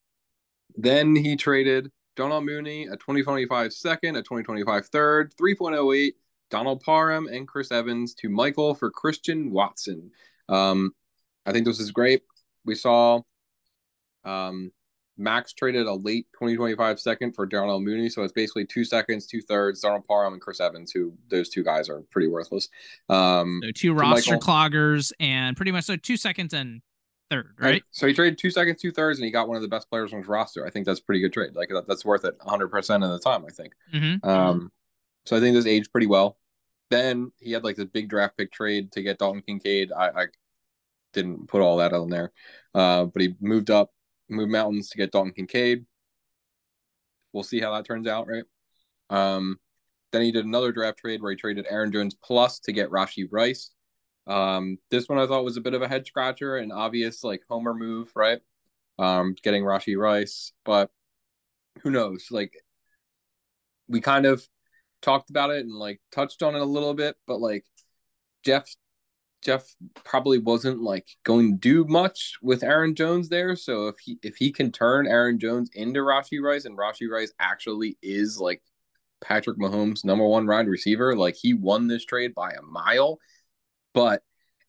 Then 0.75 1.15
he 1.15 1.35
traded 1.35 1.91
Darnell 2.15 2.41
Mooney, 2.41 2.83
a 2.87 2.91
2025 2.97 3.73
second, 3.73 4.17
a 4.17 4.21
2025 4.21 4.85
third, 4.87 5.33
3.08, 5.41 6.11
Donald 6.51 6.81
Parham, 6.81 7.27
and 7.27 7.47
Chris 7.47 7.71
Evans 7.71 8.13
to 8.15 8.29
Michael 8.29 8.75
for 8.75 8.91
Christian 8.91 9.51
Watson. 9.51 10.11
Um, 10.49 10.93
I 11.45 11.51
think 11.53 11.65
this 11.65 11.79
is 11.79 11.91
great. 11.91 12.23
We 12.65 12.75
saw 12.75 13.21
um, 14.25 14.71
Max 15.17 15.53
traded 15.53 15.87
a 15.87 15.93
late 15.93 16.27
2025 16.33 16.99
second 16.99 17.33
for 17.33 17.45
Darnell 17.45 17.79
Mooney, 17.79 18.09
so 18.09 18.23
it's 18.23 18.33
basically 18.33 18.65
two 18.65 18.83
seconds, 18.83 19.25
two 19.27 19.41
thirds, 19.41 19.81
Donald 19.81 20.05
Parham 20.05 20.33
and 20.33 20.41
Chris 20.41 20.59
Evans, 20.59 20.91
who 20.91 21.13
those 21.29 21.49
two 21.49 21.63
guys 21.63 21.89
are 21.89 22.01
pretty 22.11 22.27
worthless. 22.27 22.69
Um, 23.09 23.61
So 23.63 23.71
two 23.71 23.93
roster 23.93 24.33
Michael. 24.33 24.47
cloggers 24.47 25.11
and 25.19 25.55
pretty 25.55 25.71
much 25.71 25.85
so 25.85 25.95
two 25.95 26.17
seconds 26.17 26.53
and 26.53 26.81
third, 27.29 27.55
right? 27.59 27.83
So 27.91 28.07
he 28.07 28.13
traded 28.13 28.37
two 28.37 28.51
seconds, 28.51 28.81
two 28.81 28.91
thirds, 28.91 29.19
and 29.19 29.25
he 29.25 29.31
got 29.31 29.47
one 29.47 29.55
of 29.55 29.61
the 29.61 29.67
best 29.69 29.89
players 29.89 30.13
on 30.13 30.19
his 30.19 30.27
roster. 30.27 30.65
I 30.65 30.69
think 30.69 30.85
that's 30.85 30.99
a 30.99 31.03
pretty 31.03 31.21
good 31.21 31.33
trade. 31.33 31.55
Like 31.55 31.69
that, 31.69 31.87
that's 31.87 32.05
worth 32.05 32.25
it 32.25 32.37
100% 32.39 33.03
of 33.03 33.09
the 33.09 33.19
time, 33.19 33.45
I 33.45 33.51
think. 33.51 33.73
Mm-hmm. 33.93 34.27
Um, 34.27 34.71
so 35.25 35.35
I 35.35 35.39
think 35.39 35.55
this 35.55 35.65
aged 35.65 35.91
pretty 35.91 36.07
well. 36.07 36.37
Then 36.91 37.31
he 37.39 37.51
had 37.51 37.63
like 37.63 37.77
this 37.77 37.85
big 37.85 38.09
draft 38.09 38.37
pick 38.37 38.51
trade 38.51 38.91
to 38.91 39.01
get 39.01 39.17
Dalton 39.17 39.41
Kincaid. 39.41 39.91
I, 39.91 40.09
I 40.09 40.25
didn't 41.13 41.47
put 41.47 41.61
all 41.61 41.77
that 41.77 41.93
on 41.93 42.09
there, 42.09 42.31
uh, 42.75 43.05
but 43.05 43.21
he 43.23 43.33
moved 43.39 43.71
up, 43.71 43.91
moved 44.29 44.51
mountains 44.51 44.89
to 44.89 44.97
get 44.97 45.11
Dalton 45.11 45.33
Kincaid. 45.33 45.85
We'll 47.33 47.43
see 47.43 47.59
how 47.59 47.73
that 47.75 47.85
turns 47.85 48.07
out, 48.07 48.27
right? 48.27 48.43
Um, 49.09 49.59
then 50.11 50.21
he 50.21 50.31
did 50.31 50.45
another 50.45 50.71
draft 50.71 50.99
trade 50.99 51.21
where 51.21 51.31
he 51.31 51.37
traded 51.37 51.67
Aaron 51.69 51.91
Jones 51.91 52.15
plus 52.15 52.59
to 52.61 52.71
get 52.71 52.89
Rashee 52.89 53.27
Rice. 53.29 53.71
Um, 54.27 54.77
this 54.89 55.07
one 55.07 55.19
I 55.19 55.27
thought 55.27 55.43
was 55.43 55.57
a 55.57 55.61
bit 55.61 55.73
of 55.73 55.81
a 55.81 55.87
head 55.87 56.07
scratcher, 56.07 56.57
an 56.57 56.71
obvious 56.71 57.23
like 57.23 57.41
homer 57.49 57.73
move, 57.73 58.11
right? 58.15 58.39
Um, 58.97 59.35
getting 59.43 59.63
Rashee 59.63 59.97
Rice, 59.97 60.53
but 60.63 60.89
who 61.81 61.91
knows? 61.91 62.27
Like 62.31 62.53
we 63.87 64.01
kind 64.01 64.25
of 64.25 64.47
talked 65.01 65.29
about 65.29 65.51
it 65.51 65.65
and 65.65 65.73
like 65.73 66.01
touched 66.11 66.41
on 66.41 66.55
it 66.55 66.61
a 66.61 66.65
little 66.65 66.93
bit, 66.93 67.15
but 67.27 67.39
like 67.39 67.65
Jeff 68.43 68.67
Jeff 69.45 69.75
probably 70.03 70.39
wasn't 70.39 70.81
like 70.81 71.07
going 71.23 71.51
to 71.51 71.57
do 71.57 71.85
much 71.85 72.33
with 72.41 72.63
Aaron 72.63 72.95
Jones 72.95 73.29
there. 73.29 73.55
So 73.55 73.87
if 73.87 73.99
he 73.99 74.17
if 74.23 74.35
he 74.37 74.51
can 74.51 74.71
turn 74.71 75.07
Aaron 75.07 75.39
Jones 75.39 75.69
into 75.73 75.99
Rashee 75.99 76.41
Rice 76.41 76.65
and 76.65 76.77
Rashee 76.77 77.09
Rice 77.09 77.31
actually 77.39 77.97
is 78.01 78.39
like 78.39 78.63
Patrick 79.21 79.59
Mahomes' 79.59 80.03
number 80.03 80.25
one 80.27 80.47
wide 80.47 80.67
receiver, 80.67 81.15
like 81.15 81.35
he 81.35 81.53
won 81.53 81.87
this 81.87 82.05
trade 82.05 82.33
by 82.33 82.51
a 82.51 82.61
mile. 82.63 83.19
But 83.93 84.23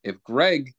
if 0.04 0.22
Greg 0.22 0.74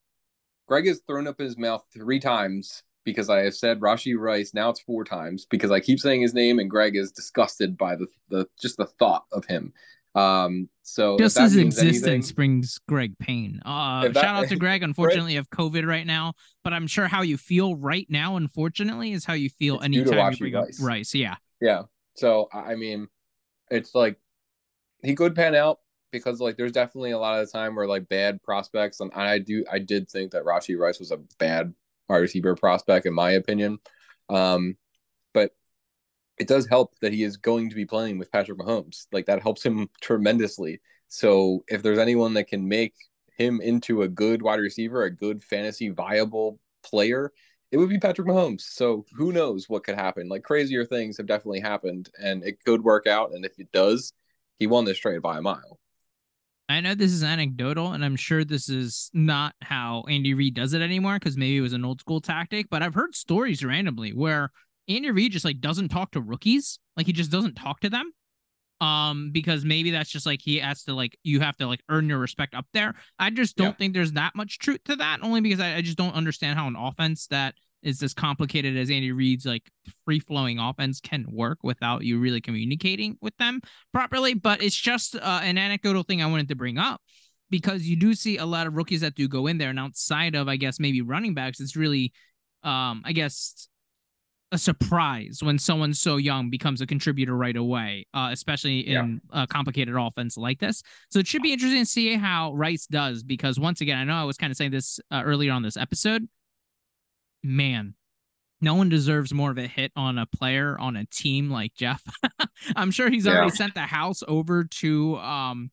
Greg 0.67 0.87
has 0.87 1.01
thrown 1.07 1.27
up 1.27 1.39
his 1.39 1.57
mouth 1.57 1.83
three 1.91 2.19
times 2.19 2.83
because 3.03 3.29
I 3.29 3.43
have 3.43 3.55
said 3.55 3.79
Rashee 3.79 4.19
Rice. 4.19 4.53
Now 4.53 4.69
it's 4.69 4.81
four 4.81 5.05
times 5.05 5.47
because 5.49 5.71
I 5.71 5.79
keep 5.79 5.97
saying 5.97 6.21
his 6.21 6.33
name, 6.33 6.59
and 6.59 6.69
Greg 6.69 6.95
is 6.95 7.11
disgusted 7.11 7.77
by 7.77 7.95
the 7.95 8.07
the 8.29 8.47
just 8.61 8.77
the 8.77 8.85
thought 8.85 9.23
of 9.31 9.45
him. 9.45 9.73
Um, 10.17 10.69
so 10.81 11.17
Just 11.17 11.37
his 11.37 11.55
existence 11.55 12.03
anything- 12.07 12.35
brings 12.35 12.79
Greg 12.87 13.17
pain. 13.19 13.61
Uh, 13.65 14.07
that- 14.07 14.15
shout 14.15 14.43
out 14.43 14.49
to 14.49 14.55
Greg. 14.57 14.83
Unfortunately, 14.83 15.33
you 15.33 15.37
have 15.39 15.49
COVID 15.49 15.85
right 15.85 16.07
now, 16.07 16.33
but 16.63 16.73
I'm 16.73 16.87
sure 16.87 17.07
how 17.07 17.21
you 17.21 17.37
feel 17.37 17.75
right 17.75 18.07
now, 18.09 18.37
unfortunately, 18.37 19.11
is 19.11 19.25
how 19.25 19.33
you 19.33 19.49
feel 19.49 19.75
It's 19.79 19.87
due 19.89 20.03
to 20.05 20.11
anytime 20.11 20.31
you 20.33 20.37
bring 20.39 20.53
Rice. 20.53 20.79
up 20.81 20.85
Rice. 20.87 21.13
Yeah. 21.15 21.35
Yeah. 21.61 21.83
So 22.15 22.49
I 22.51 22.75
mean, 22.75 23.07
it's 23.69 23.93
like 23.93 24.17
he 25.03 25.13
could 25.13 25.35
pan 25.35 25.53
out 25.55 25.79
because 26.11 26.39
like 26.39 26.57
there's 26.57 26.71
definitely 26.71 27.11
a 27.11 27.19
lot 27.19 27.39
of 27.39 27.45
the 27.45 27.51
time 27.51 27.75
where 27.75 27.85
like 27.87 28.09
bad 28.09 28.41
prospects 28.41 28.99
and 29.01 29.11
I 29.13 29.37
do 29.39 29.63
I 29.71 29.77
did 29.79 30.09
think 30.09 30.31
that 30.31 30.45
Rashee 30.45 30.79
Rice 30.79 30.99
was 30.99 31.11
a 31.11 31.17
bad 31.37 31.73
wide 32.09 32.17
receiver 32.17 32.55
prospect 32.55 33.05
in 33.05 33.13
my 33.13 33.31
opinion. 33.31 33.77
Um, 34.29 34.77
it 36.37 36.47
does 36.47 36.67
help 36.67 36.93
that 37.01 37.13
he 37.13 37.23
is 37.23 37.37
going 37.37 37.69
to 37.69 37.75
be 37.75 37.85
playing 37.85 38.17
with 38.17 38.31
Patrick 38.31 38.59
Mahomes. 38.59 39.07
Like 39.11 39.25
that 39.25 39.41
helps 39.41 39.65
him 39.65 39.89
tremendously. 40.01 40.81
So 41.07 41.63
if 41.67 41.81
there's 41.81 41.99
anyone 41.99 42.33
that 42.33 42.47
can 42.47 42.67
make 42.67 42.93
him 43.37 43.61
into 43.61 44.01
a 44.01 44.07
good 44.07 44.41
wide 44.41 44.59
receiver, 44.59 45.03
a 45.03 45.11
good 45.11 45.43
fantasy 45.43 45.89
viable 45.89 46.59
player, 46.83 47.31
it 47.71 47.77
would 47.77 47.89
be 47.89 47.99
Patrick 47.99 48.27
Mahomes. 48.27 48.61
So 48.61 49.05
who 49.13 49.31
knows 49.31 49.67
what 49.67 49.83
could 49.83 49.95
happen? 49.95 50.29
Like 50.29 50.43
crazier 50.43 50.85
things 50.85 51.17
have 51.17 51.27
definitely 51.27 51.59
happened, 51.59 52.09
and 52.21 52.43
it 52.43 52.63
could 52.63 52.83
work 52.83 53.07
out. 53.07 53.31
And 53.33 53.45
if 53.45 53.59
it 53.59 53.71
does, 53.71 54.13
he 54.59 54.67
won 54.67 54.85
this 54.85 54.97
trade 54.97 55.21
by 55.21 55.37
a 55.37 55.41
mile. 55.41 55.79
I 56.69 56.81
know 56.81 56.95
this 56.95 57.13
is 57.13 57.23
anecdotal, 57.23 57.93
and 57.93 58.03
I'm 58.03 58.17
sure 58.17 58.43
this 58.43 58.67
is 58.67 59.09
not 59.13 59.55
how 59.61 60.03
Andy 60.09 60.33
Reid 60.33 60.53
does 60.53 60.73
it 60.73 60.81
anymore 60.81 61.17
because 61.17 61.37
maybe 61.37 61.57
it 61.57 61.61
was 61.61 61.73
an 61.73 61.85
old 61.85 62.01
school 62.01 62.19
tactic. 62.19 62.69
But 62.69 62.83
I've 62.83 62.93
heard 62.93 63.15
stories 63.15 63.63
randomly 63.63 64.11
where 64.11 64.51
Andy 64.87 65.11
Reid 65.11 65.31
just 65.31 65.45
like 65.45 65.59
doesn't 65.59 65.89
talk 65.89 66.11
to 66.11 66.21
rookies, 66.21 66.79
like 66.95 67.05
he 67.05 67.13
just 67.13 67.31
doesn't 67.31 67.55
talk 67.55 67.79
to 67.81 67.89
them, 67.89 68.11
um, 68.79 69.31
because 69.31 69.65
maybe 69.65 69.91
that's 69.91 70.09
just 70.09 70.25
like 70.25 70.41
he 70.41 70.57
has 70.59 70.83
to 70.83 70.93
like 70.93 71.17
you 71.23 71.39
have 71.39 71.57
to 71.57 71.67
like 71.67 71.81
earn 71.89 72.07
your 72.09 72.19
respect 72.19 72.53
up 72.53 72.65
there. 72.73 72.95
I 73.19 73.29
just 73.29 73.55
don't 73.55 73.67
Yeah. 73.67 73.73
think 73.73 73.93
there's 73.93 74.13
that 74.13 74.35
much 74.35 74.59
truth 74.59 74.83
to 74.85 74.95
that, 74.97 75.19
only 75.23 75.41
because 75.41 75.59
I, 75.59 75.75
I 75.75 75.81
just 75.81 75.97
don't 75.97 76.13
understand 76.13 76.57
how 76.57 76.67
an 76.67 76.75
offense 76.75 77.27
that 77.27 77.55
is 77.83 78.01
as 78.01 78.13
complicated 78.13 78.75
as 78.75 78.89
Andy 78.89 79.11
Reid's 79.11 79.45
like 79.45 79.63
free 80.05 80.19
flowing 80.19 80.57
offense 80.59 80.99
can 80.99 81.25
work 81.29 81.59
without 81.63 82.03
you 82.03 82.19
really 82.19 82.41
communicating 82.41 83.17
with 83.21 83.35
them 83.37 83.61
properly. 83.93 84.33
But 84.33 84.61
it's 84.63 84.75
just 84.75 85.15
uh, 85.15 85.41
an 85.43 85.57
anecdotal 85.57 86.03
thing 86.03 86.21
I 86.21 86.25
wanted 86.25 86.47
to 86.49 86.55
bring 86.55 86.77
up 86.77 87.01
because 87.49 87.83
you 87.83 87.95
do 87.95 88.13
see 88.13 88.37
a 88.37 88.45
lot 88.45 88.67
of 88.67 88.75
rookies 88.75 89.01
that 89.01 89.15
do 89.15 89.27
go 89.27 89.47
in 89.47 89.57
there, 89.57 89.69
and 89.69 89.79
outside 89.79 90.35
of 90.35 90.47
I 90.47 90.55
guess 90.55 90.79
maybe 90.79 91.01
running 91.01 91.33
backs, 91.33 91.59
it's 91.59 91.75
really, 91.75 92.13
um, 92.63 93.01
I 93.05 93.11
guess. 93.13 93.67
A 94.53 94.57
surprise 94.57 95.39
when 95.41 95.59
someone 95.59 95.93
so 95.93 96.15
young 96.15 96.49
becomes 96.49 96.79
a 96.79 96.87
contributor 96.87 97.35
right 97.35 97.55
away, 97.57 98.07
uh, 98.13 98.29
especially 98.31 98.79
in 98.87 99.19
a 99.31 99.45
complicated 99.45 99.93
offense 99.97 100.37
like 100.37 100.59
this. 100.59 100.81
So 101.11 101.19
it 101.19 101.27
should 101.27 101.41
be 101.41 101.51
interesting 101.51 101.81
to 101.81 101.85
see 101.85 102.15
how 102.15 102.53
Rice 102.53 102.87
does 102.87 103.23
because 103.23 103.59
once 103.59 103.81
again, 103.81 103.97
I 103.97 104.05
know 104.05 104.13
I 104.15 104.23
was 104.23 104.37
kind 104.37 104.49
of 104.51 104.55
saying 104.55 104.71
this 104.71 105.01
uh, 105.11 105.21
earlier 105.25 105.51
on 105.51 105.63
this 105.63 105.75
episode. 105.75 106.29
Man, 107.43 107.95
no 108.61 108.75
one 108.75 108.89
deserves 108.89 109.33
more 109.33 109.51
of 109.51 109.57
a 109.57 109.67
hit 109.67 109.91
on 109.95 110.17
a 110.17 110.25
player 110.25 110.77
on 110.79 110.95
a 110.95 111.05
team 111.05 111.49
like 111.51 111.73
Jeff. 111.75 112.01
I'm 112.75 112.91
sure 112.91 113.09
he's 113.09 113.27
already 113.27 113.47
Yeah. 113.47 113.53
sent 113.55 113.73
the 113.73 113.81
house 113.81 114.23
over 114.27 114.63
to 114.63 115.17
um 115.17 115.71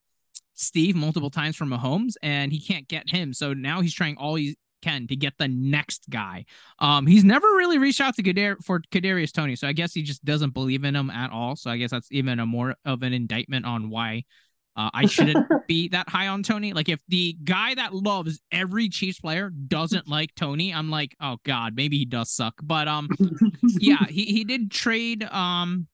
Steve 0.54 0.94
multiple 0.94 1.30
times 1.30 1.56
from 1.56 1.70
Mahomes, 1.70 2.14
and 2.22 2.52
he 2.52 2.60
can't 2.60 2.86
get 2.86 3.08
him. 3.10 3.32
So 3.32 3.54
now 3.54 3.80
he's 3.80 3.94
trying 3.94 4.16
all 4.16 4.34
he 4.36 4.56
can 4.84 5.06
to 5.08 5.16
get 5.16 5.34
the 5.38 5.48
next 5.48 6.08
guy. 6.10 6.44
Um, 6.78 7.06
he's 7.06 7.24
never 7.24 7.46
really 7.46 7.78
reached 7.78 8.00
out 8.00 8.14
to 8.16 8.22
Kadar- 8.22 8.62
for 8.64 8.80
Kadarius 8.92 9.32
Toney, 9.32 9.56
so 9.56 9.66
I 9.66 9.72
guess 9.72 9.94
he 9.94 10.02
just 10.02 10.24
doesn't 10.24 10.54
believe 10.54 10.84
in 10.84 10.94
him 10.94 11.10
at 11.10 11.30
all. 11.30 11.56
So 11.56 11.70
I 11.70 11.76
guess 11.76 11.90
that's 11.90 12.10
even 12.12 12.40
a 12.40 12.46
more 12.46 12.76
of 12.84 13.02
an 13.02 13.12
indictment 13.12 13.66
on 13.66 13.90
why 13.90 14.24
uh, 14.76 14.90
I 14.92 15.06
shouldn't 15.06 15.46
be 15.68 15.88
that 15.88 16.08
high 16.08 16.28
on 16.28 16.42
Toney. 16.42 16.72
Like 16.72 16.88
if 16.88 17.00
the 17.08 17.36
guy 17.44 17.74
that 17.74 17.94
loves 17.94 18.40
every 18.50 18.88
Chiefs 18.88 19.20
player 19.20 19.50
doesn't 19.50 20.08
like 20.08 20.34
Toney, 20.34 20.74
I'm 20.74 20.90
like, 20.90 21.14
oh 21.20 21.36
god, 21.44 21.74
maybe 21.76 21.96
he 21.98 22.04
does 22.04 22.30
suck. 22.30 22.54
But 22.62 22.88
um, 22.88 23.08
yeah, 23.62 24.04
he 24.08 24.24
he 24.24 24.44
did 24.44 24.70
trade 24.70 25.22
um 25.24 25.86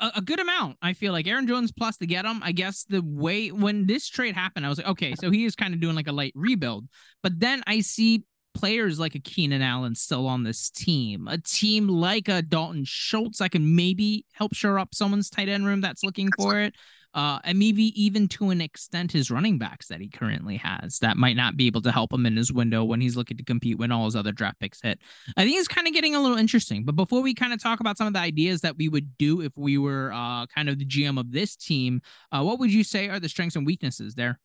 a, 0.00 0.12
a 0.16 0.20
good 0.20 0.40
amount. 0.40 0.76
I 0.82 0.92
feel 0.92 1.12
like 1.12 1.26
Aaron 1.26 1.46
Jones 1.46 1.72
plus 1.72 1.96
to 1.98 2.06
get 2.06 2.24
him. 2.24 2.40
I 2.42 2.52
guess 2.52 2.84
the 2.84 3.02
way 3.04 3.48
when 3.48 3.86
this 3.86 4.08
trade 4.08 4.34
happened, 4.34 4.66
I 4.66 4.68
was 4.68 4.78
like, 4.78 4.88
okay, 4.88 5.14
so 5.14 5.30
he 5.30 5.44
is 5.44 5.56
kind 5.56 5.74
of 5.74 5.80
doing 5.80 5.96
like 5.96 6.08
a 6.08 6.12
light 6.12 6.32
rebuild. 6.34 6.86
But 7.22 7.38
then 7.40 7.62
I 7.66 7.80
see 7.80 8.24
players 8.54 8.98
like 8.98 9.14
a 9.14 9.20
Keenan 9.20 9.62
Allen 9.62 9.94
still 9.94 10.26
on 10.26 10.42
this 10.42 10.70
team, 10.70 11.28
a 11.28 11.38
team 11.38 11.88
like 11.88 12.28
a 12.28 12.42
Dalton 12.42 12.84
Schultz 12.84 13.40
I 13.40 13.48
can 13.48 13.74
maybe 13.76 14.26
help 14.32 14.54
shore 14.54 14.78
up 14.78 14.94
someone's 14.94 15.30
tight 15.30 15.48
end 15.48 15.66
room 15.66 15.80
that's 15.80 16.04
looking 16.04 16.28
for 16.36 16.60
it. 16.60 16.74
Uh, 17.14 17.40
and 17.44 17.58
maybe 17.58 17.84
even 18.00 18.28
to 18.28 18.50
an 18.50 18.60
extent 18.60 19.10
his 19.10 19.30
running 19.30 19.58
backs 19.58 19.88
that 19.88 20.00
he 20.00 20.08
currently 20.08 20.56
has 20.56 20.98
that 21.00 21.16
might 21.16 21.36
not 21.36 21.56
be 21.56 21.66
able 21.66 21.82
to 21.82 21.90
help 21.90 22.12
him 22.12 22.24
in 22.24 22.36
his 22.36 22.52
window 22.52 22.84
when 22.84 23.00
he's 23.00 23.16
looking 23.16 23.36
to 23.36 23.44
compete 23.44 23.78
when 23.78 23.90
all 23.90 24.04
his 24.04 24.14
other 24.14 24.32
draft 24.32 24.60
picks 24.60 24.80
hit. 24.80 24.98
I 25.36 25.44
think 25.44 25.58
it's 25.58 25.68
kind 25.68 25.86
of 25.86 25.92
getting 25.92 26.14
a 26.14 26.20
little 26.20 26.36
interesting. 26.36 26.84
But 26.84 26.96
before 26.96 27.20
we 27.20 27.34
kind 27.34 27.52
of 27.52 27.62
talk 27.62 27.80
about 27.80 27.98
some 27.98 28.06
of 28.06 28.12
the 28.12 28.20
ideas 28.20 28.60
that 28.60 28.76
we 28.76 28.88
would 28.88 29.16
do 29.18 29.40
if 29.40 29.52
we 29.56 29.78
were 29.78 30.12
uh, 30.12 30.46
kind 30.46 30.68
of 30.68 30.78
the 30.78 30.86
GM 30.86 31.18
of 31.18 31.32
this 31.32 31.56
team, 31.56 32.00
uh, 32.32 32.42
what 32.42 32.58
would 32.58 32.72
you 32.72 32.84
say 32.84 33.08
are 33.08 33.20
the 33.20 33.28
strengths 33.28 33.56
and 33.56 33.66
weaknesses 33.66 34.14
there? 34.14 34.38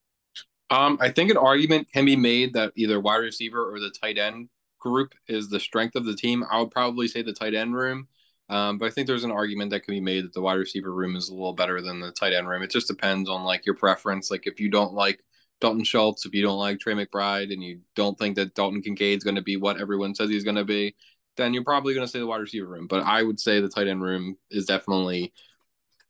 Um, 0.71 0.97
I 0.99 1.11
think 1.11 1.29
an 1.29 1.37
argument 1.37 1.91
can 1.91 2.05
be 2.05 2.15
made 2.15 2.53
that 2.53 2.73
either 2.75 2.99
wide 2.99 3.17
receiver 3.17 3.71
or 3.71 3.79
the 3.79 3.91
tight 3.91 4.17
end 4.17 4.49
group 4.79 5.13
is 5.27 5.49
the 5.49 5.59
strength 5.59 5.95
of 5.95 6.05
the 6.05 6.15
team. 6.15 6.43
I 6.49 6.59
would 6.59 6.71
probably 6.71 7.07
say 7.07 7.21
the 7.21 7.33
tight 7.33 7.53
end 7.53 7.75
room. 7.75 8.07
Um, 8.49 8.77
but 8.77 8.85
I 8.85 8.89
think 8.91 9.07
there's 9.07 9.23
an 9.23 9.31
argument 9.31 9.71
that 9.71 9.83
can 9.83 9.93
be 9.93 10.01
made 10.01 10.23
that 10.23 10.33
the 10.33 10.41
wide 10.41 10.53
receiver 10.53 10.93
room 10.93 11.15
is 11.15 11.29
a 11.29 11.33
little 11.33 11.53
better 11.53 11.81
than 11.81 11.99
the 11.99 12.11
tight 12.11 12.33
end 12.33 12.47
room. 12.47 12.61
It 12.61 12.69
just 12.69 12.87
depends 12.87 13.29
on 13.29 13.43
like 13.43 13.65
your 13.65 13.75
preference. 13.75 14.29
Like 14.29 14.45
if 14.45 14.59
you 14.59 14.69
don't 14.69 14.93
like 14.93 15.23
Dalton 15.61 15.83
Schultz, 15.83 16.25
if 16.25 16.33
you 16.33 16.43
don't 16.43 16.59
like 16.59 16.79
Trey 16.79 16.93
McBride, 16.93 17.51
and 17.51 17.63
you 17.63 17.79
don't 17.95 18.17
think 18.19 18.35
that 18.35 18.53
Dalton 18.53 18.81
Kincaid's 18.81 19.23
going 19.23 19.35
to 19.35 19.41
be 19.41 19.57
what 19.57 19.81
everyone 19.81 20.13
says 20.13 20.29
he's 20.29 20.43
going 20.43 20.57
to 20.57 20.65
be, 20.65 20.95
then 21.37 21.53
you're 21.53 21.63
probably 21.63 21.93
going 21.93 22.05
to 22.05 22.11
say 22.11 22.19
the 22.19 22.27
wide 22.27 22.41
receiver 22.41 22.67
room. 22.67 22.87
But 22.87 23.03
I 23.03 23.23
would 23.23 23.39
say 23.39 23.59
the 23.59 23.69
tight 23.69 23.87
end 23.87 24.03
room 24.03 24.37
is 24.51 24.65
definitely 24.65 25.33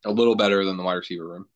a 0.04 0.12
little 0.12 0.36
better 0.36 0.66
than 0.66 0.78
the 0.78 0.84
wide 0.84 0.96
receiver 0.96 1.28
room. 1.28 1.48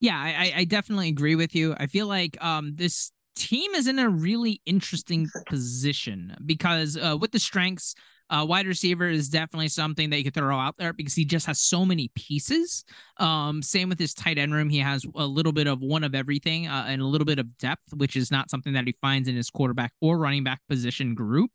Yeah, 0.00 0.18
I, 0.18 0.52
I 0.56 0.64
definitely 0.64 1.08
agree 1.08 1.34
with 1.34 1.54
you. 1.54 1.74
I 1.78 1.86
feel 1.86 2.06
like 2.06 2.42
um 2.44 2.74
this 2.74 3.12
team 3.36 3.74
is 3.74 3.86
in 3.86 3.98
a 3.98 4.08
really 4.08 4.60
interesting 4.64 5.28
position 5.46 6.36
because 6.44 6.96
uh, 6.96 7.16
with 7.18 7.32
the 7.32 7.38
strengths 7.38 7.94
uh, 8.30 8.44
wide 8.48 8.66
receiver 8.66 9.08
is 9.08 9.28
definitely 9.28 9.68
something 9.68 10.10
that 10.10 10.18
you 10.18 10.24
could 10.24 10.34
throw 10.34 10.58
out 10.58 10.76
there 10.78 10.92
because 10.92 11.14
he 11.14 11.24
just 11.24 11.46
has 11.46 11.60
so 11.60 11.84
many 11.84 12.10
pieces. 12.14 12.84
Um, 13.18 13.62
same 13.62 13.88
with 13.88 13.98
his 13.98 14.14
tight 14.14 14.38
end 14.38 14.54
room. 14.54 14.70
He 14.70 14.78
has 14.78 15.04
a 15.14 15.26
little 15.26 15.52
bit 15.52 15.66
of 15.66 15.80
one 15.80 16.04
of 16.04 16.14
everything 16.14 16.66
uh, 16.66 16.86
and 16.88 17.02
a 17.02 17.06
little 17.06 17.24
bit 17.24 17.38
of 17.38 17.56
depth, 17.58 17.94
which 17.94 18.16
is 18.16 18.30
not 18.30 18.50
something 18.50 18.72
that 18.72 18.86
he 18.86 18.96
finds 19.00 19.28
in 19.28 19.36
his 19.36 19.50
quarterback 19.50 19.92
or 20.00 20.18
running 20.18 20.44
back 20.44 20.60
position 20.68 21.14
group. 21.14 21.50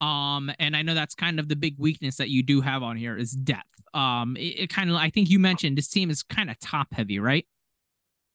Um, 0.00 0.50
and 0.58 0.76
I 0.76 0.82
know 0.82 0.94
that's 0.94 1.14
kind 1.14 1.40
of 1.40 1.48
the 1.48 1.56
big 1.56 1.74
weakness 1.78 2.16
that 2.16 2.28
you 2.28 2.42
do 2.42 2.60
have 2.60 2.82
on 2.82 2.96
here 2.96 3.16
is 3.16 3.32
depth. 3.32 3.66
Um, 3.92 4.36
it, 4.36 4.60
it 4.60 4.70
kind 4.70 4.90
of, 4.90 4.96
I 4.96 5.10
think 5.10 5.28
you 5.28 5.38
mentioned 5.38 5.76
this 5.76 5.88
team 5.88 6.08
is 6.08 6.22
kind 6.22 6.50
of 6.50 6.58
top 6.60 6.92
heavy, 6.92 7.18
right? 7.18 7.46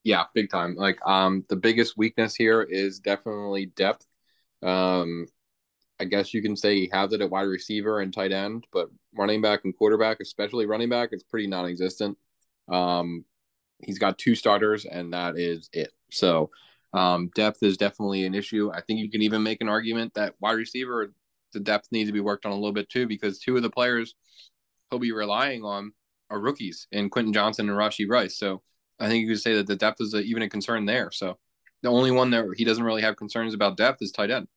Yeah, 0.03 0.25
big 0.33 0.49
time. 0.49 0.75
Like, 0.75 0.99
um, 1.05 1.43
the 1.49 1.55
biggest 1.55 1.97
weakness 1.97 2.35
here 2.35 2.61
is 2.61 2.99
definitely 2.99 3.67
depth. 3.67 4.05
Um, 4.61 5.25
I 5.99 6.05
guess 6.05 6.33
you 6.33 6.41
can 6.41 6.55
say 6.55 6.75
he 6.75 6.89
has 6.93 7.13
it 7.13 7.21
at 7.21 7.29
wide 7.29 7.43
receiver 7.43 8.01
and 8.01 8.13
tight 8.13 8.31
end, 8.31 8.67
but 8.71 8.89
running 9.15 9.41
back 9.41 9.61
and 9.63 9.75
quarterback, 9.75 10.19
especially 10.19 10.65
running 10.65 10.89
back, 10.89 11.09
it's 11.11 11.23
pretty 11.23 11.47
non-existent. 11.47 12.17
Um, 12.71 13.25
he's 13.79 13.99
got 13.99 14.17
two 14.17 14.35
starters, 14.35 14.85
and 14.85 15.13
that 15.13 15.37
is 15.37 15.69
it. 15.73 15.91
So 16.11 16.51
um, 16.93 17.31
depth 17.35 17.63
is 17.63 17.77
definitely 17.77 18.25
an 18.25 18.35
issue. 18.35 18.71
I 18.73 18.81
think 18.81 18.99
you 18.99 19.09
can 19.09 19.21
even 19.21 19.41
make 19.43 19.61
an 19.61 19.69
argument 19.69 20.13
that 20.13 20.35
wide 20.39 20.53
receiver, 20.53 21.13
the 21.53 21.59
depth 21.59 21.87
needs 21.91 22.09
to 22.09 22.13
be 22.13 22.19
worked 22.19 22.45
on 22.45 22.51
a 22.51 22.55
little 22.55 22.73
bit 22.73 22.89
too, 22.89 23.07
because 23.07 23.39
two 23.39 23.55
of 23.55 23.63
the 23.63 23.69
players 23.69 24.15
he'll 24.89 24.99
be 24.99 25.11
relying 25.11 25.63
on 25.63 25.93
are 26.29 26.39
rookies 26.39 26.87
in 26.91 27.09
Quentin 27.09 27.33
Johnston 27.33 27.69
and 27.69 27.77
Rashee 27.77 28.09
Rice. 28.09 28.37
So 28.37 28.61
I 28.99 29.07
think 29.07 29.21
you 29.21 29.33
could 29.33 29.41
say 29.41 29.55
that 29.55 29.67
the 29.67 29.75
depth 29.75 30.01
is 30.01 30.13
a, 30.13 30.19
even 30.19 30.43
a 30.43 30.49
concern 30.49 30.85
there. 30.85 31.11
So 31.11 31.37
the 31.81 31.89
only 31.89 32.11
one 32.11 32.31
that 32.31 32.45
he 32.55 32.65
doesn't 32.65 32.83
really 32.83 33.01
have 33.01 33.15
concerns 33.15 33.53
about 33.53 33.77
depth 33.77 34.01
is 34.01 34.11
tight 34.11 34.31
end. 34.31 34.47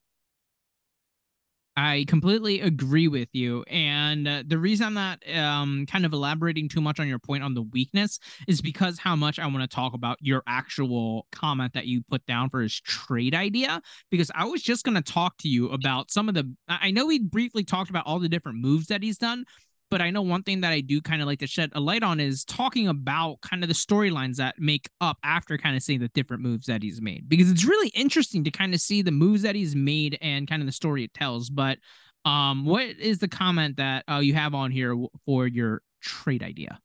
I 1.83 2.05
completely 2.07 2.61
agree 2.61 3.09
with 3.09 3.31
you. 3.33 3.62
And 3.62 4.28
uh, 4.28 4.43
the 4.47 4.59
reason 4.59 4.87
I'm 4.87 4.95
not 4.95 5.18
um, 5.35 5.87
kind 5.87 6.05
of 6.05 6.12
elaborating 6.12 6.68
too 6.68 6.83
much 6.83 7.01
on 7.01 7.09
your 7.09 7.18
point 7.18 7.43
on 7.43 7.55
the 7.55 7.62
weakness 7.62 8.18
is 8.47 8.61
because 8.61 8.99
how 8.99 9.16
much 9.16 9.39
I 9.39 9.47
want 9.47 9.62
to 9.62 9.66
talk 9.74 9.95
about 9.95 10.18
your 10.20 10.43
actual 10.47 11.26
comment 11.33 11.72
that 11.72 11.87
you 11.87 12.03
put 12.11 12.26
down 12.26 12.51
for 12.51 12.61
his 12.61 12.78
trade 12.78 13.35
idea. 13.35 13.81
Because 14.11 14.31
I 14.35 14.45
was 14.45 14.62
just 14.62 14.85
going 14.85 15.03
to 15.03 15.12
talk 15.12 15.39
to 15.39 15.49
you 15.49 15.70
about 15.70 16.11
some 16.11 16.28
of 16.28 16.35
the. 16.35 16.55
I 16.68 16.91
know 16.91 17.07
we 17.07 17.18
briefly 17.18 17.64
talked 17.64 17.89
about 17.89 18.07
all 18.07 18.18
the 18.18 18.28
different 18.28 18.59
moves 18.59 18.89
that 18.89 19.03
he's 19.03 19.16
done, 19.16 19.47
but 19.91 20.01
I 20.01 20.11
know 20.11 20.22
one 20.22 20.43
thing 20.43 20.61
that 20.61 20.72
I 20.72 20.80
do 20.80 21.01
kind 21.01 21.20
of 21.20 21.26
like 21.26 21.41
to 21.41 21.47
shed 21.47 21.70
a 21.74 21.80
light 21.80 22.03
on 22.03 22.20
is 22.20 22.45
talking 22.45 22.88
about 22.88 23.41
kind 23.41 23.62
of 23.62 23.68
the 23.68 23.74
storylines 23.74 24.36
that 24.36 24.55
make 24.59 24.88
up 25.01 25.18
after 25.24 25.59
kind 25.59 25.76
of 25.76 25.82
seeing 25.82 26.01
the 26.01 26.09
different 26.09 26.43
moves 26.43 26.66
that 26.66 26.82
he's 26.82 27.01
made 27.01 27.28
because 27.28 27.51
it's 27.51 27.64
really 27.64 27.88
interesting 27.88 28.45
to 28.45 28.51
kind 28.51 28.72
of 28.72 28.80
see 28.80 29.03
the 29.03 29.11
moves 29.11 29.43
that 29.43 29.55
he's 29.55 29.74
made 29.74 30.16
and 30.22 30.49
kind 30.49 30.62
of 30.62 30.66
the 30.66 30.72
story 30.72 31.05
it 31.05 31.12
tells. 31.12 31.51
But 31.51 31.78
um, 32.24 32.64
what 32.64 32.84
is 32.84 33.18
the 33.18 33.28
comment 33.28 33.76
that 33.78 34.05
uh, 34.09 34.18
you 34.18 34.34
have 34.34 34.55
on 34.55 34.70
here 34.70 34.97
for 35.26 35.47
your 35.47 35.82
trade 36.01 36.43
idea? 36.43 36.78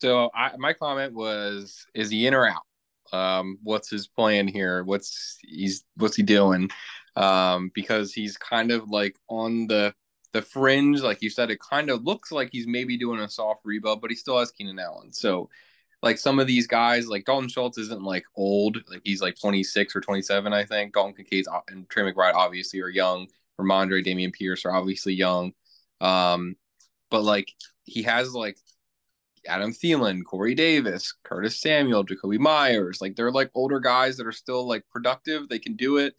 So 0.00 0.30
I, 0.34 0.56
my 0.58 0.72
comment 0.72 1.14
was: 1.14 1.86
Is 1.94 2.10
he 2.10 2.26
in 2.26 2.34
or 2.34 2.48
out? 2.48 2.62
Um, 3.12 3.58
what's 3.62 3.90
his 3.90 4.08
plan 4.08 4.48
here? 4.48 4.84
What's 4.84 5.38
he's 5.42 5.84
what's 5.96 6.16
he 6.16 6.22
doing? 6.22 6.70
Um, 7.16 7.70
because 7.74 8.12
he's 8.12 8.36
kind 8.36 8.70
of 8.70 8.88
like 8.88 9.16
on 9.28 9.66
the 9.66 9.94
the 10.32 10.42
fringe, 10.42 11.00
like 11.00 11.22
you 11.22 11.30
said, 11.30 11.50
it 11.50 11.60
kind 11.60 11.90
of 11.90 12.04
looks 12.04 12.32
like 12.32 12.48
he's 12.52 12.66
maybe 12.66 12.96
doing 12.96 13.20
a 13.20 13.28
soft 13.28 13.60
rebuild, 13.64 14.00
but 14.00 14.10
he 14.10 14.16
still 14.16 14.38
has 14.38 14.50
Keenan 14.50 14.78
Allen. 14.78 15.12
So, 15.12 15.50
like 16.02 16.18
some 16.18 16.38
of 16.38 16.46
these 16.46 16.66
guys, 16.66 17.06
like 17.06 17.24
Dalton 17.24 17.48
Schultz 17.48 17.78
isn't 17.78 18.02
like 18.02 18.24
old, 18.34 18.78
like 18.88 19.02
he's 19.04 19.22
like 19.22 19.38
26 19.38 19.94
or 19.94 20.00
27, 20.00 20.52
I 20.52 20.64
think. 20.64 20.94
Dalton 20.94 21.14
Kincaid 21.14 21.44
and 21.68 21.88
Trey 21.88 22.10
McBride 22.10 22.34
obviously 22.34 22.80
are 22.80 22.88
young. 22.88 23.28
Rhamondre, 23.60 24.04
Dameon 24.04 24.32
Pierce 24.32 24.64
are 24.64 24.74
obviously 24.74 25.14
young. 25.14 25.52
Um, 26.00 26.56
but 27.10 27.22
like 27.22 27.52
he 27.84 28.02
has 28.02 28.34
like 28.34 28.56
Adam 29.46 29.72
Thielen, 29.72 30.24
Corey 30.24 30.54
Davis, 30.54 31.14
Curtis 31.24 31.60
Samuel, 31.60 32.04
Jakobi 32.04 32.38
Meyers. 32.38 33.00
Like 33.00 33.14
they're 33.16 33.30
like 33.30 33.50
older 33.54 33.80
guys 33.80 34.16
that 34.16 34.26
are 34.26 34.32
still 34.32 34.66
like 34.66 34.84
productive. 34.90 35.48
They 35.48 35.58
can 35.58 35.76
do 35.76 35.98
it. 35.98 36.14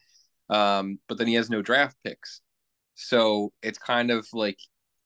Um, 0.50 1.00
but 1.08 1.18
then 1.18 1.28
he 1.28 1.34
has 1.36 1.50
no 1.50 1.62
draft 1.62 1.98
picks. 2.04 2.42
So 2.96 3.52
it's 3.62 3.80
kind 3.80 4.12
of 4.12 4.28
like 4.34 4.60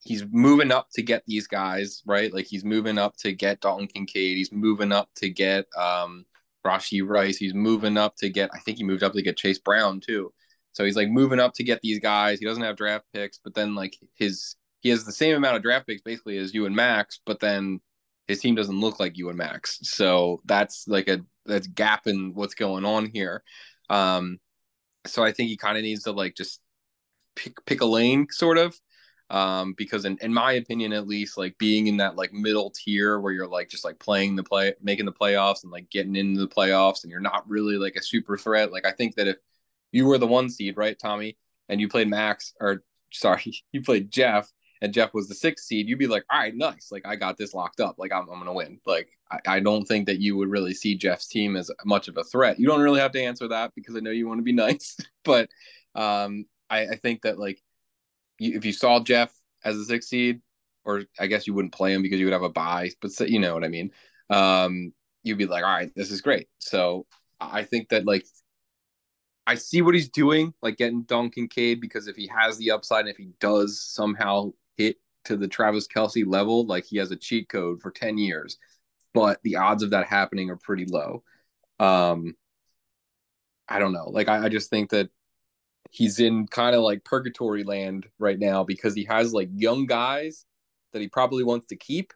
he's 0.04 0.24
moving 0.32 0.72
up 0.72 0.88
to 0.94 1.02
get 1.02 1.24
these 1.28 1.48
guys, 1.48 2.02
right? 2.06 2.34
Like 2.34 2.46
he's 2.48 2.64
moving 2.66 2.98
up 2.98 3.16
to 3.18 3.32
get 3.34 3.62
Dalton 3.62 3.88
Kincaid. 3.88 4.38
He's 4.38 4.52
moving 4.52 4.92
up 4.92 5.10
to 5.16 5.30
get 5.30 5.66
um 5.78 6.26
Rashee 6.66 7.08
Rice. 7.08 7.38
He's 7.38 7.54
moving 7.54 7.98
up 7.98 8.16
to 8.18 8.30
get, 8.30 8.50
I 8.54 8.60
think 8.60 8.78
he 8.78 8.84
moved 8.84 9.04
up 9.04 9.14
to 9.14 9.22
get 9.22 9.38
Chase 9.38 9.60
Brown 9.60 10.00
too. 10.00 10.34
So 10.74 10.84
he's 10.84 10.96
like 10.96 11.10
moving 11.10 11.40
up 11.40 11.54
to 11.56 11.64
get 11.64 11.82
these 11.82 12.00
guys. 12.00 12.40
He 12.40 12.46
doesn't 12.46 12.64
have 12.64 12.76
draft 12.76 13.06
picks, 13.14 13.40
but 13.44 13.56
then 13.56 13.74
like 13.74 13.98
his 14.16 14.56
he 14.82 14.90
has 14.90 15.06
the 15.06 15.12
same 15.12 15.36
amount 15.36 15.56
of 15.56 15.64
draft 15.64 15.88
picks 15.88 16.02
basically 16.02 16.38
as 16.38 16.54
you 16.54 16.66
and 16.66 16.76
Max, 16.76 17.20
but 17.26 17.40
then 17.40 17.80
his 18.28 18.40
team 18.40 18.56
doesn't 18.56 18.80
look 18.80 19.00
like 19.00 19.18
you 19.18 19.30
and 19.30 19.38
Max. 19.38 19.80
So 19.82 20.42
that's 20.46 20.88
like 20.88 21.08
a 21.08 21.22
that's 21.46 21.68
gap 21.68 22.06
in 22.06 22.34
what's 22.36 22.54
going 22.54 22.86
on 22.86 23.10
here. 23.12 23.44
Um 23.90 24.40
so 25.08 25.24
I 25.24 25.32
think 25.32 25.50
he 25.50 25.58
kind 25.58 25.78
of 25.78 25.84
needs 25.84 26.04
to 26.04 26.12
like 26.12 26.36
just 26.36 26.62
pick 27.38 27.66
pick 27.66 27.82
a 27.82 27.86
lane 27.86 28.28
sort 28.32 28.58
of. 28.58 28.80
Um 29.30 29.74
because 29.78 30.06
in, 30.06 30.18
in 30.22 30.34
my 30.34 30.54
opinion 30.54 30.94
at 30.94 31.08
least 31.08 31.38
like 31.38 31.58
being 31.58 31.88
in 31.88 31.98
that 31.98 32.16
like 32.16 32.32
middle 32.34 32.72
tier 32.72 33.20
where 33.20 33.34
you're 33.34 33.48
like 33.48 33.70
just 33.70 33.84
like 33.84 34.00
playing 34.00 34.36
the 34.36 34.44
play 34.44 34.74
making 34.82 35.06
the 35.06 35.12
playoffs 35.12 35.64
and 35.64 35.72
like 35.72 35.90
getting 35.90 36.16
into 36.16 36.40
the 36.40 36.48
playoffs 36.48 37.04
and 37.04 37.12
you're 37.12 37.20
not 37.20 37.48
really 37.50 37.78
like 37.78 37.96
a 37.98 38.02
super 38.02 38.38
threat 38.38 38.72
like 38.72 38.86
i 38.86 38.92
think 38.92 39.16
that 39.16 39.28
if 39.28 39.36
you 39.92 40.06
were 40.06 40.18
the 40.18 40.26
one 40.26 40.50
seed 40.50 40.78
right 40.78 40.98
tommy 40.98 41.38
and 41.68 41.82
you 41.82 41.90
played 41.90 42.08
max 42.08 42.54
or 42.62 42.84
sorry 43.12 43.54
you 43.74 43.82
played 43.82 44.10
jeff 44.12 44.50
and 44.82 44.94
jeff 44.94 45.14
was 45.14 45.28
the 45.28 45.36
sixth 45.36 45.66
seed 45.66 45.88
you'd 45.88 46.00
be 46.00 46.08
like 46.08 46.24
all 46.32 46.40
right 46.40 46.56
nice. 46.56 46.90
Like 46.92 47.06
i 47.06 47.16
got 47.16 47.38
this 47.38 47.54
locked 47.54 47.80
up. 47.80 47.96
Like 47.98 48.12
i'm, 48.14 48.30
I'm 48.30 48.40
gonna 48.40 48.54
win. 48.54 48.80
Like 48.86 49.10
I, 49.32 49.56
I 49.56 49.60
don't 49.60 49.86
think 49.86 50.06
that 50.06 50.20
you 50.20 50.38
would 50.38 50.50
really 50.50 50.74
see 50.74 50.96
jeff's 50.96 51.28
team 51.28 51.56
as 51.56 51.72
much 51.86 52.08
of 52.08 52.18
a 52.18 52.24
threat. 52.24 52.60
You 52.60 52.68
don't 52.68 52.82
really 52.82 53.00
have 53.00 53.12
to 53.14 53.22
answer 53.22 53.48
that 53.50 53.74
because 53.76 53.96
i 53.96 54.00
know 54.00 54.12
you 54.12 54.28
want 54.28 54.40
to 54.40 54.44
be 54.44 54.54
nice 54.68 54.98
but 55.24 55.50
um 55.96 56.46
I, 56.70 56.88
I 56.88 56.96
think 56.96 57.22
that 57.24 57.40
like 57.40 57.62
you, 58.40 58.56
if 58.56 58.66
you 58.66 58.74
saw 58.74 59.00
Jeff 59.00 59.34
as 59.64 59.78
a 59.78 59.86
six 59.86 60.08
seed, 60.08 60.42
or 60.86 61.04
I 61.20 61.28
guess 61.28 61.48
you 61.48 61.54
wouldn't 61.54 61.74
play 61.74 61.94
him 61.94 62.02
because 62.02 62.20
you 62.20 62.26
would 62.26 62.34
have 62.34 62.44
a 62.44 62.50
buy, 62.50 62.92
but 63.02 63.12
you 63.30 63.40
know 63.40 63.54
what 63.54 63.66
I 63.66 63.68
mean. 63.68 63.92
Um, 64.30 64.94
you'd 65.24 65.38
be 65.38 65.46
like, 65.46 65.64
all 65.64 65.70
right, 65.70 65.92
this 65.96 66.12
is 66.12 66.22
great. 66.22 66.48
So 66.60 67.06
I 67.40 67.64
think 67.64 67.90
that 67.90 68.06
like 68.06 68.26
I 69.46 69.56
see 69.56 69.82
what 69.82 69.96
he's 69.96 70.10
doing, 70.10 70.54
like 70.62 70.78
getting 70.78 71.04
Dalton 71.04 71.32
Kincaid, 71.32 71.82
because 71.82 72.08
if 72.08 72.16
he 72.16 72.28
has 72.28 72.58
the 72.58 72.72
upside 72.72 73.02
and 73.02 73.10
if 73.10 73.18
he 73.18 73.30
does 73.40 73.82
somehow 73.82 74.52
hit 74.78 74.98
to 75.26 75.38
the 75.38 75.48
Travis 75.48 75.88
Kelce 75.88 76.26
level, 76.26 76.66
like 76.66 76.86
he 76.86 76.98
has 76.98 77.12
a 77.12 77.16
cheat 77.16 77.50
code 77.50 77.82
for 77.82 77.92
10 77.92 78.18
years. 78.18 78.58
But 79.14 79.40
the 79.44 79.58
odds 79.58 79.84
of 79.84 79.92
that 79.92 80.08
happening 80.08 80.50
are 80.50 80.58
pretty 80.58 80.86
low. 80.86 81.24
Um, 81.80 82.36
I 83.68 83.80
don't 83.80 83.94
know. 83.94 84.10
Like 84.10 84.30
I, 84.30 84.46
I 84.46 84.50
just 84.50 84.70
think 84.70 84.90
that 84.92 85.10
he's 85.92 86.20
in 86.20 86.48
kind 86.48 86.76
of 86.76 86.82
like 86.82 87.04
purgatory 87.04 87.64
land 87.64 88.08
right 88.20 88.40
now 88.40 88.64
because 88.64 88.94
he 88.94 89.04
has 89.06 89.34
like 89.34 89.50
young 89.54 89.86
guys 89.86 90.46
that 90.94 91.02
he 91.02 91.08
probably 91.08 91.44
wants 91.44 91.68
to 91.68 91.76
keep, 91.76 92.14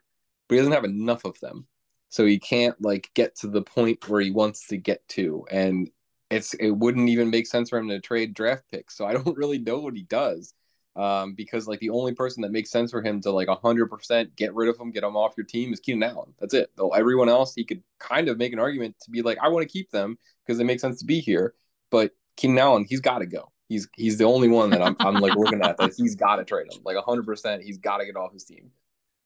but 0.47 0.55
he 0.55 0.59
doesn't 0.59 0.73
have 0.73 0.85
enough 0.85 1.25
of 1.25 1.39
them. 1.39 1.67
So 2.09 2.25
he 2.25 2.39
can't 2.39 2.75
like 2.81 3.09
get 3.13 3.35
to 3.37 3.47
the 3.47 3.61
point 3.61 4.07
where 4.09 4.21
he 4.21 4.31
wants 4.31 4.67
to 4.67 4.77
get 4.77 5.07
to. 5.09 5.45
And 5.49 5.89
it's 6.29 6.53
it 6.55 6.71
wouldn't 6.71 7.09
even 7.09 7.29
make 7.29 7.47
sense 7.47 7.69
for 7.69 7.77
him 7.77 7.89
to 7.89 7.99
trade 7.99 8.33
draft 8.33 8.63
picks. 8.71 8.95
So 8.95 9.05
I 9.05 9.13
don't 9.13 9.37
really 9.37 9.59
know 9.59 9.79
what 9.79 9.95
he 9.95 10.03
does. 10.03 10.53
Um, 10.93 11.35
because 11.35 11.69
like 11.69 11.79
the 11.79 11.91
only 11.91 12.13
person 12.13 12.41
that 12.41 12.51
makes 12.51 12.69
sense 12.69 12.91
for 12.91 13.01
him 13.01 13.21
to 13.21 13.31
like 13.31 13.47
hundred 13.47 13.87
percent 13.87 14.35
get 14.35 14.53
rid 14.53 14.67
of 14.67 14.77
him, 14.77 14.91
get 14.91 15.05
him 15.05 15.15
off 15.15 15.35
your 15.37 15.45
team 15.45 15.71
is 15.71 15.79
Keenan 15.79 16.09
Allen. 16.09 16.33
That's 16.37 16.53
it. 16.53 16.69
Though 16.75 16.89
everyone 16.89 17.29
else, 17.29 17.55
he 17.55 17.63
could 17.63 17.81
kind 17.99 18.27
of 18.27 18.37
make 18.37 18.51
an 18.51 18.59
argument 18.59 18.97
to 19.03 19.11
be 19.11 19.21
like, 19.21 19.37
I 19.41 19.47
want 19.47 19.63
to 19.65 19.71
keep 19.71 19.89
them 19.91 20.17
because 20.45 20.59
it 20.59 20.65
makes 20.65 20.81
sense 20.81 20.99
to 20.99 21.05
be 21.05 21.21
here. 21.21 21.53
But 21.91 22.11
Keenan 22.35 22.59
Allen, 22.59 22.85
he's 22.89 22.99
got 22.99 23.19
to 23.19 23.25
go 23.25 23.53
he's 23.71 23.87
he's 23.95 24.17
the 24.17 24.25
only 24.25 24.49
one 24.49 24.69
that 24.69 24.81
I'm 24.81 24.95
I'm 24.99 25.15
like 25.15 25.35
looking 25.35 25.61
at 25.61 25.77
that 25.77 25.93
he's 25.97 26.15
got 26.15 26.35
to 26.35 26.43
trade 26.43 26.67
him 26.71 26.81
like 26.83 26.97
hundred 26.97 27.25
percent. 27.25 27.63
He's 27.63 27.77
got 27.77 27.97
to 27.97 28.05
get 28.05 28.17
off 28.17 28.33
his 28.33 28.43
team. 28.43 28.69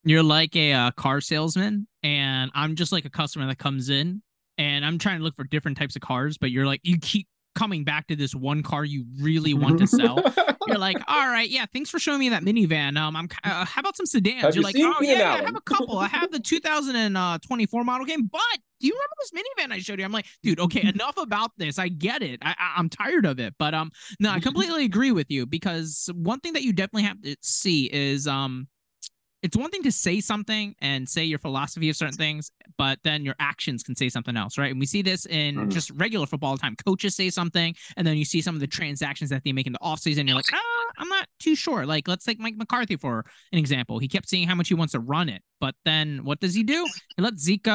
You're 0.03 0.23
like 0.23 0.55
a 0.55 0.71
uh, 0.71 0.91
car 0.91 1.19
salesman, 1.19 1.87
and 2.03 2.51
I'm 2.53 2.75
just 2.75 2.91
like 2.91 3.05
a 3.05 3.09
customer 3.09 3.47
that 3.47 3.57
comes 3.57 3.89
in, 3.89 4.21
and 4.59 4.85
I'm 4.85 4.99
trying 4.99 5.17
to 5.17 5.23
look 5.23 5.35
for 5.35 5.45
different 5.45 5.77
types 5.77 5.95
of 5.95 6.03
cars, 6.03 6.37
but 6.37 6.51
you're 6.51 6.67
like 6.67 6.81
you 6.83 6.99
keep 6.99 7.27
coming 7.55 7.83
back 7.83 8.07
to 8.07 8.15
this 8.15 8.35
one 8.35 8.63
car 8.63 8.85
you 8.85 9.05
really 9.19 9.53
want 9.65 9.79
to 9.79 9.87
sell. 9.87 10.19
You're 10.67 10.77
like, 10.77 10.97
all 11.07 11.27
right, 11.27 11.49
yeah, 11.49 11.65
thanks 11.71 11.89
for 11.89 11.99
showing 11.99 12.19
me 12.19 12.29
that 12.29 12.43
minivan. 12.43 12.97
Um, 12.97 13.15
I'm 13.15 13.27
uh, 13.43 13.65
how 13.65 13.79
about 13.79 13.97
some 13.97 14.05
sedans? 14.05 14.41
Have 14.41 14.55
You're 14.55 14.61
you 14.61 14.63
like, 14.63 14.75
oh 14.77 15.01
yeah, 15.01 15.19
yeah, 15.19 15.33
I 15.33 15.43
have 15.43 15.55
a 15.55 15.61
couple. 15.61 15.97
I 15.97 16.07
have 16.07 16.31
the 16.31 16.39
2024 16.43 17.83
model 17.83 18.05
game, 18.05 18.29
but 18.31 18.41
do 18.79 18.87
you 18.87 18.93
remember 18.93 19.13
this 19.19 19.31
minivan 19.31 19.73
I 19.73 19.79
showed 19.79 19.99
you? 19.99 20.05
I'm 20.05 20.11
like, 20.11 20.27
dude, 20.43 20.59
okay, 20.59 20.87
enough 20.87 21.17
about 21.17 21.51
this. 21.57 21.79
I 21.79 21.87
get 21.87 22.21
it. 22.21 22.39
I, 22.43 22.51
I 22.57 22.73
I'm 22.77 22.89
tired 22.89 23.25
of 23.25 23.39
it, 23.39 23.53
but 23.57 23.73
um, 23.73 23.91
no, 24.19 24.31
I 24.31 24.39
completely 24.39 24.85
agree 24.85 25.11
with 25.11 25.31
you 25.31 25.45
because 25.45 26.09
one 26.13 26.39
thing 26.39 26.53
that 26.53 26.63
you 26.63 26.73
definitely 26.73 27.03
have 27.03 27.21
to 27.21 27.35
see 27.41 27.89
is 27.91 28.27
um 28.27 28.67
it's 29.45 29.55
one 29.55 29.69
thing 29.69 29.83
to 29.83 29.91
say 29.91 30.19
something 30.21 30.73
and 30.81 31.07
say 31.07 31.23
your 31.23 31.37
philosophy 31.37 31.87
of 31.91 31.95
certain 31.95 32.17
things, 32.17 32.51
but 32.79 32.97
then 33.03 33.23
your 33.23 33.35
actions 33.37 33.83
can 33.83 33.95
say 33.95 34.09
something 34.09 34.35
else, 34.35 34.57
right? 34.57 34.71
And 34.71 34.79
we 34.79 34.87
see 34.87 35.03
this 35.03 35.27
in 35.27 35.55
mm-hmm. 35.55 35.69
just 35.69 35.91
regular 35.91 36.25
football 36.25 36.57
time. 36.57 36.75
Coaches 36.83 37.15
say 37.15 37.29
something, 37.29 37.75
and 37.95 38.07
then 38.07 38.17
you 38.17 38.25
see 38.25 38.41
some 38.41 38.55
of 38.55 38.61
the 38.61 38.65
transactions 38.65 39.29
that 39.29 39.43
they 39.45 39.51
make 39.51 39.67
in 39.67 39.73
the 39.73 39.79
offseason. 39.79 40.25
You're 40.25 40.35
like, 40.35 40.45
ah, 40.51 40.91
I'm 40.97 41.09
not 41.09 41.27
too 41.39 41.55
sure. 41.55 41.85
Like, 41.85 42.07
let's 42.07 42.25
take 42.25 42.39
Mike 42.39 42.55
McCarthy 42.57 42.95
for 42.95 43.23
an 43.51 43.59
example. 43.59 43.99
He 43.99 44.07
kept 44.07 44.27
saying 44.27 44.47
how 44.47 44.55
much 44.55 44.67
he 44.67 44.73
wants 44.73 44.93
to 44.93 44.99
run 44.99 45.29
it, 45.29 45.43
but 45.61 45.75
then 45.85 46.21
what 46.23 46.39
does 46.39 46.55
he 46.55 46.63
do? 46.63 46.87
He 47.15 47.21
lets 47.21 47.43
Zeke 47.43 47.67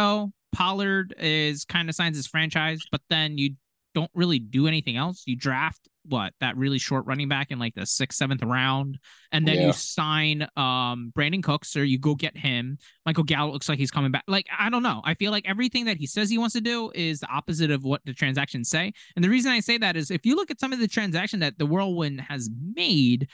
Pollard 0.53 1.15
is 1.19 1.65
kind 1.65 1.89
of 1.89 1.95
signs 1.95 2.17
his 2.17 2.27
franchise, 2.27 2.81
but 2.91 3.01
then 3.09 3.39
you 3.39 3.55
don't 3.95 4.11
really 4.13 4.41
do 4.41 4.67
anything 4.67 4.97
else. 4.97 5.23
You 5.25 5.37
draft 5.37 5.89
what 6.05 6.33
that 6.41 6.57
really 6.57 6.79
short 6.79 7.07
running 7.07 7.29
back 7.29 7.51
in 7.51 7.59
like 7.59 7.75
the 7.75 7.87
sixth, 7.87 8.19
seventh 8.19 8.43
round, 8.43 8.99
and 9.33 9.47
then 9.47 9.57
yeah. 9.57 9.67
you 9.69 9.73
sign 9.73 10.43
um 10.57 11.13
Brandin 11.17 11.43
Cooks 11.43 11.77
or 11.77 11.85
you 11.85 11.99
go 11.99 12.15
get 12.15 12.37
him. 12.37 12.79
Michael 13.07 13.25
Gallup 13.25 13.53
looks 13.53 13.69
like 13.69 13.79
he's 13.79 13.91
coming 13.91 14.11
back. 14.11 14.25
Like 14.27 14.47
I 14.57 14.71
don't 14.71 14.83
know. 14.83 15.03
I 15.05 15.15
feel 15.15 15.31
like 15.31 15.49
everything 15.49 15.85
that 15.87 15.97
he 15.97 16.07
says 16.07 16.31
he 16.31 16.39
wants 16.39 16.55
to 16.55 16.61
do 16.61 16.91
is 16.95 17.21
the 17.21 17.29
opposite 17.29 17.71
of 17.71 17.85
what 17.85 18.01
the 18.05 18.15
transactions 18.15 18.69
say. 18.69 18.93
And 19.17 19.25
the 19.25 19.29
reason 19.29 19.53
I 19.53 19.61
say 19.61 19.79
that 19.79 19.97
is 19.97 20.11
if 20.11 20.25
you 20.25 20.37
look 20.37 20.51
at 20.51 20.61
some 20.61 20.73
of 20.73 20.79
the 20.79 20.89
transaction 20.89 21.41
that 21.41 21.59
the 21.59 21.67
whirlwind 21.67 22.21
has 22.23 22.49
made, 22.75 23.29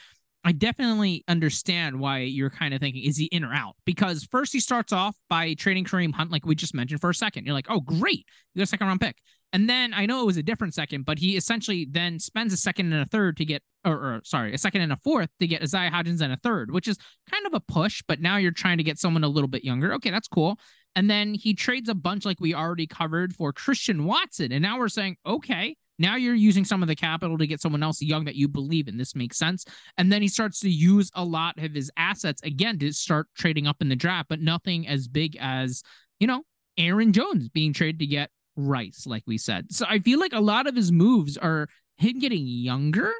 I 0.47 0.53
definitely 0.53 1.25
understand 1.27 1.99
why 1.99 2.19
you're 2.19 2.49
kind 2.49 2.73
of 2.73 2.79
thinking, 2.79 3.03
is 3.03 3.17
he 3.17 3.25
in 3.25 3.43
or 3.43 3.53
out? 3.53 3.75
Because 3.85 4.25
first 4.31 4.53
he 4.53 4.61
starts 4.61 4.93
off 4.93 5.13
by 5.29 5.53
trading 5.55 5.83
Kareem 5.83 6.13
Hunt, 6.13 6.31
like 6.31 6.45
we 6.45 6.55
just 6.55 6.73
mentioned, 6.73 7.01
for 7.01 7.09
a 7.09 7.13
second. 7.13 7.45
You're 7.45 7.53
like, 7.53 7.67
oh, 7.69 7.81
great. 7.81 8.25
You 8.53 8.59
got 8.59 8.63
a 8.63 8.67
second 8.67 8.87
round 8.87 9.01
pick. 9.01 9.17
And 9.53 9.69
then 9.69 9.93
I 9.93 10.05
know 10.05 10.21
it 10.21 10.25
was 10.25 10.37
a 10.37 10.43
different 10.43 10.73
second, 10.73 11.05
but 11.05 11.19
he 11.19 11.37
essentially 11.37 11.87
then 11.89 12.19
spends 12.19 12.53
a 12.53 12.57
second 12.57 12.91
and 12.91 13.01
a 13.01 13.05
third 13.05 13.37
to 13.37 13.45
get, 13.45 13.63
or, 13.85 13.93
or, 13.93 14.21
sorry, 14.23 14.53
a 14.53 14.57
second 14.57 14.81
and 14.81 14.91
a 14.91 14.97
fourth 14.97 15.29
to 15.39 15.47
get 15.47 15.61
Isaiah 15.61 15.89
Hodgins 15.89 16.21
and 16.21 16.33
a 16.33 16.37
third, 16.37 16.71
which 16.71 16.87
is 16.87 16.97
kind 17.31 17.45
of 17.45 17.53
a 17.53 17.61
push. 17.61 18.03
But 18.07 18.19
now 18.19 18.37
you're 18.37 18.51
trying 18.51 18.77
to 18.77 18.83
get 18.83 18.99
someone 18.99 19.23
a 19.23 19.29
little 19.29 19.47
bit 19.47 19.63
younger. 19.63 19.93
Okay, 19.93 20.11
that's 20.11 20.27
cool. 20.27 20.59
And 20.95 21.09
then 21.09 21.33
he 21.33 21.53
trades 21.53 21.89
a 21.89 21.95
bunch 21.95 22.25
like 22.25 22.39
we 22.39 22.53
already 22.53 22.87
covered 22.87 23.33
for 23.33 23.53
Christian 23.53 24.03
Watson. 24.05 24.51
And 24.51 24.61
now 24.61 24.79
we're 24.79 24.89
saying, 24.89 25.17
okay, 25.25 25.75
now 25.99 26.15
you're 26.15 26.35
using 26.35 26.65
some 26.65 26.81
of 26.81 26.87
the 26.87 26.95
capital 26.95 27.37
to 27.37 27.47
get 27.47 27.61
someone 27.61 27.83
else 27.83 28.01
young 28.01 28.25
that 28.25 28.35
you 28.35 28.47
believe 28.47 28.87
in. 28.87 28.97
This 28.97 29.15
makes 29.15 29.37
sense. 29.37 29.65
And 29.97 30.11
then 30.11 30.21
he 30.21 30.27
starts 30.27 30.59
to 30.59 30.69
use 30.69 31.09
a 31.15 31.23
lot 31.23 31.57
of 31.57 31.73
his 31.73 31.89
assets 31.97 32.41
again 32.43 32.77
to 32.79 32.91
start 32.91 33.27
trading 33.37 33.67
up 33.67 33.77
in 33.81 33.89
the 33.89 33.95
draft, 33.95 34.29
but 34.29 34.41
nothing 34.41 34.87
as 34.87 35.07
big 35.07 35.37
as, 35.39 35.81
you 36.19 36.27
know, 36.27 36.43
Aaron 36.77 37.13
Jones 37.13 37.49
being 37.49 37.73
traded 37.73 37.99
to 37.99 38.05
get 38.05 38.29
Rice, 38.57 39.05
like 39.05 39.23
we 39.25 39.37
said. 39.37 39.71
So 39.71 39.85
I 39.87 39.99
feel 39.99 40.19
like 40.19 40.33
a 40.33 40.41
lot 40.41 40.67
of 40.67 40.75
his 40.75 40.91
moves 40.91 41.37
are 41.37 41.67
him 41.97 42.19
getting 42.19 42.45
younger, 42.45 43.13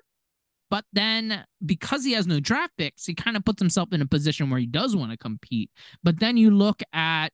but 0.69 0.83
then 0.91 1.45
because 1.65 2.03
he 2.03 2.13
has 2.13 2.27
no 2.27 2.39
draft 2.39 2.73
picks, 2.77 3.05
he 3.05 3.13
kind 3.13 3.38
of 3.38 3.45
puts 3.45 3.61
himself 3.61 3.93
in 3.93 4.01
a 4.01 4.07
position 4.07 4.49
where 4.49 4.59
he 4.59 4.65
does 4.65 4.95
want 4.95 5.11
to 5.11 5.17
compete. 5.17 5.69
But 6.03 6.19
then 6.19 6.38
you 6.38 6.51
look 6.51 6.81
at 6.91 7.29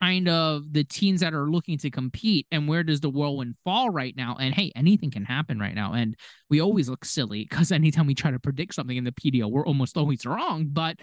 kind 0.00 0.28
of 0.28 0.72
the 0.72 0.84
teams 0.84 1.20
that 1.20 1.34
are 1.34 1.50
looking 1.50 1.78
to 1.78 1.90
compete 1.90 2.46
and 2.50 2.68
where 2.68 2.82
does 2.82 3.00
the 3.00 3.08
whirlwind 3.08 3.54
fall 3.64 3.90
right 3.90 4.14
now 4.16 4.36
and 4.38 4.54
hey 4.54 4.70
anything 4.76 5.10
can 5.10 5.24
happen 5.24 5.58
right 5.58 5.74
now 5.74 5.94
and 5.94 6.14
we 6.50 6.60
always 6.60 6.88
look 6.88 7.04
silly 7.04 7.46
because 7.48 7.72
anytime 7.72 8.06
we 8.06 8.14
try 8.14 8.30
to 8.30 8.38
predict 8.38 8.74
something 8.74 8.96
in 8.96 9.04
the 9.04 9.12
pdl 9.12 9.50
we're 9.50 9.66
almost 9.66 9.96
always 9.96 10.26
wrong 10.26 10.66
but 10.70 10.98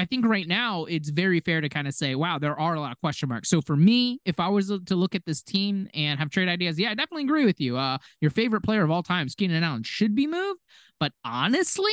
I 0.00 0.06
think 0.06 0.24
right 0.24 0.48
now 0.48 0.86
it's 0.86 1.10
very 1.10 1.40
fair 1.40 1.60
to 1.60 1.68
kind 1.68 1.86
of 1.86 1.92
say, 1.92 2.14
wow, 2.14 2.38
there 2.38 2.58
are 2.58 2.74
a 2.74 2.80
lot 2.80 2.90
of 2.90 2.98
question 3.00 3.28
marks. 3.28 3.50
So 3.50 3.60
for 3.60 3.76
me, 3.76 4.18
if 4.24 4.40
I 4.40 4.48
was 4.48 4.68
to 4.68 4.94
look 4.94 5.14
at 5.14 5.26
this 5.26 5.42
team 5.42 5.88
and 5.92 6.18
have 6.18 6.30
trade 6.30 6.48
ideas, 6.48 6.78
yeah, 6.78 6.90
I 6.90 6.94
definitely 6.94 7.24
agree 7.24 7.44
with 7.44 7.60
you. 7.60 7.76
Uh, 7.76 7.98
your 8.22 8.30
favorite 8.30 8.62
player 8.62 8.82
of 8.82 8.90
all 8.90 9.02
time, 9.02 9.28
Keenan 9.36 9.62
Allen, 9.62 9.82
should 9.82 10.14
be 10.14 10.26
moved. 10.26 10.58
But 10.98 11.12
honestly, 11.22 11.92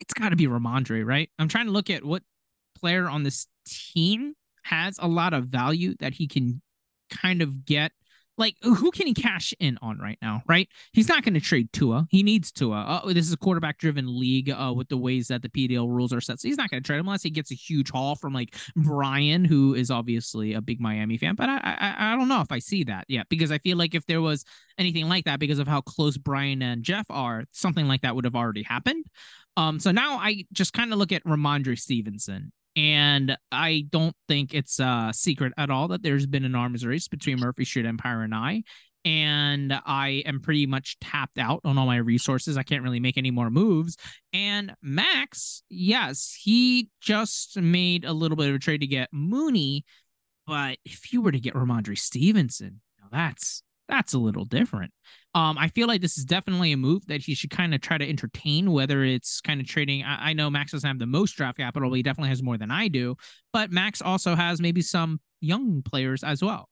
it's 0.00 0.14
got 0.14 0.30
to 0.30 0.36
be 0.36 0.46
Rhamondre, 0.46 1.04
right? 1.04 1.28
I'm 1.38 1.48
trying 1.48 1.66
to 1.66 1.72
look 1.72 1.90
at 1.90 2.02
what 2.02 2.22
player 2.78 3.10
on 3.10 3.24
this 3.24 3.46
team 3.66 4.32
has 4.62 4.96
a 4.98 5.06
lot 5.06 5.34
of 5.34 5.48
value 5.48 5.94
that 6.00 6.14
he 6.14 6.28
can 6.28 6.62
kind 7.10 7.42
of 7.42 7.66
get 7.66 7.92
like 8.40 8.56
who 8.62 8.90
can 8.90 9.06
he 9.06 9.14
cash 9.14 9.54
in 9.60 9.78
on 9.82 9.98
right 9.98 10.18
now, 10.20 10.42
right? 10.48 10.68
He's 10.92 11.08
not 11.08 11.22
going 11.22 11.34
to 11.34 11.40
trade 11.40 11.72
Tua. 11.72 12.06
He 12.10 12.22
needs 12.22 12.50
Tua. 12.50 12.80
Uh, 12.80 13.12
this 13.12 13.26
is 13.26 13.32
a 13.32 13.36
quarterback 13.36 13.78
driven 13.78 14.18
league 14.18 14.50
uh, 14.50 14.72
with 14.74 14.88
the 14.88 14.96
ways 14.96 15.28
that 15.28 15.42
the 15.42 15.48
PDL 15.48 15.88
rules 15.88 16.12
are 16.12 16.20
set. 16.20 16.40
So 16.40 16.48
he's 16.48 16.56
not 16.56 16.70
going 16.70 16.82
to 16.82 16.86
trade 16.86 16.98
him 16.98 17.06
unless 17.06 17.22
he 17.22 17.30
gets 17.30 17.52
a 17.52 17.54
huge 17.54 17.90
haul 17.90 18.16
from 18.16 18.32
like 18.32 18.56
Brian, 18.74 19.44
who 19.44 19.74
is 19.74 19.90
obviously 19.90 20.54
a 20.54 20.60
big 20.60 20.80
Miami 20.80 21.18
fan. 21.18 21.34
But 21.34 21.48
I, 21.48 21.58
I 21.62 22.12
I 22.12 22.16
don't 22.16 22.28
know 22.28 22.40
if 22.40 22.50
I 22.50 22.58
see 22.58 22.84
that 22.84 23.04
yet 23.08 23.28
because 23.28 23.52
I 23.52 23.58
feel 23.58 23.76
like 23.76 23.94
if 23.94 24.06
there 24.06 24.22
was 24.22 24.44
anything 24.78 25.08
like 25.08 25.26
that 25.26 25.38
because 25.38 25.58
of 25.58 25.68
how 25.68 25.82
close 25.82 26.16
Brian 26.16 26.62
and 26.62 26.82
Jeff 26.82 27.06
are, 27.10 27.44
something 27.52 27.86
like 27.86 28.00
that 28.02 28.16
would 28.16 28.24
have 28.24 28.34
already 28.34 28.62
happened. 28.62 29.06
Um, 29.56 29.78
so 29.78 29.90
now 29.90 30.16
I 30.16 30.44
just 30.52 30.72
kind 30.72 30.92
of 30.92 30.98
look 30.98 31.12
at 31.12 31.24
Rhamondre 31.24 31.78
Stevenson 31.78 32.52
and 32.76 33.36
I 33.50 33.86
don't 33.90 34.14
think 34.28 34.54
it's 34.54 34.78
a 34.78 35.10
secret 35.12 35.52
at 35.56 35.70
all 35.70 35.88
that 35.88 36.02
there's 36.02 36.26
been 36.26 36.44
an 36.44 36.54
arms 36.54 36.84
race 36.86 37.08
between 37.08 37.40
Murphy 37.40 37.64
Street 37.64 37.86
Empire 37.86 38.22
and 38.22 38.34
I. 38.34 38.62
And 39.04 39.72
I 39.86 40.22
am 40.26 40.40
pretty 40.40 40.66
much 40.66 40.98
tapped 41.00 41.38
out 41.38 41.60
on 41.64 41.78
all 41.78 41.86
my 41.86 41.96
resources. 41.96 42.58
I 42.58 42.62
can't 42.62 42.82
really 42.82 43.00
make 43.00 43.16
any 43.16 43.30
more 43.30 43.48
moves. 43.48 43.96
And 44.34 44.74
Max, 44.82 45.62
yes, 45.70 46.38
he 46.38 46.90
just 47.00 47.56
made 47.56 48.04
a 48.04 48.12
little 48.12 48.36
bit 48.36 48.50
of 48.50 48.56
a 48.56 48.58
trade 48.58 48.82
to 48.82 48.86
get 48.86 49.08
Mooney. 49.10 49.84
But 50.46 50.78
if 50.84 51.12
you 51.12 51.22
were 51.22 51.32
to 51.32 51.40
get 51.40 51.54
Rhamondre 51.54 51.96
Stevenson, 51.98 52.82
that's 53.10 53.62
that's 53.90 54.14
a 54.14 54.18
little 54.18 54.44
different. 54.44 54.92
Um, 55.34 55.58
I 55.58 55.68
feel 55.68 55.86
like 55.86 56.00
this 56.00 56.16
is 56.16 56.24
definitely 56.24 56.72
a 56.72 56.76
move 56.76 57.06
that 57.06 57.20
he 57.20 57.34
should 57.34 57.50
kind 57.50 57.74
of 57.74 57.80
try 57.80 57.98
to 57.98 58.08
entertain, 58.08 58.72
whether 58.72 59.04
it's 59.04 59.40
kind 59.40 59.60
of 59.60 59.66
trading. 59.66 60.02
I, 60.02 60.30
I, 60.30 60.32
know 60.32 60.50
Max 60.50 60.72
doesn't 60.72 60.88
have 60.88 60.98
the 60.98 61.06
most 61.06 61.32
draft 61.32 61.58
capital, 61.58 61.92
he 61.92 62.02
definitely 62.02 62.30
has 62.30 62.42
more 62.42 62.58
than 62.58 62.70
I 62.70 62.88
do. 62.88 63.16
But 63.52 63.70
Max 63.70 64.00
also 64.02 64.34
has 64.34 64.60
maybe 64.60 64.82
some 64.82 65.20
young 65.40 65.82
players 65.82 66.24
as 66.24 66.42
well 66.42 66.68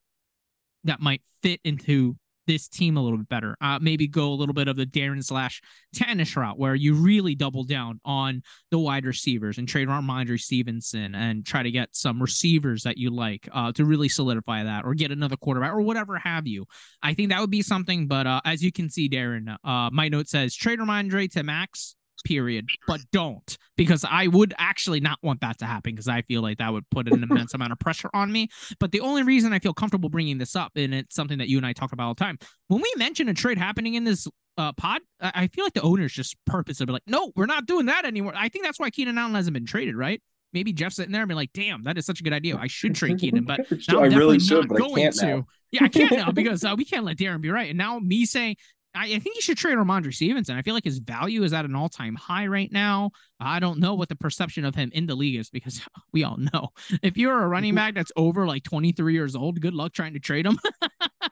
that 0.85 1.01
might 1.01 1.23
fit 1.43 1.61
into 1.65 2.17
this 2.49 2.67
team 2.67 2.97
a 2.97 3.03
little 3.03 3.19
bit 3.19 3.29
better. 3.29 3.57
Uh, 3.61 3.79
maybe 3.81 4.09
go 4.09 4.33
a 4.33 4.35
little 4.35 4.55
bit 4.55 4.67
of 4.67 4.77
the 4.77 4.87
Darren 4.87 5.23
slash 5.23 5.63
Tannish 5.95 6.35
route 6.35 6.59
where 6.59 6.75
you 6.75 6.95
really 6.95 7.37
double 7.37 7.63
down 7.63 8.01
on 8.05 8.43
the 8.73 8.79
wide 8.79 9.05
receivers 9.05 9.59
and 9.59 9.69
trade 9.69 9.87
Rhamondre 9.87 10.41
Stevenson 10.41 11.15
and 11.15 11.47
try 11.47 11.63
to 11.63 11.71
get 11.71 11.91
some 11.93 12.21
receivers 12.21 12.83
that 12.83 12.97
you 12.97 13.11
like 13.11 13.49
uh, 13.53 13.71
to 13.73 13.85
really 13.85 14.09
solidify 14.09 14.65
that 14.65 14.85
or 14.85 14.95
get 14.95 15.13
another 15.13 15.37
quarterback 15.37 15.73
or 15.73 15.83
whatever 15.83 16.19
have 16.19 16.47
you. 16.47 16.65
I 17.03 17.15
think 17.15 17.29
that 17.29 17.41
would 17.41 17.51
be 17.51 17.63
something. 17.63 18.09
But 18.09 18.27
uh, 18.27 18.41
as 18.45 18.63
you 18.63 18.73
can 18.73 18.91
see, 18.91 19.09
Darren, 19.09 19.55
uh, 19.63 19.91
my 19.93 20.09
note 20.09 20.29
says 20.29 20.57
trade 20.57 20.81
Rhamondre 20.81 21.31
to 21.33 21.43
Max 21.43 21.95
period, 22.23 22.69
but 22.87 23.01
don't 23.13 23.57
because 23.77 24.05
I 24.09 24.27
would 24.27 24.55
actually 24.59 25.01
not 25.01 25.19
want 25.23 25.41
that 25.41 25.59
to 25.59 25.67
happen 25.67 25.93
because 25.93 26.09
I 26.09 26.23
feel 26.23 26.43
like 26.43 26.59
that 26.59 26.73
would 26.73 26.89
put 26.91 27.11
an 27.11 27.23
immense 27.23 27.55
amount 27.55 27.73
of 27.73 27.79
pressure 27.79 28.11
on 28.13 28.31
me. 28.33 28.49
But 28.81 28.93
the 28.93 29.01
only 29.01 29.23
reason 29.23 29.53
I 29.53 29.59
feel 29.59 29.75
comfortable 29.75 30.09
bringing 30.09 30.39
this 30.39 30.57
up, 30.57 30.73
and 30.77 30.95
it's 30.95 31.15
something 31.15 31.39
that 31.39 31.49
you 31.49 31.57
and 31.57 31.67
I 31.67 31.73
talk 31.73 31.93
about 31.93 32.09
all 32.09 32.15
the 32.15 32.25
time, 32.25 32.39
when 32.69 32.81
we 32.81 32.93
mention 32.97 33.29
a 33.29 33.35
trade 33.35 33.59
happening 33.59 33.95
in 33.95 34.05
this 34.05 34.27
uh, 34.57 34.73
pod, 34.73 35.01
I 35.21 35.47
feel 35.47 35.65
like 35.65 35.75
the 35.75 35.83
owners 35.83 36.13
just 36.13 36.37
purposely 36.45 36.85
be 36.85 36.93
like, 36.93 37.03
no, 37.07 37.33
we're 37.37 37.47
not 37.47 37.67
doing 37.67 37.87
that 37.87 38.05
anymore. 38.05 38.33
I 38.37 38.49
think 38.49 38.65
that's 38.65 38.81
why 38.81 38.91
Keenan 38.91 39.17
Allen 39.17 39.35
hasn't 39.35 39.55
been 39.55 39.67
traded, 39.67 39.97
right? 39.97 40.21
Maybe 40.53 40.73
Jeff's 40.73 40.97
sitting 40.97 41.13
there 41.13 41.23
and 41.23 41.29
be 41.29 41.35
like, 41.35 41.53
damn, 41.53 41.85
that 41.85 41.99
is 41.99 42.07
such 42.07 42.21
a 42.21 42.23
good 42.23 42.33
idea. 42.33 42.57
I 42.57 42.67
should 42.67 42.95
trade 42.95 43.19
Keenan, 43.19 43.45
but 43.45 43.61
now 43.89 44.03
I'm 44.03 44.13
I 44.13 44.17
really 44.17 44.41
should, 44.41 44.69
not 44.69 44.79
going 44.79 45.13
to. 45.13 45.27
Now. 45.27 45.47
Yeah, 45.71 45.85
I 45.85 45.89
can't 45.89 46.11
now 46.11 46.31
because 46.33 46.65
uh, 46.65 46.75
we 46.77 46.85
can't 46.85 47.05
let 47.05 47.19
Darren 47.19 47.41
be 47.41 47.51
right. 47.51 47.69
And 47.69 47.79
now 47.79 47.99
me 47.99 48.25
saying, 48.25 48.57
I, 48.99 49.05
I 49.15 49.19
think 49.21 49.37
you 49.37 49.43
should 49.43 49.57
trade 49.57 49.77
Rhamondre 49.77 50.13
Stevenson. 50.13 50.57
I 50.57 50.63
feel 50.63 50.75
like 50.75 50.85
his 50.85 50.99
value 50.99 51.45
is 51.45 51.53
at 51.53 51.65
an 51.65 51.77
all 51.77 51.89
time 51.89 52.17
high 52.17 52.47
right 52.49 52.71
now. 52.73 53.13
I 53.41 53.61
don't 53.61 53.79
know 53.79 53.95
what 53.95 54.09
the 54.09 54.17
perception 54.17 54.65
of 54.65 54.75
him 54.75 54.91
in 54.93 55.07
the 55.07 55.15
league 55.15 55.37
is 55.37 55.51
because 55.51 55.81
we 56.13 56.25
all 56.25 56.37
know 56.37 56.69
if 57.03 57.17
you're 57.17 57.43
a 57.43 57.49
running 57.49 57.75
back 57.75 57.95
that's 57.95 58.13
over 58.17 58.47
like 58.47 58.65
23 58.65 59.13
years 59.13 59.37
old, 59.37 59.61
good 59.61 59.75
luck 59.75 59.93
trying 59.93 60.15
to 60.15 60.21
trade 60.21 60.47
him. 60.47 60.59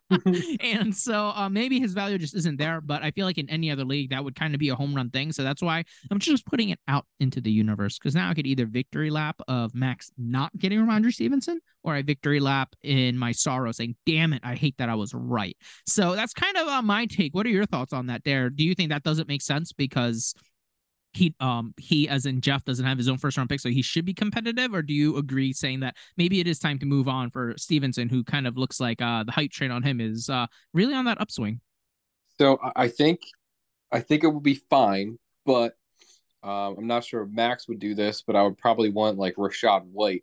and 0.61 0.95
so 0.95 1.33
uh, 1.35 1.49
maybe 1.49 1.81
his 1.81 1.93
value 1.93 2.19
just 2.19 2.35
isn't 2.35 2.59
there. 2.59 2.81
But 2.81 3.03
I 3.03 3.11
feel 3.11 3.27
like 3.27 3.39
in 3.39 3.51
any 3.51 3.71
other 3.71 3.85
league, 3.85 4.11
that 4.11 4.23
would 4.23 4.37
kind 4.37 4.55
of 4.55 4.61
be 4.61 4.69
a 4.69 4.75
home 4.75 4.95
run 4.95 5.11
thing. 5.11 5.33
So 5.33 5.43
that's 5.43 5.63
why 5.63 5.85
I'm 6.11 6.19
just 6.19 6.47
putting 6.47 6.71
it 6.71 6.79
out 6.89 7.07
into 7.21 7.41
the 7.41 7.51
universe 7.51 7.99
because 7.99 8.15
now 8.15 8.31
I 8.31 8.35
could 8.35 8.47
either 8.47 8.67
victory 8.67 9.11
lap 9.11 9.41
of 9.49 9.75
Max 9.75 10.11
not 10.17 10.57
getting 10.57 10.79
Rhamondre 10.79 11.13
Stevenson 11.13 11.61
or 11.83 11.97
a 11.97 12.03
victory 12.03 12.41
lap 12.41 12.75
in 12.83 13.19
my 13.19 13.33
sorrow 13.33 13.73
saying, 13.73 13.97
damn 14.07 14.33
it, 14.33 14.43
I 14.45 14.55
hate 14.55 14.77
that 14.79 14.89
I 14.89 14.95
was 14.95 15.13
right. 15.15 15.57
So 15.87 16.15
that's 16.15 16.33
kind 16.33 16.57
of 16.57 16.67
uh, 16.69 16.83
my 16.83 17.07
take. 17.07 17.35
What 17.35 17.47
are 17.47 17.51
your 17.51 17.67
thoughts 17.67 17.93
on 17.93 18.07
that 18.07 18.23
there? 18.25 18.51
Do 18.51 18.65
you 18.65 18.75
think 18.75 18.91
that 18.91 19.03
doesn't 19.03 19.29
make 19.29 19.43
sense 19.43 19.73
because 19.73 20.35
he 21.17 21.35
um 21.41 21.75
he 21.79 22.09
as 22.09 22.27
in 22.27 22.41
Jeff 22.41 22.65
doesn't 22.65 22.85
have 22.85 22.99
his 22.99 23.09
own 23.09 23.19
first 23.19 23.37
round 23.37 23.49
pick, 23.49 23.61
so 23.61 23.69
he 23.69 23.83
should 23.83 24.05
be 24.05 24.15
competitive, 24.15 24.75
or 24.75 24.83
do 24.83 24.93
you 24.93 25.17
agree 25.17 25.53
saying 25.53 25.81
that 25.81 25.97
maybe 26.17 26.41
it 26.41 26.47
is 26.47 26.59
time 26.59 26.79
to 26.79 26.87
move 26.87 27.09
on 27.09 27.31
for 27.31 27.55
Stevenson, 27.57 28.09
who 28.09 28.23
kind 28.23 28.47
of 28.47 28.57
looks 28.57 28.81
like 28.81 29.03
uh 29.03 29.25
the 29.25 29.33
hype 29.33 29.51
train 29.51 29.71
on 29.71 29.83
him 29.83 30.01
is 30.01 30.31
uh 30.31 30.47
really 30.73 30.95
on 30.95 31.05
that 31.07 31.21
upswing? 31.21 31.61
So 32.39 32.59
I 32.77 32.89
think 32.89 33.21
I 33.91 34.01
think 34.01 34.25
it 34.25 34.29
would 34.29 34.43
be 34.43 34.61
fine, 34.69 35.19
but 35.45 35.75
um, 36.43 36.77
I'm 36.79 36.87
not 36.87 37.05
sure 37.05 37.23
if 37.23 37.31
Max 37.31 37.67
would 37.69 37.81
do 37.81 37.95
this, 37.95 38.23
but 38.23 38.37
I 38.37 38.43
would 38.43 38.59
probably 38.59 38.91
want 38.91 39.19
like 39.19 39.37
Rachaad 39.37 39.85
White 39.87 40.23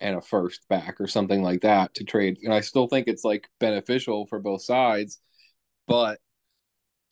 and 0.00 0.16
a 0.16 0.20
first 0.20 0.68
back 0.68 1.00
or 1.00 1.06
something 1.06 1.42
like 1.42 1.62
that 1.62 1.94
to 1.94 2.04
trade. 2.04 2.38
And 2.42 2.52
I 2.52 2.60
still 2.60 2.86
think 2.86 3.08
it's 3.08 3.24
like 3.24 3.48
beneficial 3.58 4.26
for 4.26 4.38
both 4.38 4.62
sides, 4.62 5.20
but 5.88 6.20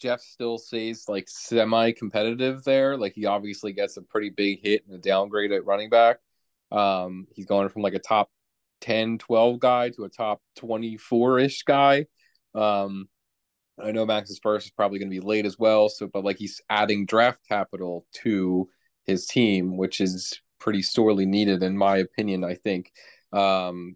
Jeff 0.02 0.20
still 0.20 0.58
stays 0.58 1.04
like 1.08 1.28
semi 1.28 1.92
competitive 1.92 2.64
there. 2.64 2.96
Like 2.96 3.12
he 3.14 3.26
obviously 3.26 3.72
gets 3.72 3.96
a 3.96 4.02
pretty 4.02 4.30
big 4.30 4.60
hit 4.60 4.84
and 4.84 4.96
a 4.96 4.98
downgrade 4.98 5.52
at 5.52 5.64
running 5.64 5.90
back. 5.90 6.18
Um, 6.72 7.28
he's 7.30 7.46
going 7.46 7.68
from 7.68 7.82
like 7.82 7.94
a 7.94 8.00
top 8.00 8.28
10, 8.80 9.18
12 9.18 9.60
guy 9.60 9.90
to 9.90 10.02
a 10.02 10.08
top 10.08 10.42
24 10.56 11.38
ish 11.38 11.62
guy. 11.62 12.06
Um, 12.52 13.08
I 13.80 13.92
know 13.92 14.04
Max's 14.04 14.40
first 14.42 14.66
is 14.66 14.72
probably 14.72 14.98
going 14.98 15.08
to 15.08 15.20
be 15.20 15.24
late 15.24 15.46
as 15.46 15.56
well. 15.56 15.88
So, 15.88 16.08
but 16.08 16.24
like 16.24 16.36
he's 16.36 16.60
adding 16.68 17.06
draft 17.06 17.38
capital 17.48 18.04
to 18.22 18.68
his 19.04 19.26
team, 19.26 19.76
which 19.76 20.00
is 20.00 20.40
pretty 20.58 20.82
sorely 20.82 21.26
needed, 21.26 21.62
in 21.62 21.78
my 21.78 21.98
opinion, 21.98 22.42
I 22.42 22.54
think, 22.54 22.90
um, 23.32 23.94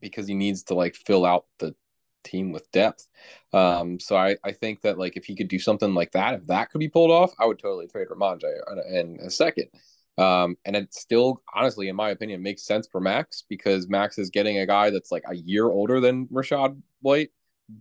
because 0.00 0.26
he 0.26 0.34
needs 0.34 0.62
to 0.64 0.74
like 0.74 0.94
fill 0.94 1.26
out 1.26 1.44
the 1.58 1.74
team 2.26 2.52
with 2.52 2.70
depth. 2.72 3.06
Um, 3.52 3.98
so 3.98 4.16
I, 4.16 4.36
I 4.44 4.52
think 4.52 4.82
that 4.82 4.98
like 4.98 5.16
if 5.16 5.24
he 5.24 5.34
could 5.34 5.48
do 5.48 5.58
something 5.58 5.94
like 5.94 6.12
that, 6.12 6.34
if 6.34 6.46
that 6.46 6.70
could 6.70 6.78
be 6.78 6.88
pulled 6.88 7.10
off, 7.10 7.32
I 7.38 7.46
would 7.46 7.58
totally 7.58 7.86
trade 7.86 8.08
Rhamondre 8.08 8.60
in, 8.72 9.18
in 9.18 9.26
a 9.26 9.30
second. 9.30 9.68
Um, 10.18 10.56
and 10.64 10.76
it 10.76 10.94
still, 10.94 11.42
honestly, 11.54 11.88
in 11.88 11.96
my 11.96 12.10
opinion, 12.10 12.42
makes 12.42 12.64
sense 12.64 12.88
for 12.90 13.00
Max 13.00 13.44
because 13.48 13.88
Max 13.88 14.18
is 14.18 14.30
getting 14.30 14.58
a 14.58 14.66
guy 14.66 14.90
that's 14.90 15.12
like 15.12 15.24
a 15.28 15.36
year 15.36 15.66
older 15.66 16.00
than 16.00 16.26
Rachaad 16.28 16.80
White, 17.00 17.30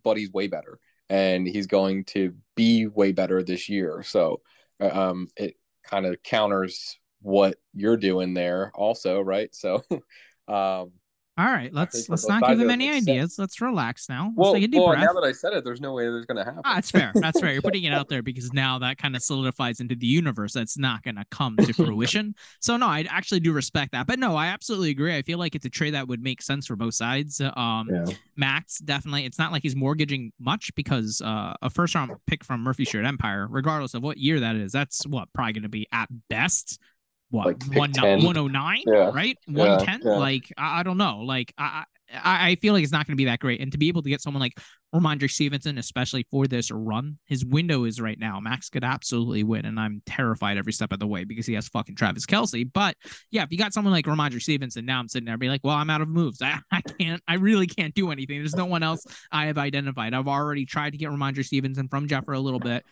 but 0.04 0.18
he's 0.18 0.32
way 0.32 0.48
better 0.48 0.80
and 1.10 1.48
he's 1.48 1.68
going 1.68 2.04
to 2.06 2.34
be 2.56 2.88
way 2.88 3.12
better 3.12 3.44
this 3.44 3.70
year. 3.70 4.04
So 4.04 4.42
uh, 4.82 4.90
um, 4.90 5.28
it 5.38 5.56
kind 5.84 6.06
of 6.06 6.22
counters 6.24 6.98
what 7.22 7.58
you're 7.74 7.98
doing 7.98 8.34
there, 8.34 8.72
also, 8.76 9.22
right? 9.22 9.54
So 9.54 9.84
um, 10.48 10.92
all 11.38 11.46
right, 11.46 11.74
let's 11.74 12.08
let's 12.08 12.26
not 12.28 12.48
give 12.48 12.62
him 12.62 12.70
any 12.70 12.90
ideas. 12.90 13.36
Let's 13.38 13.60
relax 13.60 14.08
now. 14.08 14.32
Let's 14.38 14.72
well, 14.74 14.88
well 14.88 14.98
now 14.98 15.12
that 15.12 15.26
I 15.26 15.34
said 15.34 15.52
it, 15.52 15.66
there's 15.66 15.82
no 15.82 15.92
way 15.92 16.04
there's 16.04 16.26
going 16.26 16.38
to 16.38 16.46
happen. 16.46 16.62
Ah, 16.64 16.76
that's 16.76 16.92
fair. 16.92 17.12
That's 17.14 17.42
fair. 17.42 17.52
You're 17.52 17.62
putting 17.62 17.84
it 17.84 17.92
out 17.92 18.08
there 18.08 18.24
because 18.24 18.54
now 18.54 18.80
that 18.80 18.98
kind 18.98 19.18
of 19.18 19.22
solidifies 19.22 19.82
into 19.82 19.96
the 19.96 20.08
universe. 20.08 20.54
That's 20.54 20.78
not 20.78 21.04
going 21.04 21.16
to 21.16 21.26
come 21.32 21.58
to 21.58 21.74
fruition. 21.74 22.36
so 22.62 22.78
no, 22.78 22.88
I 22.88 23.06
actually 23.10 23.42
do 23.42 23.52
respect 23.52 23.92
that. 23.92 24.08
But 24.08 24.18
no, 24.18 24.38
I 24.38 24.48
absolutely 24.48 24.92
agree. 24.92 25.14
I 25.14 25.24
feel 25.24 25.38
like 25.38 25.56
it's 25.56 25.66
a 25.66 25.70
trade 25.70 25.94
that 25.94 26.08
would 26.08 26.24
make 26.24 26.42
sense 26.42 26.68
for 26.68 26.78
both 26.78 26.94
sides. 26.94 27.42
Um, 27.42 27.90
yeah. 27.92 28.06
Max 28.38 28.80
definitely. 28.80 29.26
It's 29.26 29.38
not 29.38 29.52
like 29.52 29.64
he's 29.64 29.76
mortgaging 29.76 30.32
much 30.40 30.74
because 30.76 31.22
uh, 31.22 31.54
a 31.62 31.70
first 31.70 31.96
round 31.96 32.14
pick 32.28 32.46
from 32.46 32.62
Murphy 32.62 32.86
Street 32.86 33.06
Empire, 33.06 33.46
regardless 33.50 33.94
of 33.94 34.04
what 34.04 34.18
year 34.18 34.40
that 34.40 34.56
is, 34.56 34.72
that's 34.72 35.06
what 35.06 35.28
probably 35.34 35.52
going 35.52 35.64
to 35.64 35.70
be 35.70 35.86
at 35.92 36.08
best 36.30 36.80
what 37.36 37.48
like 37.48 37.78
one 37.78 37.92
109 37.92 38.82
yeah. 38.86 39.12
right? 39.14 39.38
110 39.46 40.02
yeah, 40.02 40.12
yeah. 40.12 40.18
like 40.18 40.54
I, 40.58 40.80
I, 40.80 40.84
don't 40.84 40.98
know. 40.98 41.20
Like 41.20 41.54
I, 41.58 41.84
I 42.14 42.50
I 42.52 42.56
feel 42.56 42.74
like 42.74 42.84
it's 42.84 42.92
not 42.92 43.06
going 43.08 43.14
to 43.14 43.18
be 43.18 43.26
that 43.26 43.40
great. 43.40 43.62
And 43.62 43.72
to 43.72 43.78
be 43.78 43.88
able 43.88 44.04
to 44.04 44.10
get 44.10 44.22
someone 44.22 44.40
like 44.40 44.54
Rhamondre 44.94 45.30
Stevenson 45.30 45.78
especially 45.78 46.26
for 46.32 46.48
this 46.48 46.72
run 46.72 47.18
his 47.26 47.44
window 47.44 47.84
is 47.84 48.00
right 48.00 48.18
now. 48.18 48.40
Max 48.40 48.70
could 48.70 48.84
absolutely 48.84 49.44
win 49.44 49.66
and 49.66 49.80
I'm 49.80 50.02
terrified 50.06 50.58
every 50.58 50.72
step 50.72 50.94
of 50.94 51.00
the 51.00 51.08
way 51.08 51.26
because 51.26 51.46
he 51.46 51.54
has 51.56 51.68
fucking 51.68 51.96
Travis 51.96 52.26
Kelce. 52.26 52.72
but 52.72 52.96
yeah 53.32 53.44
if 53.44 53.52
you 53.52 53.58
got 53.58 53.74
someone 53.74 53.94
like 53.94 54.06
Rhamondre 54.06 54.42
Stevenson 54.42 54.86
now 54.86 55.00
I'm 55.00 55.10
sitting 55.10 55.26
there 55.26 55.38
be 55.38 55.50
like 55.50 55.62
well 55.64 55.76
I'm 55.76 55.90
out 55.90 56.02
of 56.02 56.08
moves. 56.08 56.42
I, 56.42 56.60
I 56.72 56.82
can't 56.82 57.22
I 57.28 57.36
really 57.36 57.68
can't 57.68 57.94
do 57.94 58.12
anything. 58.12 58.40
There's 58.40 58.56
no 58.56 58.66
one 58.66 58.84
else 58.84 59.06
I 59.32 59.48
have 59.48 59.58
identified. 59.58 60.14
I've 60.14 60.28
already 60.28 60.66
tried 60.66 60.92
to 60.92 60.98
get 60.98 61.10
Rhamondre 61.10 61.46
Stevenson 61.46 61.88
from 61.90 62.08
Jeff 62.08 62.26
for 62.26 62.34
a 62.34 62.40
little 62.40 62.60
bit 62.60 62.86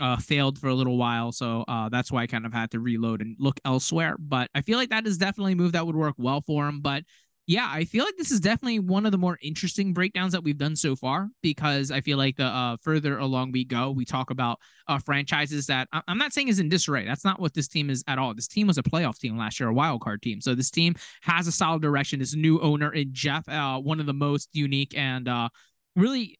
uh, 0.00 0.16
failed 0.16 0.58
for 0.58 0.68
a 0.68 0.74
little 0.74 0.96
while. 0.96 1.32
So 1.32 1.64
uh, 1.68 1.88
that's 1.88 2.10
why 2.10 2.22
I 2.22 2.26
kind 2.26 2.46
of 2.46 2.52
had 2.52 2.70
to 2.72 2.80
reload 2.80 3.20
and 3.20 3.36
look 3.38 3.60
elsewhere. 3.64 4.16
But 4.18 4.50
I 4.54 4.62
feel 4.62 4.78
like 4.78 4.90
that 4.90 5.06
is 5.06 5.18
definitely 5.18 5.52
a 5.52 5.56
move 5.56 5.72
that 5.72 5.86
would 5.86 5.96
work 5.96 6.14
well 6.18 6.40
for 6.40 6.66
him. 6.66 6.80
But 6.80 7.04
yeah, 7.50 7.68
I 7.68 7.84
feel 7.84 8.04
like 8.04 8.16
this 8.16 8.30
is 8.30 8.38
definitely 8.38 8.78
one 8.78 9.06
of 9.06 9.12
the 9.12 9.18
more 9.18 9.36
interesting 9.42 9.92
breakdowns 9.92 10.32
that 10.34 10.44
we've 10.44 10.56
done 10.56 10.76
so 10.76 10.94
far 10.94 11.28
because 11.42 11.90
I 11.90 12.00
feel 12.00 12.16
like 12.16 12.36
the 12.36 12.44
uh, 12.44 12.76
further 12.80 13.18
along 13.18 13.50
we 13.50 13.64
go, 13.64 13.90
we 13.90 14.04
talk 14.04 14.30
about 14.30 14.60
uh, 14.86 14.98
franchises 14.98 15.66
that 15.66 15.88
I- 15.92 16.02
am 16.06 16.16
not 16.16 16.32
saying 16.32 16.46
is 16.46 16.60
in 16.60 16.68
disarray. 16.68 17.04
That's 17.04 17.24
not 17.24 17.40
what 17.40 17.52
this 17.52 17.66
team 17.66 17.90
is 17.90 18.04
at 18.06 18.20
all. 18.20 18.34
This 18.34 18.46
team 18.46 18.68
was 18.68 18.78
a 18.78 18.84
playoff 18.84 19.18
team 19.18 19.36
last 19.36 19.58
year, 19.58 19.68
a 19.68 19.74
wild 19.74 20.00
card 20.00 20.22
team. 20.22 20.40
So 20.40 20.54
this 20.54 20.70
team 20.70 20.94
has 21.22 21.48
a 21.48 21.52
solid 21.52 21.82
direction. 21.82 22.20
This 22.20 22.36
new 22.36 22.60
owner 22.60 22.92
in 22.92 23.08
Jeff, 23.12 23.48
uh, 23.48 23.80
one 23.80 23.98
of 23.98 24.06
the 24.06 24.14
most 24.14 24.50
unique 24.52 24.96
and 24.96 25.26
uh, 25.26 25.48
really 25.96 26.38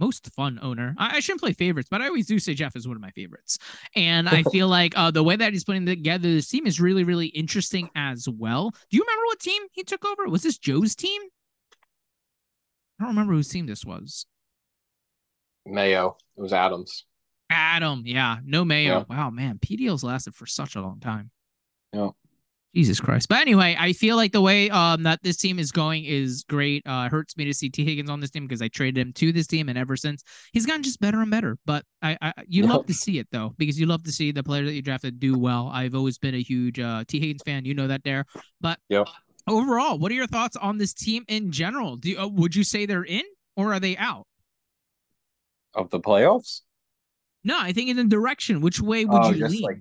most 0.00 0.32
fun 0.34 0.58
owner. 0.62 0.94
I, 0.98 1.16
I, 1.16 1.20
shouldn't 1.20 1.42
play 1.42 1.52
favorites, 1.52 1.88
but 1.90 2.00
I 2.00 2.06
always 2.06 2.26
do 2.26 2.38
say 2.38 2.54
Jeff 2.54 2.74
is 2.74 2.88
one 2.88 2.96
of 2.96 3.02
my 3.02 3.10
favorites. 3.10 3.58
And 3.94 4.28
I 4.28 4.42
feel 4.52 4.66
like 4.66 4.96
uh, 4.96 5.10
the 5.10 5.22
way 5.22 5.36
that 5.36 5.52
he's 5.52 5.64
putting 5.64 5.86
together 5.86 6.28
this 6.28 6.48
team 6.48 6.66
is 6.66 6.80
really, 6.80 7.04
really 7.04 7.26
interesting 7.26 7.90
as 7.94 8.28
well. 8.28 8.70
Do 8.70 8.96
you 8.96 9.02
remember 9.02 9.26
what 9.26 9.40
team 9.40 9.62
he 9.72 9.84
took 9.84 10.04
over? 10.04 10.28
Was 10.28 10.42
this 10.42 10.58
Joe's 10.58 10.96
team? 10.96 11.20
I 12.98 13.04
don't 13.04 13.10
remember 13.10 13.34
whose 13.34 13.48
team 13.48 13.66
this 13.66 13.84
was. 13.84 14.26
Mayo. 15.66 16.16
It 16.36 16.40
was 16.40 16.52
Adams. 16.52 17.04
Adam, 17.50 18.02
yeah. 18.04 18.38
No 18.44 18.64
Mayo. 18.64 19.06
Yeah. 19.08 19.16
Wow, 19.16 19.30
man. 19.30 19.58
PDL's 19.58 20.04
lasted 20.04 20.34
for 20.34 20.46
such 20.46 20.76
a 20.76 20.80
long 20.80 21.00
time. 21.00 21.30
Yeah. 21.92 22.10
Jesus 22.74 23.00
Christ. 23.00 23.28
But 23.28 23.38
anyway, 23.38 23.76
I 23.78 23.92
feel 23.92 24.16
like 24.16 24.32
the 24.32 24.40
way 24.40 24.70
um 24.70 25.02
that 25.02 25.22
this 25.22 25.36
team 25.36 25.58
is 25.58 25.72
going 25.72 26.04
is 26.04 26.44
great. 26.48 26.86
Uh 26.86 27.08
hurts 27.08 27.36
me 27.36 27.44
to 27.46 27.54
see 27.54 27.68
Tee 27.68 27.84
Higgins 27.84 28.08
on 28.08 28.20
this 28.20 28.30
team 28.30 28.46
because 28.46 28.62
I 28.62 28.68
traded 28.68 28.98
him 28.98 29.12
to 29.14 29.32
this 29.32 29.46
team 29.46 29.68
and 29.68 29.76
ever 29.76 29.96
since 29.96 30.22
he's 30.52 30.66
gotten 30.66 30.82
just 30.82 31.00
better 31.00 31.20
and 31.20 31.30
better. 31.30 31.56
But 31.66 31.84
I, 32.00 32.16
I 32.20 32.32
you 32.46 32.66
love 32.66 32.86
to 32.86 32.94
see 32.94 33.18
it 33.18 33.28
though, 33.32 33.54
because 33.58 33.78
you 33.78 33.86
love 33.86 34.04
to 34.04 34.12
see 34.12 34.30
the 34.30 34.42
player 34.42 34.64
that 34.64 34.72
you 34.72 34.82
drafted 34.82 35.18
do 35.18 35.38
well. 35.38 35.70
I've 35.72 35.94
always 35.94 36.18
been 36.18 36.34
a 36.34 36.42
huge 36.42 36.78
uh 36.78 37.04
Tee 37.08 37.18
Higgins 37.18 37.42
fan, 37.44 37.64
you 37.64 37.74
know 37.74 37.88
that 37.88 38.04
there. 38.04 38.24
But 38.60 38.78
yeah. 38.88 39.04
overall, 39.48 39.98
what 39.98 40.12
are 40.12 40.16
your 40.16 40.28
thoughts 40.28 40.56
on 40.56 40.78
this 40.78 40.94
team 40.94 41.24
in 41.28 41.50
general? 41.50 41.96
Do 41.96 42.10
you, 42.10 42.18
uh, 42.18 42.28
would 42.28 42.54
you 42.54 42.64
say 42.64 42.86
they're 42.86 43.02
in 43.02 43.24
or 43.56 43.72
are 43.74 43.80
they 43.80 43.96
out? 43.96 44.26
Of 45.74 45.90
the 45.90 46.00
playoffs? 46.00 46.62
No, 47.42 47.58
I 47.58 47.72
think 47.72 47.88
in 47.88 47.96
the 47.96 48.04
direction. 48.04 48.60
Which 48.60 48.80
way 48.80 49.04
would 49.04 49.24
oh, 49.24 49.30
you 49.30 49.46
lean? 49.46 49.62
Like 49.62 49.78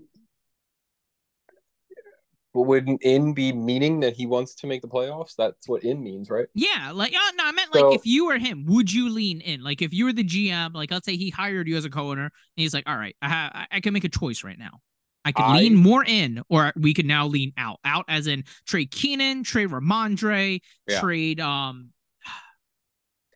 but 2.53 2.61
wouldn't 2.61 3.01
in 3.03 3.33
be 3.33 3.51
meaning 3.51 3.99
that 3.99 4.15
he 4.15 4.25
wants 4.25 4.55
to 4.55 4.67
make 4.67 4.81
the 4.81 4.87
playoffs? 4.87 5.35
That's 5.37 5.67
what 5.67 5.83
in 5.83 6.03
means, 6.03 6.29
right? 6.29 6.47
Yeah, 6.53 6.91
like 6.93 7.13
uh, 7.13 7.31
no, 7.35 7.45
I 7.45 7.51
meant 7.51 7.73
like 7.73 7.81
so, 7.81 7.93
if 7.93 8.05
you 8.05 8.25
were 8.25 8.37
him, 8.37 8.65
would 8.67 8.91
you 8.91 9.09
lean 9.09 9.41
in? 9.41 9.61
Like 9.61 9.81
if 9.81 9.93
you 9.93 10.05
were 10.05 10.13
the 10.13 10.23
GM, 10.23 10.73
like 10.73 10.91
let's 10.91 11.05
say 11.05 11.15
he 11.15 11.29
hired 11.29 11.67
you 11.67 11.77
as 11.77 11.85
a 11.85 11.89
co-owner, 11.89 12.23
and 12.23 12.31
he's 12.55 12.73
like, 12.73 12.87
all 12.87 12.97
right, 12.97 13.15
I 13.21 13.29
ha- 13.29 13.67
I 13.71 13.79
can 13.79 13.93
make 13.93 14.03
a 14.03 14.09
choice 14.09 14.43
right 14.43 14.57
now. 14.57 14.81
I 15.25 15.31
could 15.31 15.43
I, 15.43 15.57
lean 15.57 15.75
more 15.75 16.03
in, 16.03 16.41
or 16.49 16.73
we 16.75 16.93
could 16.93 17.05
now 17.05 17.27
lean 17.27 17.53
out. 17.57 17.79
Out 17.85 18.05
as 18.07 18.27
in 18.27 18.45
trade 18.65 18.91
Keenan, 18.91 19.43
trade 19.43 19.69
Rhamondre, 19.69 20.61
yeah. 20.87 20.99
trade 20.99 21.39
um 21.39 21.89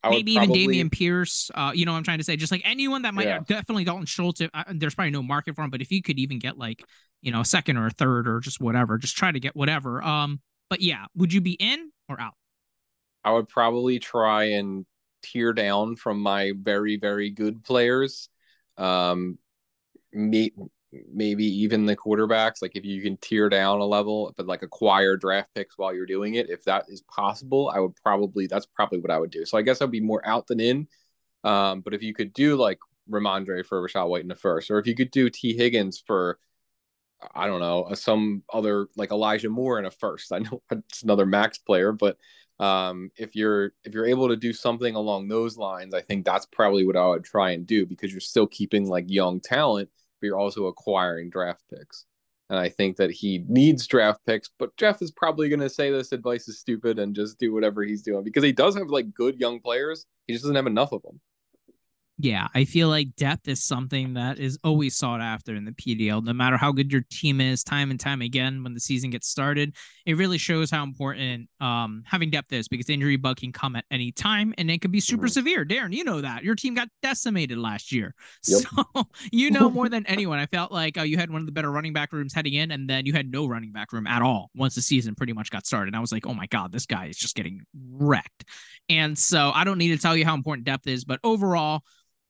maybe 0.09 0.35
probably... 0.35 0.59
even 0.61 0.89
Dameon 0.89 0.91
Pierce. 0.91 1.49
Uh, 1.53 1.71
you 1.73 1.85
know 1.85 1.91
what 1.91 1.97
I'm 1.97 2.03
trying 2.03 2.17
to 2.19 2.23
say? 2.23 2.35
Just 2.35 2.51
like 2.51 2.61
anyone 2.65 3.03
that 3.03 3.13
might 3.13 3.27
yeah. 3.27 3.39
definitely 3.39 3.83
Dalton 3.83 4.05
Schultz. 4.05 4.41
Uh, 4.41 4.63
there's 4.73 4.95
probably 4.95 5.11
no 5.11 5.23
market 5.23 5.55
for 5.55 5.63
him, 5.63 5.69
but 5.69 5.81
if 5.81 5.91
you 5.91 6.01
could 6.01 6.19
even 6.19 6.39
get 6.39 6.57
like 6.57 6.83
you 7.23 7.31
know, 7.31 7.39
a 7.39 7.45
second 7.45 7.77
or 7.77 7.87
a 7.87 7.89
third 7.89 8.27
or 8.27 8.39
just 8.41 8.59
whatever. 8.59 8.97
Just 8.97 9.17
try 9.17 9.31
to 9.31 9.39
get 9.39 9.55
whatever. 9.55 10.03
Um, 10.03 10.41
but 10.69 10.81
yeah, 10.81 11.05
would 11.15 11.33
you 11.33 11.41
be 11.41 11.53
in 11.53 11.89
or 12.09 12.19
out? 12.19 12.33
I 13.23 13.31
would 13.31 13.47
probably 13.47 13.97
try 13.97 14.43
and 14.51 14.85
tear 15.23 15.53
down 15.53 15.95
from 15.95 16.19
my 16.19 16.51
very, 16.55 16.97
very 16.97 17.29
good 17.31 17.63
players. 17.63 18.27
Um, 18.77 19.39
me, 20.11 20.51
maybe 21.11 21.45
even 21.45 21.85
the 21.85 21.95
quarterbacks. 21.95 22.61
Like 22.61 22.75
if 22.75 22.85
you 22.85 23.01
can 23.01 23.17
tear 23.17 23.49
down 23.49 23.79
a 23.79 23.85
level, 23.85 24.33
but 24.37 24.47
like 24.47 24.63
acquire 24.63 25.17
draft 25.17 25.49
picks 25.55 25.77
while 25.77 25.93
you're 25.93 26.05
doing 26.05 26.35
it, 26.35 26.49
if 26.49 26.63
that 26.65 26.85
is 26.87 27.01
possible, 27.01 27.71
I 27.73 27.79
would 27.79 27.95
probably 27.95 28.47
that's 28.47 28.65
probably 28.65 28.99
what 28.99 29.11
I 29.11 29.19
would 29.19 29.31
do. 29.31 29.45
So 29.45 29.57
I 29.57 29.61
guess 29.61 29.81
I'd 29.81 29.91
be 29.91 30.01
more 30.01 30.25
out 30.27 30.47
than 30.47 30.59
in. 30.59 30.87
Um, 31.43 31.81
but 31.81 31.93
if 31.93 32.01
you 32.01 32.13
could 32.13 32.33
do 32.33 32.55
like 32.55 32.79
Rhamondre 33.09 33.65
for 33.65 33.81
Rachaad 33.87 34.07
White 34.07 34.21
in 34.21 34.29
the 34.29 34.35
first, 34.35 34.71
or 34.71 34.79
if 34.79 34.87
you 34.87 34.95
could 34.95 35.11
do 35.11 35.29
Tee 35.29 35.55
Higgins 35.55 36.01
for 36.05 36.39
I 37.33 37.47
don't 37.47 37.59
know, 37.59 37.83
uh, 37.83 37.95
some 37.95 38.43
other 38.51 38.87
like 38.95 39.11
Elijah 39.11 39.49
Moore 39.49 39.79
in 39.79 39.85
a 39.85 39.91
first. 39.91 40.31
I 40.31 40.39
know 40.39 40.61
it's 40.71 41.03
another 41.03 41.25
max 41.25 41.57
player, 41.57 41.91
but 41.91 42.17
um, 42.59 43.11
if 43.17 43.35
you're 43.35 43.73
if 43.83 43.93
you're 43.93 44.05
able 44.05 44.29
to 44.29 44.35
do 44.35 44.53
something 44.53 44.95
along 44.95 45.27
those 45.27 45.57
lines, 45.57 45.93
I 45.93 46.01
think 46.01 46.25
that's 46.25 46.45
probably 46.45 46.85
what 46.85 46.95
I 46.95 47.07
would 47.07 47.23
try 47.23 47.51
and 47.51 47.65
do 47.65 47.85
because 47.85 48.11
you're 48.11 48.21
still 48.21 48.47
keeping 48.47 48.87
like 48.87 49.05
young 49.07 49.39
talent, 49.39 49.89
but 50.23 50.27
you're 50.27 50.39
also 50.39 50.67
acquiring 50.67 51.29
draft 51.29 51.63
picks. 51.69 52.05
And 52.49 52.57
I 52.57 52.69
think 52.69 52.95
that 52.95 53.11
he 53.11 53.43
needs 53.49 53.85
draft 53.87 54.21
picks, 54.25 54.49
but 54.57 54.75
Jeff 54.77 55.01
is 55.01 55.11
probably 55.11 55.49
going 55.49 55.59
to 55.59 55.69
say 55.69 55.91
this 55.91 56.13
advice 56.13 56.47
is 56.47 56.59
stupid 56.59 56.97
and 56.97 57.13
just 57.13 57.37
do 57.39 57.53
whatever 57.53 57.83
he's 57.83 58.03
doing 58.03 58.23
because 58.23 58.43
he 58.43 58.53
does 58.53 58.75
have 58.77 58.87
like 58.87 59.13
good 59.13 59.37
young 59.37 59.59
players. 59.59 60.05
He 60.27 60.33
just 60.33 60.43
doesn't 60.43 60.55
have 60.55 60.67
enough 60.67 60.93
of 60.93 61.01
them 61.01 61.19
yeah, 62.23 62.47
I 62.55 62.63
feel 62.63 62.87
like 62.87 63.17
depth 63.17 63.49
is 63.49 63.65
something 63.65 64.13
that 64.13 64.39
is 64.39 64.57
always 64.63 64.95
sought 64.95 65.19
after 65.19 65.55
in 65.55 65.65
the 65.65 65.73
PDL. 65.73 66.23
No 66.23 66.31
matter 66.31 66.55
how 66.55 66.71
good 66.71 66.89
your 66.89 67.03
team 67.11 67.41
is, 67.41 67.65
time 67.65 67.91
and 67.91 67.99
time 67.99 68.21
again, 68.21 68.63
when 68.63 68.73
the 68.73 68.79
season 68.79 69.09
gets 69.09 69.27
started, 69.27 69.75
it 70.05 70.15
really 70.15 70.37
shows 70.37 70.71
how 70.71 70.83
important 70.83 71.49
um, 71.59 72.01
having 72.05 72.29
depth 72.29 72.53
is 72.53 72.69
because 72.69 72.89
injury 72.89 73.17
bug 73.17 73.35
can 73.35 73.51
come 73.51 73.75
at 73.75 73.83
any 73.91 74.13
time 74.13 74.53
and 74.57 74.71
it 74.71 74.81
could 74.81 74.91
be 74.91 75.01
super 75.01 75.23
mm-hmm. 75.23 75.31
severe. 75.33 75.65
Darren, 75.65 75.91
you 75.91 76.05
know 76.05 76.21
that 76.21 76.45
your 76.45 76.55
team 76.55 76.75
got 76.75 76.87
decimated 77.01 77.57
last 77.57 77.91
year, 77.91 78.15
yep. 78.47 78.61
so 78.61 79.03
you 79.33 79.51
know 79.51 79.69
more 79.69 79.89
than 79.89 80.05
anyone. 80.07 80.39
I 80.39 80.45
felt 80.45 80.71
like 80.71 80.97
uh, 80.97 81.01
you 81.01 81.17
had 81.17 81.29
one 81.29 81.41
of 81.41 81.45
the 81.45 81.51
better 81.51 81.71
running 81.71 81.91
back 81.91 82.13
rooms 82.13 82.33
heading 82.33 82.53
in, 82.53 82.71
and 82.71 82.89
then 82.89 83.05
you 83.05 83.11
had 83.11 83.29
no 83.29 83.47
running 83.47 83.73
back 83.73 83.91
room 83.91 84.07
at 84.07 84.21
all 84.21 84.49
once 84.55 84.75
the 84.75 84.81
season 84.81 85.13
pretty 85.13 85.33
much 85.33 85.51
got 85.51 85.65
started. 85.65 85.89
And 85.89 85.97
I 85.97 85.99
was 85.99 86.13
like, 86.13 86.25
oh 86.25 86.33
my 86.33 86.47
god, 86.47 86.71
this 86.71 86.85
guy 86.85 87.07
is 87.07 87.17
just 87.17 87.35
getting 87.35 87.65
wrecked. 87.91 88.45
And 88.87 89.17
so 89.17 89.51
I 89.53 89.65
don't 89.65 89.77
need 89.77 89.89
to 89.89 89.97
tell 89.97 90.15
you 90.15 90.23
how 90.23 90.35
important 90.35 90.65
depth 90.65 90.87
is, 90.87 91.03
but 91.03 91.19
overall 91.21 91.83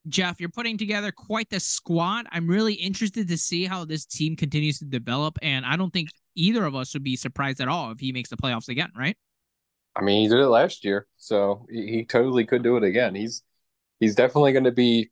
Jeff, 0.08 0.40
you're 0.40 0.50
putting 0.50 0.78
together 0.78 1.12
quite 1.12 1.50
the 1.50 1.60
squad. 1.60 2.26
I'm 2.32 2.48
really 2.48 2.74
interested 2.74 3.28
to 3.30 3.38
see 3.38 3.66
how 3.66 3.86
this 3.86 4.06
team 4.06 4.36
continues 4.36 4.80
to 4.80 4.86
develop. 4.86 5.38
And 5.42 5.66
I 5.66 5.78
don't 5.78 5.94
think 5.94 6.10
either 6.36 6.66
of 6.66 6.76
us 6.76 6.94
would 6.94 7.04
be 7.04 7.16
surprised 7.16 7.62
at 7.62 7.68
all 7.68 7.92
if 7.92 8.00
he 8.00 8.12
makes 8.12 8.30
the 8.30 8.38
playoffs 8.38 8.68
again, 8.68 8.92
right? 8.98 9.16
I 9.96 10.02
mean, 10.02 10.24
he 10.24 10.28
did 10.28 10.40
it 10.40 10.48
last 10.48 10.84
year, 10.84 11.08
so 11.18 11.66
he, 11.70 12.04
totally 12.04 12.46
could 12.46 12.64
do 12.64 12.78
it 12.78 12.84
again. 12.84 13.14
He's 13.14 13.44
he's 14.00 14.16
definitely 14.16 14.52
going 14.52 14.64
to 14.64 14.72
be 14.72 15.12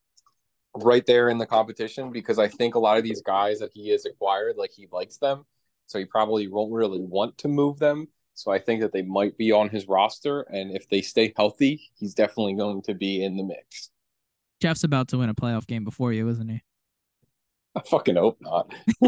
right 0.76 1.05
there 1.05 1.30
in 1.30 1.38
the 1.38 1.45
competition 1.45 2.11
because 2.11 2.39
I 2.39 2.47
think 2.47 2.76
a 2.76 2.80
lot 2.80 2.97
of 2.97 3.03
these 3.03 3.22
guys 3.22 3.59
that 3.59 3.72
he 3.73 3.89
has 3.89 4.05
acquired, 4.05 4.55
like 4.57 4.72
he 4.72 4.88
likes 4.91 5.18
them, 5.18 5.45
so 5.85 5.99
he 5.99 6.05
probably 6.05 6.47
won't 6.47 6.73
really 6.73 6.99
want 6.99 7.38
to 7.39 7.47
move 7.47 7.77
them. 7.77 8.07
So 8.34 8.51
I 8.51 8.57
think 8.57 8.81
that 8.81 8.91
they 8.91 9.03
might 9.03 9.38
be 9.38 9.51
on 9.51 9.69
his 9.69 9.88
roster, 9.88 10.41
and 10.41 10.76
if 10.76 10.89
they 10.89 11.01
stay 11.01 11.31
healthy, 11.35 11.91
he's 11.99 12.15
definitely 12.15 12.55
going 12.55 12.81
to 12.84 12.95
be 12.95 13.23
in 13.23 13.38
the 13.38 13.43
mix. 13.43 13.91
Jeff's 14.62 14.84
about 14.84 15.10
to 15.10 15.18
win 15.18 15.30
a 15.30 15.36
playoff 15.36 15.68
game 15.68 15.84
before 15.84 16.14
you, 16.14 16.30
isn't 16.30 16.48
he? 16.48 16.62
I 17.76 17.82
fucking 17.82 18.18
hope 18.18 18.38
not. 18.42 18.74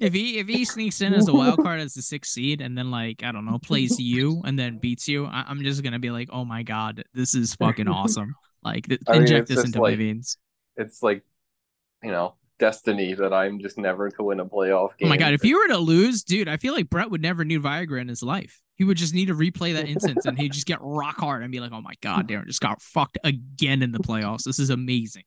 if 0.00 0.12
he 0.12 0.38
if 0.38 0.48
he 0.48 0.64
sneaks 0.64 1.00
in 1.00 1.14
as 1.14 1.28
a 1.28 1.32
wild 1.32 1.62
card 1.62 1.80
as 1.80 1.94
the 1.94 2.02
sixth 2.02 2.32
seed 2.32 2.60
and 2.60 2.76
then 2.76 2.90
like 2.90 3.22
I 3.22 3.30
don't 3.30 3.44
know 3.44 3.58
plays 3.58 3.98
you 4.00 4.42
and 4.44 4.58
then 4.58 4.78
beats 4.78 5.08
you, 5.08 5.26
I, 5.26 5.48
am 5.48 5.62
just 5.62 5.82
gonna 5.84 6.00
be 6.00 6.10
like, 6.10 6.30
oh 6.32 6.44
my 6.44 6.64
god, 6.64 7.04
this 7.14 7.34
is 7.34 7.54
fucking 7.54 7.86
awesome. 7.86 8.34
Like 8.64 8.88
th- 8.88 9.02
I 9.08 9.12
mean, 9.12 9.22
inject 9.22 9.48
this 9.48 9.64
into 9.64 9.80
my 9.80 9.94
veins. 9.94 10.36
It's 10.76 11.00
like, 11.00 11.22
you 12.02 12.10
know, 12.10 12.34
destiny 12.58 13.14
that 13.14 13.32
I'm 13.32 13.60
just 13.60 13.78
never 13.78 14.10
to 14.10 14.22
win 14.24 14.40
a 14.40 14.46
playoff 14.46 14.96
game. 14.98 15.06
Oh 15.06 15.08
my 15.08 15.16
god, 15.16 15.32
if 15.32 15.44
you 15.44 15.58
were 15.58 15.68
to 15.68 15.78
lose, 15.78 16.24
dude, 16.24 16.48
I 16.48 16.56
feel 16.56 16.74
like 16.74 16.90
Brett 16.90 17.10
would 17.10 17.22
never 17.22 17.44
need 17.44 17.62
Viagra 17.62 18.00
in 18.00 18.08
his 18.08 18.22
life. 18.22 18.63
He 18.76 18.84
would 18.84 18.96
just 18.96 19.14
need 19.14 19.26
to 19.26 19.34
replay 19.34 19.72
that 19.74 19.86
instance 19.94 20.26
and 20.26 20.38
he'd 20.38 20.52
just 20.52 20.66
get 20.66 20.78
rock 20.80 21.16
hard 21.18 21.42
and 21.42 21.52
be 21.52 21.60
like, 21.60 21.72
oh 21.72 21.80
my 21.80 21.94
god, 22.02 22.28
Darren 22.28 22.46
just 22.46 22.60
got 22.60 22.82
fucked 22.82 23.18
again 23.24 23.82
in 23.82 23.92
the 23.92 24.00
playoffs. 24.00 24.44
This 24.44 24.58
is 24.58 24.70
amazing. 24.70 25.24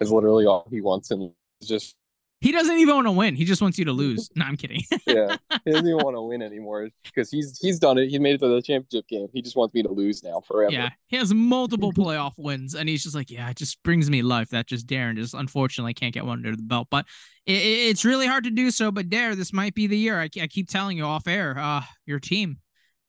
is 0.00 0.10
literally 0.10 0.46
all 0.46 0.66
he 0.70 0.80
wants, 0.80 1.10
and 1.10 1.30
just 1.62 1.94
He 2.40 2.50
doesn't 2.52 2.76
even 2.76 2.94
want 2.96 3.06
to 3.06 3.12
win. 3.12 3.36
He 3.36 3.44
just 3.44 3.62
wants 3.62 3.78
you 3.78 3.84
to 3.86 3.92
lose. 3.92 4.28
No, 4.36 4.44
I'm 4.44 4.56
kidding. 4.56 4.82
yeah, 5.06 5.36
he 5.64 5.70
doesn't 5.70 5.86
even 5.86 5.98
want 6.04 6.16
to 6.16 6.22
win 6.22 6.42
anymore 6.42 6.88
because 7.04 7.30
he's 7.30 7.58
he's 7.62 7.78
done 7.78 7.96
it. 7.96 8.08
He 8.08 8.18
made 8.18 8.34
it 8.34 8.38
to 8.38 8.48
the 8.48 8.60
championship 8.60 9.06
game. 9.08 9.28
He 9.32 9.40
just 9.40 9.54
wants 9.56 9.72
me 9.72 9.82
to 9.84 9.90
lose 9.92 10.22
now 10.24 10.40
forever. 10.46 10.72
Yeah, 10.72 10.90
he 11.06 11.16
has 11.16 11.32
multiple 11.32 11.92
playoff 11.92 12.32
wins, 12.36 12.74
and 12.74 12.88
he's 12.88 13.04
just 13.04 13.14
like, 13.14 13.30
yeah, 13.30 13.48
it 13.50 13.56
just 13.56 13.80
brings 13.84 14.10
me 14.10 14.20
life. 14.22 14.48
That 14.50 14.66
just 14.66 14.88
Darren 14.88 15.14
just 15.14 15.34
unfortunately 15.34 15.94
can't 15.94 16.12
get 16.12 16.26
one 16.26 16.38
under 16.38 16.56
the 16.56 16.62
belt, 16.64 16.88
but 16.90 17.06
it, 17.46 17.52
it- 17.56 17.88
it's 17.90 18.04
really 18.04 18.26
hard 18.26 18.44
to 18.44 18.50
do 18.50 18.70
so. 18.72 18.90
But 18.90 19.08
Dare, 19.08 19.36
this 19.36 19.52
might 19.52 19.74
be 19.74 19.86
the 19.86 19.96
year. 19.96 20.20
I, 20.20 20.28
I 20.42 20.48
keep 20.48 20.68
telling 20.68 20.96
you 20.98 21.04
off 21.04 21.28
air, 21.28 21.56
uh, 21.56 21.82
your 22.04 22.18
team 22.18 22.58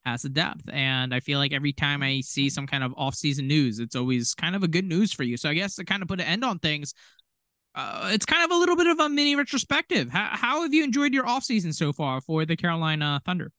has 0.05 0.21
the 0.21 0.29
depth, 0.29 0.69
and 0.71 1.13
I 1.13 1.19
feel 1.19 1.39
like 1.39 1.51
every 1.51 1.73
time 1.73 2.03
I 2.03 2.21
see 2.21 2.49
some 2.49 2.67
kind 2.67 2.83
of 2.83 2.93
off-season 2.95 3.47
news, 3.47 3.79
it's 3.79 3.95
always 3.95 4.33
kind 4.35 4.55
of 4.55 4.63
a 4.63 4.67
good 4.67 4.85
news 4.85 5.11
for 5.11 5.23
you. 5.23 5.37
So 5.37 5.49
I 5.49 5.53
guess 5.53 5.75
to 5.75 5.85
kind 5.85 6.01
of 6.01 6.07
put 6.07 6.19
an 6.19 6.27
end 6.27 6.45
on 6.45 6.59
things. 6.59 6.93
Uh, 7.73 8.11
it's 8.13 8.25
kind 8.25 8.45
of 8.45 8.55
a 8.55 8.57
little 8.57 8.77
bit 8.77 8.87
of 8.87 8.99
a 9.01 9.09
mini 9.09 9.35
retrospective. 9.35 10.09
How, 10.09 10.29
how 10.31 10.61
have 10.61 10.73
you 10.73 10.83
enjoyed 10.83 11.13
your 11.13 11.25
offseason 11.25 11.73
so 11.73 11.91
far 11.91 12.21
for 12.21 12.45
the 12.45 12.55
Carolina 12.55 13.21
Thunder? 13.25 13.51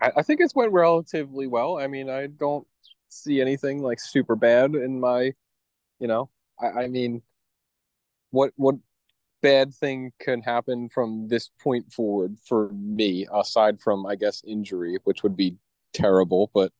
I, 0.00 0.10
I 0.16 0.22
think 0.22 0.40
it's 0.40 0.54
went 0.54 0.72
relatively 0.72 1.46
well. 1.46 1.78
I 1.78 1.86
mean, 1.86 2.10
I 2.10 2.26
don't 2.26 2.66
see 3.10 3.40
anything 3.40 3.82
like 3.82 4.00
super 4.00 4.34
bad 4.34 4.74
in 4.74 4.98
my, 4.98 5.34
you 6.00 6.08
know, 6.08 6.30
I, 6.60 6.84
I 6.84 6.88
mean, 6.88 7.22
what 8.30 8.52
what 8.56 8.74
bad 9.42 9.74
thing 9.74 10.12
can 10.20 10.40
happen 10.42 10.88
from 10.88 11.28
this 11.28 11.50
point 11.60 11.92
forward 11.92 12.36
for 12.46 12.70
me 12.70 13.26
aside 13.32 13.80
from 13.80 14.06
I 14.06 14.16
guess 14.16 14.42
injury, 14.46 14.98
which 15.04 15.22
would 15.22 15.36
be 15.36 15.56
terrible, 15.92 16.50
but 16.54 16.72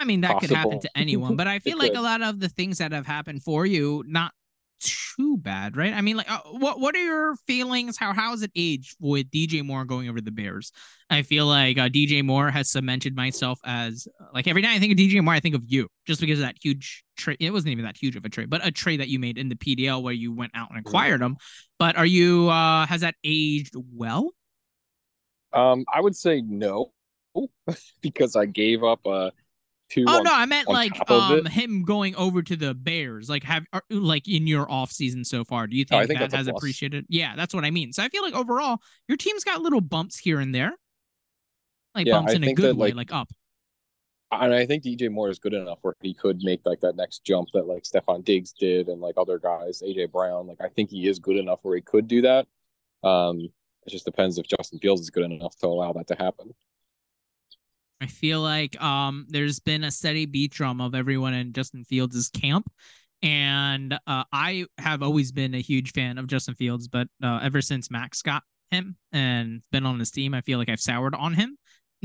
I 0.00 0.04
mean, 0.04 0.22
that 0.22 0.40
could 0.40 0.50
happen 0.50 0.80
to 0.80 0.90
anyone, 0.96 1.36
but 1.36 1.46
I 1.46 1.58
feel 1.60 1.78
like 1.78 1.92
could. 1.92 2.00
a 2.00 2.02
lot 2.02 2.22
of 2.22 2.40
the 2.40 2.48
things 2.48 2.78
that 2.78 2.92
have 2.92 3.06
happened 3.06 3.42
for 3.42 3.64
you, 3.66 4.04
not 4.06 4.32
too 4.80 5.38
bad, 5.38 5.76
right? 5.76 5.92
I 5.92 6.00
mean, 6.00 6.16
like, 6.16 6.30
uh, 6.30 6.40
what 6.50 6.80
what 6.80 6.94
are 6.94 7.02
your 7.02 7.36
feelings? 7.46 7.96
How 7.96 8.12
how 8.12 8.30
has 8.30 8.42
it 8.42 8.50
aged 8.56 8.96
with 9.00 9.30
DJ 9.30 9.62
Moore 9.62 9.84
going 9.84 10.08
over 10.08 10.20
the 10.20 10.30
Bears? 10.30 10.72
I 11.10 11.22
feel 11.22 11.46
like 11.46 11.78
uh, 11.78 11.88
DJ 11.88 12.22
Moore 12.22 12.50
has 12.50 12.70
cemented 12.70 13.16
myself 13.16 13.58
as 13.64 14.06
like 14.32 14.46
every 14.46 14.62
time 14.62 14.72
I 14.74 14.78
think 14.78 14.92
of 14.92 14.98
DJ 14.98 15.20
Moore, 15.20 15.34
I 15.34 15.40
think 15.40 15.54
of 15.54 15.62
you, 15.66 15.88
just 16.06 16.20
because 16.20 16.38
of 16.38 16.44
that 16.44 16.56
huge 16.62 17.04
trade. 17.16 17.38
It 17.40 17.52
wasn't 17.52 17.72
even 17.72 17.84
that 17.84 17.96
huge 17.96 18.16
of 18.16 18.24
a 18.24 18.28
trade, 18.28 18.50
but 18.50 18.66
a 18.66 18.70
trade 18.70 19.00
that 19.00 19.08
you 19.08 19.18
made 19.18 19.38
in 19.38 19.48
the 19.48 19.56
PDL 19.56 20.02
where 20.02 20.12
you 20.14 20.32
went 20.34 20.52
out 20.54 20.70
and 20.70 20.78
acquired 20.78 21.22
him. 21.22 21.36
But 21.78 21.96
are 21.96 22.06
you? 22.06 22.48
uh 22.48 22.86
Has 22.86 23.02
that 23.02 23.14
aged 23.24 23.74
well? 23.94 24.30
um 25.52 25.84
I 25.92 26.00
would 26.00 26.16
say 26.16 26.40
no 26.40 26.92
because 28.02 28.36
I 28.36 28.46
gave 28.46 28.84
up 28.84 29.06
a 29.06 29.32
two 29.90 30.04
Oh 30.08 30.18
on 30.18 30.24
no, 30.24 30.30
I 30.32 30.46
meant 30.46 30.68
like 30.68 30.92
um 31.10 31.44
him 31.46 31.84
going 31.84 32.14
over 32.16 32.42
to 32.42 32.56
the 32.56 32.74
Bears. 32.74 33.28
Like 33.28 33.44
have 33.44 33.64
are- 33.72 33.84
like 33.90 34.28
in 34.28 34.46
your 34.46 34.70
off 34.70 34.90
season 34.92 35.24
so 35.24 35.44
far. 35.44 35.66
Do 35.66 35.76
you 35.76 35.84
Oh, 35.90 35.98
think, 35.98 36.08
think 36.08 36.20
that 36.20 36.32
has 36.32 36.46
appreciated? 36.48 37.06
Yeah, 37.08 37.36
that's 37.36 37.54
what 37.54 37.64
I 37.64 37.70
mean. 37.70 37.92
So 37.92 38.02
I 38.02 38.08
feel 38.08 38.22
like 38.22 38.34
overall 38.34 38.78
your 39.08 39.16
team's 39.16 39.44
got 39.44 39.60
little 39.62 39.80
bumps 39.80 40.18
here 40.18 40.40
and 40.40 40.54
there. 40.54 40.72
Like 41.94 42.06
Yeah, 42.06 42.14
bumps 42.14 42.32
I 42.32 42.36
in 42.36 42.44
a 42.44 42.54
good 42.54 42.64
that, 42.70 42.76
way, 42.76 42.88
like, 42.92 43.10
like 43.12 43.20
up. 43.20 43.28
and 44.32 44.52
I 44.52 44.66
think 44.66 44.82
DJ 44.82 45.10
Moore 45.10 45.30
is 45.30 45.38
good 45.38 45.54
enough 45.54 45.78
where 45.82 45.94
he 46.02 46.12
could 46.12 46.42
make 46.42 46.62
like 46.64 46.80
that 46.80 46.96
next 46.96 47.24
jump 47.24 47.50
that 47.54 47.66
like 47.66 47.84
Stefon 47.84 48.24
Diggs 48.24 48.52
did 48.52 48.88
and 48.88 49.00
like 49.00 49.14
other 49.16 49.38
guys, 49.38 49.82
AJ 49.84 50.10
Brown. 50.10 50.46
Like 50.48 50.60
I 50.60 50.68
think 50.68 50.90
he 50.90 51.06
is 51.06 51.18
good 51.18 51.36
enough 51.36 51.60
where 51.62 51.76
he 51.76 51.82
could 51.82 52.08
do 52.08 52.22
that. 52.22 52.46
Um, 53.04 53.40
it 53.86 53.90
just 53.90 54.06
depends 54.06 54.38
if 54.38 54.46
Justin 54.48 54.78
Fields 54.78 55.02
is 55.02 55.10
good 55.10 55.30
enough 55.30 55.54
to 55.58 55.66
allow 55.66 55.92
that 55.92 56.06
to 56.08 56.14
happen. 56.16 56.54
I 58.04 58.06
feel 58.06 58.42
like 58.42 58.80
um 58.82 59.24
there's 59.30 59.60
been 59.60 59.82
a 59.82 59.90
steady 59.90 60.26
beat 60.26 60.52
drum 60.52 60.82
of 60.82 60.94
everyone 60.94 61.32
in 61.32 61.54
Justin 61.54 61.84
Fields' 61.84 62.28
camp. 62.28 62.70
And 63.22 63.94
uh, 64.06 64.24
I 64.30 64.66
have 64.76 65.02
always 65.02 65.32
been 65.32 65.54
a 65.54 65.62
huge 65.62 65.92
fan 65.92 66.18
of 66.18 66.26
Justin 66.26 66.54
Fields, 66.54 66.86
but 66.86 67.08
uh, 67.22 67.40
ever 67.42 67.62
since 67.62 67.90
Max 67.90 68.20
got 68.20 68.42
him 68.70 68.96
and 69.10 69.62
been 69.72 69.86
on 69.86 69.98
his 69.98 70.10
team, 70.10 70.34
I 70.34 70.42
feel 70.42 70.58
like 70.58 70.68
I've 70.68 70.80
soured 70.80 71.14
on 71.14 71.32
him. 71.32 71.56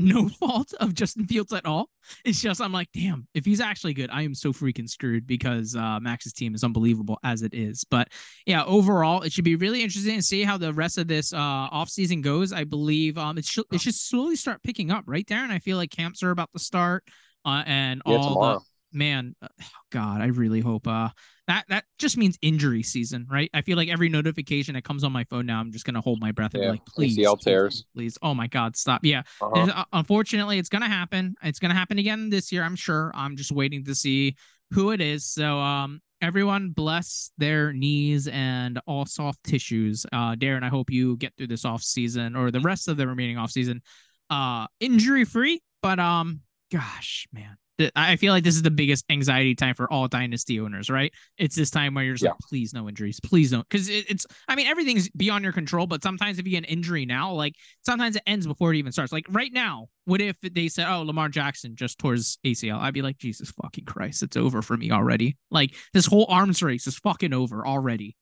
No 0.02 0.28
fault 0.40 0.72
of 0.80 0.94
Justin 0.94 1.26
Fields 1.26 1.52
at 1.52 1.66
all. 1.66 1.90
It's 2.24 2.40
just 2.40 2.60
I'm 2.60 2.72
like, 2.72 2.88
damn, 2.94 3.26
if 3.34 3.44
he's 3.44 3.60
actually 3.60 3.94
good, 3.94 4.10
I 4.10 4.22
am 4.22 4.34
so 4.34 4.52
freaking 4.52 4.88
screwed 4.88 5.26
because 5.26 5.76
uh, 5.76 6.00
Max's 6.00 6.32
team 6.32 6.54
is 6.54 6.64
unbelievable 6.64 7.18
as 7.22 7.42
it 7.42 7.52
is. 7.54 7.84
But 7.84 8.08
yeah, 8.46 8.64
overall, 8.64 9.22
it 9.22 9.32
should 9.32 9.44
be 9.44 9.56
really 9.56 9.82
interesting 9.82 10.16
to 10.16 10.22
see 10.22 10.42
how 10.42 10.56
the 10.56 10.72
rest 10.72 10.98
of 10.98 11.06
this 11.08 11.32
uh 11.32 11.68
offseason 11.70 12.22
goes. 12.22 12.52
I 12.52 12.64
believe 12.64 13.18
um 13.18 13.38
it 13.38 13.44
should 13.44 13.64
it 13.72 13.80
should 13.80 13.94
slowly 13.94 14.36
start 14.36 14.62
picking 14.62 14.90
up, 14.90 15.04
right, 15.06 15.26
Darren? 15.26 15.50
I 15.50 15.58
feel 15.58 15.76
like 15.76 15.90
camps 15.90 16.22
are 16.22 16.30
about 16.30 16.50
to 16.52 16.58
start, 16.58 17.04
uh, 17.44 17.62
and 17.66 18.02
Yeah, 18.04 18.18
all 18.18 18.18
tomorrow. 18.18 18.58
the 18.58 18.64
man, 18.92 19.34
uh, 19.42 19.48
God, 19.90 20.20
I 20.20 20.26
really 20.26 20.60
hope 20.60 20.86
uh 20.86 21.08
that 21.46 21.64
that 21.68 21.84
just 21.98 22.16
means 22.16 22.38
injury 22.42 22.82
season, 22.82 23.26
right? 23.30 23.50
I 23.52 23.62
feel 23.62 23.76
like 23.76 23.88
every 23.88 24.08
notification 24.08 24.74
that 24.74 24.84
comes 24.84 25.02
on 25.04 25.12
my 25.12 25.24
phone 25.24 25.46
now, 25.46 25.60
I'm 25.60 25.72
just 25.72 25.84
gonna 25.84 26.00
hold 26.00 26.20
my 26.20 26.32
breath 26.32 26.54
and 26.54 26.62
be 26.62 26.68
like, 26.68 26.84
please, 26.86 27.16
ACL 27.18 27.36
please, 27.36 27.44
tears. 27.44 27.84
please, 27.94 28.18
oh 28.22 28.34
my 28.34 28.46
God, 28.46 28.76
stop. 28.76 29.04
Yeah, 29.04 29.22
Uh-huh. 29.40 29.72
uh, 29.74 29.84
unfortunately, 29.92 30.58
it's 30.58 30.68
gonna 30.68 30.88
happen. 30.88 31.34
It's 31.42 31.58
gonna 31.58 31.74
happen 31.74 31.98
again 31.98 32.30
this 32.30 32.52
year. 32.52 32.62
I'm 32.62 32.76
sure. 32.76 33.10
I'm 33.14 33.36
just 33.36 33.50
waiting 33.52 33.84
to 33.86 33.94
see 33.94 34.36
who 34.72 34.92
it 34.92 35.00
is. 35.00 35.24
So, 35.26 35.58
um, 35.58 36.00
everyone 36.22 36.70
bless 36.70 37.32
their 37.38 37.72
knees 37.72 38.28
and 38.28 38.78
all 38.86 39.06
soft 39.06 39.42
tissues. 39.42 40.04
Uh, 40.12 40.34
Darren, 40.36 40.62
I 40.62 40.68
hope 40.68 40.90
you 40.90 41.16
get 41.16 41.32
through 41.36 41.46
this 41.48 41.64
off 41.64 41.82
season 41.82 42.36
or 42.36 42.50
the 42.50 42.60
rest 42.60 42.86
of 42.88 42.96
the 42.96 43.06
remaining 43.08 43.38
off 43.38 43.50
season, 43.50 43.82
uh, 44.28 44.66
injury 44.78 45.24
free. 45.24 45.60
But 45.82 45.98
um, 45.98 46.40
gosh, 46.70 47.26
man. 47.32 47.56
I 47.96 48.16
feel 48.16 48.32
like 48.32 48.44
this 48.44 48.54
is 48.54 48.62
the 48.62 48.70
biggest 48.70 49.04
anxiety 49.10 49.54
time 49.54 49.74
for 49.74 49.90
all 49.92 50.08
dynasty 50.08 50.60
owners, 50.60 50.90
right? 50.90 51.12
It's 51.38 51.56
this 51.56 51.70
time 51.70 51.94
where 51.94 52.04
you're 52.04 52.14
just 52.14 52.24
like, 52.24 52.38
please 52.48 52.72
no 52.74 52.88
injuries, 52.88 53.20
please 53.20 53.50
don't, 53.50 53.68
because 53.68 53.88
it, 53.88 54.10
it's. 54.10 54.26
I 54.48 54.54
mean, 54.54 54.66
everything's 54.66 55.08
beyond 55.10 55.44
your 55.44 55.52
control, 55.52 55.86
but 55.86 56.02
sometimes 56.02 56.38
if 56.38 56.46
you 56.46 56.52
get 56.52 56.58
an 56.58 56.64
injury 56.64 57.06
now, 57.06 57.32
like 57.32 57.54
sometimes 57.84 58.16
it 58.16 58.22
ends 58.26 58.46
before 58.46 58.72
it 58.72 58.78
even 58.78 58.92
starts. 58.92 59.12
Like 59.12 59.26
right 59.30 59.52
now, 59.52 59.88
what 60.04 60.20
if 60.20 60.36
they 60.40 60.68
said, 60.68 60.86
"Oh, 60.90 61.02
Lamar 61.02 61.28
Jackson 61.28 61.76
just 61.76 61.98
towards 61.98 62.38
ACL"? 62.44 62.78
I'd 62.78 62.94
be 62.94 63.02
like, 63.02 63.18
Jesus 63.18 63.50
fucking 63.50 63.84
Christ, 63.84 64.22
it's 64.22 64.36
over 64.36 64.62
for 64.62 64.76
me 64.76 64.90
already. 64.90 65.36
Like 65.50 65.74
this 65.92 66.06
whole 66.06 66.26
arms 66.28 66.62
race 66.62 66.86
is 66.86 66.98
fucking 66.98 67.32
over 67.32 67.66
already. 67.66 68.16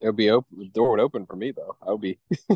It 0.00 0.06
would 0.06 0.16
be 0.16 0.30
open. 0.30 0.58
The 0.58 0.64
door 0.66 0.90
would 0.92 1.00
open 1.00 1.26
for 1.26 1.36
me 1.36 1.52
though. 1.52 1.76
I 1.86 1.90
would 1.92 2.00
be 2.00 2.18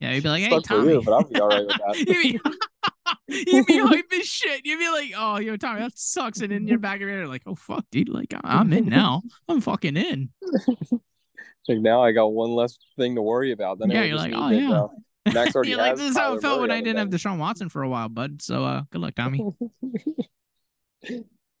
Yeah, 0.00 0.12
you'd 0.12 0.22
be 0.22 0.28
like, 0.28 0.42
"Hey, 0.44 0.60
Tommy," 0.60 0.92
you, 0.92 1.02
but 1.02 1.12
I'll 1.12 1.24
be 1.24 1.40
all 1.40 1.48
right 1.48 1.66
with 1.66 1.76
that. 1.86 1.98
you'd, 1.98 2.06
be, 2.06 2.40
you'd 3.52 3.66
be 3.66 3.78
hype 3.78 4.12
as 4.18 4.26
shit. 4.26 4.64
You'd 4.64 4.78
be 4.78 4.88
like, 4.88 5.12
"Oh, 5.16 5.38
yo, 5.38 5.56
Tommy, 5.56 5.80
that 5.80 5.98
sucks," 5.98 6.40
and 6.40 6.52
in 6.52 6.68
your 6.68 6.78
back 6.78 6.96
of 6.96 7.00
your 7.02 7.10
head, 7.10 7.28
like, 7.28 7.42
"Oh 7.46 7.56
fuck, 7.56 7.84
dude, 7.90 8.08
like 8.08 8.32
I'm 8.44 8.72
in 8.72 8.88
now. 8.88 9.22
I'm 9.48 9.60
fucking 9.60 9.96
in." 9.96 10.30
Like 11.68 11.78
now 11.80 12.02
I 12.02 12.12
got 12.12 12.26
one 12.26 12.50
less 12.50 12.76
thing 12.98 13.14
to 13.16 13.22
worry 13.22 13.50
about. 13.52 13.78
Then 13.78 13.90
Yeah, 13.90 14.04
you're 14.04 14.16
like, 14.16 14.32
"Oh, 14.34 14.50
yeah." 14.50 14.86
Max 15.32 15.54
already 15.54 15.70
You're 15.70 15.78
like, 15.78 15.96
"This 15.96 16.10
is 16.10 16.16
how 16.16 16.34
it 16.34 16.42
felt 16.42 16.60
when 16.60 16.70
I 16.70 16.80
didn't 16.80 16.98
have. 16.98 17.08
Deshaun 17.08 17.38
Watson 17.38 17.70
for 17.70 17.82
a 17.82 17.88
while, 17.88 18.08
bud." 18.10 18.42
So, 18.42 18.62
uh, 18.62 18.82
good 18.90 19.00
luck, 19.00 19.14
Tommy. 19.14 19.42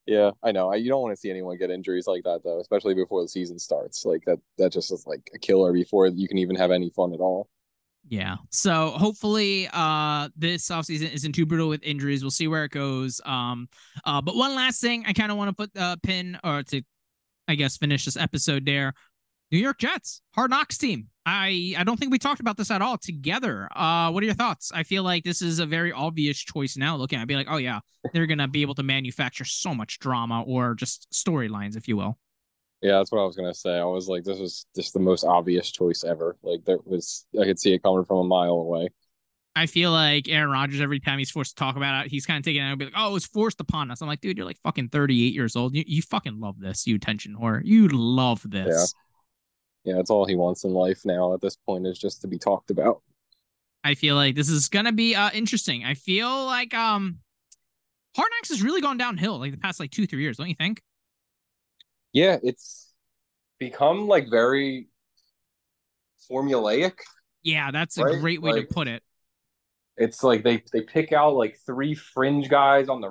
Yeah, 0.06 0.32
I 0.42 0.52
know. 0.52 0.70
I, 0.70 0.76
you 0.76 0.90
don't 0.90 1.00
want 1.00 1.12
to 1.12 1.20
see 1.20 1.30
anyone 1.30 1.56
get 1.56 1.70
injuries 1.70 2.06
like 2.06 2.24
that 2.24 2.42
though, 2.44 2.60
especially 2.60 2.94
before 2.94 3.22
the 3.22 3.28
season 3.28 3.58
starts. 3.58 4.04
Like 4.04 4.22
that 4.26 4.38
that 4.58 4.72
just 4.72 4.92
is 4.92 5.06
like 5.06 5.30
a 5.34 5.38
killer 5.38 5.72
before 5.72 6.06
you 6.08 6.28
can 6.28 6.38
even 6.38 6.56
have 6.56 6.70
any 6.70 6.90
fun 6.90 7.14
at 7.14 7.20
all. 7.20 7.48
Yeah. 8.06 8.36
So 8.50 8.90
hopefully 8.90 9.68
uh 9.72 10.28
this 10.36 10.68
offseason 10.68 11.12
isn't 11.14 11.32
too 11.32 11.46
brutal 11.46 11.70
with 11.70 11.82
injuries. 11.82 12.22
We'll 12.22 12.30
see 12.30 12.48
where 12.48 12.64
it 12.64 12.70
goes. 12.70 13.20
Um 13.24 13.68
uh 14.04 14.20
but 14.20 14.36
one 14.36 14.54
last 14.54 14.80
thing 14.82 15.04
I 15.06 15.14
kind 15.14 15.32
of 15.32 15.38
want 15.38 15.48
to 15.48 15.54
put 15.54 15.70
a 15.74 15.96
pin 16.02 16.38
or 16.44 16.62
to 16.64 16.82
I 17.48 17.54
guess, 17.54 17.76
finish 17.76 18.04
this 18.04 18.16
episode 18.16 18.64
there. 18.64 18.94
New 19.50 19.58
York 19.58 19.78
Jets, 19.78 20.22
hard 20.34 20.50
knocks 20.50 20.78
team. 20.78 21.08
I 21.26 21.74
I 21.78 21.84
don't 21.84 21.98
think 21.98 22.12
we 22.12 22.18
talked 22.18 22.40
about 22.40 22.56
this 22.56 22.70
at 22.70 22.82
all 22.82 22.98
together. 22.98 23.68
Uh, 23.74 24.10
what 24.10 24.22
are 24.22 24.26
your 24.26 24.34
thoughts? 24.34 24.70
I 24.74 24.82
feel 24.82 25.02
like 25.02 25.24
this 25.24 25.40
is 25.40 25.58
a 25.58 25.66
very 25.66 25.92
obvious 25.92 26.38
choice 26.38 26.76
now. 26.76 26.96
Looking, 26.96 27.18
I'd 27.18 27.28
be 27.28 27.36
like, 27.36 27.46
oh 27.48 27.56
yeah, 27.56 27.80
they're 28.12 28.26
gonna 28.26 28.48
be 28.48 28.62
able 28.62 28.74
to 28.74 28.82
manufacture 28.82 29.44
so 29.44 29.74
much 29.74 29.98
drama 29.98 30.42
or 30.42 30.74
just 30.74 31.08
storylines, 31.12 31.76
if 31.76 31.88
you 31.88 31.96
will. 31.96 32.18
Yeah, 32.82 32.98
that's 32.98 33.10
what 33.10 33.22
I 33.22 33.24
was 33.24 33.36
gonna 33.36 33.54
say. 33.54 33.78
I 33.78 33.84
was 33.84 34.08
like, 34.08 34.24
this 34.24 34.38
is 34.38 34.66
just 34.76 34.92
the 34.92 35.00
most 35.00 35.24
obvious 35.24 35.70
choice 35.70 36.04
ever. 36.04 36.36
Like 36.42 36.64
there 36.64 36.78
was, 36.84 37.26
I 37.40 37.44
could 37.44 37.58
see 37.58 37.72
it 37.72 37.82
coming 37.82 38.04
from 38.04 38.18
a 38.18 38.24
mile 38.24 38.52
away. 38.52 38.90
I 39.56 39.66
feel 39.66 39.92
like 39.92 40.28
Aaron 40.28 40.50
Rodgers, 40.50 40.80
every 40.80 40.98
time 40.98 41.18
he's 41.18 41.30
forced 41.30 41.56
to 41.56 41.64
talk 41.64 41.76
about 41.76 42.04
it, 42.04 42.10
he's 42.10 42.26
kind 42.26 42.38
of 42.38 42.44
taking 42.44 42.60
it 42.60 42.66
and 42.66 42.78
be 42.78 42.86
like, 42.86 42.94
oh, 42.96 43.10
it 43.10 43.12
was 43.12 43.24
forced 43.24 43.60
upon 43.60 43.90
us. 43.90 44.02
I'm 44.02 44.08
like, 44.08 44.20
dude, 44.20 44.36
you're 44.36 44.46
like 44.46 44.58
fucking 44.64 44.88
38 44.88 45.32
years 45.32 45.54
old. 45.54 45.76
You, 45.76 45.84
you 45.86 46.02
fucking 46.02 46.40
love 46.40 46.58
this, 46.58 46.86
you 46.86 46.96
attention 46.96 47.36
whore. 47.40 47.60
You 47.64 47.88
love 47.88 48.42
this. 48.44 48.94
Yeah. 48.94 49.00
Yeah, 49.84 49.98
it's 49.98 50.10
all 50.10 50.26
he 50.26 50.34
wants 50.34 50.64
in 50.64 50.72
life 50.72 51.04
now 51.04 51.34
at 51.34 51.40
this 51.40 51.56
point 51.56 51.86
is 51.86 51.98
just 51.98 52.22
to 52.22 52.28
be 52.28 52.38
talked 52.38 52.70
about. 52.70 53.02
I 53.82 53.94
feel 53.94 54.16
like 54.16 54.34
this 54.34 54.48
is 54.48 54.68
gonna 54.68 54.92
be 54.92 55.14
uh 55.14 55.30
interesting. 55.32 55.84
I 55.84 55.94
feel 55.94 56.46
like 56.46 56.74
um 56.74 57.18
Hard 58.16 58.30
Knocks 58.36 58.48
has 58.50 58.62
really 58.62 58.80
gone 58.80 58.96
downhill 58.96 59.38
like 59.38 59.52
the 59.52 59.58
past 59.58 59.80
like 59.80 59.90
two, 59.90 60.06
three 60.06 60.22
years, 60.22 60.36
don't 60.36 60.48
you 60.48 60.54
think? 60.54 60.80
Yeah, 62.12 62.38
it's 62.42 62.92
become 63.58 64.06
like 64.06 64.30
very 64.30 64.88
formulaic. 66.30 66.94
Yeah, 67.42 67.70
that's 67.70 67.98
a 67.98 68.04
right? 68.04 68.20
great 68.20 68.40
way 68.40 68.52
like, 68.52 68.68
to 68.68 68.74
put 68.74 68.88
it 68.88 69.02
it's 69.96 70.22
like 70.22 70.42
they 70.42 70.62
they 70.72 70.80
pick 70.80 71.12
out 71.12 71.34
like 71.34 71.58
three 71.66 71.94
fringe 71.94 72.48
guys 72.48 72.88
on 72.88 73.00
the 73.00 73.08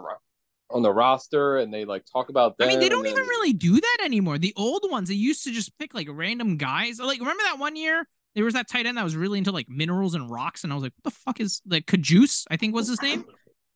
on 0.74 0.82
the 0.82 0.92
roster 0.92 1.58
and 1.58 1.74
they 1.74 1.86
like 1.86 2.04
talk 2.12 2.30
about 2.30 2.58
them. 2.58 2.68
I 2.68 2.72
mean, 2.72 2.80
they 2.80 2.90
don't 2.90 3.04
then... 3.04 3.14
even 3.14 3.26
really 3.26 3.54
do 3.54 3.80
that 3.80 3.98
anymore. 4.04 4.38
The 4.38 4.54
old 4.58 4.86
ones, 4.90 5.10
they 5.10 5.16
used 5.16 5.44
to 5.44 5.52
just 5.52 5.78
pick 5.78 5.94
like 5.94 6.08
random 6.10 6.58
guys. 6.58 7.00
Like, 7.00 7.20
remember 7.20 7.44
that 7.44 7.60
one 7.60 7.76
year 7.76 8.08
there 8.36 8.46
was 8.46 8.56
that 8.56 8.68
tight 8.68 8.86
end 8.86 8.98
that 8.98 9.04
was 9.04 9.16
really 9.16 9.38
into 9.38 9.52
like 9.52 9.70
minerals 9.70 10.16
and 10.16 10.30
rocks, 10.30 10.64
and 10.64 10.74
I 10.74 10.76
was 10.76 10.84
like, 10.84 10.94
what 11.02 11.14
the 11.14 11.20
fuck 11.20 11.40
is 11.40 11.62
like 11.68 11.86
Cajuice? 11.86 12.46
I 12.50 12.58
think 12.58 12.74
was 12.74 12.88
his 12.88 13.02
name. 13.02 13.26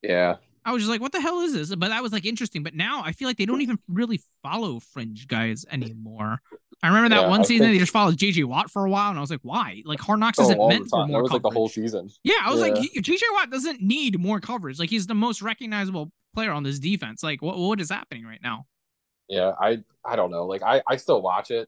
Yeah. 0.02 0.36
I 0.66 0.74
was 0.74 0.82
just 0.82 0.90
like, 0.90 1.00
what 1.00 1.14
the 1.14 1.22
hell 1.22 1.40
is 1.42 1.54
this? 1.54 1.74
But 1.74 1.90
that 1.90 2.04
was 2.04 2.12
like 2.12 2.26
interesting. 2.26 2.62
But 2.62 2.76
now 2.76 3.02
I 3.04 3.14
feel 3.14 3.30
like 3.30 3.38
they 3.38 3.46
don't 3.46 3.62
even 3.62 3.80
really 3.88 4.20
follow 4.44 4.82
fringe 4.82 5.26
guys 5.28 5.66
anymore. 5.72 6.40
I 6.84 6.90
remember 6.90 7.10
that 7.10 7.22
yeah, 7.22 7.30
one 7.30 7.40
I 7.40 7.44
season 7.44 7.68
think... 7.68 7.76
they 7.76 7.80
just 7.80 7.94
followed 7.94 8.18
JJ 8.18 8.44
Watt 8.46 8.70
for 8.70 8.86
a 8.86 8.90
while, 8.90 9.10
and 9.10 9.18
I 9.18 9.22
was 9.22 9.32
like, 9.32 9.40
why? 9.44 9.82
Like 9.86 10.00
Hard 10.00 10.20
Knocks 10.20 10.40
oh, 10.40 10.44
isn't 10.44 10.68
meant 10.68 10.88
for 10.90 11.08
more. 11.08 11.20
That 11.20 11.24
was 11.24 11.30
coverage. 11.30 11.44
like 11.44 11.52
the 11.54 11.58
whole 11.58 11.70
season. 11.70 12.10
Yeah, 12.24 12.36
I 12.44 12.52
was 12.52 12.60
yeah. 12.60 12.68
like, 12.68 12.76
JJ 12.76 13.22
Watt 13.34 13.50
doesn't 13.50 13.82
need 13.82 14.20
more 14.20 14.40
coverage. 14.40 14.78
Like 14.78 14.90
he's 14.90 15.08
the 15.08 15.16
most 15.16 15.42
recognizable 15.42 16.12
player 16.38 16.52
on 16.52 16.62
this 16.62 16.78
defense. 16.78 17.24
Like 17.24 17.42
what 17.42 17.58
what 17.58 17.82
is 17.82 17.90
happening 17.90 18.24
right 18.24 18.42
now? 18.44 18.68
Yeah, 19.28 19.54
I 19.60 19.80
I 20.06 20.16
don't 20.16 20.30
know. 20.30 20.46
Like 20.46 20.62
I 20.62 20.84
I 20.88 20.98
still 20.98 21.22
watch 21.22 21.50
it, 21.50 21.68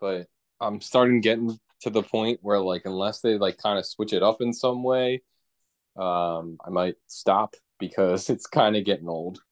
but 0.00 0.28
I'm 0.60 0.80
starting 0.80 1.20
getting 1.20 1.58
to 1.80 1.90
the 1.90 2.02
point 2.02 2.38
where 2.40 2.60
like 2.60 2.82
unless 2.84 3.20
they 3.20 3.36
like 3.36 3.58
kind 3.58 3.80
of 3.80 3.84
switch 3.84 4.12
it 4.12 4.22
up 4.22 4.40
in 4.40 4.52
some 4.52 4.84
way, 4.84 5.22
um, 5.96 6.58
I 6.64 6.70
might 6.70 6.94
stop 7.08 7.56
because 7.80 8.30
it's 8.34 8.46
kind 8.46 8.76
of 8.76 8.84
getting 8.84 9.08
old. 9.08 9.42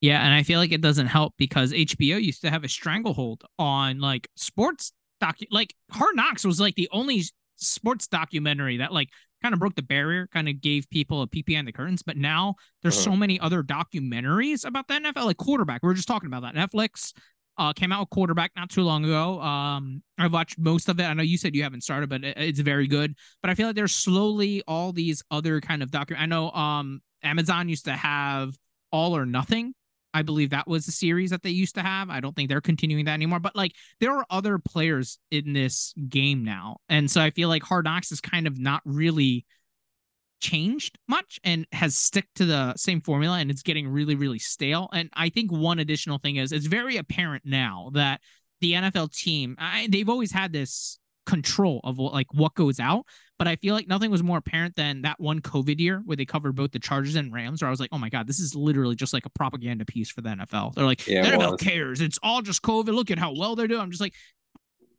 Yeah, 0.00 0.24
and 0.24 0.32
I 0.32 0.44
feel 0.44 0.60
like 0.60 0.72
it 0.72 0.80
doesn't 0.80 1.06
help 1.06 1.34
because 1.36 1.72
HBO 1.72 2.22
used 2.22 2.42
to 2.42 2.50
have 2.50 2.64
a 2.64 2.68
stranglehold 2.68 3.44
on 3.58 4.00
like 4.00 4.28
sports 4.36 4.92
docu 5.20 5.46
like 5.50 5.74
Hard 5.90 6.14
Knocks 6.14 6.44
was 6.44 6.60
like 6.60 6.76
the 6.76 6.88
only 6.92 7.24
sports 7.56 8.06
documentary 8.08 8.78
that 8.78 8.92
like 8.92 9.08
kind 9.42 9.52
of 9.52 9.58
broke 9.58 9.74
the 9.74 9.82
barrier, 9.82 10.28
kind 10.32 10.48
of 10.48 10.60
gave 10.60 10.88
people 10.90 11.22
a 11.22 11.26
peep 11.26 11.46
behind 11.46 11.66
the 11.66 11.72
curtains. 11.72 12.02
But 12.02 12.16
now 12.16 12.54
there's 12.82 12.96
uh-huh. 12.96 13.12
so 13.12 13.16
many 13.16 13.40
other 13.40 13.62
documentaries 13.62 14.64
about 14.64 14.88
the 14.88 14.94
NFL, 14.94 15.26
like 15.26 15.36
quarterback. 15.36 15.82
We 15.82 15.88
were 15.88 15.94
just 15.94 16.08
talking 16.08 16.28
about 16.28 16.42
that. 16.42 16.54
Netflix 16.54 17.12
uh, 17.58 17.72
came 17.72 17.92
out 17.92 18.00
with 18.00 18.10
quarterback 18.10 18.52
not 18.56 18.70
too 18.70 18.82
long 18.82 19.04
ago. 19.04 19.40
Um, 19.40 20.02
I've 20.18 20.32
watched 20.32 20.58
most 20.58 20.88
of 20.88 20.98
it. 21.00 21.04
I 21.04 21.12
know 21.12 21.22
you 21.22 21.36
said 21.36 21.54
you 21.54 21.62
haven't 21.62 21.82
started, 21.82 22.08
but 22.08 22.24
it, 22.24 22.36
it's 22.36 22.60
very 22.60 22.86
good. 22.86 23.14
But 23.42 23.50
I 23.50 23.54
feel 23.54 23.66
like 23.66 23.76
there's 23.76 23.94
slowly 23.94 24.62
all 24.66 24.92
these 24.92 25.22
other 25.30 25.60
kind 25.60 25.82
of 25.82 25.90
docu. 25.90 26.18
I 26.18 26.26
know 26.26 26.50
um 26.50 27.02
Amazon 27.22 27.68
used 27.68 27.84
to 27.84 27.92
have 27.92 28.56
All 28.90 29.16
or 29.16 29.26
Nothing. 29.26 29.74
I 30.14 30.22
believe 30.22 30.50
that 30.50 30.68
was 30.68 30.86
a 30.88 30.92
series 30.92 31.30
that 31.30 31.42
they 31.42 31.50
used 31.50 31.74
to 31.76 31.82
have. 31.82 32.10
I 32.10 32.20
don't 32.20 32.34
think 32.36 32.48
they're 32.48 32.60
continuing 32.60 33.04
that 33.06 33.14
anymore. 33.14 33.40
But 33.40 33.56
like 33.56 33.72
there 34.00 34.12
are 34.12 34.26
other 34.30 34.58
players 34.58 35.18
in 35.30 35.52
this 35.52 35.94
game 36.08 36.44
now. 36.44 36.78
And 36.88 37.10
so 37.10 37.20
I 37.20 37.30
feel 37.30 37.48
like 37.48 37.62
Hard 37.62 37.84
Knocks 37.84 38.12
is 38.12 38.20
kind 38.20 38.46
of 38.46 38.58
not 38.58 38.82
really 38.84 39.46
changed 40.40 40.98
much 41.08 41.38
and 41.44 41.66
has 41.72 41.96
stick 41.96 42.26
to 42.34 42.44
the 42.44 42.74
same 42.76 43.00
formula 43.00 43.38
and 43.38 43.50
it's 43.50 43.62
getting 43.62 43.88
really, 43.88 44.14
really 44.14 44.40
stale. 44.40 44.88
And 44.92 45.08
I 45.14 45.28
think 45.28 45.52
one 45.52 45.78
additional 45.78 46.18
thing 46.18 46.36
is 46.36 46.52
it's 46.52 46.66
very 46.66 46.96
apparent 46.96 47.44
now 47.46 47.90
that 47.94 48.20
the 48.60 48.72
NFL 48.72 49.12
team, 49.12 49.56
I, 49.58 49.88
they've 49.90 50.08
always 50.08 50.32
had 50.32 50.52
this 50.52 50.98
control 51.26 51.80
of 51.84 51.98
what 51.98 52.12
like 52.12 52.32
what 52.32 52.54
goes 52.54 52.80
out. 52.80 53.06
But 53.38 53.48
I 53.48 53.56
feel 53.56 53.74
like 53.74 53.88
nothing 53.88 54.10
was 54.10 54.22
more 54.22 54.38
apparent 54.38 54.76
than 54.76 55.02
that 55.02 55.18
one 55.18 55.40
COVID 55.40 55.80
year 55.80 56.00
where 56.04 56.16
they 56.16 56.24
covered 56.24 56.54
both 56.54 56.70
the 56.70 56.78
Chargers 56.78 57.16
and 57.16 57.32
Rams, 57.32 57.60
where 57.60 57.68
I 57.68 57.70
was 57.70 57.80
like, 57.80 57.90
oh 57.92 57.98
my 57.98 58.08
God, 58.08 58.26
this 58.26 58.38
is 58.38 58.54
literally 58.54 58.94
just 58.94 59.12
like 59.12 59.26
a 59.26 59.30
propaganda 59.30 59.84
piece 59.84 60.10
for 60.10 60.20
the 60.20 60.30
NFL. 60.30 60.74
They're 60.74 60.84
like, 60.84 61.06
yeah, 61.08 61.22
the 61.22 61.36
NFL 61.36 61.58
cares. 61.58 62.00
It's 62.00 62.18
all 62.22 62.42
just 62.42 62.62
COVID. 62.62 62.94
Look 62.94 63.10
at 63.10 63.18
how 63.18 63.34
well 63.34 63.56
they're 63.56 63.66
doing. 63.66 63.80
I'm 63.80 63.90
just 63.90 64.00
like, 64.00 64.14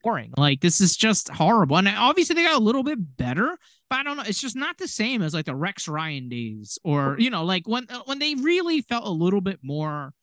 boring. 0.03 0.33
Like 0.37 0.59
this 0.59 0.81
is 0.81 0.95
just 0.95 1.29
horrible. 1.29 1.77
And 1.77 1.87
obviously 1.87 2.35
they 2.35 2.43
got 2.43 2.59
a 2.59 2.63
little 2.63 2.83
bit 2.83 2.99
better, 3.17 3.57
but 3.89 3.99
I 3.99 4.03
don't 4.03 4.17
know. 4.17 4.23
It's 4.27 4.41
just 4.41 4.55
not 4.55 4.77
the 4.77 4.87
same 4.87 5.21
as 5.21 5.33
like 5.33 5.45
the 5.45 5.55
Rex 5.55 5.87
Ryan 5.87 6.29
days, 6.29 6.77
or 6.83 7.15
you 7.17 7.29
know, 7.29 7.45
like 7.45 7.67
when 7.67 7.87
uh, 7.89 8.01
when 8.05 8.19
they 8.19 8.35
really 8.35 8.81
felt 8.81 9.07
a 9.07 9.11
little 9.11 9.41
bit 9.41 9.59
more 9.63 10.13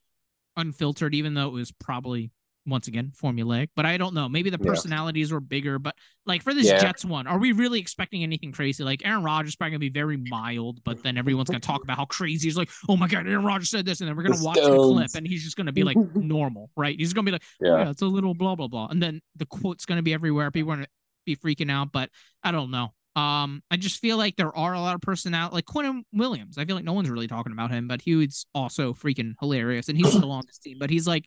unfiltered, 0.57 1.15
even 1.15 1.35
though 1.35 1.49
it 1.49 1.53
was 1.53 1.73
probably 1.73 2.31
once 2.71 2.89
again 2.89 3.13
formulaic 3.21 3.69
but 3.77 3.85
i 3.85 3.97
don't 3.97 4.15
know 4.15 4.29
maybe 4.29 4.51
the 4.51 4.59
personalities 4.59 5.31
yeah. 5.31 5.35
were 5.35 5.41
bigger 5.41 5.79
but 5.79 5.95
like 6.27 6.43
for 6.43 6.55
this 6.55 6.67
yeah. 6.67 6.79
jets 6.79 7.05
one 7.05 7.27
are 7.27 7.39
we 7.39 7.53
really 7.53 7.81
expecting 7.81 8.23
anything 8.23 8.53
crazy 8.53 8.83
like 8.83 9.05
aaron 9.05 9.23
rodgers 9.23 9.57
probably 9.57 9.73
gonna 9.73 9.79
be 9.79 9.91
very 9.91 10.17
mild 10.17 10.83
but 10.85 11.03
then 11.03 11.19
everyone's 11.19 11.49
gonna 11.49 11.61
talk 11.61 11.83
about 11.83 11.97
how 11.97 12.05
crazy 12.07 12.47
he's 12.47 12.57
like 12.57 12.71
oh 12.89 12.97
my 12.97 13.09
god 13.09 13.27
aaron 13.27 13.45
rodgers 13.45 13.71
said 13.71 13.85
this 13.85 14.01
and 14.01 14.09
then 14.09 14.17
we're 14.17 14.23
gonna 14.23 14.37
the 14.37 14.45
watch 14.45 14.57
stones. 14.57 14.75
the 14.75 14.95
clip 14.95 15.11
and 15.17 15.27
he's 15.27 15.43
just 15.43 15.57
gonna 15.57 15.73
be 15.73 15.83
like 15.83 15.97
normal 16.15 16.71
right 16.77 16.99
he's 16.99 17.13
gonna 17.13 17.27
be 17.27 17.33
like 17.33 17.43
yeah. 17.61 17.71
Oh, 17.71 17.79
yeah 17.79 17.91
it's 17.91 18.03
a 18.03 18.07
little 18.07 18.35
blah 18.35 18.55
blah 18.55 18.69
blah 18.69 18.89
and 18.89 19.03
then 19.03 19.21
the 19.37 19.47
quote's 19.47 19.85
gonna 19.85 20.03
be 20.03 20.15
everywhere 20.15 20.51
people 20.51 20.73
are 20.73 20.77
gonna 20.77 20.89
be 21.27 21.37
freaking 21.37 21.71
out 21.71 21.93
but 21.93 22.09
i 22.43 22.51
don't 22.51 22.71
know 22.71 22.93
um, 23.17 23.63
I 23.71 23.77
just 23.77 24.01
feel 24.01 24.17
like 24.17 24.37
there 24.37 24.57
are 24.57 24.73
a 24.73 24.81
lot 24.81 24.95
of 24.95 25.01
personality, 25.01 25.55
like 25.55 25.67
Quinnen 25.67 26.03
Williams. 26.13 26.59
I 26.59 26.65
feel 26.65 26.77
like 26.77 26.85
no 26.85 26.93
one's 26.93 27.11
really 27.11 27.27
talking 27.27 27.53
about 27.53 27.71
him, 27.71 27.89
but 27.89 28.01
he 28.01 28.15
was 28.15 28.47
also 28.55 28.93
freaking 28.93 29.35
hilarious, 29.41 29.89
and 29.89 29.99
he's 29.99 30.11
still 30.11 30.31
on 30.33 30.45
this 30.47 30.59
team. 30.59 30.77
But 30.79 30.91
he's 30.91 31.09
like 31.09 31.27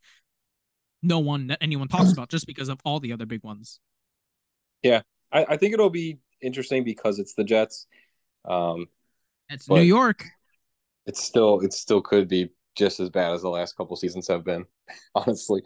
no 1.04 1.20
one 1.20 1.48
that 1.48 1.60
anyone 1.62 1.88
talks 1.88 2.12
about 2.12 2.30
just 2.30 2.48
because 2.48 2.70
of 2.70 2.80
all 2.86 3.00
the 3.00 3.14
other 3.14 3.26
big 3.26 3.44
ones. 3.44 3.80
Yeah, 4.82 5.02
I, 5.32 5.46
I 5.50 5.58
think 5.58 5.74
it'll 5.74 5.90
be 5.90 6.20
interesting 6.42 6.84
because 6.84 7.20
it's 7.20 7.34
the 7.34 7.44
Jets. 7.44 7.88
Um, 8.46 8.88
it's 9.50 9.70
New 9.70 9.82
York. 9.82 10.26
It's 11.06 11.22
still 11.22 11.60
it 11.60 11.74
still 11.74 12.02
could 12.02 12.28
be 12.28 12.50
just 12.76 13.00
as 13.00 13.10
bad 13.10 13.34
as 13.34 13.42
the 13.42 13.50
last 13.50 13.78
couple 13.78 13.96
seasons 13.96 14.28
have 14.28 14.44
been, 14.44 14.66
honestly. 15.16 15.62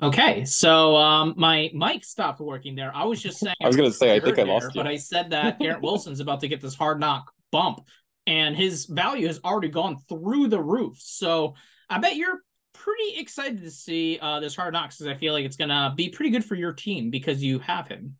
Okay, 0.00 0.44
so 0.44 0.96
um, 0.96 1.34
my 1.36 1.70
mic 1.74 2.04
stopped 2.04 2.40
working 2.40 2.76
there. 2.76 2.92
I 2.94 3.04
was 3.04 3.20
just 3.20 3.38
saying. 3.38 3.56
I 3.60 3.66
was 3.66 3.76
going 3.76 3.90
to 3.90 3.96
say, 3.96 4.14
I 4.14 4.20
think 4.20 4.36
there, 4.36 4.46
I 4.46 4.48
lost 4.48 4.74
you. 4.74 4.80
But 4.80 4.86
I 4.86 4.96
said 4.96 5.30
that 5.30 5.58
Garrett 5.58 5.82
Wilson's 5.82 6.20
about 6.20 6.40
to 6.40 6.48
get 6.48 6.60
this 6.60 6.76
hard 6.76 7.00
knock 7.00 7.32
bump, 7.50 7.80
and 8.26 8.54
his 8.54 8.86
value 8.86 9.26
has 9.26 9.40
already 9.44 9.68
gone 9.68 9.96
through 10.08 10.48
the 10.48 10.60
roof. 10.60 10.98
So 11.00 11.54
I 11.90 11.98
bet 11.98 12.14
you're 12.14 12.42
pretty 12.72 13.18
excited 13.18 13.60
to 13.62 13.70
see 13.72 14.20
uh, 14.22 14.38
this 14.38 14.54
hard 14.54 14.72
knocks 14.72 14.98
because 14.98 15.12
I 15.12 15.18
feel 15.18 15.32
like 15.32 15.44
it's 15.44 15.56
going 15.56 15.70
to 15.70 15.92
be 15.96 16.10
pretty 16.10 16.30
good 16.30 16.44
for 16.44 16.54
your 16.54 16.72
team 16.72 17.10
because 17.10 17.42
you 17.42 17.58
have 17.58 17.88
him. 17.88 18.16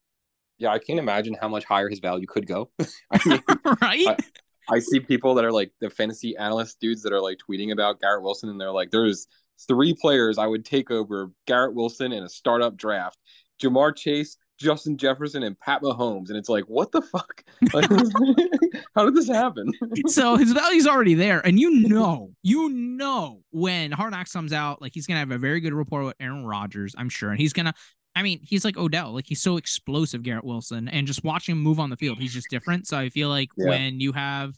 Yeah, 0.59 0.71
I 0.71 0.81
can't 0.81 0.99
imagine 0.99 1.37
how 1.41 1.49
much 1.49 1.65
higher 1.65 1.89
his 1.89 2.01
value 2.01 2.27
could 2.27 2.49
go. 2.49 2.71
I 3.13 3.21
mean, 3.25 3.43
right? 3.81 4.09
I, 4.09 4.17
I 4.69 4.79
see 4.81 4.99
people 4.99 5.37
that 5.37 5.45
are 5.45 5.53
like 5.53 5.71
the 5.81 5.91
fantasy 5.91 6.37
analyst 6.37 6.81
dudes 6.81 7.03
that 7.03 7.13
are 7.13 7.21
like 7.21 7.39
tweeting 7.49 7.71
about 7.71 8.01
Garrett 8.01 8.25
Wilson, 8.25 8.49
and 8.49 8.61
they're 8.61 8.73
like, 8.73 8.91
"There's 8.91 9.29
three 9.67 9.95
players 9.95 10.39
I 10.39 10.47
would 10.47 10.65
take 10.65 10.91
over 10.91 11.31
Garrett 11.47 11.75
Wilson 11.75 12.13
in 12.13 12.23
a 12.23 12.29
startup 12.29 12.77
draft. 12.77 13.19
Ja'Marr 13.61 13.97
Chase, 13.97 14.37
Justin 14.59 14.97
Jefferson, 14.97 15.43
and 15.43 15.59
Pat 15.59 15.83
Mahomes. 15.83 16.29
And 16.29 16.37
it's 16.37 16.49
like, 16.49 16.65
what 16.65 16.93
the 16.93 17.03
fuck? 17.03 17.43
Like, 17.73 17.91
how 18.95 19.05
did 19.05 19.15
this 19.15 19.29
happen? 19.29 19.73
so 20.07 20.37
his 20.37 20.53
value's 20.53 20.87
already 20.87 21.15
there. 21.15 21.45
And 21.45 21.59
you 21.59 21.71
know, 21.71 22.31
you 22.43 22.69
know 22.69 23.43
when 23.51 23.91
Hard 23.91 24.13
Knocks 24.13 24.33
comes 24.33 24.53
out, 24.53 24.81
like 24.81 24.93
he's 24.95 25.07
gonna 25.07 25.21
have 25.21 25.33
a 25.33 25.39
very 25.39 25.61
good 25.61 25.75
rapport 25.75 26.05
with 26.05 26.15
Aaron 26.21 26.45
Rodgers, 26.45 26.95
I'm 26.97 27.09
sure. 27.09 27.31
And 27.31 27.41
he's 27.41 27.53
gonna 27.53 27.75
I 28.15 28.23
mean, 28.23 28.41
he's 28.43 28.65
like 28.65 28.77
Odell, 28.77 29.13
like 29.13 29.27
he's 29.27 29.41
so 29.41 29.57
explosive, 29.57 30.23
Garrett 30.23 30.45
Wilson, 30.45 30.89
and 30.89 31.07
just 31.07 31.23
watching 31.23 31.53
him 31.53 31.63
move 31.63 31.79
on 31.79 31.91
the 31.91 31.97
field, 31.97 32.19
he's 32.19 32.33
just 32.33 32.49
different. 32.51 32.87
So 32.87 32.99
I 32.99 33.11
feel 33.11 33.29
like 33.29 33.49
yeah. 33.57 33.69
when 33.69 34.01
you 34.01 34.13
have 34.13 34.55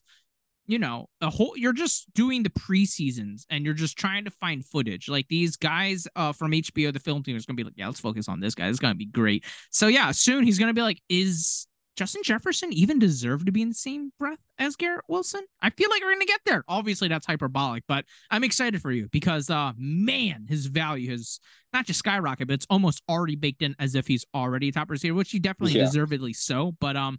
you 0.71 0.79
know, 0.79 1.07
a 1.21 1.31
whole 1.31 1.55
you're 1.57 1.73
just 1.73 2.13
doing 2.15 2.43
the 2.43 2.51
preseasons 2.51 3.43
and 3.51 3.65
you're 3.65 3.75
just 3.75 3.99
trying 3.99 4.25
to 4.25 4.31
find 4.31 4.65
footage. 4.65 5.09
Like 5.09 5.27
these 5.29 5.57
guys 5.57 6.07
uh 6.17 6.33
from 6.33 6.53
HBO, 6.53 6.93
the 6.93 6.99
film 7.01 7.23
team 7.23 7.37
is 7.37 7.47
gonna 7.47 7.57
be 7.57 7.65
like, 7.65 7.75
yeah, 7.77 7.87
let's 7.87 8.01
focus 8.01 8.29
on 8.29 8.41
this 8.41 8.55
guy. 8.55 8.69
It's 8.69 8.79
gonna 8.79 8.95
be 8.95 9.07
great. 9.07 9.45
So 9.71 9.87
yeah, 9.89 10.11
soon 10.13 10.45
he's 10.45 10.59
gonna 10.59 10.75
be 10.75 10.83
like, 10.83 11.01
is 11.09 11.67
Justin 11.97 12.23
Jefferson 12.23 12.73
even 12.73 12.99
deserve 12.99 13.45
to 13.45 13.53
be 13.53 13.61
in 13.61 13.69
the 13.71 13.75
same 13.75 14.11
breath 14.19 14.39
as 14.59 14.77
Garrett 14.77 15.05
Wilson? 15.09 15.43
I 15.61 15.71
feel 15.71 15.91
like 15.91 16.03
we're 16.03 16.13
gonna 16.15 16.25
get 16.25 16.41
there. 16.47 16.65
Obviously, 16.69 17.09
that's 17.09 17.27
hyperbolic, 17.27 17.85
but 17.89 18.05
I'm 18.31 18.45
excited 18.45 18.81
for 18.81 18.91
you 18.93 19.09
because 19.11 19.51
uh 19.51 19.73
man, 19.77 20.47
his 20.49 20.67
value 20.67 21.11
has 21.11 21.41
not 21.73 21.87
just 21.87 22.03
skyrocketed, 22.05 22.47
but 22.47 22.55
it's 22.55 22.67
almost 22.71 23.03
already 23.09 23.37
baked 23.37 23.63
in 23.63 23.75
as 23.79 23.95
if 23.95 24.07
he's 24.07 24.25
already 24.35 24.69
a 24.69 24.73
top 24.73 24.91
receiver, 24.91 25.15
which 25.15 25.31
he 25.31 25.39
definitely 25.39 25.77
Yeah. 25.79 25.85
deservedly 25.85 26.33
so. 26.33 26.73
But 26.81 26.97
um 26.97 27.19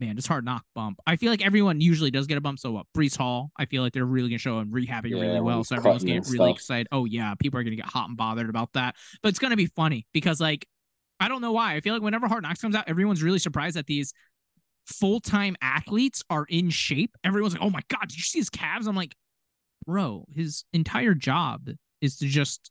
man, 0.00 0.18
it's 0.18 0.26
hard 0.26 0.44
knock 0.44 0.64
bump. 0.74 0.98
I 1.06 1.16
feel 1.16 1.30
like 1.30 1.44
everyone 1.44 1.80
usually 1.80 2.10
does 2.10 2.26
get 2.26 2.36
a 2.38 2.40
bump. 2.40 2.58
So 2.58 2.72
what? 2.72 2.86
Breece 2.96 3.16
Hall, 3.16 3.50
I 3.56 3.64
feel 3.66 3.82
like 3.82 3.92
they're 3.92 4.04
really 4.04 4.28
gonna 4.28 4.38
show 4.38 4.58
him 4.58 4.72
rehabbing 4.72 5.10
Yeah, 5.10 5.20
really 5.20 5.40
well. 5.40 5.64
So 5.64 5.76
everyone's 5.76 6.04
getting 6.04 6.22
really 6.22 6.36
stuff. 6.36 6.56
excited. 6.56 6.88
Oh 6.92 7.04
yeah, 7.04 7.34
people 7.38 7.58
are 7.60 7.64
gonna 7.64 7.76
get 7.76 7.86
hot 7.86 8.08
and 8.08 8.16
bothered 8.16 8.48
about 8.50 8.72
that. 8.74 8.96
But 9.22 9.30
it's 9.30 9.38
gonna 9.38 9.56
be 9.56 9.66
funny 9.66 10.06
because 10.12 10.40
like 10.40 10.66
I 11.20 11.28
don't 11.28 11.40
know 11.40 11.52
why. 11.52 11.76
I 11.76 11.80
feel 11.80 11.94
like 11.94 12.02
whenever 12.02 12.26
Hard 12.26 12.42
Knocks 12.42 12.60
comes 12.60 12.74
out, 12.74 12.88
everyone's 12.88 13.22
really 13.22 13.38
surprised 13.38 13.76
that 13.76 13.86
these 13.86 14.12
full-time 14.86 15.56
athletes 15.62 16.22
are 16.28 16.44
in 16.48 16.70
shape. 16.70 17.16
Everyone's 17.24 17.54
like, 17.54 17.62
"Oh 17.62 17.70
my 17.70 17.80
god, 17.88 18.08
did 18.08 18.16
you 18.16 18.22
see 18.24 18.38
his 18.40 18.50
calves?" 18.50 18.86
I'm 18.86 18.96
like, 18.96 19.14
"Bro, 19.86 20.26
his 20.34 20.64
entire 20.72 21.14
job 21.14 21.68
is 22.00 22.16
to 22.18 22.26
just 22.26 22.70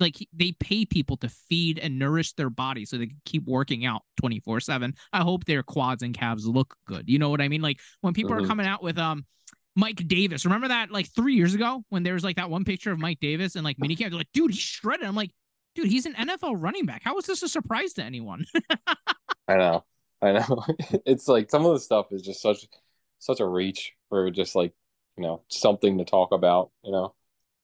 like 0.00 0.16
they 0.32 0.52
pay 0.52 0.84
people 0.84 1.16
to 1.18 1.28
feed 1.28 1.78
and 1.78 1.98
nourish 1.98 2.32
their 2.34 2.50
body 2.50 2.84
so 2.84 2.96
they 2.98 3.06
can 3.06 3.20
keep 3.24 3.44
working 3.46 3.86
out 3.86 4.02
24/7. 4.20 4.94
I 5.12 5.22
hope 5.22 5.44
their 5.44 5.62
quads 5.62 6.02
and 6.02 6.14
calves 6.14 6.46
look 6.46 6.76
good. 6.86 7.08
You 7.08 7.18
know 7.18 7.30
what 7.30 7.40
I 7.40 7.48
mean? 7.48 7.62
Like 7.62 7.80
when 8.00 8.14
people 8.14 8.34
are 8.34 8.42
Mhm. 8.42 8.46
coming 8.48 8.66
out 8.66 8.82
with 8.82 8.98
um 8.98 9.24
Mike 9.78 10.06
Davis. 10.08 10.44
Remember 10.46 10.68
that 10.68 10.90
like 10.90 11.06
3 11.14 11.34
years 11.34 11.54
ago 11.54 11.84
when 11.90 12.02
there 12.02 12.14
was 12.14 12.24
like 12.24 12.36
that 12.36 12.48
one 12.50 12.64
picture 12.64 12.92
of 12.92 12.98
Mike 12.98 13.20
Davis 13.20 13.56
and 13.56 13.64
like 13.64 13.76
minicamp 13.76 14.08
they're 14.10 14.18
like, 14.18 14.32
"Dude, 14.32 14.50
he's 14.50 14.60
shredded." 14.60 15.06
I'm 15.06 15.14
like, 15.14 15.32
"Dude, 15.74 15.88
he's 15.88 16.06
an 16.06 16.14
NFL 16.14 16.56
running 16.56 16.86
back. 16.86 17.02
How 17.04 17.16
is 17.18 17.26
this 17.26 17.42
a 17.42 17.48
surprise 17.48 17.92
to 17.94 18.02
anyone?" 18.02 18.46
I 19.48 19.56
know. 19.56 19.84
I 20.22 20.32
know. 20.32 20.64
it's 21.06 21.28
like 21.28 21.50
some 21.50 21.64
of 21.66 21.72
the 21.74 21.80
stuff 21.80 22.06
is 22.10 22.22
just 22.22 22.40
such 22.40 22.66
such 23.18 23.40
a 23.40 23.46
reach 23.46 23.92
for 24.08 24.30
just 24.30 24.54
like, 24.54 24.72
you 25.16 25.22
know, 25.22 25.42
something 25.48 25.98
to 25.98 26.04
talk 26.04 26.32
about, 26.32 26.70
you 26.82 26.92
know. 26.92 27.14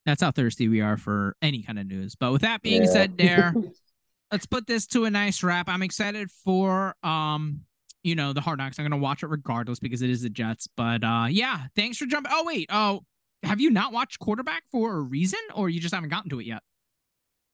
That's 0.07 0.23
how 0.23 0.31
thirsty 0.33 0.69
we 0.69 0.81
are 0.81 0.97
for 0.97 1.37
any 1.43 1.63
kind 1.63 1.79
of 1.79 1.87
news. 1.87 2.17
But 2.17 2.33
with 2.33 2.43
that 2.43 2.63
being 2.63 2.83
Yeah. 2.83 2.89
said, 2.91 3.17
there, 3.17 3.55
let's 4.33 4.47
put 4.47 4.67
this 4.67 4.87
to 4.89 5.05
a 5.05 5.11
nice 5.11 5.43
wrap. 5.43 5.69
I'm 5.69 5.83
excited 5.83 6.31
for 6.31 6.95
um, 7.03 7.61
you 8.03 8.17
know, 8.17 8.33
the 8.33 8.41
hard 8.41 8.59
knocks. 8.59 8.79
I'm 8.81 8.85
gonna 8.85 8.97
watch 8.97 9.23
it 9.23 9.29
regardless 9.29 9.79
because 9.79 10.03
it 10.03 10.11
is 10.11 10.23
the 10.23 10.31
Jets. 10.31 10.67
But 10.77 11.05
uh 11.05 11.27
yeah, 11.31 11.67
thanks 11.77 11.99
for 11.99 12.07
jumping. 12.07 12.33
Oh, 12.35 12.45
wait. 12.45 12.69
Oh, 12.73 13.03
have 13.45 13.61
you 13.61 13.71
not 13.71 13.93
watched 13.93 14.19
quarterback 14.19 14.65
for 14.73 14.93
a 14.97 15.01
reason 15.01 15.39
or 15.55 15.69
you 15.69 15.81
just 15.81 15.95
haven't 15.95 16.11
gotten 16.11 16.29
to 16.31 16.41
it 16.41 16.47
yet? 16.47 16.63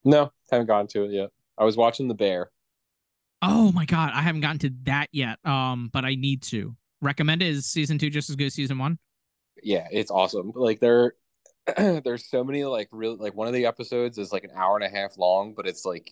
No, 0.04 0.32
haven't 0.50 0.66
gotten 0.68 0.86
to 0.88 1.02
it 1.04 1.10
yet. 1.12 1.30
I 1.58 1.64
was 1.64 1.76
watching 1.76 2.08
The 2.08 2.14
Bear. 2.14 2.50
Oh 3.42 3.72
my 3.72 3.84
god, 3.84 4.12
I 4.14 4.22
haven't 4.22 4.40
gotten 4.40 4.58
to 4.60 4.70
that 4.84 5.08
yet. 5.12 5.38
Um, 5.44 5.90
but 5.92 6.04
I 6.04 6.14
need 6.14 6.42
to. 6.44 6.74
Recommend 7.02 7.42
it. 7.42 7.48
Is 7.48 7.66
season 7.66 7.98
two 7.98 8.08
just 8.10 8.30
as 8.30 8.36
good 8.36 8.46
as 8.46 8.54
season 8.54 8.78
one? 8.78 8.98
Yeah, 9.62 9.86
it's 9.92 10.10
awesome. 10.10 10.52
Like 10.54 10.80
there 10.80 11.12
there's 12.04 12.28
so 12.28 12.44
many 12.44 12.64
like 12.64 12.88
really 12.92 13.16
like 13.16 13.34
one 13.34 13.46
of 13.48 13.54
the 13.54 13.66
episodes 13.66 14.18
is 14.18 14.32
like 14.32 14.44
an 14.44 14.50
hour 14.54 14.76
and 14.76 14.84
a 14.84 14.88
half 14.88 15.18
long, 15.18 15.54
but 15.54 15.66
it's 15.66 15.84
like 15.84 16.10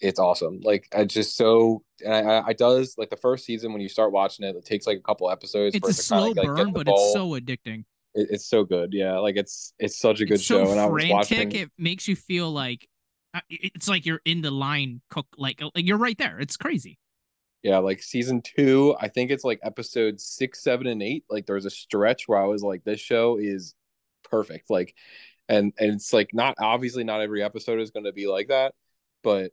it's 0.00 0.18
awesome. 0.18 0.60
Like 0.62 0.88
I 0.94 1.04
just 1.04 1.36
so 1.36 1.82
and 2.04 2.14
I, 2.14 2.20
I, 2.20 2.46
I 2.48 2.52
does 2.52 2.94
like 2.98 3.10
the 3.10 3.16
first 3.16 3.44
season 3.44 3.72
when 3.72 3.80
you 3.80 3.88
start 3.88 4.12
watching 4.12 4.46
it, 4.46 4.56
it 4.56 4.64
takes 4.64 4.86
like 4.86 4.98
a 4.98 5.02
couple 5.02 5.30
episodes. 5.30 5.74
It's 5.74 5.82
for 5.84 5.88
a 5.88 5.90
it 5.90 5.96
to 5.96 5.96
kinda, 5.96 6.02
slow 6.02 6.26
like, 6.28 6.34
get 6.36 6.44
burn, 6.46 6.72
but 6.72 6.86
ball. 6.86 6.94
it's 6.96 7.12
so 7.12 7.30
addicting. 7.30 7.84
It- 8.14 8.28
it's 8.30 8.46
so 8.46 8.64
good. 8.64 8.92
Yeah, 8.92 9.18
like 9.18 9.36
it's 9.36 9.74
it's 9.78 9.98
such 9.98 10.20
a 10.20 10.26
good 10.26 10.40
so 10.40 10.64
show. 10.64 10.70
And 10.70 10.80
I 10.80 10.86
was 10.86 11.04
watching. 11.08 11.52
It 11.52 11.70
makes 11.78 12.08
you 12.08 12.16
feel 12.16 12.50
like 12.50 12.88
uh, 13.34 13.40
it's 13.50 13.88
like 13.88 14.06
you're 14.06 14.22
in 14.24 14.40
the 14.40 14.50
line 14.50 15.02
cook 15.10 15.26
like, 15.36 15.60
like 15.60 15.86
you're 15.86 15.98
right 15.98 16.16
there. 16.18 16.38
It's 16.40 16.56
crazy. 16.56 16.98
Yeah, 17.62 17.78
like 17.78 18.02
season 18.02 18.40
two, 18.40 18.94
I 19.00 19.08
think 19.08 19.30
it's 19.30 19.44
like 19.44 19.58
episode 19.64 20.20
six, 20.20 20.62
seven, 20.62 20.86
and 20.86 21.02
eight. 21.02 21.24
Like 21.28 21.46
there 21.46 21.56
was 21.56 21.66
a 21.66 21.70
stretch 21.70 22.28
where 22.28 22.38
I 22.40 22.46
was 22.46 22.62
like, 22.62 22.84
this 22.84 23.00
show 23.00 23.36
is 23.36 23.74
perfect. 24.30 24.70
Like, 24.70 24.94
and 25.48 25.72
and 25.78 25.92
it's 25.94 26.12
like 26.12 26.30
not 26.34 26.54
obviously 26.58 27.04
not 27.04 27.20
every 27.20 27.42
episode 27.42 27.80
is 27.80 27.90
going 27.90 28.04
to 28.04 28.12
be 28.12 28.26
like 28.26 28.48
that, 28.48 28.74
but 29.22 29.52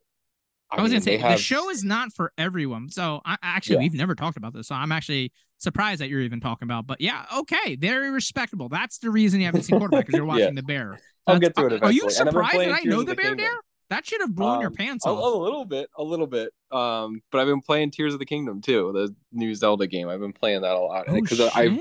I, 0.71 0.81
was 0.81 0.91
mean, 0.91 0.99
gonna 0.99 1.03
say 1.03 1.17
have- 1.17 1.37
the 1.37 1.41
show 1.43 1.69
is 1.69 1.83
not 1.83 2.11
for 2.13 2.33
everyone. 2.37 2.89
So 2.89 3.21
I 3.25 3.37
actually 3.41 3.75
Yeah. 3.75 3.81
we've 3.81 3.93
never 3.93 4.15
talked 4.15 4.37
about 4.37 4.53
this. 4.53 4.67
So 4.67 4.75
I'm 4.75 4.91
actually 4.91 5.31
surprised 5.57 6.01
that 6.01 6.09
you're 6.09 6.21
even 6.21 6.39
talking 6.41 6.65
about. 6.65 6.85
But 6.87 6.99
yeah, 7.01 7.25
okay, 7.37 7.75
very 7.75 8.09
respectable. 8.09 8.67
That's 8.67 8.97
the 8.97 9.09
reason 9.09 9.39
you 9.39 9.45
haven't 9.45 9.63
seen 9.63 9.77
quarterback 9.77 10.05
because 10.07 10.17
you're 10.17 10.25
watching 10.33 10.45
Yeah. 10.47 10.51
the 10.55 10.63
Bear. 10.63 10.99
I'll 11.27 11.39
That's- 11.39 11.53
get 11.53 11.55
to 11.69 11.75
it 11.75 11.83
Are 11.83 11.91
you 11.91 12.01
eventually. 12.01 12.19
I've 12.19 12.25
been 12.25 12.33
surprised 12.33 12.59
that 12.59 12.71
I 12.71 12.89
know 12.89 12.97
the 12.99 13.05
the 13.05 13.15
Bear 13.15 13.25
Kingdom. 13.35 13.37
Dare? 13.45 13.59
That 13.91 14.05
should 14.05 14.21
have 14.21 14.33
blown 14.33 14.61
your 14.61 14.71
Um, 14.71 14.75
pants 14.75 15.05
a, 15.05 15.09
off. 15.09 15.19
a 15.35 15.37
little 15.37 15.63
bit, 15.63 15.89
a 15.95 16.03
little 16.03 16.25
bit. 16.25 16.49
Um, 16.71 17.21
but 17.31 17.39
I've 17.39 17.47
been 17.47 17.61
playing 17.61 17.91
Tears 17.91 18.13
of 18.13 18.19
the 18.19 18.25
Kingdom 18.25 18.59
too, 18.59 18.91
the 18.91 19.15
new 19.31 19.53
Zelda 19.53 19.85
game. 19.85 20.09
I've 20.09 20.19
been 20.19 20.33
playing 20.33 20.61
that 20.61 20.75
a 20.75 20.79
lot 20.79 21.05
Oh, 21.07 21.13
because 21.21 21.37
shit. 21.37 21.55
I've 21.55 21.79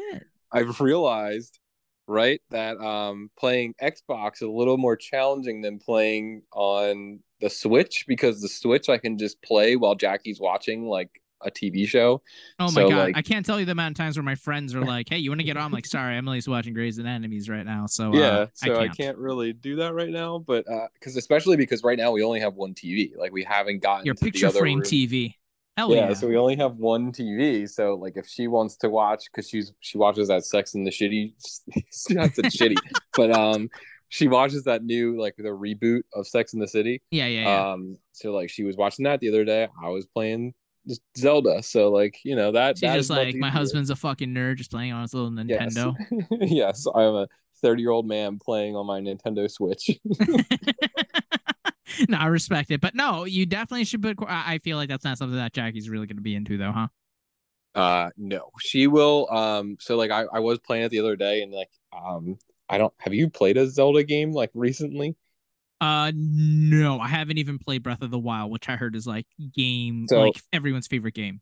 I've 0.53 0.81
realized, 0.83 1.59
right, 2.07 2.41
that 2.51 2.79
um 2.79 3.31
playing 3.39 3.75
Xbox 3.83 4.37
is 4.37 4.43
a 4.43 4.49
little 4.49 4.77
more 4.79 4.97
challenging 4.97 5.63
than 5.63 5.79
playing 5.79 6.43
on 6.53 7.21
the 7.41 7.51
Switch 7.51 8.05
because 8.09 8.41
the 8.41 8.49
Switch 8.49 8.89
I 8.89 8.99
can 8.99 9.19
just 9.19 9.41
play 9.43 9.77
while 9.77 9.95
Jackie's 9.95 10.41
watching 10.41 10.87
like 10.87 11.11
a 11.43 11.51
TV 11.51 11.87
show. 11.87 12.23
Oh 12.59 12.65
my 12.67 12.83
So, 12.83 12.89
god! 12.89 12.97
like- 12.99 13.17
I 13.19 13.23
can't 13.23 13.45
tell 13.45 13.61
you 13.61 13.67
the 13.67 13.73
amount 13.73 13.93
of 13.93 13.97
times 13.99 14.17
where 14.17 14.23
my 14.23 14.35
friends 14.35 14.75
are 14.75 14.81
like, 14.85 15.09
"Hey, 15.11 15.19
you 15.19 15.31
want 15.31 15.41
to 15.41 15.45
get 15.45 15.59
on?" 15.59 15.65
I'm 15.65 15.73
like, 15.73 15.85
"Sorry, 15.85 16.17
Emily's 16.17 16.49
watching 16.49 16.73
Grey's 16.73 16.97
Anatomy 16.97 17.39
right 17.49 17.67
now, 17.67 17.85
so 17.87 18.15
yeah, 18.15 18.21
uh, 18.29 18.47
so 18.55 18.73
I 18.75 18.77
I 18.77 18.87
can't." 18.87 18.97
can't. 18.97 19.19
really 19.19 19.53
do 19.53 19.77
that 19.77 19.93
right 19.93 20.09
now, 20.09 20.39
but 20.39 20.67
uh 20.71 20.87
because 20.95 21.17
especially 21.17 21.57
because 21.59 21.83
right 21.85 21.99
now 21.99 22.13
we 22.13 22.23
only 22.23 22.41
have 22.41 22.55
one 22.55 22.73
TV, 22.75 23.15
like 23.19 23.33
we 23.33 23.45
haven't 23.45 23.83
gotten 23.83 24.07
Your 24.07 24.15
picture 24.15 24.47
other 24.47 24.61
frame 24.61 24.79
room. 24.79 24.85
TV. 24.87 25.35
Hell 25.77 25.91
yeah, 25.93 26.09
yeah! 26.09 26.15
so 26.15 26.29
we 26.29 26.37
only 26.37 26.57
have 26.57 26.77
one 26.77 27.11
TV. 27.11 27.69
So 27.69 27.95
like 27.95 28.17
if 28.17 28.27
she 28.29 28.47
wants 28.47 28.77
to 28.77 28.89
watch 28.89 29.25
because 29.31 29.49
she's 29.49 29.73
she 29.81 29.99
watches 29.99 30.29
that 30.29 30.45
Sex 30.45 30.75
and 30.75 30.87
the 30.87 30.91
Shitty 30.91 31.33
not 32.11 32.35
that 32.37 32.47
shitty, 32.47 32.77
but 33.17 33.33
um 33.33 33.69
she 34.09 34.29
watches 34.29 34.63
that 34.65 34.85
new 34.85 35.21
like 35.21 35.35
the 35.37 35.45
reboot 35.49 36.03
of 36.15 36.29
Sex 36.29 36.53
in 36.55 36.61
the 36.61 36.69
City. 36.69 37.03
yeah, 37.11 37.27
yeah, 37.27 37.43
yeah. 37.43 37.73
Um 37.73 37.99
so 38.13 38.33
like 38.33 38.51
she 38.51 38.63
was 38.63 38.77
watching 38.77 39.05
that 39.05 39.19
the 39.21 39.29
other 39.29 39.45
day. 39.45 39.69
I 39.83 39.89
was 39.89 40.07
playing 40.07 40.55
just 40.87 41.03
Zelda. 41.17 41.63
So 41.63 41.91
like, 41.91 42.19
you 42.25 42.37
know, 42.37 42.53
that 42.53 42.77
She's 42.77 42.83
that 42.83 42.97
just 42.97 43.11
like, 43.11 43.35
my 43.35 43.51
husband's 43.51 43.91
a 43.91 43.97
fucking 43.97 44.29
nerd, 44.31 44.57
just 44.57 44.71
playing 44.71 44.93
on 44.93 45.03
his 45.03 45.15
little 45.15 45.33
Yes. 45.45 45.75
Nintendo. 45.75 45.97
yes, 46.43 46.87
I'm 46.95 47.15
a 47.15 47.29
30 47.63 47.83
year 47.83 47.91
old 47.91 48.07
man 48.07 48.39
playing 48.39 48.77
on 48.77 48.87
my 48.87 49.01
Nintendo 49.01 49.51
Switch. 49.51 49.91
no, 52.09 52.19
I 52.19 52.27
respect 52.27 52.71
it, 52.71 52.81
but 52.81 52.95
no, 52.95 53.25
you 53.25 53.47
definitely 53.47 53.85
should 53.85 54.03
put. 54.03 54.17
I 54.27 54.59
feel 54.59 54.77
like 54.77 54.89
that's 54.89 55.05
not 55.05 55.19
something 55.19 55.37
that 55.37 55.53
Jackie's 55.53 55.89
really 55.89 56.07
going 56.07 56.17
to 56.17 56.23
be 56.23 56.35
into, 56.35 56.57
though, 56.59 56.73
huh? 56.73 56.89
Uh 57.75 58.11
no. 58.17 58.51
She 58.61 58.87
will 58.87 59.29
um 59.33 59.77
so 59.81 59.97
like 59.97 60.13
I, 60.13 60.25
I 60.33 60.39
was 60.39 60.61
playing 60.61 60.85
it 60.85 60.91
the 60.91 61.01
other 61.01 61.17
day 61.17 61.43
and 61.43 61.53
like 61.53 61.71
um 61.93 62.39
I 62.69 62.79
don't 62.79 62.95
have 62.99 63.13
you 63.13 63.29
played 63.29 63.57
a 63.57 63.69
Zelda 63.69 64.05
game 64.05 64.31
like 64.31 64.51
recently? 64.55 65.17
Uh, 65.81 66.13
no, 66.15 66.99
I 67.01 67.09
haven't 67.09 67.39
even 67.39 67.59
played 67.59 67.83
Breath 67.83 68.01
of 68.01 68.11
the 68.11 68.19
Wild, 68.19 68.51
which 68.51 68.69
I 68.69 68.77
heard 68.77 68.95
is 68.97 69.07
like 69.07 69.27
game, 69.55 70.07
So- 70.09 70.21
like 70.21 70.41
everyone's 70.53 70.87
favorite 70.87 71.15
game. 71.15 71.41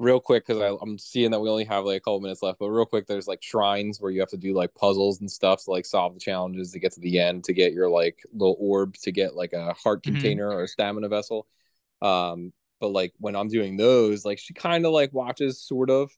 Real 0.00 0.20
quick 0.20 0.46
because 0.46 0.78
I'm 0.80 0.96
seeing 0.96 1.32
that 1.32 1.40
we 1.40 1.50
only 1.50 1.64
have 1.64 1.84
like 1.84 1.96
a 1.96 2.00
couple 2.00 2.20
minutes 2.20 2.40
left, 2.40 2.60
but 2.60 2.70
real 2.70 2.86
quick, 2.86 3.08
there's 3.08 3.26
like 3.26 3.42
shrines 3.42 4.00
where 4.00 4.12
you 4.12 4.20
have 4.20 4.28
to 4.28 4.36
do 4.36 4.54
like 4.54 4.72
puzzles 4.76 5.20
and 5.20 5.28
stuff 5.28 5.64
to 5.64 5.72
like 5.72 5.84
solve 5.84 6.14
the 6.14 6.20
challenges 6.20 6.70
to 6.70 6.78
get 6.78 6.92
to 6.92 7.00
the 7.00 7.18
end 7.18 7.42
to 7.44 7.52
get 7.52 7.72
your 7.72 7.90
like 7.90 8.20
little 8.32 8.56
orb 8.60 8.94
to 8.98 9.10
get 9.10 9.34
like 9.34 9.52
a 9.54 9.72
heart 9.72 10.04
Mhm. 10.04 10.38
container 10.38 10.48
or 10.52 10.62
a 10.62 10.68
stamina 10.68 11.08
vessel. 11.08 11.48
Um, 12.00 12.52
but 12.80 12.90
like 12.90 13.12
when 13.18 13.34
I'm 13.34 13.48
doing 13.48 13.76
those, 13.76 14.24
like 14.24 14.38
she 14.38 14.54
kind 14.54 14.86
of 14.86 14.92
like 14.92 15.12
watches 15.12 15.60
sort 15.60 15.90
of, 15.90 16.12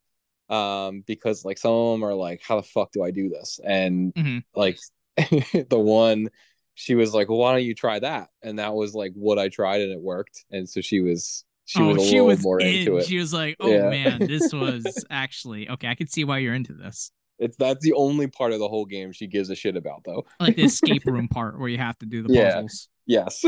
um, 0.51 1.02
because 1.07 1.44
like 1.47 1.57
some 1.57 1.73
of 1.73 1.93
them 1.94 2.05
are 2.05 2.15
like, 2.15 2.43
how 2.43 2.57
the 2.57 2.62
fuck 2.62 2.93
do 2.93 3.02
I 3.02 3.11
do 3.11 3.31
this? 3.31 3.61
And 3.65 4.12
Mhm. 4.15 4.40
like 4.55 4.78
the 5.16 5.78
one 5.78 6.28
she 6.74 6.94
was 6.94 7.15
like, 7.15 7.28
well, 7.31 7.39
why 7.39 7.52
don't 7.52 7.65
you 7.65 7.74
try 7.74 7.98
that? 7.98 8.28
And 8.43 8.59
that 8.59 8.74
was 8.74 8.94
like 8.94 9.12
what 9.15 9.39
I 9.39 9.48
tried 9.48 9.81
and 9.82 9.93
it 9.93 10.01
worked. 10.01 10.44
And 10.51 10.69
so 10.69 10.81
she 10.82 11.01
was 11.01 11.44
she 11.70 11.80
oh, 11.80 11.86
was 11.94 11.98
a 12.10 12.16
little 12.16 12.36
more 12.38 12.60
in. 12.60 12.66
into 12.66 12.97
it. 12.97 13.06
She 13.06 13.16
was 13.18 13.32
like, 13.32 13.56
"Oh 13.60 13.70
Yeah. 13.70 13.88
man, 13.90 14.18
this 14.26 14.52
was 14.52 15.05
actually 15.09 15.68
okay. 15.70 15.86
I 15.86 15.94
could 15.94 16.10
see 16.10 16.24
why 16.24 16.38
you're 16.38 16.55
into 16.55 16.72
this." 16.72 17.12
It's 17.38 17.56
that's 17.56 17.82
the 17.84 17.92
only 17.92 18.26
part 18.26 18.52
of 18.52 18.59
the 18.59 18.68
whole 18.68 18.84
game 18.86 19.12
she 19.12 19.28
gives 19.28 19.51
a 19.51 19.55
shit 19.55 19.76
about 19.76 20.02
though. 20.05 20.26
Like 20.40 20.56
the 20.56 20.64
escape 20.64 21.05
room 21.06 21.28
part 21.32 21.60
where 21.60 21.68
you 21.68 21.78
have 21.78 21.97
to 21.98 22.06
do 22.06 22.22
the 22.24 22.32
Yeah. 22.34 22.55
puzzles. 22.55 22.88
Yes. 23.06 23.44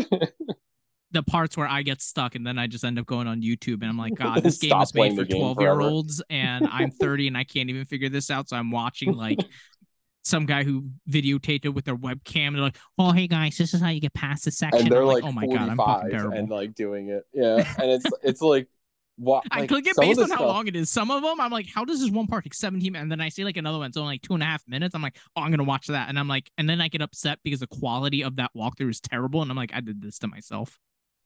The 1.11 1.23
parts 1.25 1.57
where 1.59 1.67
I 1.69 1.83
get 1.83 2.01
stuck 2.01 2.37
and 2.37 2.47
then 2.47 2.59
I 2.59 2.69
just 2.69 2.85
end 2.85 2.99
up 2.99 3.05
going 3.07 3.27
on 3.27 3.43
YouTube 3.43 3.83
and 3.83 3.87
I'm 3.87 3.99
like, 3.99 4.15
God, 4.15 4.43
this 4.43 4.57
game 4.61 4.71
was 4.71 4.95
made 4.95 5.15
for 5.15 5.27
12 5.27 5.61
year 5.61 5.79
olds 5.81 6.23
and 6.31 6.67
I'm 6.71 6.91
30 6.91 7.29
and 7.29 7.37
I 7.37 7.45
can't 7.45 7.69
even 7.69 7.85
figure 7.85 8.09
this 8.09 8.31
out. 8.31 8.49
So 8.49 8.57
I'm 8.57 8.71
watching 8.71 9.13
like 9.13 9.39
some 10.23 10.47
guy 10.47 10.63
who 10.65 10.89
videotaped 11.11 11.65
it 11.65 11.71
with 11.71 11.85
their 11.85 11.97
webcam. 11.97 12.53
They're 12.53 12.63
like, 12.63 12.79
oh, 12.99 13.13
hey 13.13 13.27
guys, 13.27 13.57
this 13.57 13.75
is 13.75 13.81
how 13.81 13.91
you 13.91 14.01
get 14.01 14.15
past 14.15 14.45
this 14.45 14.59
section. 14.59 14.83
and 14.83 14.91
they're 14.91 15.03
I'm 15.03 15.09
like, 15.09 15.25
oh 15.25 15.33
my 15.33 15.47
God, 15.47 15.69
I'm 15.69 15.77
fucking 15.77 16.11
terrible. 16.11 16.37
and 16.39 16.49
like 16.51 16.75
doing 16.75 17.09
it. 17.09 17.25
Yeah. 17.33 17.75
And 17.79 17.91
it's 17.91 18.07
it's 18.23 18.41
like 18.41 18.69
what 19.17 19.45
I 19.51 19.67
click 19.67 19.87
it 19.87 19.97
based 19.97 20.21
on 20.21 20.31
how 20.31 20.37
stuff- 20.37 20.47
long 20.47 20.67
it 20.69 20.77
is. 20.77 20.91
Some 20.91 21.11
of 21.11 21.23
them, 21.23 21.41
I'm 21.41 21.51
like, 21.51 21.67
how 21.73 21.85
does 21.85 22.01
this 22.01 22.11
one 22.11 22.27
part 22.27 22.45
take 22.45 22.55
17? 22.55 22.97
And 22.97 23.11
then 23.11 23.21
I 23.21 23.29
see 23.29 23.45
like 23.45 23.57
another 23.57 23.79
one, 23.79 23.89
it's 23.89 23.97
only 23.97 24.15
like 24.15 24.23
two 24.23 24.35
and 24.35 24.43
a 24.43 24.47
half 24.47 24.63
minutes. 24.67 24.95
I'm 24.95 25.03
like, 25.03 25.17
oh, 25.37 25.43
I'm 25.43 25.51
gonna 25.51 25.65
watch 25.65 25.87
that, 25.89 26.09
and 26.09 26.19
I'm 26.19 26.29
like, 26.29 26.51
and 26.57 26.69
then 26.69 26.81
I 26.81 26.89
get 26.89 27.03
upset 27.03 27.39
because 27.43 27.61
the 27.61 27.67
quality 27.67 28.25
of 28.25 28.37
that 28.37 28.51
walkthrough 28.57 28.91
is 28.91 29.01
terrible, 29.01 29.43
and 29.43 29.51
I'm 29.51 29.57
like, 29.57 29.73
I 29.75 29.81
did 29.81 30.01
this 30.01 30.19
to 30.21 30.29
myself. 30.29 30.79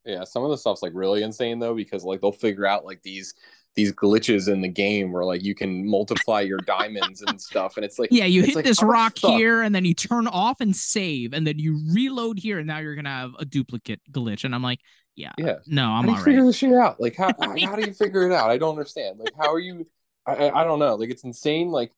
Yeah, 0.05 0.25
some 0.25 0.45
of 0.45 0.51
the 0.51 0.59
stuff's 0.59 0.83
like 0.83 0.93
really 0.95 1.23
insane 1.23 1.59
though 1.59 1.75
because 1.75 2.05
like 2.05 2.21
they'll 2.21 2.33
figure 2.33 2.67
out 2.67 2.85
like 2.85 3.03
these 3.03 3.35
these 3.77 3.93
glitches 3.93 4.51
in 4.51 4.63
the 4.63 4.69
game 4.69 5.13
where 5.13 5.25
like 5.25 5.43
you 5.45 5.55
can 5.55 5.87
multiply 5.89 6.41
your 6.41 6.59
diamonds 6.61 7.23
and 7.23 7.41
stuff, 7.41 7.77
and 7.77 7.85
it's 7.85 7.99
like 7.99 8.11
Yeah, 8.11 8.25
you 8.25 8.43
hit 8.43 8.55
like, 8.57 8.65
this 8.65 8.83
much 8.83 8.89
rock 8.89 9.19
stuff? 9.19 9.33
here, 9.33 9.63
and 9.63 9.75
then 9.75 9.85
you 9.85 9.95
turn 9.95 10.27
off 10.27 10.61
and 10.61 10.75
save, 10.75 11.33
and 11.33 11.47
then 11.47 11.59
you 11.59 11.81
reload 11.93 12.39
here, 12.39 12.59
and 12.59 12.67
now 12.67 12.79
you're 12.79 12.95
gonna 12.97 13.11
have 13.11 13.33
a 13.39 13.45
duplicate 13.45 14.01
glitch. 14.11 14.45
And 14.45 14.55
I'm 14.55 14.63
like, 14.63 14.81
yeah, 15.15 15.33
Yeah, 15.39 15.57
no, 15.67 15.91
I'm 15.91 16.03
how 16.05 16.07
do 16.07 16.13
you 16.13 16.25
figure 16.25 16.45
this 16.45 16.57
shit 16.57 16.73
out? 16.73 17.01
Like 17.01 17.17
how 17.19 17.35
how 17.39 17.77
do 17.77 17.83
you 17.83 17.93
figure 17.93 18.27
it 18.27 18.33
out? 18.33 18.51
I 18.51 18.59
don't 18.59 18.71
understand. 18.71 19.19
Like 19.19 19.33
how 19.39 19.53
are 19.53 19.59
you? 19.61 19.87
I 20.27 20.33
I, 20.49 20.61
I 20.63 20.65
don't 20.65 20.79
know. 20.79 20.95
Like 20.97 21.11
it's 21.11 21.25
insane. 21.25 21.69
Like 21.71 21.93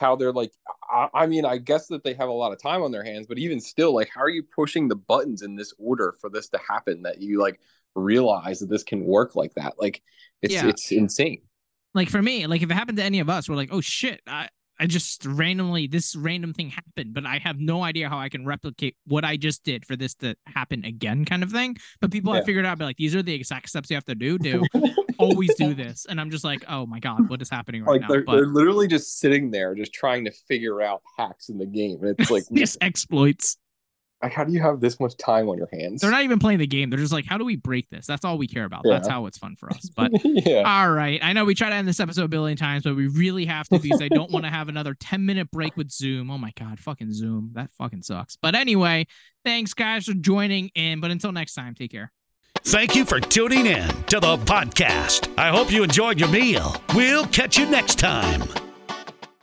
how 0.00 0.16
they're 0.16 0.32
like. 0.32 0.52
I, 0.90 1.08
I 1.14 1.26
mean, 1.26 1.44
I 1.44 1.58
guess 1.58 1.88
that 1.88 2.04
they 2.04 2.14
have 2.14 2.28
a 2.28 2.32
lot 2.32 2.52
of 2.52 2.62
time 2.62 2.82
on 2.82 2.92
their 2.92 3.04
hands, 3.04 3.26
but 3.26 3.38
even 3.38 3.60
still, 3.60 3.94
like 3.94 4.08
how 4.14 4.20
are 4.22 4.28
you 4.28 4.42
pushing 4.42 4.88
the 4.88 4.96
buttons 4.96 5.42
in 5.42 5.56
this 5.56 5.74
order 5.78 6.14
for 6.20 6.30
this 6.30 6.48
to 6.50 6.58
happen? 6.58 7.02
That 7.02 7.20
you 7.20 7.40
like 7.40 7.60
realize 7.96 8.60
that 8.60 8.68
this 8.70 8.82
can 8.82 9.04
work 9.04 9.34
like 9.34 9.54
that. 9.54 9.74
Like 9.78 10.02
it's 10.42 10.54
Yeah. 10.54 10.68
it's 10.68 10.92
insane. 10.92 11.42
Like 11.94 12.10
for 12.10 12.20
me, 12.22 12.46
like 12.46 12.62
if 12.62 12.70
it 12.70 12.74
happened 12.74 12.98
to 12.98 13.04
any 13.04 13.20
of 13.20 13.28
us, 13.30 13.48
we're 13.48 13.56
like, 13.56 13.70
oh 13.72 13.80
shit, 13.80 14.20
I 14.26 14.48
I 14.78 14.86
just 14.86 15.24
randomly 15.24 15.86
this 15.86 16.14
random 16.14 16.52
thing 16.52 16.68
happened, 16.68 17.14
but 17.14 17.24
I 17.24 17.38
have 17.38 17.58
no 17.58 17.82
idea 17.82 18.10
how 18.10 18.18
I 18.18 18.28
can 18.28 18.44
replicate 18.44 18.94
what 19.06 19.24
I 19.24 19.38
just 19.38 19.64
did 19.64 19.86
for 19.86 19.96
this 19.96 20.14
to 20.16 20.36
happen 20.46 20.84
again, 20.84 21.24
kind 21.24 21.42
of 21.42 21.50
thing. 21.50 21.76
But 22.02 22.10
people 22.10 22.32
Yeah. 22.32 22.40
have 22.40 22.44
figured 22.44 22.66
out, 22.66 22.76
be 22.76 22.84
like, 22.84 22.98
these 22.98 23.14
are 23.16 23.22
the 23.22 23.32
exact 23.32 23.70
steps 23.70 23.88
you 23.88 23.96
have 23.96 24.04
to 24.04 24.14
do 24.14 24.36
Do 24.36 24.62
always 25.18 25.54
do 25.54 25.72
this, 25.74 26.04
and 26.06 26.20
I'm 26.20 26.30
just 26.30 26.44
like, 26.44 26.62
oh 26.68 26.84
my 26.84 27.00
god, 27.00 27.30
what 27.30 27.40
is 27.40 27.48
happening 27.48 27.84
right 27.84 27.92
like 27.92 28.00
now? 28.02 28.08
they're, 28.08 28.24
But 28.24 28.36
they're 28.36 28.46
literally 28.48 28.86
just 28.86 29.18
sitting 29.18 29.50
there 29.50 29.74
just 29.74 29.94
trying 29.94 30.26
to 30.26 30.30
figure 30.46 30.82
out 30.82 31.00
hacks 31.16 31.48
in 31.48 31.56
the 31.56 31.64
game 31.64 31.98
and 32.02 32.14
it's 32.18 32.30
like 32.30 32.42
just 32.52 32.76
exploits. 32.82 33.56
Like, 34.22 34.32
how 34.32 34.44
do 34.44 34.52
you 34.52 34.60
have 34.60 34.80
this 34.80 34.98
much 34.98 35.16
time 35.16 35.48
on 35.48 35.58
your 35.58 35.68
hands 35.72 36.00
They're 36.00 36.10
not 36.10 36.22
even 36.22 36.38
playing 36.38 36.58
the 36.58 36.66
game. 36.66 36.90
They're 36.90 36.98
just 36.98 37.12
like, 37.12 37.26
how 37.26 37.38
do 37.38 37.44
we 37.44 37.56
break 37.56 37.88
this? 37.90 38.06
That's 38.06 38.24
all 38.24 38.38
we 38.38 38.46
care 38.46 38.64
about. 38.64 38.82
That's 38.84 39.08
how 39.08 39.26
it's 39.26 39.38
fun 39.38 39.56
for 39.56 39.70
us. 39.70 39.90
But 39.96 40.10
yeah 40.24 40.62
all 40.66 40.90
right, 40.90 41.20
I 41.22 41.32
know 41.32 41.44
we 41.44 41.54
try 41.54 41.68
to 41.68 41.74
end 41.74 41.88
this 41.88 42.00
episode 42.00 42.24
a 42.24 42.28
billion 42.28 42.56
times, 42.56 42.84
but 42.84 42.96
we 42.96 43.08
really 43.08 43.46
have 43.46 43.68
to 43.68 43.78
because 43.78 44.02
I 44.02 44.08
don't 44.08 44.30
want 44.30 44.44
to 44.44 44.50
have 44.50 44.68
another 44.68 44.94
10 44.94 45.24
minute 45.24 45.50
break 45.50 45.76
with 45.76 45.90
Zoom. 45.90 46.30
Oh 46.30 46.38
my 46.38 46.52
god, 46.58 46.78
fucking 46.80 47.12
Zoom. 47.12 47.50
That 47.54 47.70
fucking 47.72 48.02
sucks. 48.02 48.36
But 48.36 48.54
anyway, 48.54 49.06
thanks 49.44 49.74
guys 49.74 50.06
for 50.06 50.14
joining 50.14 50.68
in. 50.74 51.00
But 51.00 51.10
until 51.10 51.32
next 51.32 51.54
time, 51.54 51.74
take 51.74 51.92
care. 51.92 52.12
Thank 52.64 52.96
you 52.96 53.04
for 53.04 53.20
tuning 53.20 53.66
in 53.66 53.88
to 54.06 54.18
the 54.18 54.36
podcast. 54.38 55.32
I 55.38 55.50
hope 55.50 55.70
you 55.70 55.84
enjoyed 55.84 56.18
your 56.18 56.28
meal. 56.30 56.74
We'll 56.94 57.26
catch 57.26 57.56
you 57.56 57.66
next 57.66 57.98
time. 57.98 58.65